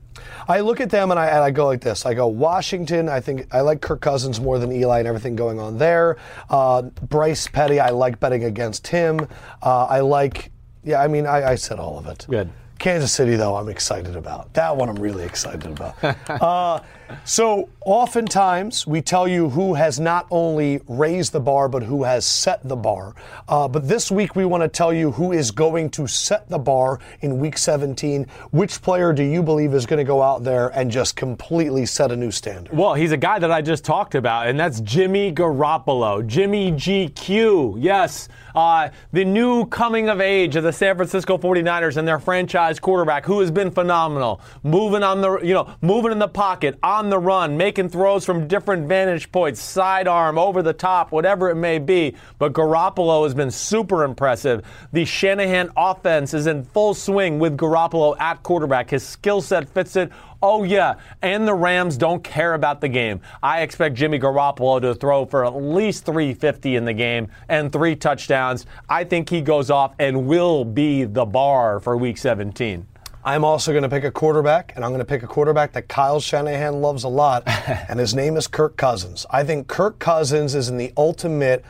I 0.49 0.61
look 0.61 0.81
at 0.81 0.91
them 0.91 1.11
and 1.11 1.21
I, 1.21 1.27
and 1.27 1.39
I 1.39 1.51
go 1.51 1.67
like 1.67 1.81
this. 1.81 2.07
I 2.07 2.15
go 2.15 2.27
Washington. 2.27 3.09
I 3.09 3.21
think 3.21 3.53
I 3.53 3.61
like 3.61 3.81
Kirk 3.81 4.01
Cousins 4.01 4.41
more 4.41 4.59
than 4.59 4.73
Eli 4.73 4.99
and 4.99 5.09
everything 5.09 5.37
going 5.37 5.59
on 5.59 5.79
there. 5.79 6.17
Uh, 6.49 6.83
Bryce 6.83 7.49
Petty. 7.49 7.81
I 7.81 7.91
like 7.91 8.21
betting 8.21 8.45
against 8.45 8.87
him. 8.87 9.21
Uh, 9.63 9.87
I 9.87 10.01
like. 10.01 10.51
Yeah, 10.83 11.03
I 11.03 11.09
mean, 11.09 11.27
I, 11.27 11.51
I 11.51 11.55
said 11.57 11.79
all 11.79 11.99
of 11.99 12.07
it. 12.07 12.27
Good. 12.29 12.51
Kansas 12.79 13.13
City, 13.13 13.37
though, 13.37 13.57
I'm 13.57 13.69
excited 13.69 14.17
about. 14.17 14.55
That 14.55 14.75
one 14.75 14.89
I'm 14.89 14.99
really 14.99 15.25
excited 15.25 15.67
about. 15.67 16.03
uh, 16.43 16.81
so, 17.25 17.69
oftentimes, 17.85 18.87
we 18.87 19.01
tell 19.01 19.27
you 19.27 19.51
who 19.51 19.75
has 19.75 19.99
not 20.01 20.27
only 20.31 20.81
raised 20.89 21.33
the 21.33 21.41
bar, 21.41 21.69
but 21.69 21.83
who 21.83 22.05
has 22.05 22.27
set 22.27 22.67
the 22.69 22.77
bar. 22.77 23.15
Uh, 23.49 23.69
but 23.69 23.89
this 23.89 24.11
week, 24.11 24.37
we 24.37 24.45
want 24.45 24.63
to 24.63 24.69
tell 24.69 24.93
you 24.93 25.13
who 25.13 25.33
is 25.33 25.51
going 25.51 25.91
to 25.91 26.07
set 26.07 26.49
the 26.49 26.59
bar 26.59 27.01
in 27.21 27.39
week 27.39 27.57
17. 27.59 28.27
Which 28.51 28.83
player 28.83 29.13
do 29.13 29.23
you 29.23 29.43
believe 29.43 29.75
is 29.75 29.87
going 29.87 29.99
to 29.99 30.05
go 30.05 30.23
out 30.23 30.45
there 30.45 30.69
and 30.69 30.91
just 30.91 31.17
completely 31.17 31.87
set 31.87 32.13
a 32.13 32.17
new 32.17 32.31
standard? 32.31 32.77
Well, 32.77 32.95
he's 32.95 33.13
a 33.13 33.17
guy 33.17 33.39
that 33.39 33.51
I 33.51 33.63
just 33.63 33.85
talked 33.85 34.15
about, 34.15 34.49
and 34.49 34.59
that's 34.59 34.81
Jimmy 34.81 35.33
Garoppolo. 35.33 36.27
Jimmy 36.27 36.73
GQ. 36.73 37.77
Yes, 37.79 38.29
uh, 38.55 38.91
the 39.13 39.25
new 39.25 39.67
coming 39.67 40.09
of 40.09 40.21
age 40.21 40.57
of 40.57 40.65
the 40.65 40.73
San 40.73 40.97
Francisco 40.97 41.39
49ers 41.39 41.97
and 41.97 42.07
their 42.07 42.19
franchise 42.19 42.79
quarterback, 42.79 43.25
who 43.25 43.41
has 43.41 43.51
been 43.51 43.71
phenomenal. 43.71 44.41
Moving 44.63 45.03
on 45.03 45.21
the, 45.21 45.39
you 45.39 45.55
know, 45.55 45.75
moving 45.81 46.13
in 46.13 46.19
the 46.19 46.29
pocket, 46.29 46.79
on 46.83 47.00
the 47.09 47.19
run, 47.19 47.57
making 47.57 47.89
throws 47.89 48.27
from 48.27 48.47
different 48.47 48.87
vantage 48.87 49.33
points, 49.33 49.61
sidearm, 49.61 50.39
over 50.39 50.63
the 50.63 50.73
top, 50.73 51.13
whatever 51.13 51.49
it 51.49 51.55
may 51.55 51.79
be. 51.79 52.15
But 52.39 52.53
Garoppolo 52.53 53.25
has 53.25 53.33
been 53.33 53.51
super 53.51 54.05
impressive. 54.05 54.65
The 54.93 55.05
Shanahan 55.05 55.71
offense 55.77 56.35
is 56.35 56.47
in 56.47 56.65
full 56.65 56.95
swing 56.95 57.39
with 57.39 57.57
Garoppolo 57.57 58.21
at 58.21 58.43
quarterback. 58.43 58.91
His 58.91 59.07
skill 59.07 59.41
set 59.41 59.69
fits 59.69 59.97
it. 59.97 60.13
Oh, 60.43 60.63
yeah. 60.65 60.95
And 61.23 61.47
the 61.47 61.55
Rams 61.55 61.97
don't 61.97 62.25
care 62.25 62.55
about 62.55 62.81
the 62.81 62.89
game. 62.89 63.21
I 63.43 63.61
expect 63.63 63.95
Jimmy 63.95 64.19
Garoppolo 64.19 64.81
to 64.81 64.95
throw 64.95 65.27
for 65.27 65.45
at 65.45 65.55
least 65.55 66.07
350 66.07 66.77
in 66.77 66.85
the 66.85 66.95
game 66.95 67.29
and 67.49 67.73
three 67.73 67.95
touchdowns. 67.95 68.67
I 68.89 69.05
think 69.05 69.29
he 69.29 69.43
goes 69.43 69.71
off 69.71 69.95
and 69.99 70.27
will 70.27 70.65
be 70.65 71.05
the 71.05 71.27
bar 71.27 71.81
for 71.81 71.97
week 71.97 72.19
17. 72.19 72.87
I'm 73.23 73.45
also 73.45 73.73
going 73.73 73.83
to 73.83 73.89
pick 73.91 74.05
a 74.05 74.11
quarterback, 74.11 74.73
and 74.75 74.85
I'm 74.85 74.93
going 74.93 75.01
to 75.01 75.05
pick 75.05 75.23
a 75.23 75.27
quarterback 75.27 75.73
that 75.73 75.89
Kyle 75.89 76.21
Shanahan 76.21 76.81
loves 76.81 77.05
a 77.05 77.09
lot, 77.09 77.43
and 77.89 78.01
his 78.01 78.15
name 78.15 78.37
is 78.39 78.47
Kirk 78.47 78.79
Cousins. 78.79 79.27
I 79.31 79.45
think 79.45 79.69
Kirk 79.69 79.99
Cousins 79.99 80.55
is 80.55 80.71
in 80.71 80.79
the 80.79 80.93
ultimate 80.97 81.63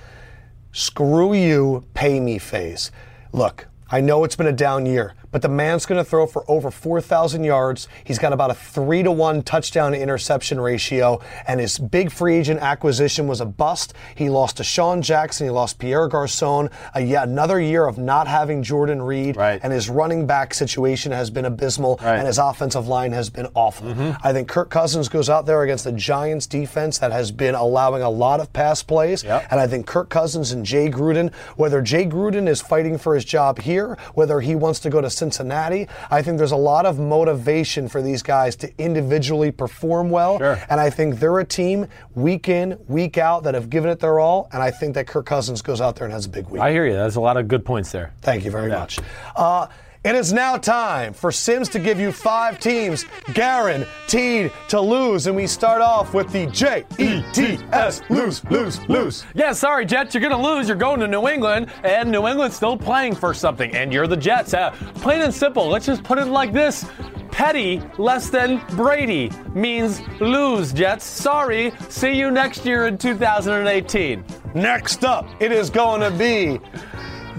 screw 0.71 1.35
you, 1.35 1.85
pay 1.93 2.21
me 2.21 2.39
phase. 2.39 2.93
Look, 3.33 3.67
I 3.91 4.01
know 4.01 4.23
it's 4.23 4.37
been 4.37 4.47
a 4.47 4.53
down 4.53 4.87
year, 4.87 5.15
but 5.31 5.43
the 5.43 5.49
man's 5.49 5.87
going 5.87 6.03
to 6.03 6.09
throw 6.09 6.27
for 6.27 6.45
over 6.49 6.71
4,000 6.71 7.45
yards. 7.45 7.89
He's 8.05 8.19
got 8.19 8.33
about 8.33 8.51
a 8.51 8.55
3 8.55 9.03
to 9.05 9.13
1 9.13 9.43
touchdown 9.43 9.93
to 9.93 9.99
interception 10.01 10.61
ratio, 10.61 11.21
and 11.47 11.61
his 11.61 11.79
big 11.79 12.11
free 12.11 12.37
agent 12.37 12.61
acquisition 12.61 13.27
was 13.29 13.41
a 13.41 13.47
bust. 13.47 13.95
He 14.15 14.29
lost 14.29 14.59
DeSean 14.59 15.03
Jackson, 15.03 15.47
he 15.47 15.51
lost 15.51 15.79
Pierre 15.79 16.09
Garcon, 16.09 16.71
a, 16.95 17.01
yet 17.01 17.29
another 17.29 17.61
year 17.61 17.87
of 17.87 17.99
not 17.99 18.27
having 18.27 18.63
Jordan 18.63 19.03
Reed, 19.03 19.37
Right. 19.37 19.61
and 19.63 19.73
his 19.73 19.89
running 19.89 20.27
back 20.27 20.55
situation 20.55 21.13
has 21.13 21.31
been 21.31 21.45
abysmal, 21.45 21.99
Right. 22.03 22.17
and 22.17 22.27
his 22.27 22.39
offensive 22.39 22.89
line 22.89 23.13
has 23.13 23.31
been 23.31 23.49
awful. 23.55 23.89
Mm-hmm. 23.89 24.13
I 24.27 24.33
think 24.33 24.49
Kirk 24.49 24.71
Cousins 24.71 25.09
goes 25.09 25.29
out 25.31 25.47
there 25.47 25.63
against 25.63 25.85
the 25.85 25.93
Giants 25.93 26.47
defense 26.47 26.99
that 26.99 27.13
has 27.13 27.31
been 27.31 27.55
allowing 27.55 28.03
a 28.03 28.11
lot 28.11 28.41
of 28.41 28.53
pass 28.53 28.83
plays, 28.83 29.23
Yep. 29.25 29.47
and 29.51 29.61
I 29.61 29.67
think 29.67 29.87
Kirk 29.87 30.09
Cousins 30.11 30.53
and 30.53 30.65
Jay 30.65 30.91
Gruden, 30.91 31.33
whether 31.57 31.81
Jay 31.83 32.05
Gruden 32.07 32.49
is 32.49 32.61
fighting 32.61 32.99
for 32.99 33.15
his 33.15 33.25
job 33.25 33.61
here, 33.61 33.97
whether 34.15 34.41
he 34.41 34.55
wants 34.55 34.81
to 34.81 34.91
go 34.91 35.01
to 35.01 35.11
Cincinnati, 35.21 35.87
I 36.11 36.23
think 36.23 36.39
there's 36.39 36.51
a 36.53 36.57
lot 36.57 36.87
of 36.87 36.99
motivation 36.99 37.89
for 37.89 38.01
these 38.03 38.23
guys 38.23 38.57
to 38.57 38.73
individually 38.79 39.51
perform 39.51 40.09
well, 40.11 40.39
Sure. 40.39 40.59
and 40.71 40.81
I 40.81 40.89
think 40.91 41.19
they're 41.21 41.39
a 41.39 41.45
team 41.45 41.87
week 42.15 42.49
in, 42.49 42.79
week 42.89 43.19
out 43.19 43.43
that 43.45 43.55
have 43.55 43.69
given 43.69 43.91
it 43.91 44.01
their 44.01 44.19
all, 44.19 44.49
and 44.53 44.63
I 44.63 44.71
think 44.71 44.95
that 44.95 45.07
Kirk 45.07 45.27
Cousins 45.27 45.61
goes 45.63 45.81
out 45.81 45.97
there 45.97 46.07
and 46.07 46.13
has 46.15 46.25
a 46.25 46.29
big 46.31 46.49
week. 46.49 46.63
I 46.63 46.73
hear 46.73 46.87
you. 46.87 46.95
There's 46.95 47.17
a 47.17 47.21
lot 47.21 47.37
of 47.37 47.49
good 47.49 47.65
points 47.65 47.93
there. 47.93 48.13
Thank 48.23 48.45
you 48.47 48.51
very 48.51 48.71
much. 48.71 48.99
Uh, 49.37 49.67
It 50.03 50.15
is 50.15 50.33
now 50.33 50.57
time 50.57 51.13
for 51.13 51.31
Simms 51.31 51.69
to 51.69 51.79
give 51.79 52.01
you 52.01 52.11
five 52.11 52.59
teams 52.59 53.05
guaranteed 53.35 54.51
to 54.69 54.81
lose. 54.81 55.27
And 55.27 55.37
we 55.37 55.47
start 55.47 55.83
off 55.83 56.15
with 56.15 56.33
the 56.33 56.47
J 56.47 56.87
E 56.99 57.23
T 57.35 57.59
S 57.71 58.01
lose, 58.09 58.43
lose, 58.47 58.81
lose. 58.89 59.27
Yeah, 59.35 59.53
sorry, 59.53 59.85
Jets, 59.85 60.15
you're 60.15 60.23
going 60.23 60.33
to 60.33 60.39
lose. 60.43 60.69
You're 60.69 60.79
going 60.79 61.01
to 61.01 61.07
New 61.07 61.29
England, 61.29 61.71
and 61.85 62.11
New 62.11 62.27
England's 62.27 62.57
still 62.57 62.79
playing 62.79 63.15
for 63.15 63.35
something, 63.35 63.75
and 63.77 63.93
you're 63.93 64.07
the 64.07 64.17
Jets. 64.17 64.55
Uh, 64.55 64.71
plain 64.95 65.21
and 65.21 65.35
simple, 65.35 65.69
let's 65.69 65.85
just 65.85 66.03
put 66.03 66.17
it 66.17 66.25
like 66.25 66.55
this. 66.55 66.87
Petty 67.31 67.83
less 67.99 68.31
than 68.31 68.63
Brady 68.71 69.31
means 69.55 70.01
lose, 70.19 70.73
Jets. 70.73 71.05
Sorry. 71.05 71.73
See 71.91 72.13
you 72.13 72.31
next 72.31 72.65
year 72.65 72.87
in 72.87 72.97
2018. 72.97 74.25
Next 74.55 75.05
up, 75.05 75.29
it 75.41 75.53
is 75.53 75.69
going 75.69 76.01
to 76.01 76.11
be 76.11 76.59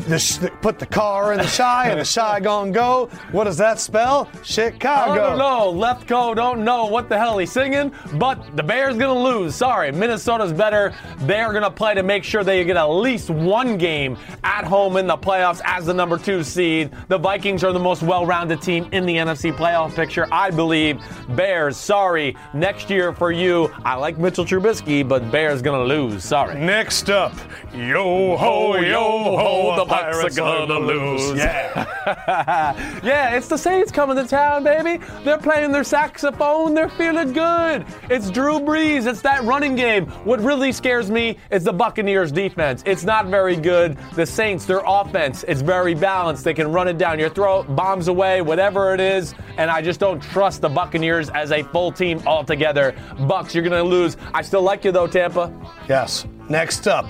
the 0.07 0.19
sh- 0.19 0.39
put 0.61 0.79
the 0.79 0.85
car 0.85 1.33
in 1.33 1.39
the 1.39 1.47
shy 1.47 1.89
and 1.89 1.99
the 1.99 2.05
shy 2.17 2.39
gonna 2.39 2.71
go. 2.71 3.07
What 3.31 3.45
does 3.45 3.57
that 3.57 3.79
spell? 3.79 4.29
Chicago. 4.43 5.11
I 5.11 5.15
don't 5.15 5.37
know. 5.37 5.71
Lefkoe 5.73 6.35
don't 6.35 6.63
know 6.63 6.85
what 6.85 7.09
the 7.09 7.17
hell 7.17 7.37
he's 7.37 7.51
singing, 7.51 7.91
but 8.15 8.55
the 8.55 8.63
Bears 8.63 8.97
gonna 8.97 9.19
lose. 9.19 9.55
Sorry, 9.55 9.91
Minnesota's 9.91 10.53
better. 10.53 10.93
They're 11.19 11.53
gonna 11.53 11.71
play 11.71 11.93
to 11.95 12.03
make 12.03 12.23
sure 12.23 12.43
they 12.43 12.63
get 12.63 12.77
at 12.77 12.85
least 12.85 13.29
one 13.29 13.77
game 13.77 14.17
at 14.43 14.63
home 14.65 14.97
in 14.97 15.07
the 15.07 15.17
playoffs 15.17 15.61
as 15.65 15.85
the 15.85 15.93
number 15.93 16.17
two 16.17 16.43
seed. 16.43 16.91
The 17.07 17.17
Vikings 17.17 17.63
are 17.63 17.71
the 17.73 17.79
most 17.79 18.01
well-rounded 18.03 18.61
team 18.61 18.87
in 18.91 19.05
the 19.05 19.15
NFC 19.15 19.51
playoff 19.53 19.95
picture, 19.95 20.27
I 20.31 20.51
believe. 20.51 21.01
Bears, 21.29 21.77
sorry. 21.77 22.35
Next 22.53 22.89
year 22.89 23.13
for 23.13 23.31
you. 23.31 23.71
I 23.85 23.95
like 23.95 24.17
Mitchell 24.17 24.45
Trubisky, 24.45 25.07
but 25.07 25.31
Bears 25.31 25.61
gonna 25.61 25.83
lose. 25.83 26.23
Sorry. 26.23 26.59
Next 26.59 27.09
up, 27.09 27.33
yo 27.73 28.35
ho, 28.37 28.75
yo 28.77 29.01
ho, 29.37 29.75
the 29.85 29.89
Bucks 29.89 30.17
are 30.17 30.29
gonna 30.29 30.79
lose. 30.79 31.37
Yeah. 31.37 31.85
yeah, 33.03 33.35
it's 33.35 33.47
the 33.47 33.57
Saints 33.57 33.91
coming 33.91 34.15
to 34.17 34.27
town, 34.27 34.63
baby. 34.63 35.03
They're 35.23 35.37
playing 35.37 35.71
their 35.71 35.83
saxophone. 35.83 36.73
They're 36.73 36.89
feeling 36.89 37.33
good. 37.33 37.85
It's 38.09 38.29
Drew 38.29 38.59
Brees. 38.59 39.07
It's 39.07 39.21
that 39.21 39.43
running 39.43 39.75
game. 39.75 40.07
What 40.25 40.39
really 40.41 40.71
scares 40.71 41.09
me 41.09 41.37
is 41.51 41.63
the 41.63 41.73
Buccaneers 41.73 42.31
defense. 42.31 42.83
It's 42.85 43.03
not 43.03 43.27
very 43.27 43.55
good. 43.55 43.97
The 44.15 44.25
Saints, 44.25 44.65
their 44.65 44.81
offense, 44.85 45.43
it's 45.47 45.61
very 45.61 45.93
balanced. 45.93 46.43
They 46.43 46.53
can 46.53 46.71
run 46.71 46.87
it 46.87 46.97
down 46.97 47.19
your 47.19 47.29
throat, 47.29 47.75
bombs 47.75 48.07
away, 48.07 48.41
whatever 48.41 48.93
it 48.93 48.99
is. 48.99 49.33
And 49.57 49.69
I 49.71 49.81
just 49.81 49.99
don't 49.99 50.21
trust 50.21 50.61
the 50.61 50.69
Buccaneers 50.69 51.29
as 51.29 51.51
a 51.51 51.63
full 51.63 51.91
team 51.91 52.21
altogether. 52.25 52.95
Bucks, 53.27 53.53
you're 53.55 53.63
gonna 53.63 53.83
lose. 53.83 54.17
I 54.33 54.41
still 54.41 54.61
like 54.61 54.83
you 54.85 54.91
though, 54.91 55.07
Tampa. 55.07 55.53
yes. 55.87 56.25
Next 56.49 56.87
up, 56.87 57.07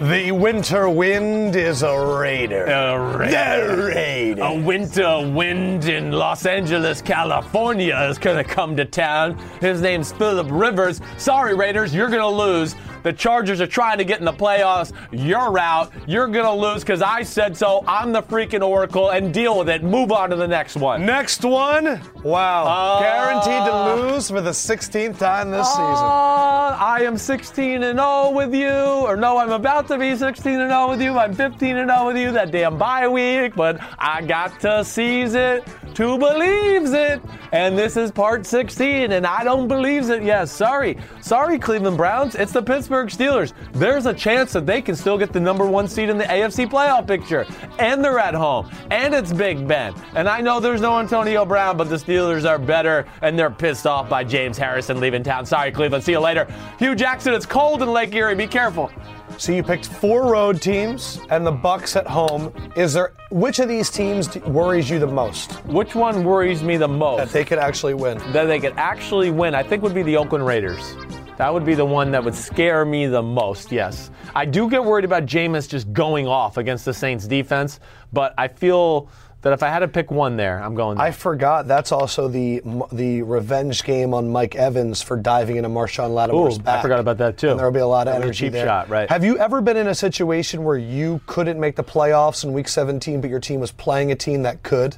the 0.00 0.32
winter 0.32 0.88
wind 0.88 1.56
is 1.56 1.82
a 1.82 1.98
raider. 1.98 2.64
A 2.64 3.16
raider. 3.18 3.76
The 3.76 3.82
raider. 3.86 4.42
A 4.42 4.54
winter 4.54 5.32
wind 5.32 5.84
in 5.84 6.12
Los 6.12 6.44
Angeles, 6.44 7.00
California 7.00 7.96
is 8.10 8.18
going 8.18 8.36
to 8.36 8.44
come 8.44 8.76
to 8.76 8.84
town. 8.84 9.38
His 9.60 9.80
name's 9.80 10.12
Philip 10.12 10.48
Rivers. 10.50 11.00
Sorry, 11.16 11.54
Raiders, 11.54 11.94
you're 11.94 12.10
going 12.10 12.20
to 12.20 12.28
lose. 12.28 12.74
The 13.02 13.12
Chargers 13.12 13.60
are 13.60 13.66
trying 13.66 13.98
to 13.98 14.04
get 14.04 14.18
in 14.18 14.24
the 14.24 14.32
playoffs. 14.32 14.92
You're 15.10 15.58
out. 15.58 15.92
You're 16.06 16.28
going 16.28 16.44
to 16.44 16.52
lose 16.52 16.82
because 16.82 17.02
I 17.02 17.22
said 17.22 17.56
so. 17.56 17.84
I'm 17.86 18.12
the 18.12 18.22
freaking 18.22 18.66
Oracle 18.66 19.10
and 19.10 19.32
deal 19.32 19.58
with 19.58 19.68
it. 19.68 19.82
Move 19.82 20.12
on 20.12 20.30
to 20.30 20.36
the 20.36 20.46
next 20.48 20.76
one. 20.76 21.04
Next 21.04 21.44
one, 21.44 22.00
wow, 22.22 22.64
Uh, 22.66 23.00
guaranteed 23.00 23.70
to 23.70 23.94
lose 24.12 24.30
for 24.30 24.40
the 24.40 24.50
16th 24.50 25.18
time 25.18 25.50
this 25.50 25.68
season. 25.68 25.84
Uh, 25.84 26.76
I 26.78 27.02
am 27.04 27.16
16 27.18 27.82
and 27.82 27.98
0 27.98 28.30
with 28.30 28.54
you, 28.54 28.70
or 28.70 29.16
no, 29.16 29.36
I'm 29.38 29.50
about 29.52 29.88
to 29.88 29.98
be 29.98 30.14
16 30.16 30.60
and 30.60 30.70
0 30.70 30.88
with 30.90 31.02
you. 31.02 31.18
I'm 31.18 31.34
15 31.34 31.76
and 31.76 31.90
0 31.90 32.06
with 32.06 32.16
you. 32.16 32.32
That 32.32 32.50
damn 32.50 32.78
bye 32.78 33.08
week, 33.08 33.54
but 33.54 33.78
I 33.98 34.22
got 34.22 34.58
to 34.60 34.84
seize 34.84 35.34
it 35.34 35.64
to 35.94 36.18
believes 36.18 36.92
it, 36.92 37.20
and 37.52 37.76
this 37.76 37.96
is 37.96 38.10
part 38.10 38.46
16, 38.46 39.12
and 39.12 39.26
I 39.26 39.44
don't 39.44 39.68
believes 39.68 40.08
it. 40.08 40.22
Yes, 40.22 40.50
sorry, 40.50 40.98
sorry, 41.20 41.58
Cleveland 41.58 41.96
Browns. 41.96 42.34
It's 42.34 42.52
the 42.52 42.62
Pittsburgh 42.62 43.08
Steelers. 43.08 43.52
There's 43.72 44.06
a 44.06 44.14
chance 44.14 44.52
that 44.52 44.66
they 44.66 44.80
can 44.80 44.96
still 44.96 45.18
get 45.18 45.32
the 45.32 45.40
number 45.40 45.66
one 45.66 45.88
seed 45.88 46.08
in 46.08 46.18
the 46.18 46.24
AFC 46.24 46.68
playoff 46.68 47.06
picture, 47.06 47.46
and 47.78 48.04
they're 48.04 48.18
at 48.18 48.34
home, 48.34 48.70
and 48.90 49.14
it's 49.14 49.32
Big 49.32 49.66
Ben. 49.66 49.94
And 50.14 50.28
I 50.28 50.40
know 50.40 50.60
there's 50.60 50.80
no 50.80 50.98
Antonio 50.98 51.44
Brown, 51.44 51.76
but 51.76 51.88
the 51.88 51.96
Steelers 51.96 52.48
are 52.48 52.58
better, 52.58 53.06
and 53.20 53.38
they're 53.38 53.50
pissed 53.50 53.86
off 53.86 54.08
by 54.08 54.24
James 54.24 54.58
Harrison 54.58 55.00
leaving 55.00 55.22
town. 55.22 55.46
Sorry, 55.46 55.72
Cleveland. 55.72 56.04
See 56.04 56.12
you 56.12 56.20
later. 56.20 56.46
Hue 56.78 56.94
Jackson, 56.94 57.34
it's 57.34 57.46
cold 57.46 57.82
in 57.82 57.92
Lake 57.92 58.14
Erie. 58.14 58.34
Be 58.34 58.46
careful. 58.46 58.90
So 59.38 59.52
you 59.52 59.62
picked 59.62 59.86
four 59.86 60.30
road 60.30 60.62
teams 60.62 61.20
and 61.30 61.44
the 61.46 61.52
Bucks 61.52 61.96
at 61.96 62.06
home. 62.06 62.52
Is 62.76 62.92
there 62.92 63.12
which 63.30 63.58
of 63.58 63.68
these 63.68 63.90
teams 63.90 64.36
worries 64.40 64.88
you 64.88 64.98
the 64.98 65.06
most 65.06 65.52
Which 65.66 65.94
one 65.94 66.22
worries 66.22 66.62
me 66.62 66.76
the 66.76 66.88
most? 66.88 67.18
that 67.18 67.30
they 67.30 67.44
could 67.44 67.58
actually 67.58 67.94
win? 67.94 68.18
that 68.32 68.44
they 68.44 68.60
could 68.60 68.74
actually 68.76 69.30
win, 69.30 69.54
I 69.54 69.62
think 69.62 69.82
would 69.82 69.94
be 69.94 70.02
the 70.02 70.16
Oakland 70.16 70.46
Raiders. 70.46 70.94
That 71.38 71.52
would 71.52 71.64
be 71.64 71.74
the 71.74 71.84
one 71.84 72.10
that 72.12 72.22
would 72.22 72.34
scare 72.34 72.84
me 72.84 73.06
the 73.06 73.22
most, 73.22 73.72
yes. 73.72 74.10
I 74.34 74.44
do 74.44 74.70
get 74.70 74.84
worried 74.84 75.04
about 75.04 75.26
Jameis 75.26 75.68
just 75.68 75.92
going 75.92 76.26
off 76.26 76.56
against 76.56 76.84
the 76.84 76.94
Saints 76.94 77.26
defense, 77.26 77.80
but 78.12 78.34
I 78.38 78.48
feel 78.48 79.08
that 79.42 79.52
if 79.52 79.62
I 79.62 79.68
had 79.68 79.80
to 79.80 79.88
pick 79.88 80.10
one 80.10 80.36
there, 80.36 80.62
I'm 80.62 80.74
going 80.74 80.96
there. 80.96 81.06
I 81.06 81.10
forgot 81.10 81.68
that's 81.68 81.92
also 81.92 82.28
the 82.28 82.62
the 82.92 83.22
revenge 83.22 83.84
game 83.84 84.14
on 84.14 84.30
Mike 84.30 84.54
Evans 84.54 85.02
for 85.02 85.16
diving 85.16 85.56
into 85.56 85.68
Marshon 85.68 86.10
Lattimore's 86.10 86.58
Ooh, 86.58 86.62
I 86.64 86.80
forgot 86.80 87.00
about 87.00 87.18
that, 87.18 87.36
too. 87.36 87.50
And 87.50 87.58
there 87.58 87.66
will 87.66 87.72
be 87.72 87.80
a 87.80 87.86
lot 87.86 88.08
of 88.08 88.14
energy 88.14 88.46
cheap 88.46 88.52
there. 88.52 88.66
shot, 88.66 88.88
right. 88.88 89.08
Have 89.10 89.24
you 89.24 89.38
ever 89.38 89.60
been 89.60 89.76
in 89.76 89.88
a 89.88 89.94
situation 89.94 90.64
where 90.64 90.78
you 90.78 91.20
couldn't 91.26 91.60
make 91.60 91.76
the 91.76 91.84
playoffs 91.84 92.44
in 92.44 92.52
Week 92.52 92.68
17, 92.68 93.20
but 93.20 93.30
your 93.30 93.40
team 93.40 93.60
was 93.60 93.72
playing 93.72 94.12
a 94.12 94.16
team 94.16 94.42
that 94.42 94.62
could? 94.62 94.96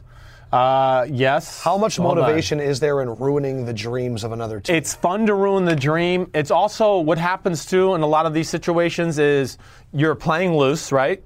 uh, 0.55 1.05
yes. 1.11 1.61
How 1.62 1.76
much 1.76 1.99
motivation 1.99 2.61
is 2.61 2.78
there 2.78 3.03
in 3.03 3.09
ruining 3.16 3.64
the 3.64 3.72
dreams 3.72 4.22
of 4.22 4.30
another 4.30 4.61
team? 4.61 4.76
It's 4.76 4.95
fun 4.95 5.26
to 5.26 5.34
ruin 5.34 5.64
the 5.64 5.74
dream. 5.74 6.30
It's 6.32 6.53
also 6.53 7.01
what 7.01 7.18
happens 7.18 7.66
too 7.66 7.95
in 7.97 8.03
a 8.03 8.07
lot 8.07 8.24
of 8.24 8.34
these 8.34 8.49
situations 8.49 9.18
is 9.18 9.59
you're 9.92 10.14
playing 10.14 10.57
loose, 10.57 10.92
right? 10.92 11.24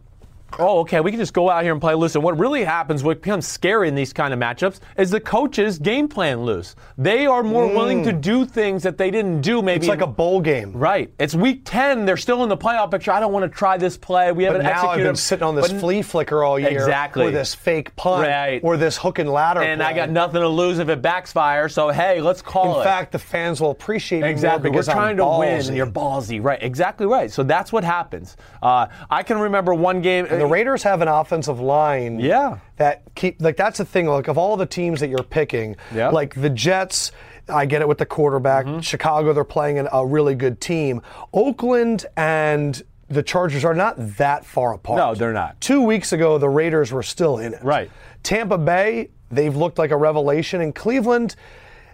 Oh, 0.59 0.81
okay, 0.81 1.01
we 1.01 1.11
can 1.11 1.21
just 1.21 1.35
go 1.35 1.51
out 1.51 1.63
here 1.63 1.73
and 1.73 1.81
play 1.81 1.95
loose. 1.95 2.15
And 2.15 2.25
what 2.25 2.39
really 2.39 2.65
happens, 2.65 3.05
what 3.05 3.21
becomes 3.23 3.47
scary 3.47 3.87
in 3.89 3.95
these 3.95 4.13
kind 4.13 4.33
of 4.33 4.41
matchups, 4.41 4.81
is 4.97 5.11
the 5.11 5.21
coaches 5.21 5.79
game 5.79 6.09
plan 6.09 6.43
loose. 6.43 6.75
They 6.97 7.27
are 7.27 7.43
more 7.43 7.67
willing 7.67 8.03
to 8.05 8.13
do 8.13 8.45
things 8.47 8.83
that 8.83 8.97
they 8.99 9.11
didn't 9.11 9.43
do 9.43 9.61
maybe. 9.63 9.81
Mm. 9.81 9.83
it's 9.83 9.89
like 9.89 10.01
a 10.01 10.07
bowl 10.07 10.41
game. 10.41 10.73
Right. 10.73 11.13
It's 11.19 11.35
week 11.35 11.63
10. 11.65 12.07
They're 12.07 12.17
still 12.17 12.43
in 12.43 12.49
the 12.49 12.57
playoff 12.57 12.91
picture. 12.91 13.13
I 13.13 13.21
don't 13.21 13.33
want 13.33 13.45
to 13.45 13.57
try 13.57 13.77
this 13.77 13.97
play. 13.99 14.33
We 14.33 14.45
But 14.47 14.53
haven't 14.63 14.67
now 14.67 14.89
I've 14.89 14.99
been 15.03 15.17
sitting 15.17 15.43
on 15.45 15.55
this 15.55 15.71
But- 15.71 15.81
flea 15.81 16.03
flicker 16.03 16.43
all 16.43 16.59
year, 16.59 16.71
Exactly. 16.71 17.27
or 17.27 17.31
this 17.31 17.55
fake 17.55 17.95
punt, 17.97 18.27
Right. 18.27 18.61
or 18.65 18.77
this 18.77 18.97
hook 18.97 19.19
and 19.19 19.29
ladder. 19.31 19.61
And 19.63 19.83
I 19.83 19.93
got 19.93 20.09
nothing 20.11 20.41
to 20.41 20.49
lose 20.49 20.79
if 20.79 20.89
it 20.89 21.03
backfires. 21.03 21.73
So, 21.73 21.91
hey, 21.91 22.21
let's 22.21 22.41
call 22.43 22.77
In 22.77 22.81
it. 22.81 22.85
fact, 22.85 23.13
the 23.13 23.19
fans 23.19 23.61
will 23.61 23.71
appreciate 23.71 24.25
it 24.25 24.29
Exactly. 24.31 24.71
more 24.71 24.73
because 24.73 24.89
We're 24.89 24.95
trying 24.95 25.11
I'm 25.11 25.17
to 25.19 25.23
ballsy. 25.25 25.39
win, 25.41 25.67
and 25.69 25.77
you're 25.77 25.87
ballsy. 25.87 26.43
Right. 26.43 26.63
Exactly 26.63 27.07
right. 27.07 27.31
So 27.31 27.43
that's 27.43 27.71
what 27.73 27.85
happens. 27.85 28.37
Uh, 28.63 28.87
I 29.11 29.23
can 29.23 29.39
remember 29.39 29.75
one 29.75 30.01
game. 30.01 30.27
The 30.39 30.47
Raiders 30.47 30.82
have 30.82 31.01
an 31.01 31.09
offensive 31.09 31.61
line. 31.61 32.18
Yeah. 32.20 32.59
That 32.76 33.03
keep 33.14 33.41
like 33.41 33.57
that's 33.57 33.78
the 33.78 33.84
thing. 33.84 34.07
Like 34.07 34.28
of 34.28 34.39
all 34.39 34.57
the 34.57 34.66
teams 34.66 35.01
that 35.01 35.09
you're 35.09 35.22
picking, 35.22 35.76
Yeah. 35.95 36.09
like 36.11 36.34
the 36.34 36.51
Jets. 36.51 37.12
I 37.51 37.64
get 37.64 37.80
it 37.80 37.89
with 37.89 37.97
the 37.97 38.05
quarterback. 38.05 38.66
Mm-hmm. 38.66 38.80
Chicago, 38.80 39.32
they're 39.32 39.43
playing 39.43 39.78
an, 39.78 39.89
a 39.91 40.05
really 40.05 40.34
good 40.34 40.61
team. 40.61 41.01
Oakland 41.32 42.05
and 42.16 42.82
the 43.09 43.22
Chargers 43.22 43.64
are 43.64 43.72
not 43.74 43.95
that 44.18 44.45
far 44.45 44.74
apart. 44.74 44.99
No, 44.99 45.14
they're 45.14 45.32
not. 45.32 45.59
Two 45.62 45.80
weeks 45.82 46.12
ago, 46.12 46.36
the 46.36 46.49
Raiders 46.51 46.93
were 46.93 47.03
still 47.03 47.39
in 47.39 47.55
it. 47.55 47.64
Right. 47.64 47.91
Tampa 48.22 48.59
Bay, 48.59 49.09
they've 49.30 49.57
looked 49.57 49.78
like 49.78 49.93
a 49.93 49.97
revelation. 49.97 50.61
And 50.61 50.74
Cleveland, 50.74 51.36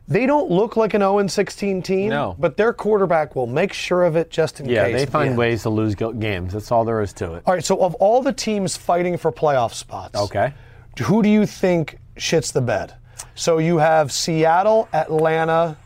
they 0.06 0.26
don't 0.26 0.50
look 0.50 0.76
like 0.76 0.94
an 0.94 1.00
0 1.00 1.26
16 1.26 1.82
team. 1.82 2.10
No. 2.10 2.36
But 2.38 2.56
their 2.56 2.72
quarterback 2.72 3.34
will 3.34 3.46
make 3.46 3.72
sure 3.72 4.04
of 4.04 4.16
it 4.16 4.30
just 4.30 4.60
in 4.60 4.68
yeah, 4.68 4.84
case. 4.84 4.94
they 4.96 5.02
at 5.02 5.06
the 5.06 5.12
find 5.12 5.36
ways 5.38 5.62
to 5.62 5.70
lose 5.70 5.94
games. 5.94 6.52
That's 6.52 6.70
all 6.70 6.84
there 6.84 7.00
is 7.00 7.12
to 7.14 7.34
it. 7.34 7.42
All 7.46 7.54
right, 7.54 7.64
so 7.64 7.80
of 7.82 7.94
all 7.96 8.22
the 8.22 8.32
teams 8.32 8.76
fighting 8.76 9.16
for 9.16 9.32
playoff 9.32 9.72
spots, 9.72 10.18
Okay. 10.18 10.52
who 11.00 11.22
do 11.22 11.28
you 11.28 11.46
think 11.46 11.98
shits 12.16 12.52
the 12.52 12.60
bed? 12.60 12.94
So 13.34 13.58
you 13.58 13.78
have 13.78 14.12
Seattle, 14.12 14.88
Atlanta. 14.92 15.76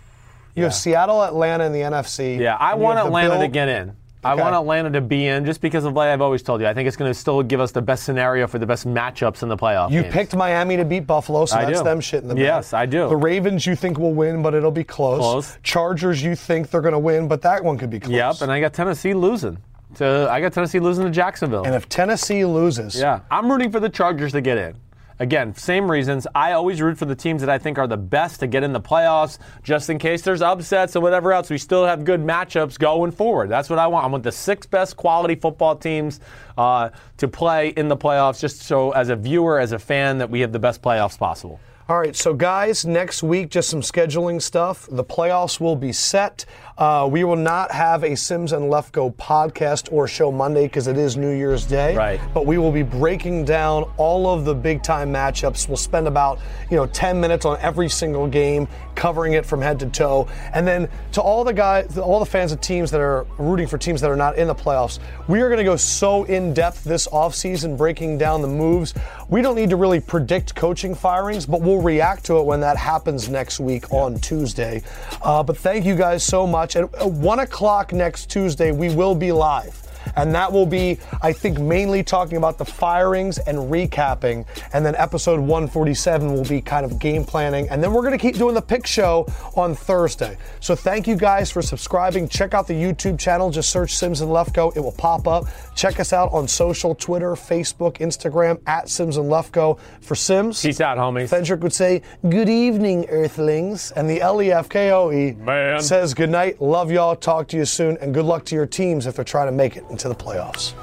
You 0.55 0.65
have 0.65 0.75
Seattle, 0.75 1.23
Atlanta 1.23 1.65
in 1.65 1.73
the 1.73 1.83
NFC. 1.83 2.39
Yeah, 2.39 2.57
I 2.57 2.75
want 2.75 2.99
Atlanta 2.99 3.31
Bill- 3.31 3.41
to 3.43 3.49
get 3.49 3.69
in. 3.69 3.95
I 4.25 4.35
want 4.35 4.55
Atlanta 4.55 4.91
to 4.91 5.01
be 5.01 5.27
in 5.27 5.45
just 5.45 5.61
because 5.61 5.85
of 5.85 5.95
what 5.95 6.09
I've 6.09 6.21
always 6.21 6.43
told 6.43 6.61
you. 6.61 6.67
I 6.67 6.75
think 6.75 6.89
it's 6.89 6.97
going 6.97 7.11
to 7.11 7.15
still 7.15 7.43
give 7.43 7.61
us 7.61 7.71
the 7.73 7.83
best 7.83 8.05
scenario 8.05 8.47
for 8.47 8.59
the 8.59 8.67
best 8.67 8.87
matchups 8.87 9.43
in 9.43 9.49
the 9.49 9.57
playoffs. 9.57 9.91
You 9.91 10.03
games. 10.03 10.13
picked 10.13 10.37
Miami 10.37 10.77
to 10.77 10.85
beat 10.85 11.07
Buffalo, 11.07 11.47
so 11.47 11.57
I 11.57 11.65
that's 11.65 11.79
do. 11.79 11.85
them 11.85 12.01
shitting 12.01 12.29
the 12.29 12.35
bed. 12.35 12.43
Yes, 12.43 12.73
I 12.73 12.87
do. 12.87 13.09
The 13.09 13.17
Ravens 13.17 13.65
you 13.67 13.77
think 13.77 13.99
will 13.99 14.15
win, 14.15 14.43
but 14.43 14.55
it'll 14.55 14.71
be 14.71 14.85
close. 14.85 15.21
Close. 15.21 15.59
Chargers 15.63 16.23
you 16.23 16.35
think 16.35 16.71
they're 16.71 16.81
going 16.81 16.93
to 16.93 16.99
win, 16.99 17.29
but 17.29 17.43
that 17.43 17.63
one 17.63 17.79
could 17.79 17.91
be 17.91 18.01
close. 18.01 18.15
Yep, 18.15 18.43
and 18.43 18.51
I 18.51 18.61
got 18.61 18.73
Tennessee 18.73 19.15
losing. 19.15 19.59
To 19.95 20.29
I 20.31 20.41
got 20.41 20.53
Tennessee 20.53 20.81
losing 20.81 21.05
to 21.05 21.11
Jacksonville. 21.11 21.65
And 21.65 21.75
if 21.75 21.89
Tennessee 21.89 22.45
loses, 22.45 22.95
yeah, 22.99 23.21
I'm 23.31 23.51
rooting 23.51 23.71
for 23.71 23.81
the 23.81 23.89
Chargers 23.89 24.33
to 24.33 24.41
get 24.41 24.59
in. 24.59 24.75
Again, 25.19 25.55
same 25.55 25.91
reasons. 25.91 26.27
I 26.35 26.53
always 26.53 26.81
root 26.81 26.99
for 26.99 27.05
the 27.05 27.15
teams 27.15 27.41
that 27.41 27.51
I 27.51 27.59
think 27.59 27.79
are 27.79 27.87
the 27.87 27.97
best 27.97 28.41
to 28.41 28.47
get 28.47 28.63
in 28.63 28.73
the 28.73 28.81
playoffs, 28.81 29.39
just 29.63 29.91
in 29.91 29.99
case 29.99 30.23
there's 30.23 30.43
upsets 30.43 30.95
and 30.97 31.03
whatever 31.03 31.33
else. 31.33 31.51
We 31.51 31.59
still 31.59 31.85
have 31.85 32.05
good 32.05 32.21
matchups 32.21 32.79
going 32.79 33.13
forward. 33.13 33.51
That's 33.51 33.71
what 33.71 33.79
I 33.79 33.87
want. 33.87 34.05
I 34.05 34.09
want 34.09 34.25
the 34.25 34.33
six 34.33 34.67
best 34.67 34.97
quality 34.97 35.35
football 35.35 35.77
teams 35.77 36.21
uh, 36.57 36.91
to 37.19 37.29
play 37.29 37.69
in 37.71 37.89
the 37.89 37.97
playoffs, 37.97 38.41
just 38.41 38.63
so 38.63 38.93
as 38.93 39.09
a 39.09 39.17
viewer, 39.17 39.59
as 39.59 39.73
a 39.73 39.79
fan, 39.79 40.19
that 40.19 40.31
we 40.31 40.41
have 40.41 40.53
the 40.53 40.59
best 40.59 40.83
playoffs 40.83 41.19
possible. 41.19 41.61
All 41.89 41.99
right, 41.99 42.15
so 42.15 42.35
guys, 42.35 42.85
next 42.85 43.23
week, 43.23 43.49
just 43.49 43.71
some 43.71 43.81
scheduling 43.81 44.43
stuff. 44.43 44.87
The 44.91 45.05
playoffs 45.05 45.59
will 45.59 45.75
be 45.75 45.91
set. 45.91 46.45
Uh, 46.79 47.09
we 47.11 47.25
will 47.25 47.35
not 47.35 47.73
have 47.73 48.05
a 48.05 48.15
Simms 48.15 48.53
and 48.53 48.71
Lefkoe 48.71 49.13
podcast 49.17 49.93
or 49.93 50.07
show 50.07 50.31
Monday 50.31 50.67
because 50.67 50.87
it 50.87 50.97
is 50.97 51.17
New 51.17 51.33
Year's 51.33 51.67
Day. 51.67 51.97
Right. 51.97 52.21
But 52.33 52.47
we 52.47 52.57
will 52.57 52.71
be 52.71 52.85
breaking 52.85 53.45
down 53.45 53.83
all 53.97 54.29
of 54.29 54.45
the 54.45 54.55
big 54.55 54.85
time 54.85 55.13
matchups. 55.13 55.67
We'll 55.67 55.77
spend 55.77 56.07
about 56.07 56.39
you 56.71 56.77
know 56.77 56.87
10 56.87 57.21
minutes 57.21 57.45
on 57.45 57.59
every 57.61 57.89
single 57.89 58.29
game, 58.29 58.69
covering 58.95 59.33
it 59.33 59.45
from 59.45 59.61
head 59.61 59.81
to 59.81 59.87
toe. 59.87 60.29
And 60.55 60.65
then 60.65 60.89
to 61.13 61.21
all 61.21 61.43
the 61.43 61.53
guys, 61.53 61.99
all 61.99 62.21
the 62.21 62.27
fans 62.27 62.53
of 62.53 62.61
teams 62.61 62.93
that 62.93 63.01
are 63.01 63.27
rooting 63.39 63.67
for 63.67 63.77
teams 63.77 64.01
that 64.01 64.11
are 64.11 64.17
not 64.17 64.39
in 64.39 64.47
the 64.47 64.55
playoffs, 64.55 65.01
we 65.27 65.41
are 65.41 65.49
going 65.49 65.59
to 65.59 65.65
go 65.65 65.75
so 65.75 66.23
in 66.25 66.55
depth 66.55 66.85
this 66.85 67.09
offseason, 67.09 67.77
breaking 67.77 68.19
down 68.19 68.41
the 68.41 68.47
moves. 68.49 68.95
We 69.29 69.43
don't 69.43 69.57
need 69.57 69.71
to 69.71 69.77
really 69.77 70.01
predict 70.01 70.55
coaching 70.55 70.95
firings, 70.95 71.45
but 71.45 71.61
we'll 71.61 71.83
react 71.83 72.25
to 72.27 72.39
it 72.39 72.45
when 72.45 72.61
that 72.61 72.77
happens 72.77 73.29
next 73.29 73.59
week 73.59 73.93
on 73.93 74.21
Tuesday. 74.21 74.83
Uh, 75.23 75.43
but 75.43 75.57
thank 75.57 75.85
you 75.85 75.97
guys 75.97 76.23
so 76.23 76.47
much. 76.47 76.68
At 76.77 77.11
1 77.11 77.39
o'clock 77.41 77.93
next 77.93 78.31
Tuesday, 78.31 78.73
we 78.73 78.95
will 78.95 79.15
be 79.15 79.33
live. 79.33 79.88
And 80.17 80.35
that 80.35 80.53
will 80.53 80.67
be, 80.67 80.99
I 81.23 81.33
think, 81.33 81.59
mainly 81.59 82.03
talking 82.03 82.37
about 82.37 82.59
the 82.59 82.65
firings 82.65 83.39
and 83.39 83.59
recapping. 83.59 84.47
And 84.73 84.85
then 84.85 84.95
episode 84.97 85.41
147 85.41 86.33
will 86.33 86.45
be 86.45 86.61
kind 86.61 86.85
of 86.85 86.99
game 86.99 87.25
planning. 87.25 87.69
And 87.71 87.83
then 87.83 87.93
we're 87.93 88.03
going 88.03 88.13
to 88.13 88.19
keep 88.19 88.37
doing 88.37 88.55
the 88.55 88.63
pick 88.63 88.87
show 88.87 89.27
on 89.57 89.75
Thursday. 89.75 90.37
So 90.61 90.75
thank 90.75 91.07
you 91.07 91.17
guys 91.17 91.51
for 91.51 91.63
subscribing. 91.63 92.29
Check 92.29 92.55
out 92.55 92.67
the 92.67 92.75
YouTube 92.75 93.19
channel. 93.19 93.51
Just 93.51 93.71
search 93.71 93.95
Simms 93.95 94.21
and 94.21 94.31
Lefkoe. 94.31 94.77
It 94.77 94.81
will 94.81 94.93
pop 94.93 95.27
up. 95.29 95.45
Check 95.75 96.01
us 96.01 96.13
out 96.13 96.33
on 96.33 96.49
social 96.49 96.95
Twitter, 96.95 97.33
Facebook, 97.33 97.99
Instagram, 97.99 98.61
at 98.67 98.89
Simms 98.89 99.17
and 99.17 99.31
Lefkoe. 99.31 99.79
For 100.01 100.15
Simms, 100.15 100.63
Peace 100.63 100.81
out, 100.81 100.99
homies. 100.99 101.29
Fendrick 101.29 101.61
would 101.61 101.73
say, 101.73 102.03
Good 102.29 102.49
evening, 102.49 103.07
Earthlings. 103.09 103.91
And 103.93 104.09
the 104.09 104.21
L 104.21 104.43
E 104.43 104.51
F 104.53 104.69
K 104.69 104.91
O 104.93 105.11
E 105.13 105.33
Man. 105.33 105.81
says, 105.81 106.15
Good 106.15 106.31
night. 106.31 106.61
Love 106.61 106.91
y'all. 106.91 107.17
Talk 107.17 107.49
to 107.49 107.57
you 107.57 107.65
soon. 107.65 107.97
And 107.99 108.13
good 108.15 108.25
luck 108.25 108.45
to 108.47 108.55
your 108.55 108.67
teams 108.67 109.07
if 109.07 109.17
they're 109.17 109.25
trying 109.25 109.47
to 109.49 109.53
make 109.53 109.77
it 109.77 109.88
into 109.91 110.09
the 110.09 110.15
playoffs. 110.15 110.75